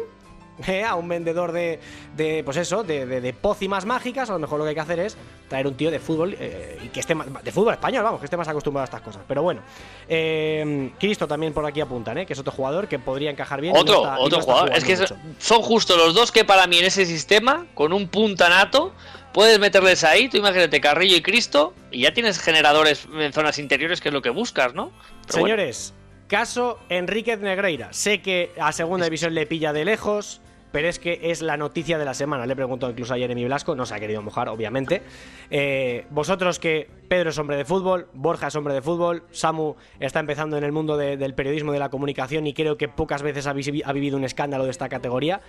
eh, 0.68 0.84
a 0.88 0.96
un 0.96 1.08
vendedor 1.08 1.52
de, 1.52 1.80
de, 2.16 2.44
pues 2.44 2.58
eso, 2.58 2.84
de, 2.84 3.06
de, 3.06 3.22
de 3.22 3.34
pócimas 3.34 3.86
mágicas, 3.86 4.30
a 4.30 4.34
lo 4.34 4.40
mejor 4.40 4.60
lo 4.60 4.66
que 4.66 4.70
hay 4.70 4.76
que 4.76 4.82
hacer 4.82 5.00
es 5.00 5.18
traer 5.50 5.68
un 5.68 5.76
tío 5.76 5.92
de 5.92 6.00
fútbol 6.00 6.36
eh, 6.40 6.80
y 6.84 6.88
que 6.90 7.00
esté 7.00 7.14
más, 7.16 7.28
de 7.44 7.52
fútbol 7.52 7.74
español, 7.74 8.04
vamos, 8.04 8.20
que 8.20 8.26
esté 8.26 8.38
más 8.38 8.48
acostumbrado 8.48 8.84
a 8.84 8.86
estas 8.86 9.02
cosas. 9.02 9.22
Pero 9.28 9.44
bueno, 9.44 9.62
eh, 10.08 10.92
Cristo 11.00 11.28
también 11.28 11.54
por 11.54 11.66
aquí 11.66 11.82
apuntan, 11.82 12.18
¿eh? 12.18 12.26
que 12.26 12.34
es 12.34 12.40
otro 12.40 12.52
jugador 12.54 12.88
que 12.88 13.00
podría 13.00 13.30
encajar 13.32 13.62
bien. 13.62 13.74
no 13.74 13.82
Otro, 13.82 13.96
está- 14.04 14.20
otro 14.20 14.38
no 14.40 14.44
jugador. 14.44 14.72
Es 14.76 14.84
que 14.84 14.96
mucho. 14.98 15.16
son 15.40 15.62
justo 15.62 15.98
los 15.98 16.14
dos 16.14 16.32
que 16.32 16.46
para 16.46 16.68
mí 16.68 16.78
en 16.78 16.86
ese 16.86 17.06
sistema, 17.06 17.66
con 17.74 17.94
un 17.94 18.08
puntanato, 18.08 18.94
puedes 19.34 19.60
meterles 19.60 20.04
ahí. 20.04 20.30
Tú 20.30 20.38
imagínate 20.38 20.80
Carrillo 20.82 21.16
y 21.18 21.22
Cristo, 21.22 21.74
y 21.92 22.02
ya 22.02 22.14
tienes 22.14 22.40
generadores 22.40 23.08
en 23.14 23.34
zonas 23.34 23.60
interiores, 23.60 24.02
que 24.02 24.10
es 24.10 24.14
lo 24.14 24.22
que 24.22 24.30
buscas, 24.30 24.74
¿no? 24.74 24.92
Pero 25.28 25.42
bueno. 25.42 25.46
Señores, 25.56 25.94
caso 26.28 26.80
Enríquez 26.90 27.40
Negreira. 27.40 27.92
Sé 27.94 28.22
que 28.22 28.52
a 28.60 28.72
segunda 28.72 29.06
división 29.06 29.34
le 29.36 29.46
pilla 29.46 29.74
de 29.74 29.86
lejos, 29.86 30.42
pero 30.76 30.90
es 30.90 31.00
que 31.00 31.18
es 31.24 31.42
la 31.42 31.56
noticia 31.56 31.98
de 31.98 32.04
la 32.04 32.14
semana. 32.14 32.46
Le 32.46 32.52
he 32.52 32.56
preguntado 32.58 32.92
incluso 32.92 33.14
a 33.14 33.18
Jeremy 33.18 33.46
Blasco, 33.46 33.76
no 33.78 33.86
se 33.86 33.96
ha 33.96 34.00
querido 34.02 34.22
mojar, 34.22 34.50
obviamente. 34.50 35.02
Eh, 35.50 36.04
vosotros 36.10 36.60
que 36.60 36.90
Pedro 37.08 37.30
es 37.30 37.38
hombre 37.38 37.56
de 37.56 37.64
fútbol, 37.64 38.08
Borja 38.14 38.48
es 38.48 38.56
hombre 38.58 38.74
de 38.74 38.82
fútbol, 38.82 39.24
Samu 39.32 39.76
está 40.02 40.20
empezando 40.20 40.58
en 40.58 40.66
el 40.66 40.74
mundo 40.74 40.98
de- 40.98 41.16
del 41.16 41.34
periodismo, 41.34 41.72
de 41.72 41.80
la 41.80 41.88
comunicación 41.88 42.46
y 42.46 42.54
creo 42.54 42.76
que 42.78 42.90
pocas 42.90 43.22
veces 43.22 43.48
ha, 43.48 43.54
vi- 43.54 43.84
ha 43.86 43.94
vivido 43.94 44.18
un 44.18 44.26
escándalo 44.26 44.66
de 44.66 44.72
esta 44.72 44.90
categoría. 44.90 45.40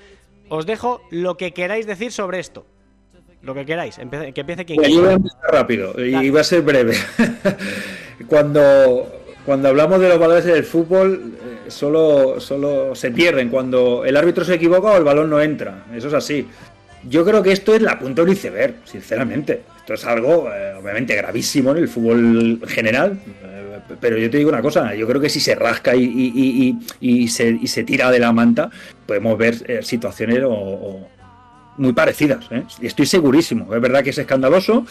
Os 0.49 0.65
dejo 0.65 1.03
lo 1.11 1.37
que 1.37 1.51
queráis 1.53 1.87
decir 1.89 2.13
sobre 2.13 2.39
esto. 2.39 2.65
Lo 3.43 3.53
que 3.53 3.67
queráis, 3.67 3.97
que 4.33 4.41
empiece 4.43 4.65
quien 4.65 4.77
Pues 4.77 4.91
yo 4.91 5.01
voy 5.01 5.07
a 5.07 5.09
quiera. 5.09 5.15
empezar 5.17 5.41
rápido 5.51 5.93
Dale. 5.93 6.25
y 6.25 6.31
va 6.31 6.41
a 6.41 6.45
ser 6.45 6.63
breve. 6.63 6.95
cuando, 8.29 9.07
cuando 9.45 9.69
hablamos 9.69 10.01
de 10.01 10.09
los 10.09 10.19
valores 10.19 10.45
del 10.45 10.65
fútbol, 10.65 11.37
solo, 11.69 12.41
solo 12.41 12.95
se 12.95 13.11
pierden 13.11 13.49
cuando 13.49 14.05
el 14.05 14.17
árbitro 14.17 14.45
se 14.45 14.55
equivoca 14.55 14.89
o 14.89 14.97
el 14.97 15.05
balón 15.05 15.31
no 15.31 15.41
entra. 15.41 15.85
Eso 15.95 16.09
es 16.09 16.15
así. 16.15 16.47
Yo 17.09 17.25
creo 17.25 17.43
que 17.43 17.53
esto 17.53 17.75
es 17.75 17.83
la 17.83 17.99
punta 17.99 18.23
del 18.23 18.33
iceberg, 18.33 18.77
sinceramente. 18.85 19.63
Esto 19.79 19.95
es 19.95 20.05
algo, 20.05 20.49
eh, 20.53 20.75
obviamente, 20.75 21.15
gravísimo 21.15 21.71
en 21.71 21.77
el 21.79 21.89
fútbol 21.89 22.61
general. 22.67 23.19
eh, 23.45 23.67
pero 24.01 24.19
yo 24.19 24.29
te 24.31 24.39
digo 24.39 24.51
una 24.51 24.63
cosa, 24.63 24.95
yo 24.95 25.07
creo 25.07 25.21
que 25.21 25.29
si 25.29 25.41
se 25.41 25.55
rasca 25.55 25.95
y, 25.95 27.29
se, 27.29 27.85
tira 27.85 28.11
de 28.11 28.19
la 28.19 28.33
manta, 28.33 28.71
podemos 29.07 29.39
ver 29.39 29.55
eh, 29.67 29.83
situaciones 29.83 30.43
muy 31.77 31.93
parecidas. 31.93 32.47
¿eh? 32.51 32.65
Estoy 32.81 33.07
segurísimo. 33.07 33.75
Es 33.75 33.81
verdad 33.81 34.03
que 34.03 34.11
es 34.11 34.19
escandaloso, 34.19 34.87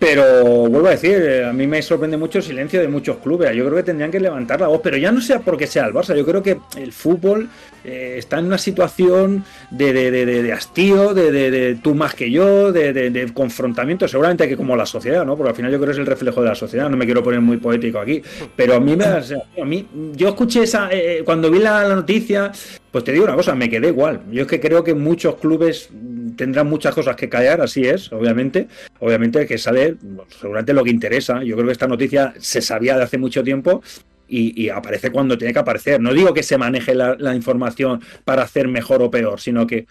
Pero 0.00 0.66
vuelvo 0.66 0.88
a 0.88 0.92
decir, 0.92 1.18
eh, 1.20 1.44
a 1.44 1.52
mí 1.52 1.66
me 1.66 1.82
sorprende 1.82 2.16
mucho 2.16 2.38
el 2.38 2.44
silencio 2.44 2.80
de 2.80 2.88
muchos 2.88 3.18
clubes. 3.18 3.54
Yo 3.54 3.66
creo 3.66 3.76
que 3.76 3.82
tendrían 3.82 4.10
que 4.10 4.18
levantar 4.18 4.58
la 4.58 4.68
voz, 4.68 4.80
pero 4.82 4.96
ya 4.96 5.12
no 5.12 5.20
sea 5.20 5.40
porque 5.40 5.66
sea 5.66 5.84
el 5.84 5.92
Barça. 5.92 6.16
Yo 6.16 6.24
creo 6.24 6.42
que 6.42 6.58
el 6.78 6.90
fútbol 6.90 7.50
eh, 7.84 8.14
está 8.16 8.38
en 8.38 8.46
una 8.46 8.56
situación 8.56 9.44
de, 9.70 9.92
de, 9.92 10.10
de, 10.10 10.42
de 10.42 10.52
hastío, 10.54 11.12
de, 11.12 11.78
tú 11.82 11.94
más 11.94 12.14
que 12.14 12.30
yo, 12.30 12.72
de, 12.72 13.30
confrontamiento, 13.34 14.08
seguramente 14.08 14.48
que 14.48 14.56
como 14.56 14.74
la 14.74 14.86
sociedad, 14.86 15.26
¿no? 15.26 15.36
Porque 15.36 15.50
al 15.50 15.56
final 15.56 15.70
yo 15.70 15.76
creo 15.76 15.88
que 15.88 15.92
es 15.92 15.98
el 15.98 16.06
reflejo 16.06 16.40
de 16.40 16.48
la 16.48 16.54
sociedad. 16.54 16.88
No 16.88 16.96
me 16.96 17.04
quiero 17.04 17.22
poner 17.22 17.42
muy 17.42 17.58
poético 17.58 17.98
aquí, 17.98 18.22
pero 18.56 18.76
a 18.76 18.80
mí 18.80 18.96
me, 18.96 19.04
a 19.04 19.64
mí, 19.66 19.86
yo 20.14 20.28
escuché 20.28 20.62
esa 20.62 20.88
eh, 20.90 21.20
cuando 21.26 21.50
vi 21.50 21.58
la, 21.58 21.86
la 21.86 21.94
noticia, 21.94 22.50
pues 22.90 23.04
te 23.04 23.12
digo 23.12 23.24
una 23.26 23.36
cosa, 23.36 23.54
me 23.54 23.68
quedé 23.68 23.88
igual. 23.88 24.22
Yo 24.32 24.42
es 24.42 24.48
que 24.48 24.60
creo 24.60 24.82
que 24.82 24.94
muchos 24.94 25.36
clubes 25.36 25.90
tendrán 26.40 26.70
muchas 26.70 26.94
cosas 26.94 27.16
que 27.16 27.28
callar, 27.28 27.60
así 27.60 27.86
es, 27.86 28.10
obviamente. 28.14 28.66
Obviamente 28.98 29.46
que 29.46 29.58
sale 29.58 29.96
seguramente 30.40 30.72
lo 30.72 30.82
que 30.82 30.88
interesa. 30.88 31.44
Yo 31.44 31.54
creo 31.54 31.66
que 31.66 31.72
esta 31.72 31.86
noticia 31.86 32.32
se 32.38 32.62
sabía 32.62 32.96
de 32.96 33.02
hace 33.02 33.18
mucho 33.18 33.44
tiempo 33.44 33.82
y, 34.30 34.68
aparece 34.68 35.10
cuando 35.10 35.36
tiene 35.36 35.52
que 35.52 35.58
aparecer. 35.58 36.00
No 36.00 36.14
digo 36.14 36.32
que 36.32 36.42
se 36.42 36.56
maneje 36.56 36.94
la, 36.94 37.34
información 37.34 38.00
para 38.24 38.42
hacer 38.42 38.68
mejor 38.68 39.02
o 39.02 39.10
peor, 39.10 39.40
sino 39.40 39.66
que 39.66 39.86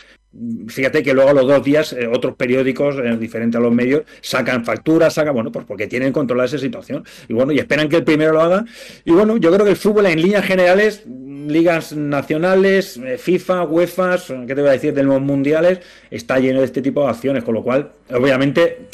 fíjate 0.67 1.01
que 1.01 1.13
luego 1.13 1.31
a 1.31 1.33
los 1.33 1.47
dos 1.47 1.63
días 1.63 1.93
eh, 1.93 2.07
otros 2.07 2.35
periódicos, 2.35 2.95
eh, 2.97 3.17
diferentes 3.17 3.57
a 3.57 3.61
los 3.61 3.73
medios, 3.73 4.03
sacan 4.21 4.63
facturas, 4.63 5.15
sacan, 5.15 5.33
bueno, 5.33 5.51
pues 5.51 5.65
porque 5.65 5.87
tienen 5.87 6.13
controlada 6.13 6.45
esa 6.45 6.59
situación. 6.59 7.03
Y 7.27 7.33
bueno, 7.33 7.51
y 7.51 7.59
esperan 7.59 7.89
que 7.89 7.97
el 7.97 8.03
primero 8.03 8.33
lo 8.33 8.41
haga. 8.41 8.65
Y 9.05 9.11
bueno, 9.11 9.37
yo 9.37 9.51
creo 9.51 9.65
que 9.65 9.71
el 9.71 9.77
fútbol 9.77 10.05
en 10.05 10.21
líneas 10.21 10.45
generales 10.45 11.03
ligas 11.05 11.93
nacionales, 11.93 12.97
eh, 12.97 13.17
FIFA, 13.17 13.63
UEFA, 13.63 14.17
¿qué 14.45 14.53
te 14.53 14.61
voy 14.61 14.69
a 14.69 14.73
decir? 14.73 14.93
De 14.93 15.03
los 15.03 15.19
mundiales, 15.19 15.79
está 16.11 16.37
lleno 16.37 16.59
de 16.59 16.65
este 16.65 16.81
tipo 16.81 17.03
de 17.03 17.09
acciones, 17.09 17.43
con 17.43 17.55
lo 17.55 17.63
cual, 17.63 17.91
obviamente, 18.11 18.87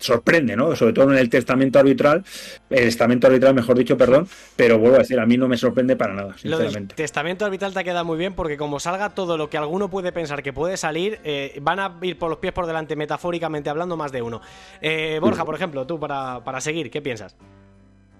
sorprende, 0.00 0.56
¿no? 0.56 0.74
Sobre 0.74 0.92
todo 0.92 1.12
en 1.12 1.18
el 1.18 1.28
testamento 1.28 1.78
arbitral, 1.78 2.24
el 2.70 2.84
testamento 2.84 3.26
arbitral, 3.28 3.54
mejor 3.54 3.78
dicho, 3.78 3.96
perdón, 3.96 4.28
pero 4.56 4.78
vuelvo 4.78 4.96
a 4.96 5.00
decir, 5.00 5.20
a 5.20 5.26
mí 5.26 5.36
no 5.36 5.46
me 5.46 5.56
sorprende 5.56 5.94
para 5.94 6.14
nada, 6.14 6.36
sinceramente. 6.36 6.94
El 6.94 6.96
testamento 6.96 7.44
arbitral 7.44 7.72
te 7.72 7.84
queda 7.84 8.02
muy 8.02 8.18
bien 8.18 8.34
porque 8.34 8.56
como 8.56 8.80
salga 8.80 9.10
todo 9.10 9.36
lo 9.36 9.48
que 9.48 9.58
alguno 9.58 9.88
puede 9.88 10.10
pensar 10.10 10.42
que 10.42 10.52
puede 10.52 10.76
salir, 10.76 11.20
eh, 11.22 11.58
van 11.62 11.78
a 11.78 11.96
ir 12.02 12.18
por 12.18 12.30
los 12.30 12.38
pies 12.38 12.52
por 12.52 12.66
delante, 12.66 12.96
metafóricamente 12.96 13.70
hablando, 13.70 13.96
más 13.96 14.10
de 14.10 14.22
uno. 14.22 14.40
Borja, 15.20 15.44
por 15.44 15.54
ejemplo, 15.54 15.86
tú 15.86 16.00
para, 16.00 16.42
para 16.42 16.60
seguir, 16.60 16.90
¿qué 16.90 17.00
piensas? 17.00 17.36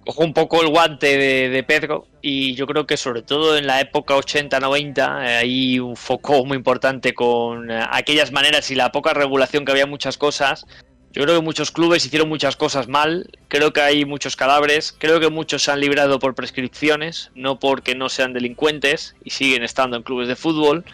cojo 0.04 0.24
un 0.24 0.32
poco 0.32 0.62
el 0.62 0.68
guante 0.68 1.16
de, 1.50 1.62
Pedro 1.62 2.06
y 2.22 2.54
yo 2.54 2.66
creo 2.66 2.86
que 2.86 2.96
sobre 2.96 3.22
todo 3.22 3.56
en 3.56 3.66
la 3.66 3.80
época 3.80 4.16
80-90 4.16 4.98
eh, 4.98 5.36
hay 5.36 5.78
un 5.78 5.96
foco 5.96 6.44
muy 6.44 6.56
importante 6.56 7.12
con 7.12 7.70
eh, 7.70 7.84
aquellas 7.90 8.32
maneras 8.32 8.70
y 8.70 8.74
la 8.74 8.92
poca 8.92 9.12
regulación 9.14 9.64
que 9.64 9.72
había 9.72 9.86
muchas 9.86 10.16
cosas. 10.16 10.66
Yo 11.12 11.24
creo 11.24 11.34
que 11.34 11.44
muchos 11.44 11.72
clubes 11.72 12.06
hicieron 12.06 12.28
muchas 12.28 12.54
cosas 12.54 12.86
mal, 12.86 13.28
creo 13.48 13.72
que 13.72 13.80
hay 13.80 14.04
muchos 14.04 14.36
cadáveres, 14.36 14.94
creo 14.96 15.18
que 15.18 15.28
muchos 15.28 15.64
se 15.64 15.72
han 15.72 15.80
librado 15.80 16.20
por 16.20 16.36
prescripciones, 16.36 17.32
no 17.34 17.58
porque 17.58 17.96
no 17.96 18.08
sean 18.08 18.32
delincuentes 18.32 19.16
y 19.24 19.30
siguen 19.30 19.64
estando 19.64 19.96
en 19.96 20.04
clubes 20.04 20.28
de 20.28 20.36
fútbol. 20.36 20.84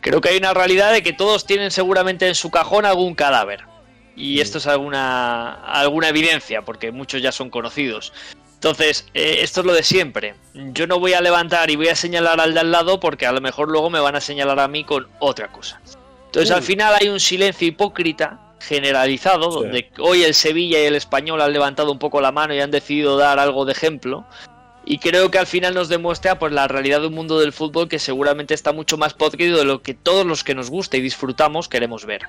Creo 0.00 0.22
que 0.22 0.30
hay 0.30 0.38
una 0.38 0.54
realidad 0.54 0.92
de 0.92 1.02
que 1.02 1.12
todos 1.12 1.44
tienen 1.44 1.70
seguramente 1.70 2.26
en 2.26 2.34
su 2.34 2.50
cajón 2.50 2.86
algún 2.86 3.14
cadáver. 3.14 3.60
Y 4.16 4.40
esto 4.40 4.56
es 4.56 4.66
alguna, 4.66 5.52
alguna 5.64 6.08
evidencia, 6.08 6.62
porque 6.62 6.90
muchos 6.90 7.20
ya 7.20 7.30
son 7.30 7.50
conocidos. 7.50 8.14
Entonces, 8.54 9.06
eh, 9.12 9.40
esto 9.42 9.60
es 9.60 9.66
lo 9.66 9.74
de 9.74 9.82
siempre. 9.82 10.34
Yo 10.54 10.86
no 10.86 10.98
voy 10.98 11.12
a 11.12 11.20
levantar 11.20 11.70
y 11.70 11.76
voy 11.76 11.88
a 11.88 11.94
señalar 11.94 12.40
al 12.40 12.54
de 12.54 12.60
al 12.60 12.72
lado 12.72 13.00
porque 13.00 13.26
a 13.26 13.32
lo 13.32 13.42
mejor 13.42 13.68
luego 13.68 13.90
me 13.90 14.00
van 14.00 14.16
a 14.16 14.20
señalar 14.20 14.58
a 14.60 14.66
mí 14.66 14.82
con 14.82 15.06
otra 15.18 15.48
cosa. 15.52 15.80
Entonces, 16.26 16.50
al 16.50 16.62
final 16.62 16.94
hay 16.98 17.08
un 17.08 17.20
silencio 17.20 17.68
hipócrita 17.68 18.47
generalizado, 18.60 19.50
donde 19.50 19.90
hoy 19.98 20.22
el 20.22 20.34
Sevilla 20.34 20.80
y 20.80 20.86
el 20.86 20.94
Español 20.94 21.40
han 21.40 21.52
levantado 21.52 21.92
un 21.92 21.98
poco 21.98 22.20
la 22.20 22.32
mano 22.32 22.54
y 22.54 22.60
han 22.60 22.70
decidido 22.70 23.16
dar 23.16 23.38
algo 23.38 23.64
de 23.64 23.72
ejemplo. 23.72 24.24
Y 24.84 24.98
creo 24.98 25.30
que 25.30 25.38
al 25.38 25.46
final 25.46 25.74
nos 25.74 25.90
demuestra 25.90 26.38
pues, 26.38 26.50
la 26.50 26.66
realidad 26.66 27.00
de 27.00 27.08
un 27.08 27.14
mundo 27.14 27.38
del 27.38 27.52
fútbol 27.52 27.88
que 27.88 27.98
seguramente 27.98 28.54
está 28.54 28.72
mucho 28.72 28.96
más 28.96 29.12
podrido 29.12 29.58
de 29.58 29.66
lo 29.66 29.82
que 29.82 29.92
todos 29.92 30.24
los 30.24 30.44
que 30.44 30.54
nos 30.54 30.70
gusta 30.70 30.96
y 30.96 31.02
disfrutamos 31.02 31.68
queremos 31.68 32.06
ver. 32.06 32.22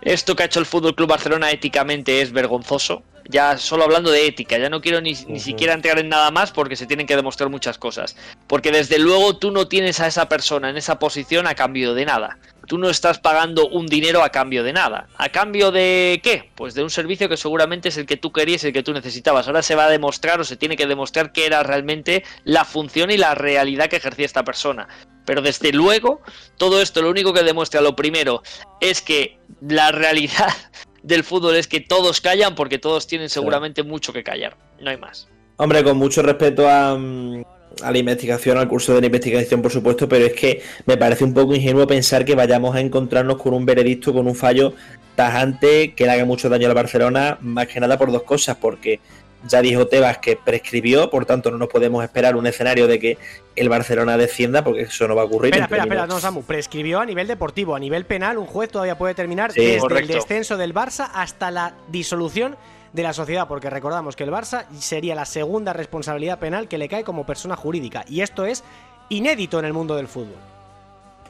Esto 0.00 0.34
que 0.34 0.44
ha 0.44 0.46
hecho 0.46 0.60
el 0.60 0.66
Fútbol 0.66 0.94
Club 0.94 1.10
Barcelona 1.10 1.50
éticamente 1.50 2.22
es 2.22 2.32
vergonzoso 2.32 3.02
ya 3.28 3.58
solo 3.58 3.84
hablando 3.84 4.10
de 4.10 4.26
ética, 4.26 4.58
ya 4.58 4.70
no 4.70 4.80
quiero 4.80 5.00
ni, 5.00 5.14
siquiera 5.14 5.74
entrar 5.74 5.98
en 5.98 6.08
nada 6.08 6.30
más 6.30 6.50
porque 6.50 6.76
se 6.76 6.86
tienen 6.86 7.06
que 7.06 7.14
demostrar 7.14 7.50
muchas 7.50 7.78
cosas. 7.78 8.16
Porque 8.46 8.72
desde 8.72 8.98
luego 8.98 9.36
tú 9.36 9.50
no 9.50 9.68
tienes 9.68 10.00
a 10.00 10.06
esa 10.06 10.28
persona 10.28 10.70
en 10.70 10.78
esa 10.78 10.98
posición 10.98 11.46
a 11.46 11.54
cambio 11.54 11.94
de 11.94 12.06
nada. 12.06 12.38
Tú 12.68 12.78
no 12.78 12.90
estás 12.90 13.18
pagando 13.18 13.66
un 13.66 13.86
dinero 13.86 14.22
a 14.22 14.28
cambio 14.28 14.62
de 14.62 14.74
nada. 14.74 15.08
¿A 15.16 15.30
cambio 15.30 15.72
de 15.72 16.20
qué? 16.22 16.50
Pues 16.54 16.74
de 16.74 16.82
un 16.82 16.90
servicio 16.90 17.28
que 17.28 17.38
seguramente 17.38 17.88
es 17.88 17.96
el 17.96 18.04
que 18.04 18.18
tú 18.18 18.30
querías, 18.30 18.62
el 18.62 18.74
que 18.74 18.82
tú 18.82 18.92
necesitabas. 18.92 19.46
Ahora 19.46 19.62
se 19.62 19.74
va 19.74 19.86
a 19.86 19.90
demostrar 19.90 20.38
o 20.38 20.44
se 20.44 20.56
tiene 20.56 20.76
que 20.76 20.86
demostrar 20.86 21.32
que 21.32 21.46
era 21.46 21.62
realmente 21.62 22.24
la 22.44 22.66
función 22.66 23.10
y 23.10 23.16
la 23.16 23.34
realidad 23.34 23.88
que 23.88 23.96
ejercía 23.96 24.26
esta 24.26 24.44
persona. 24.44 24.86
Pero 25.24 25.40
desde 25.40 25.72
luego, 25.72 26.20
todo 26.58 26.82
esto 26.82 27.00
lo 27.00 27.10
único 27.10 27.32
que 27.32 27.42
demuestra, 27.42 27.80
lo 27.80 27.96
primero, 27.96 28.42
es 28.80 29.00
que 29.00 29.38
la 29.66 29.90
realidad 29.90 30.52
del 31.02 31.24
fútbol 31.24 31.56
es 31.56 31.68
que 31.68 31.80
todos 31.80 32.20
callan 32.20 32.54
porque 32.54 32.78
todos 32.78 33.06
tienen 33.06 33.30
seguramente 33.30 33.82
mucho 33.82 34.12
que 34.12 34.22
callar. 34.22 34.56
No 34.78 34.90
hay 34.90 34.98
más. 34.98 35.28
Hombre, 35.56 35.82
con 35.82 35.96
mucho 35.96 36.22
respeto 36.22 36.68
a, 36.68 36.96
mm, 36.96 37.42
a, 37.82 37.90
la 37.90 37.98
investigación, 37.98 38.58
al 38.58 38.68
curso 38.68 38.94
de 38.94 39.00
la 39.00 39.06
investigación, 39.06 39.62
por 39.62 39.72
supuesto, 39.72 40.08
pero 40.08 40.26
es 40.26 40.32
que 40.32 40.62
me 40.86 40.96
parece 40.96 41.24
un 41.24 41.34
poco 41.34 41.54
ingenuo 41.54 41.86
pensar 41.86 42.24
que 42.24 42.34
vayamos 42.34 42.74
a 42.74 42.80
encontrarnos 42.80 43.36
con 43.36 43.54
un 43.54 43.64
veredicto, 43.64 44.12
con 44.12 44.26
un 44.26 44.34
fallo 44.34 44.74
tajante 45.16 45.94
que 45.94 46.04
le 46.04 46.12
haga 46.12 46.24
mucho 46.24 46.48
daño 46.48 46.66
a 46.66 46.68
la 46.68 46.74
Barcelona, 46.74 47.38
más 47.40 47.66
que 47.66 47.80
nada 47.80 47.98
por 47.98 48.12
dos 48.12 48.22
cosas, 48.22 48.56
porque 48.56 49.00
ya 49.46 49.62
dijo 49.62 49.86
Tebas 49.86 50.18
que 50.18 50.36
prescribió, 50.36 51.10
por 51.10 51.26
tanto 51.26 51.50
no 51.50 51.58
nos 51.58 51.68
podemos 51.68 52.02
esperar 52.02 52.36
un 52.36 52.46
escenario 52.46 52.86
de 52.86 52.98
que 52.98 53.18
el 53.54 53.68
Barcelona 53.68 54.16
descienda, 54.16 54.64
porque 54.64 54.82
eso 54.82 55.06
no 55.06 55.14
va 55.14 55.22
a 55.22 55.24
ocurrir. 55.26 55.54
Espera, 55.54 55.64
espera, 55.64 55.82
espera, 55.84 56.06
no, 56.06 56.20
Samu, 56.20 56.42
prescribió 56.42 57.00
a 57.00 57.06
nivel 57.06 57.26
deportivo, 57.26 57.74
a 57.74 57.80
nivel 57.80 58.04
penal, 58.04 58.38
un 58.38 58.46
juez 58.46 58.70
todavía 58.70 58.96
puede 58.96 59.14
terminar 59.14 59.52
desde 59.52 59.76
el 59.76 60.06
descenso 60.06 60.56
del 60.56 60.74
Barça 60.74 61.10
hasta 61.14 61.50
la 61.50 61.74
disolución 61.88 62.56
de 62.92 63.02
la 63.02 63.12
sociedad, 63.12 63.48
porque 63.48 63.70
recordamos 63.70 64.16
que 64.16 64.24
el 64.24 64.30
Barça 64.30 64.66
sería 64.78 65.14
la 65.14 65.24
segunda 65.24 65.72
responsabilidad 65.72 66.38
penal 66.38 66.68
que 66.68 66.78
le 66.78 66.88
cae 66.88 67.04
como 67.04 67.26
persona 67.26 67.56
jurídica, 67.56 68.04
y 68.08 68.20
esto 68.20 68.44
es 68.44 68.64
inédito 69.08 69.58
en 69.58 69.64
el 69.64 69.72
mundo 69.72 69.96
del 69.96 70.08
fútbol. 70.08 70.36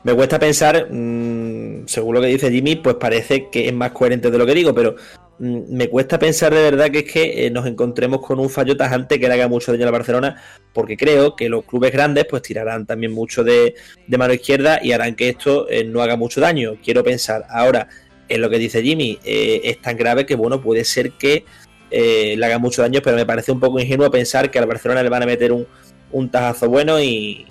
Me 0.05 0.15
cuesta 0.15 0.39
pensar, 0.39 0.89
mm, 0.91 1.87
según 1.87 2.15
lo 2.15 2.21
que 2.21 2.29
dice 2.29 2.51
Jimmy, 2.51 2.77
pues 2.77 2.97
parece 2.97 3.49
que 3.51 3.67
es 3.67 3.75
más 3.75 3.91
coherente 3.93 4.31
de 4.31 4.39
lo 4.39 4.47
que 4.47 4.55
digo, 4.55 4.73
pero 4.73 4.95
mm, 5.39 5.75
me 5.77 5.89
cuesta 5.89 6.19
pensar 6.19 6.55
de 6.55 6.63
verdad 6.63 6.91
que 6.91 7.01
es 7.01 7.13
que 7.13 7.47
eh, 7.47 7.51
nos 7.51 7.67
encontremos 7.67 8.21
con 8.25 8.39
un 8.39 8.49
fallo 8.49 8.77
tajante 8.77 9.19
que 9.19 9.29
le 9.29 9.35
haga 9.35 9.49
mucho 9.49 9.73
daño 9.73 9.89
a 9.89 9.91
Barcelona, 9.91 10.41
porque 10.73 10.97
creo 10.97 11.35
que 11.35 11.49
los 11.49 11.65
clubes 11.65 11.93
grandes 11.93 12.27
pues 12.27 12.43
tirarán 12.43 12.87
también 12.87 13.13
mucho 13.13 13.43
de, 13.43 13.75
mano 14.07 14.33
izquierda 14.33 14.79
y 14.83 14.93
harán 14.93 15.17
que 15.17 15.31
esto 15.31 15.69
eh, 15.69 15.85
no 15.85 16.01
haga 16.01 16.17
mucho 16.17 16.41
daño. 16.41 16.77
Quiero 16.83 17.03
pensar 17.03 17.45
ahora 17.51 17.89
en 18.29 18.41
lo 18.41 18.51
que 18.51 18.59
dice 18.59 18.83
Jimmy, 18.83 19.19
eh, 19.25 19.61
es 19.65 19.81
tan 19.81 19.97
grave 19.97 20.27
que 20.27 20.35
bueno, 20.35 20.61
puede 20.61 20.85
ser 20.85 21.13
que 21.13 21.45
le 21.91 22.45
haga 22.45 22.59
mucho 22.59 22.83
daño, 22.83 23.01
pero 23.03 23.17
me 23.17 23.25
parece 23.25 23.51
un 23.51 23.61
poco 23.61 23.81
ingenuo 23.81 24.11
pensar 24.11 24.51
que 24.51 24.59
a 24.59 24.61
la 24.61 24.67
Barcelona 24.67 25.03
le 25.03 25.09
van 25.09 25.23
a 25.23 25.27
meter 25.27 25.53
un, 25.53 25.67
un 26.13 26.29
tajazo 26.29 26.69
bueno 26.69 27.01
y 27.01 27.47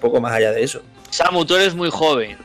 poco 0.00 0.20
más 0.20 0.32
allá 0.32 0.50
de 0.50 0.64
eso. 0.64 0.82
Samu, 1.10 1.44
tú 1.44 1.54
eres 1.54 1.74
muy 1.74 1.90
joven. 1.90 2.36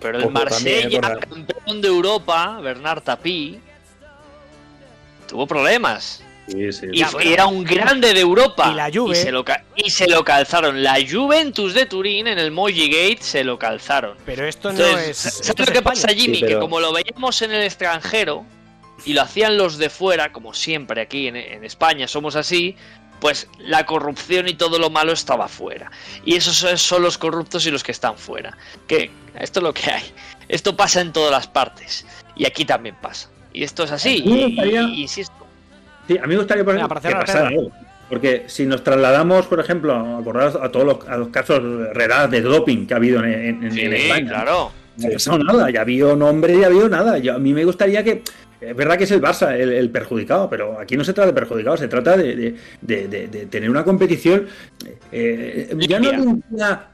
Pero 0.00 0.18
el 0.18 0.30
Marsella, 0.30 1.00
campeón 1.00 1.80
de 1.80 1.88
Europa, 1.88 2.60
Bernard 2.62 3.02
Tapie, 3.02 3.60
tuvo 5.26 5.46
problemas. 5.46 6.22
Sí, 6.48 6.72
sí, 6.72 6.86
y, 6.92 7.02
era 7.28 7.46
un 7.46 7.62
grande 7.62 8.14
de 8.14 8.20
Europa. 8.20 8.70
Y 8.72 8.74
la 8.74 8.90
Juve. 8.92 9.12
Y 9.76 9.90
se, 9.90 10.08
lo, 10.08 10.24
calzaron. 10.24 10.82
La 10.82 10.96
Juventus 11.08 11.74
de 11.74 11.86
Turín 11.86 12.26
en 12.26 12.38
el 12.38 12.50
Moji 12.50 12.88
Gate 12.88 13.18
se 13.20 13.44
lo 13.44 13.58
calzaron. 13.58 14.16
Pero 14.24 14.46
esto 14.46 14.72
no 14.72 14.84
es. 14.84 15.16
¿Sabes 15.16 15.68
lo 15.68 15.72
que 15.72 15.82
pasa, 15.82 16.08
Jimmy? 16.08 16.40
Que 16.40 16.58
como 16.58 16.80
lo 16.80 16.92
veíamos 16.92 17.42
en 17.42 17.52
el 17.52 17.62
extranjero 17.62 18.44
y 19.04 19.12
lo 19.12 19.22
hacían 19.22 19.56
los 19.58 19.78
de 19.78 19.90
fuera, 19.90 20.32
como 20.32 20.54
siempre 20.54 21.02
aquí 21.02 21.28
en, 21.28 21.36
en 21.36 21.64
España 21.64 22.08
somos 22.08 22.34
así, 22.34 22.76
pues 23.20 23.48
la 23.58 23.86
corrupción 23.86 24.48
y 24.48 24.54
todo 24.54 24.78
lo 24.78 24.90
malo 24.90 25.12
estaba 25.12 25.48
fuera. 25.48 25.90
Y 26.24 26.36
esos 26.36 26.80
son 26.80 27.02
los 27.02 27.18
corruptos 27.18 27.66
y 27.66 27.70
los 27.70 27.82
que 27.82 27.92
están 27.92 28.16
fuera. 28.16 28.56
Que 28.86 29.10
esto 29.38 29.60
es 29.60 29.64
lo 29.64 29.74
que 29.74 29.90
hay. 29.90 30.04
Esto 30.48 30.76
pasa 30.76 31.00
en 31.00 31.12
todas 31.12 31.30
las 31.30 31.46
partes. 31.46 32.06
Y 32.36 32.46
aquí 32.46 32.64
también 32.64 32.96
pasa. 33.00 33.28
Y 33.52 33.64
esto 33.64 33.84
es 33.84 33.90
así. 33.90 34.22
Y, 34.24 35.02
insisto. 35.02 35.37
Sí, 36.08 36.18
a 36.18 36.22
mí 36.22 36.28
me 36.28 36.38
gustaría 36.38 36.64
por 36.64 36.74
ejemplo, 36.74 37.70
Porque 38.08 38.44
si 38.46 38.64
nos 38.64 38.82
trasladamos, 38.82 39.46
por 39.46 39.60
ejemplo, 39.60 39.94
a, 39.94 40.64
a 40.64 40.68
todos 40.70 40.86
los, 40.86 41.08
a 41.08 41.16
los 41.18 41.28
casos 41.28 41.62
reales 41.92 42.30
de 42.30 42.40
doping 42.40 42.86
que 42.86 42.94
ha 42.94 42.96
habido 42.96 43.22
en, 43.22 43.62
en, 43.62 43.92
España. 43.92 44.28
claro. 44.30 44.72
No 44.96 45.08
ha 45.08 45.12
pasado 45.12 45.38
nada, 45.38 45.70
ya 45.70 45.80
ha 45.80 45.82
habido 45.82 46.16
nombre, 46.16 46.58
ya 46.58 46.64
ha 46.64 46.66
habido 46.66 46.88
nada. 46.88 47.18
Yo, 47.18 47.34
a 47.34 47.38
mí 47.38 47.52
me 47.52 47.64
gustaría 47.64 48.02
que 48.02 48.22
es 48.60 48.74
verdad 48.74 48.98
que 48.98 49.04
es 49.04 49.10
el 49.12 49.20
Barça 49.20 49.54
el, 49.54 49.88
perjudicado, 49.90 50.50
pero 50.50 50.80
aquí 50.80 50.96
no 50.96 51.04
se 51.04 51.12
trata 51.12 51.28
de 51.28 51.32
perjudicado, 51.32 51.76
se 51.76 51.86
trata 51.86 52.16
de, 52.16 52.56
tener 53.48 53.70
una 53.70 53.84
competición 53.84 54.46
eh, 55.12 55.76
ya 55.78 56.00
no 56.00 56.40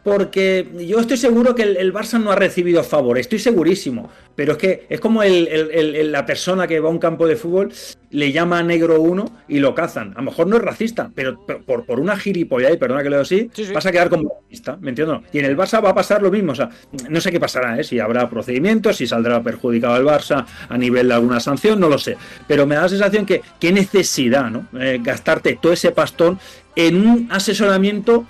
porque 0.03 0.69
yo 0.87 1.01
estoy 1.01 1.17
seguro 1.17 1.55
que 1.55 1.63
el, 1.63 1.93
Barça 1.93 2.23
no 2.23 2.33
ha 2.33 2.37
recibido 2.37 2.85
favor, 2.85 3.19
estoy 3.19 3.39
segurísimo, 3.39 4.11
pero 4.35 4.53
es 4.53 4.59
que 4.59 4.87
es 4.89 5.01
como 5.01 5.23
la 5.25 6.27
persona 6.27 6.67
que 6.67 6.81
va 6.81 6.89
a 6.89 6.93
un 6.93 6.99
campo 6.99 7.27
de 7.27 7.37
fútbol 7.37 7.73
le 8.11 8.31
llama 8.31 8.63
negro 8.63 9.01
uno 9.01 9.25
y 9.49 9.59
lo 9.59 9.75
cazan. 9.75 10.13
A 10.13 10.19
lo 10.19 10.27
mejor 10.27 10.47
no 10.47 10.57
es 10.57 10.63
racista, 10.63 11.11
pero, 11.15 11.45
por, 11.67 11.85
por 11.85 11.99
una 11.99 12.17
gilipollez, 12.17 12.75
y 12.75 12.77
perdona 12.77 13.03
que 13.03 13.11
lo 13.11 13.17
digo 13.17 13.23
así, 13.23 13.73
vas 13.73 13.87
a 13.87 13.93
quedar 13.93 14.09
como 14.09 14.41
racista, 14.43 14.77
¿me 14.81 14.91
entiendo? 14.91 15.23
Y 15.33 15.41
en 15.41 15.47
el 15.47 15.57
Barça 15.57 15.83
va 15.83 15.91
a 15.91 15.95
pasar 15.95 16.23
lo 16.23 16.31
mismo, 16.31 16.53
o 16.53 16.55
sea, 16.55 16.71
no 17.09 17.21
sé 17.21 17.33
qué 17.33 17.41
pasará, 17.41 17.79
¿eh? 17.79 17.85
si 17.85 17.99
habrá 17.99 18.31
procedimientos, 18.31 18.97
si 18.97 19.07
saldrá 19.07 19.43
perjudicado 19.43 19.97
el 19.97 20.05
Barça 20.05 20.47
a 20.69 20.79
nivel 20.79 21.09
de 21.09 21.15
alguna 21.15 21.41
sanción, 21.41 21.81
no 21.81 21.89
lo 21.89 21.99
sé, 21.99 22.17
pero 22.47 22.67
me 22.67 22.77
da 22.77 22.83
la 22.83 22.89
sensación 22.89 23.27
que 23.27 23.43
qué 23.59 23.73
necesidad, 23.73 24.49
¿no? 24.51 24.67
Eh, 24.81 25.01
gastarte 25.03 25.59
todo 25.61 25.73
ese 25.73 25.91
pastón 25.91 26.39
en 26.77 27.07
un 27.07 27.29
asesoramiento 27.31 28.27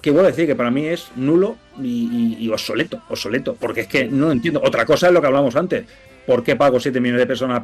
que 0.00 0.10
voy 0.10 0.20
a 0.20 0.28
decir 0.28 0.46
que 0.46 0.54
para 0.54 0.70
mí 0.70 0.86
es 0.86 1.08
nulo 1.16 1.56
y, 1.82 2.36
y, 2.38 2.48
obsoleto, 2.48 3.02
obsoleto, 3.08 3.54
porque 3.54 3.82
es 3.82 3.86
que 3.86 4.04
no 4.06 4.32
entiendo. 4.32 4.60
Otra 4.64 4.86
cosa 4.86 5.08
es 5.08 5.12
lo 5.12 5.20
que 5.20 5.26
hablamos 5.26 5.56
antes. 5.56 5.84
¿Por 6.26 6.42
qué 6.42 6.56
pago 6.56 6.78
7 6.78 7.00
millones 7.00 7.20
de 7.20 7.26
personas, 7.26 7.62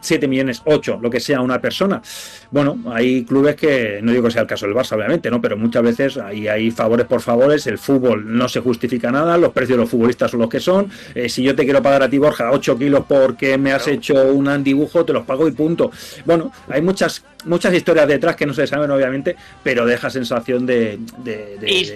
7 0.00 0.28
millones, 0.28 0.62
8, 0.64 0.98
lo 1.00 1.10
que 1.10 1.20
sea, 1.20 1.40
una 1.40 1.60
persona? 1.60 2.02
Bueno, 2.50 2.78
hay 2.92 3.24
clubes 3.24 3.56
que, 3.56 4.00
no 4.02 4.12
digo 4.12 4.24
que 4.24 4.30
sea 4.30 4.42
el 4.42 4.48
caso 4.48 4.66
del 4.66 4.74
Barça, 4.74 4.96
obviamente, 4.96 5.30
¿no? 5.30 5.40
Pero 5.40 5.56
muchas 5.56 5.82
veces 5.82 6.16
ahí 6.16 6.48
hay 6.48 6.70
favores 6.70 7.06
por 7.06 7.20
favores, 7.20 7.66
el 7.66 7.78
fútbol 7.78 8.36
no 8.36 8.48
se 8.48 8.60
justifica 8.60 9.10
nada, 9.10 9.36
los 9.36 9.52
precios 9.52 9.76
de 9.76 9.82
los 9.82 9.90
futbolistas 9.90 10.30
son 10.30 10.40
los 10.40 10.48
que 10.48 10.60
son. 10.60 10.90
Eh, 11.14 11.28
si 11.28 11.42
yo 11.42 11.54
te 11.54 11.64
quiero 11.64 11.82
pagar 11.82 12.02
a 12.02 12.08
ti, 12.08 12.18
Borja, 12.18 12.50
8 12.50 12.78
kilos 12.78 13.04
porque 13.08 13.58
me 13.58 13.72
has 13.72 13.86
hecho 13.88 14.14
un 14.32 14.46
dibujo, 14.62 15.04
te 15.04 15.12
los 15.12 15.24
pago 15.24 15.46
y 15.48 15.52
punto. 15.52 15.90
Bueno, 16.24 16.52
hay 16.68 16.82
muchas 16.82 17.24
muchas 17.46 17.72
historias 17.74 18.06
detrás 18.08 18.36
que 18.36 18.46
no 18.46 18.52
se 18.52 18.66
saben, 18.66 18.90
obviamente, 18.90 19.36
pero 19.62 19.86
deja 19.86 20.10
sensación 20.10 20.66
de. 20.66 20.98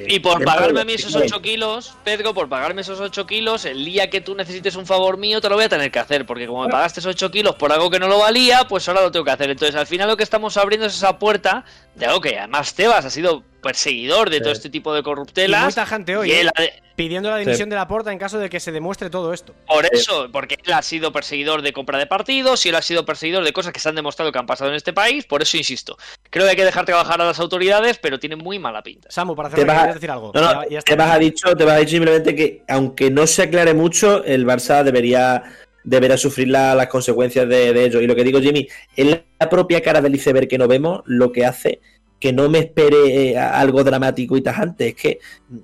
y, 0.08 0.20
por 0.20 0.42
pagarme 0.44 0.80
a 0.80 0.84
mí 0.84 0.94
esos 0.94 1.14
8 1.14 1.42
kilos, 1.42 1.94
Pedro, 2.04 2.32
por 2.32 2.48
pagarme 2.48 2.80
esos 2.80 3.00
8 3.00 3.26
kilos, 3.26 3.64
el 3.64 3.84
día 3.84 4.08
que 4.10 4.20
tú 4.20 4.34
necesites 4.34 4.76
un 4.76 4.86
favor 4.86 5.18
mío, 5.18 5.40
te 5.40 5.48
lo 5.48 5.56
voy 5.56 5.64
a 5.64 5.68
tener 5.70 5.90
que 5.90 5.98
hacer, 5.98 6.26
porque 6.26 6.46
como 6.46 6.64
me 6.64 6.68
pagaste 6.68 7.00
esos 7.00 7.14
8 7.14 7.30
kilos 7.30 7.54
por 7.54 7.72
algo 7.72 7.88
que 7.88 7.98
no 7.98 8.06
lo 8.08 8.18
valía, 8.18 8.68
pues 8.68 8.86
ahora 8.88 9.00
lo 9.00 9.10
tengo 9.10 9.24
que 9.24 9.30
hacer. 9.30 9.48
Entonces, 9.48 9.74
al 9.74 9.86
final 9.86 10.08
lo 10.08 10.18
que 10.18 10.22
estamos 10.24 10.58
abriendo 10.58 10.86
es 10.86 10.94
esa 10.94 11.18
puerta 11.18 11.64
de 11.94 12.04
algo 12.04 12.20
que 12.20 12.38
además 12.38 12.74
Tebas 12.74 13.06
ha 13.06 13.10
sido 13.10 13.42
perseguidor 13.60 14.30
de 14.30 14.40
todo 14.40 14.52
este 14.52 14.70
tipo 14.70 14.94
de 14.94 15.02
corruptelas. 15.02 15.62
Y 15.62 15.64
mucha 15.66 15.86
gente 15.86 16.16
hoy 16.16 16.32
¿eh? 16.32 16.48
pidiendo 16.96 17.30
la 17.30 17.38
dimisión 17.38 17.70
de 17.70 17.76
la 17.76 17.88
porta 17.88 18.12
en 18.12 18.18
caso 18.18 18.38
de 18.38 18.50
que 18.50 18.60
se 18.60 18.72
demuestre 18.72 19.08
todo 19.08 19.32
esto. 19.32 19.54
Por 19.66 19.86
eso, 19.90 20.28
porque 20.30 20.58
él 20.64 20.72
ha 20.72 20.82
sido 20.82 21.12
perseguidor 21.12 21.62
de 21.62 21.72
compra 21.72 21.98
de 21.98 22.06
partidos 22.06 22.66
y 22.66 22.68
él 22.68 22.74
ha 22.74 22.82
sido 22.82 23.06
perseguidor 23.06 23.42
de 23.42 23.52
cosas 23.52 23.72
que 23.72 23.80
se 23.80 23.88
han 23.88 23.94
demostrado 23.94 24.32
que 24.32 24.38
han 24.38 24.46
pasado 24.46 24.70
en 24.70 24.76
este 24.76 24.92
país. 24.92 25.24
Por 25.24 25.40
eso 25.40 25.56
insisto, 25.56 25.96
creo 26.28 26.44
que 26.44 26.50
hay 26.50 26.56
que 26.56 26.64
dejar 26.64 26.84
trabajar 26.84 27.20
a 27.22 27.24
las 27.24 27.40
autoridades, 27.40 27.98
pero 27.98 28.18
tiene 28.18 28.36
muy 28.36 28.58
mala 28.58 28.82
pinta. 28.82 29.10
Samu, 29.10 29.34
para 29.34 29.48
hacer 29.48 29.66
¿quieres 29.66 29.94
decir 29.94 30.10
algo? 30.10 30.32
No, 30.34 30.40
no, 30.40 30.82
te 30.84 30.96
vas 30.96 31.10
a 31.10 31.18
dicho, 31.18 31.56
te 31.56 31.64
vas 31.64 31.74
a 31.74 31.78
decir 31.78 31.90
simplemente 31.90 32.34
que 32.34 32.64
aunque 32.68 33.10
no 33.10 33.26
se 33.26 33.44
aclare 33.44 33.72
mucho, 33.72 34.22
el 34.24 34.46
Barça 34.46 34.82
debería 34.82 35.42
deberá 35.84 36.16
sufrir 36.16 36.48
las 36.48 36.86
consecuencias 36.88 37.48
de, 37.48 37.84
ello. 37.84 38.00
Y 38.00 38.06
lo 38.06 38.14
que 38.14 38.24
digo, 38.24 38.40
Jimmy, 38.40 38.68
es 38.96 39.20
la 39.38 39.48
propia 39.48 39.80
cara 39.80 40.00
del 40.00 40.14
iceberg 40.14 40.48
que 40.48 40.58
no 40.58 40.68
vemos 40.68 41.02
lo 41.06 41.32
que 41.32 41.46
hace 41.46 41.80
que 42.20 42.32
no 42.32 42.48
me 42.50 42.58
espere 42.58 43.30
eh, 43.30 43.38
algo 43.38 43.82
dramático 43.82 44.36
y 44.36 44.42
tajante. 44.42 44.88
Es 44.88 44.94
que 44.94 45.18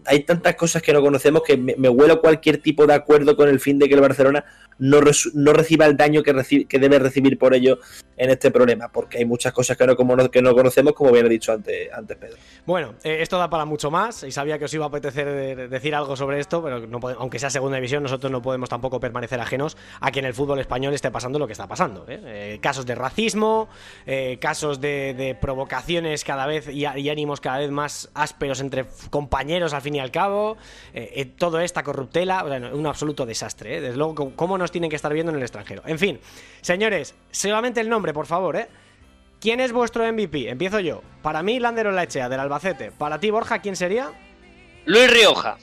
hay 0.07 0.21
tantas 0.25 0.57
cosas 0.57 0.83
que 0.83 0.93
no 0.93 1.03
conocemos 1.03 1.43
que 1.43 1.57
me, 1.57 1.77
me, 1.77 1.89
huelo 1.89 2.21
cualquier 2.21 2.59
tipo 2.59 2.87
de 2.87 2.95
acuerdo 2.95 3.37
con 3.37 3.49
el 3.49 3.61
fin 3.61 3.79
de 3.79 3.89
que 3.89 3.95
el 3.95 4.01
Barcelona 4.01 4.45
no, 4.79 5.01
no 5.35 5.53
reciba 5.53 5.87
el 5.87 5.97
daño 5.97 6.23
que, 6.23 6.67
que, 6.69 6.79
debe 6.79 6.99
recibir 6.99 7.39
por 7.39 7.55
ello 7.55 7.79
en 8.17 8.31
este 8.31 8.51
problema, 8.51 8.89
porque 8.89 9.19
hay 9.19 9.25
muchas 9.25 9.53
cosas 9.53 9.77
que 9.77 9.87
no, 9.87 9.97
como 9.97 10.17
no, 10.17 10.31
que 10.31 10.43
no 10.43 10.55
conocemos, 10.55 10.93
como 10.93 11.13
bien 11.13 11.27
he 11.27 11.29
dicho 11.29 11.53
antes, 11.53 11.91
antes 11.93 12.17
Pedro. 12.17 12.37
Bueno, 12.65 12.95
eh, 13.03 13.19
esto 13.21 13.39
da 13.39 13.49
para 13.49 13.65
mucho 13.65 13.91
más 13.91 14.23
y 14.23 14.31
sabía 14.31 14.59
que 14.59 14.67
os 14.67 14.75
iba 14.75 14.85
a 14.85 14.89
apetecer 14.89 15.69
decir 15.69 15.95
algo 15.95 16.17
sobre 16.17 16.41
esto, 16.41 16.63
pero 16.63 16.87
no 16.87 17.01
aunque 17.19 17.39
sea 17.39 17.51
segunda 17.51 17.77
división, 17.77 18.03
nosotros 18.03 18.31
no 18.31 18.43
podemos 18.43 18.69
tampoco 18.69 19.01
permanecer 19.01 19.41
ajenos 19.41 19.77
a 20.01 20.11
que 20.11 20.21
en 20.21 20.27
el 20.27 20.35
fútbol 20.35 20.59
español 20.61 20.95
esté 20.95 21.11
pasando 21.11 21.39
lo 21.39 21.47
que 21.47 21.53
está 21.53 21.67
pasando. 21.67 22.05
¿eh? 22.09 22.59
Casos 22.61 22.87
de 22.87 22.95
racismo, 22.95 23.69
casos 24.41 24.81
de, 24.81 25.37
provocaciones 25.41 26.25
cada 26.25 26.46
vez 26.47 26.69
y, 26.69 26.87
ánimos 26.87 27.41
cada 27.41 27.59
vez 27.59 27.71
más 27.71 28.11
ásperos 28.15 28.61
entre 28.61 28.87
compañeros 29.11 29.75
al 29.75 29.83
fin 29.83 29.97
y 29.97 30.01
al 30.01 30.11
cabo, 30.11 30.57
todo 31.39 31.61
esta 31.61 31.83
corruptela, 31.83 32.45
un 32.73 32.87
absoluto 32.87 33.27
desastre. 33.27 33.81
Desde 33.81 33.97
luego, 33.97 34.33
¿cómo 34.37 34.59
no 34.59 34.67
tienen 34.77 34.91
que 34.91 34.97
estar 34.97 35.13
viendo 35.13 35.33
en 35.33 35.39
el 35.39 35.43
extranjero. 35.43 35.83
En 35.87 35.99
fin, 35.99 36.21
señores, 36.61 37.15
solamente 37.31 37.81
el 37.81 37.89
nombre, 37.89 38.13
por 38.13 38.27
favor, 38.27 38.57
¿eh? 38.57 38.69
¿Quién 39.41 39.61
es 39.61 39.73
vuestro 39.73 40.11
MVP? 40.11 40.51
Empiezo 40.51 40.81
yo. 40.81 41.03
Para 41.23 41.43
mí, 41.43 41.59
Lander 41.61 41.87
Olaechea, 41.89 42.29
del 42.29 42.41
Albacete. 42.41 42.91
Para 42.91 43.21
ti, 43.21 43.31
Borja, 43.31 43.61
¿quién 43.61 43.77
sería? 43.77 44.13
Luis 44.87 45.11
Rioja. 45.11 45.59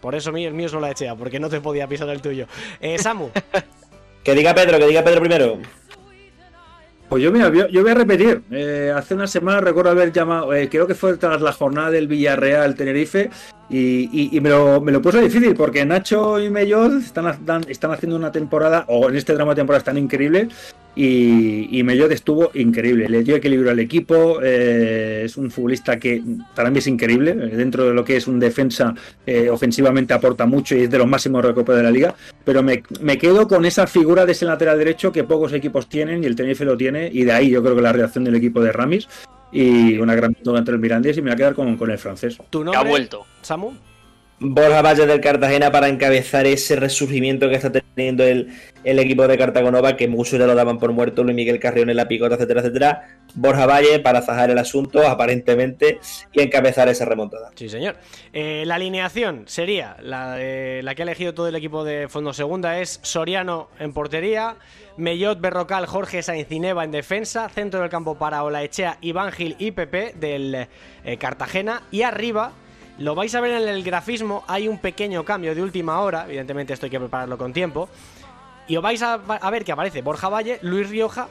por 0.00 0.14
eso 0.14 0.32
mío, 0.32 0.48
el 0.48 0.54
mío 0.54 0.66
es 0.66 0.74
Olaechea, 0.74 1.14
porque 1.14 1.38
no 1.38 1.48
te 1.48 1.60
podía 1.60 1.86
pisar 1.86 2.08
el 2.08 2.20
tuyo. 2.20 2.46
Eh, 2.80 2.98
Samu. 2.98 3.30
que 4.24 4.34
diga 4.34 4.54
Pedro, 4.54 4.78
que 4.78 4.86
diga 4.86 5.02
Pedro 5.02 5.20
primero. 5.20 5.58
Pues 7.08 7.22
yo, 7.22 7.30
mira, 7.30 7.52
yo, 7.68 7.82
voy 7.82 7.90
a 7.90 7.94
repetir. 7.94 8.42
Eh, 8.50 8.92
hace 8.94 9.14
una 9.14 9.28
semana 9.28 9.60
recuerdo 9.60 9.90
haber 9.90 10.12
llamado, 10.12 10.52
eh, 10.52 10.68
creo 10.68 10.86
que 10.86 10.94
fue 10.94 11.16
tras 11.16 11.40
la 11.40 11.52
jornada 11.52 11.90
del 11.90 12.08
Villarreal 12.08 12.74
Tenerife, 12.74 13.30
y, 13.68 14.38
me, 14.40 14.50
lo, 14.50 14.80
me, 14.80 14.92
lo, 14.92 15.02
puso 15.02 15.20
difícil 15.20 15.54
porque 15.54 15.84
Nacho 15.84 16.40
y 16.40 16.50
Mellot 16.50 17.00
están, 17.00 17.64
están 17.68 17.90
haciendo 17.90 18.16
una 18.16 18.30
temporada, 18.30 18.84
o 18.88 19.08
en 19.08 19.16
este 19.16 19.34
drama 19.34 19.52
de 19.52 19.56
temporada 19.56 19.78
están 19.78 19.98
increíbles, 19.98 20.48
y, 20.94 21.78
y 21.78 21.82
Mellot 21.82 22.10
estuvo 22.12 22.50
increíble. 22.54 23.08
Le 23.08 23.22
dio 23.22 23.36
equilibrio 23.36 23.70
al 23.70 23.78
equipo, 23.80 24.40
eh, 24.42 25.22
es 25.24 25.36
un 25.36 25.50
futbolista 25.50 25.98
que 25.98 26.22
mí 26.22 26.78
es 26.78 26.86
increíble, 26.86 27.32
eh, 27.32 27.56
dentro 27.56 27.88
de 27.88 27.94
lo 27.94 28.04
que 28.04 28.16
es 28.16 28.26
un 28.26 28.38
defensa, 28.38 28.94
eh, 29.26 29.50
ofensivamente 29.50 30.14
aporta 30.14 30.46
mucho 30.46 30.74
y 30.76 30.84
es 30.84 30.90
de 30.90 30.98
los 30.98 31.06
máximos 31.06 31.44
recuperados 31.44 31.82
de 31.82 31.84
la 31.84 31.90
liga, 31.90 32.14
pero 32.44 32.62
me, 32.62 32.82
me, 33.00 33.18
quedo 33.18 33.46
con 33.46 33.64
esa 33.66 33.86
figura 33.86 34.24
de 34.24 34.32
ese 34.32 34.46
lateral 34.46 34.78
derecho 34.78 35.12
que 35.12 35.24
pocos 35.24 35.52
equipos 35.52 35.88
tienen 35.88 36.22
y 36.22 36.26
el 36.26 36.36
Tenerife 36.36 36.64
lo 36.64 36.76
tiene, 36.76 37.10
y 37.12 37.24
de 37.24 37.32
ahí 37.32 37.50
yo 37.50 37.62
creo 37.62 37.76
que 37.76 37.82
la 37.82 37.92
reacción 37.92 38.24
del 38.24 38.36
equipo 38.36 38.62
de 38.62 38.72
Ramis 38.72 39.08
y 39.52 39.98
una 39.98 40.14
gran 40.14 40.32
victoria 40.32 40.58
entre 40.58 40.74
el 40.74 40.80
Mirandés 40.80 41.16
y 41.16 41.22
me 41.22 41.30
voy 41.30 41.34
a 41.34 41.36
quedar 41.36 41.54
con, 41.54 41.76
con 41.76 41.90
el 41.90 41.98
francés. 41.98 42.38
¿Tu 42.50 42.64
nombre, 42.64 42.78
ha 42.78 42.82
vuelto. 42.82 43.26
Samu? 43.42 43.72
Borja 44.38 44.82
Valle 44.82 45.06
del 45.06 45.22
Cartagena 45.22 45.72
para 45.72 45.88
encabezar 45.88 46.46
ese 46.46 46.76
resurgimiento 46.76 47.48
que 47.48 47.54
está 47.54 47.70
teniendo 47.70 48.22
el, 48.22 48.52
equipo 48.84 49.26
de 49.26 49.38
Cartagonova, 49.38 49.96
que 49.96 50.08
muchos 50.08 50.38
ya 50.38 50.46
lo 50.46 50.54
daban 50.54 50.78
por 50.78 50.92
muerto, 50.92 51.24
Luis 51.24 51.34
Miguel 51.34 51.58
Carrión 51.58 51.88
en 51.88 51.96
la 51.96 52.06
picota, 52.06 52.34
etcétera, 52.34 52.60
etcétera. 52.60 53.18
Borja 53.34 53.64
Valle 53.64 53.98
para 54.00 54.20
zajar 54.20 54.50
el 54.50 54.58
asunto, 54.58 55.08
aparentemente, 55.08 56.00
y 56.32 56.42
encabezar 56.42 56.88
esa 56.88 57.06
remontada. 57.06 57.50
Sí, 57.54 57.70
señor. 57.70 57.96
Eh, 58.34 58.64
la 58.66 58.74
alineación 58.74 59.44
sería 59.46 59.96
la, 60.02 60.36
la 60.36 60.94
que 60.94 61.02
ha 61.02 61.04
elegido 61.04 61.32
todo 61.32 61.48
el 61.48 61.56
equipo 61.56 61.82
de 61.82 62.08
Fondo 62.08 62.34
Segunda, 62.34 62.78
es 62.78 63.00
Soriano 63.02 63.70
en 63.78 63.94
portería, 63.94 64.56
Mellot, 64.98 65.40
Berrocal, 65.40 65.86
Jorge 65.86 66.22
Sainzineva 66.22 66.84
en 66.84 66.90
defensa, 66.90 67.48
centro 67.48 67.80
del 67.80 67.88
campo 67.88 68.16
para 68.16 68.44
Olaechea, 68.44 68.98
Iván 69.00 69.32
Gil 69.32 69.56
y 69.58 69.70
Pepe 69.70 70.12
del 70.14 70.68
eh, 71.04 71.16
Cartagena, 71.16 71.82
y 71.90 72.02
arriba 72.02 72.52
lo 72.98 73.14
vais 73.14 73.34
a 73.34 73.40
ver 73.40 73.62
en 73.62 73.68
el 73.68 73.82
grafismo, 73.82 74.44
hay 74.46 74.68
un 74.68 74.78
pequeño 74.78 75.24
cambio 75.24 75.54
de 75.54 75.62
última 75.62 76.00
hora, 76.00 76.24
evidentemente 76.24 76.72
esto 76.72 76.86
hay 76.86 76.90
que 76.90 76.98
prepararlo 76.98 77.36
con 77.36 77.52
tiempo. 77.52 77.88
Y 78.68 78.76
os 78.76 78.82
vais 78.82 79.02
a, 79.02 79.18
ver 79.18 79.64
que 79.64 79.72
aparece 79.72 80.02
Borja 80.02 80.28
Valle, 80.28 80.58
Luis 80.62 80.88
Rioja 80.88 81.28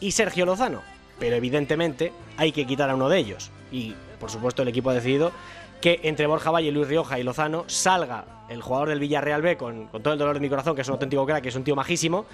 y 0.00 0.12
Sergio 0.12 0.46
Lozano. 0.46 0.82
Pero 1.18 1.36
evidentemente 1.36 2.12
hay 2.36 2.52
que 2.52 2.66
quitar 2.66 2.88
a 2.88 2.94
uno 2.94 3.08
de 3.08 3.18
ellos. 3.18 3.50
Y 3.70 3.94
por 4.18 4.30
supuesto 4.30 4.62
el 4.62 4.68
equipo 4.68 4.90
ha 4.90 4.94
decidido 4.94 5.32
que 5.80 6.00
entre 6.04 6.26
Borja 6.26 6.50
Valle, 6.50 6.72
Luis 6.72 6.88
Rioja 6.88 7.18
y 7.18 7.24
Lozano 7.24 7.64
salga 7.66 8.24
el 8.48 8.62
jugador 8.62 8.88
del 8.88 9.00
Villarreal 9.00 9.42
B 9.42 9.56
con, 9.56 9.88
con 9.88 10.02
todo 10.02 10.14
el 10.14 10.18
dolor 10.18 10.34
de 10.34 10.40
mi 10.40 10.48
corazón, 10.48 10.74
que 10.74 10.82
es 10.82 10.88
un 10.88 10.94
auténtico 10.94 11.26
crack, 11.26 11.42
que 11.42 11.48
es 11.50 11.56
un 11.56 11.64
tío 11.64 11.76
majísimo, 11.76 12.24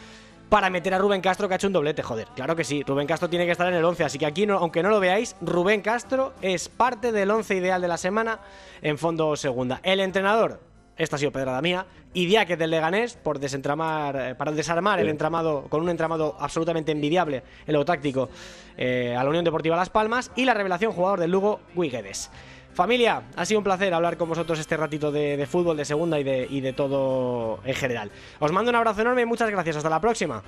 para 0.53 0.69
meter 0.69 0.93
a 0.93 0.99
Rubén 0.99 1.23
Castro 1.23 1.49
que 1.49 1.55
ha 1.55 1.57
hecho 1.57 1.69
un 1.69 1.73
doblete, 1.73 2.03
joder. 2.03 2.29
Claro 2.37 2.55
que 2.55 2.63
sí, 2.63 2.83
Rubén 2.83 3.07
Castro 3.07 3.31
tiene 3.31 3.47
que 3.47 3.53
estar 3.53 3.67
en 3.69 3.73
el 3.73 3.83
11, 3.83 4.05
así 4.05 4.19
que 4.19 4.27
aquí, 4.27 4.47
aunque 4.51 4.83
no 4.83 4.91
lo 4.91 5.01
veáis, 5.01 5.35
Rubén 5.41 5.81
Castro 5.81 6.35
es 6.43 6.69
parte 6.69 7.11
del 7.11 7.31
11 7.31 7.57
ideal 7.57 7.81
de 7.81 7.89
la 7.89 7.97
semana 7.97 8.39
en 8.83 8.99
fondo 8.99 9.35
segunda. 9.37 9.81
El 9.83 9.99
entrenador, 10.01 10.61
esta 10.99 11.17
ha 11.17 11.19
sido 11.19 11.33
pedrada 11.33 11.63
mía, 11.63 11.87
y 12.13 12.27
Diáquez 12.27 12.59
del 12.59 12.69
Leganés 12.69 13.17
por 13.17 13.39
desentramar, 13.39 14.15
eh, 14.15 14.35
para 14.35 14.53
desarmar 14.53 15.01
el 15.01 15.09
entramado, 15.09 15.69
con 15.71 15.81
un 15.81 15.89
entramado 15.89 16.37
absolutamente 16.39 16.93
envidiable 16.93 17.43
en 17.67 17.73
lo 17.73 17.83
táctico 17.87 18.29
eh, 18.77 19.17
a 19.17 19.25
la 19.25 19.31
Unión 19.31 19.47
Deportiva 19.47 19.75
Las 19.75 19.89
Palmas, 19.89 20.33
y 20.37 20.45
la 20.45 20.53
revelación 20.53 20.93
jugador 20.93 21.19
del 21.19 21.31
Lugo, 21.31 21.61
Guiguedes. 21.75 22.31
Familia, 22.75 23.23
ha 23.37 23.45
sido 23.45 23.59
un 23.59 23.65
placer 23.65 23.93
hablar 23.93 24.17
con 24.17 24.29
vosotros 24.29 24.59
este 24.59 24.77
ratito 24.77 25.13
de, 25.13 25.47
fútbol, 25.51 25.77
de 25.77 25.85
segunda 25.85 26.19
y 26.19 26.25
de, 26.25 26.47
y 26.49 26.61
de, 26.61 26.73
todo 26.73 27.61
en 27.65 27.75
general. 27.75 28.11
Os 28.39 28.51
mando 28.51 28.71
un 28.71 28.77
abrazo 28.77 29.03
enorme 29.03 29.23
y 29.23 29.27
muchas 29.27 29.51
gracias. 29.51 29.77
Hasta 29.77 29.91
la 29.91 30.01
próxima. 30.01 30.43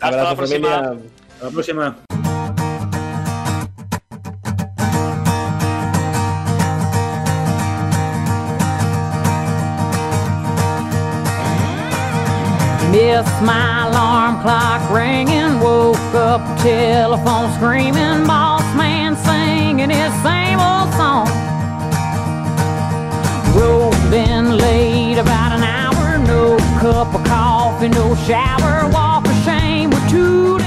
Hasta 0.00 0.24
la 0.24 0.36
próxima. 0.36 0.76
Hasta 0.76 1.44
la 1.44 1.50
próxima. 1.50 1.96
this, 12.96 13.42
my 13.42 13.88
alarm 13.88 14.40
clock 14.42 14.90
ringing. 14.90 15.60
Woke 15.60 16.14
up, 16.14 16.40
telephone 16.60 17.52
screaming. 17.56 18.26
Boss 18.26 18.64
man 18.74 19.16
singing 19.16 19.90
his 19.90 20.12
same 20.22 20.58
old 20.58 20.92
song. 20.94 21.45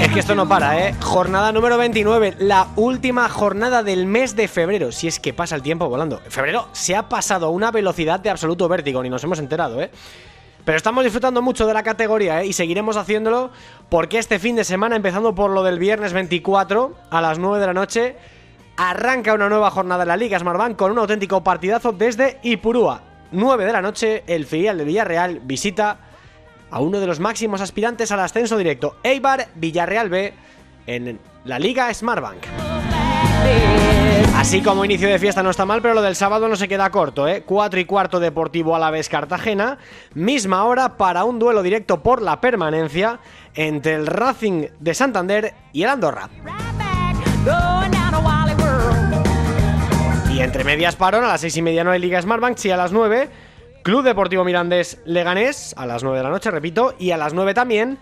Es 0.00 0.08
que 0.12 0.18
esto 0.18 0.34
no 0.34 0.48
para, 0.48 0.88
¿eh? 0.88 0.94
Jornada 1.00 1.52
número 1.52 1.78
29, 1.78 2.34
la 2.40 2.66
última 2.74 3.28
jornada 3.28 3.84
del 3.84 4.06
mes 4.06 4.34
de 4.34 4.48
febrero. 4.48 4.90
Si 4.90 5.06
es 5.06 5.20
que 5.20 5.32
pasa 5.32 5.54
el 5.54 5.62
tiempo 5.62 5.88
volando. 5.88 6.20
Febrero 6.28 6.66
se 6.72 6.96
ha 6.96 7.08
pasado 7.08 7.46
a 7.46 7.50
una 7.50 7.70
velocidad 7.70 8.18
de 8.18 8.30
absoluto 8.30 8.68
vértigo, 8.68 9.02
ni 9.04 9.08
nos 9.08 9.22
hemos 9.22 9.38
enterado, 9.38 9.80
¿eh? 9.80 9.92
Pero 10.64 10.76
estamos 10.76 11.04
disfrutando 11.04 11.42
mucho 11.42 11.66
de 11.66 11.74
la 11.74 11.84
categoría 11.84 12.42
¿eh? 12.42 12.46
y 12.46 12.52
seguiremos 12.52 12.96
haciéndolo 12.96 13.50
porque 13.88 14.18
este 14.18 14.40
fin 14.40 14.56
de 14.56 14.64
semana, 14.64 14.96
empezando 14.96 15.34
por 15.34 15.50
lo 15.50 15.62
del 15.62 15.78
viernes 15.78 16.12
24 16.12 16.94
a 17.08 17.20
las 17.20 17.38
9 17.38 17.60
de 17.60 17.66
la 17.66 17.72
noche, 17.72 18.16
arranca 18.88 19.34
una 19.34 19.50
nueva 19.50 19.70
jornada 19.70 20.04
en 20.04 20.08
la 20.08 20.16
Liga 20.16 20.38
Smartbank 20.38 20.74
con 20.74 20.90
un 20.90 20.98
auténtico 20.98 21.44
partidazo 21.44 21.92
desde 21.92 22.38
Ipurúa. 22.42 23.02
9 23.30 23.66
de 23.66 23.72
la 23.72 23.82
noche, 23.82 24.24
el 24.26 24.46
filial 24.46 24.78
de 24.78 24.84
Villarreal 24.84 25.40
visita 25.40 25.98
a 26.70 26.80
uno 26.80 26.98
de 26.98 27.06
los 27.06 27.20
máximos 27.20 27.60
aspirantes 27.60 28.10
al 28.10 28.20
ascenso 28.20 28.56
directo, 28.56 28.96
Eibar 29.02 29.48
Villarreal 29.54 30.08
B, 30.08 30.32
en 30.86 31.20
la 31.44 31.58
Liga 31.58 31.92
Smartbank. 31.92 32.38
Así 34.34 34.62
como 34.62 34.86
inicio 34.86 35.08
de 35.08 35.18
fiesta 35.18 35.42
no 35.42 35.50
está 35.50 35.66
mal, 35.66 35.82
pero 35.82 35.92
lo 35.92 36.00
del 36.00 36.16
sábado 36.16 36.48
no 36.48 36.56
se 36.56 36.66
queda 36.66 36.90
corto, 36.90 37.28
¿eh? 37.28 37.42
4 37.44 37.80
y 37.80 37.84
cuarto 37.84 38.18
Deportivo 38.18 38.74
Alavés 38.74 39.10
Cartagena, 39.10 39.76
misma 40.14 40.64
hora 40.64 40.96
para 40.96 41.24
un 41.24 41.38
duelo 41.38 41.62
directo 41.62 42.02
por 42.02 42.22
la 42.22 42.40
permanencia 42.40 43.20
entre 43.54 43.94
el 43.96 44.06
Racing 44.06 44.68
de 44.78 44.94
Santander 44.94 45.54
y 45.74 45.82
el 45.82 45.90
Andorra. 45.90 46.30
Y 50.40 50.42
entre 50.42 50.64
medias 50.64 50.96
parón, 50.96 51.22
a 51.22 51.28
las 51.28 51.42
6 51.42 51.58
y 51.58 51.60
media 51.60 51.84
no 51.84 51.90
hay 51.90 52.00
Liga 52.00 52.22
Smartbank, 52.22 52.56
y 52.64 52.70
a 52.70 52.76
las 52.78 52.92
9, 52.92 53.28
Club 53.82 54.02
Deportivo 54.02 54.42
Mirandés 54.42 54.98
Leganés, 55.04 55.74
a 55.76 55.84
las 55.84 56.02
9 56.02 56.16
de 56.16 56.24
la 56.24 56.30
noche, 56.30 56.50
repito, 56.50 56.94
y 56.98 57.10
a 57.10 57.18
las 57.18 57.34
9 57.34 57.52
también, 57.52 57.98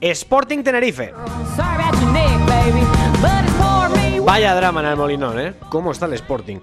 Sporting 0.00 0.62
Tenerife. 0.62 1.12
Vaya 4.24 4.54
drama 4.54 4.80
en 4.80 4.86
el 4.86 4.96
Molinón, 4.96 5.38
¿eh? 5.38 5.52
¿Cómo 5.68 5.92
está 5.92 6.06
el 6.06 6.14
Sporting? 6.14 6.60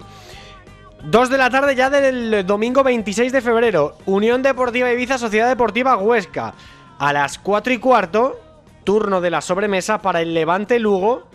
2 1.04 1.30
de 1.30 1.38
la 1.38 1.48
tarde 1.48 1.76
ya 1.76 1.90
del 1.90 2.44
domingo 2.44 2.82
26 2.82 3.30
de 3.30 3.40
febrero. 3.40 3.96
Unión 4.06 4.42
Deportiva 4.42 4.90
Ibiza, 4.90 5.18
Sociedad 5.18 5.48
Deportiva 5.48 5.96
Huesca. 5.96 6.54
A 6.98 7.12
las 7.12 7.38
4 7.38 7.72
y 7.72 7.78
cuarto, 7.78 8.40
turno 8.82 9.20
de 9.20 9.30
la 9.30 9.42
sobremesa 9.42 10.02
para 10.02 10.22
el 10.22 10.34
Levante 10.34 10.80
Lugo 10.80 11.28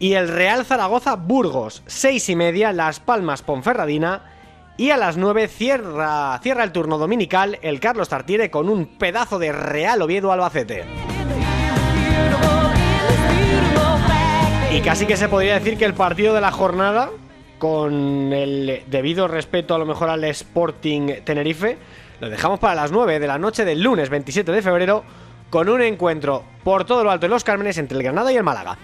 y 0.00 0.14
el 0.14 0.28
Real 0.28 0.64
Zaragoza 0.64 1.14
Burgos. 1.14 1.82
6 1.86 2.30
y 2.30 2.34
media, 2.34 2.72
Las 2.72 2.98
Palmas 2.98 3.42
Ponferradina. 3.42 4.22
Y 4.76 4.90
a 4.90 4.96
las 4.96 5.18
9 5.18 5.46
cierra, 5.46 6.40
cierra 6.42 6.64
el 6.64 6.72
turno 6.72 6.96
dominical 6.96 7.58
el 7.60 7.80
Carlos 7.80 8.08
Tartiere 8.08 8.50
con 8.50 8.70
un 8.70 8.86
pedazo 8.86 9.38
de 9.38 9.52
Real 9.52 10.00
Oviedo 10.00 10.32
Albacete. 10.32 10.84
Y 14.72 14.80
casi 14.80 15.04
que 15.04 15.18
se 15.18 15.28
podría 15.28 15.58
decir 15.58 15.76
que 15.76 15.84
el 15.84 15.92
partido 15.92 16.32
de 16.32 16.40
la 16.40 16.50
jornada, 16.50 17.10
con 17.58 18.32
el 18.32 18.84
debido 18.86 19.28
respeto 19.28 19.74
a 19.74 19.78
lo 19.78 19.84
mejor 19.84 20.08
al 20.08 20.24
Sporting 20.24 21.22
Tenerife, 21.24 21.76
lo 22.20 22.30
dejamos 22.30 22.58
para 22.58 22.74
las 22.74 22.90
9 22.90 23.20
de 23.20 23.26
la 23.26 23.36
noche 23.36 23.66
del 23.66 23.82
lunes 23.82 24.08
27 24.08 24.50
de 24.50 24.62
febrero, 24.62 25.04
con 25.50 25.68
un 25.68 25.82
encuentro 25.82 26.44
por 26.64 26.86
todo 26.86 27.04
lo 27.04 27.10
alto 27.10 27.26
de 27.26 27.30
los 27.30 27.44
Cármenes 27.44 27.76
entre 27.76 27.98
el 27.98 28.04
Granada 28.04 28.32
y 28.32 28.36
el 28.36 28.44
Málaga. 28.44 28.78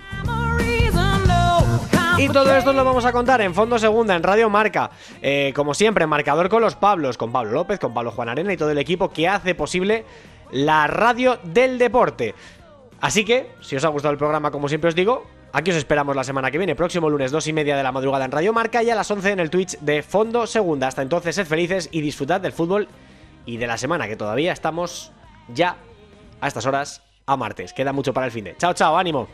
Y 2.18 2.28
todo 2.30 2.56
esto 2.56 2.72
lo 2.72 2.82
vamos 2.82 3.04
a 3.04 3.12
contar 3.12 3.42
en 3.42 3.54
Fondo 3.54 3.78
Segunda, 3.78 4.16
en 4.16 4.22
Radio 4.22 4.48
Marca. 4.48 4.90
Eh, 5.20 5.52
como 5.54 5.74
siempre, 5.74 6.06
marcador 6.06 6.48
con 6.48 6.62
los 6.62 6.74
Pablos, 6.74 7.18
con 7.18 7.30
Pablo 7.30 7.52
López, 7.52 7.78
con 7.78 7.92
Pablo 7.92 8.10
Juan 8.10 8.30
Arena 8.30 8.54
y 8.54 8.56
todo 8.56 8.70
el 8.70 8.78
equipo 8.78 9.10
que 9.10 9.28
hace 9.28 9.54
posible 9.54 10.04
la 10.50 10.86
radio 10.86 11.38
del 11.42 11.78
deporte. 11.78 12.34
Así 13.00 13.24
que, 13.24 13.50
si 13.60 13.76
os 13.76 13.84
ha 13.84 13.88
gustado 13.88 14.12
el 14.12 14.18
programa, 14.18 14.50
como 14.50 14.68
siempre 14.68 14.88
os 14.88 14.94
digo, 14.94 15.26
aquí 15.52 15.70
os 15.70 15.76
esperamos 15.76 16.16
la 16.16 16.24
semana 16.24 16.50
que 16.50 16.56
viene, 16.56 16.74
próximo 16.74 17.10
lunes, 17.10 17.30
dos 17.30 17.46
y 17.48 17.52
media 17.52 17.76
de 17.76 17.82
la 17.82 17.92
madrugada 17.92 18.24
en 18.24 18.32
Radio 18.32 18.54
Marca 18.54 18.82
y 18.82 18.88
a 18.88 18.94
las 18.94 19.10
11 19.10 19.32
en 19.32 19.40
el 19.40 19.50
Twitch 19.50 19.78
de 19.80 20.02
Fondo 20.02 20.46
Segunda. 20.46 20.88
Hasta 20.88 21.02
entonces, 21.02 21.34
sed 21.34 21.46
felices 21.46 21.90
y 21.92 22.00
disfrutad 22.00 22.40
del 22.40 22.52
fútbol 22.52 22.88
y 23.44 23.58
de 23.58 23.66
la 23.66 23.76
semana, 23.76 24.08
que 24.08 24.16
todavía 24.16 24.52
estamos 24.52 25.12
ya 25.52 25.76
a 26.40 26.48
estas 26.48 26.64
horas 26.64 27.02
a 27.26 27.36
martes. 27.36 27.74
Queda 27.74 27.92
mucho 27.92 28.14
para 28.14 28.26
el 28.26 28.32
fin 28.32 28.44
de. 28.44 28.56
Chao, 28.56 28.72
chao, 28.72 28.96
ánimo. 28.96 29.28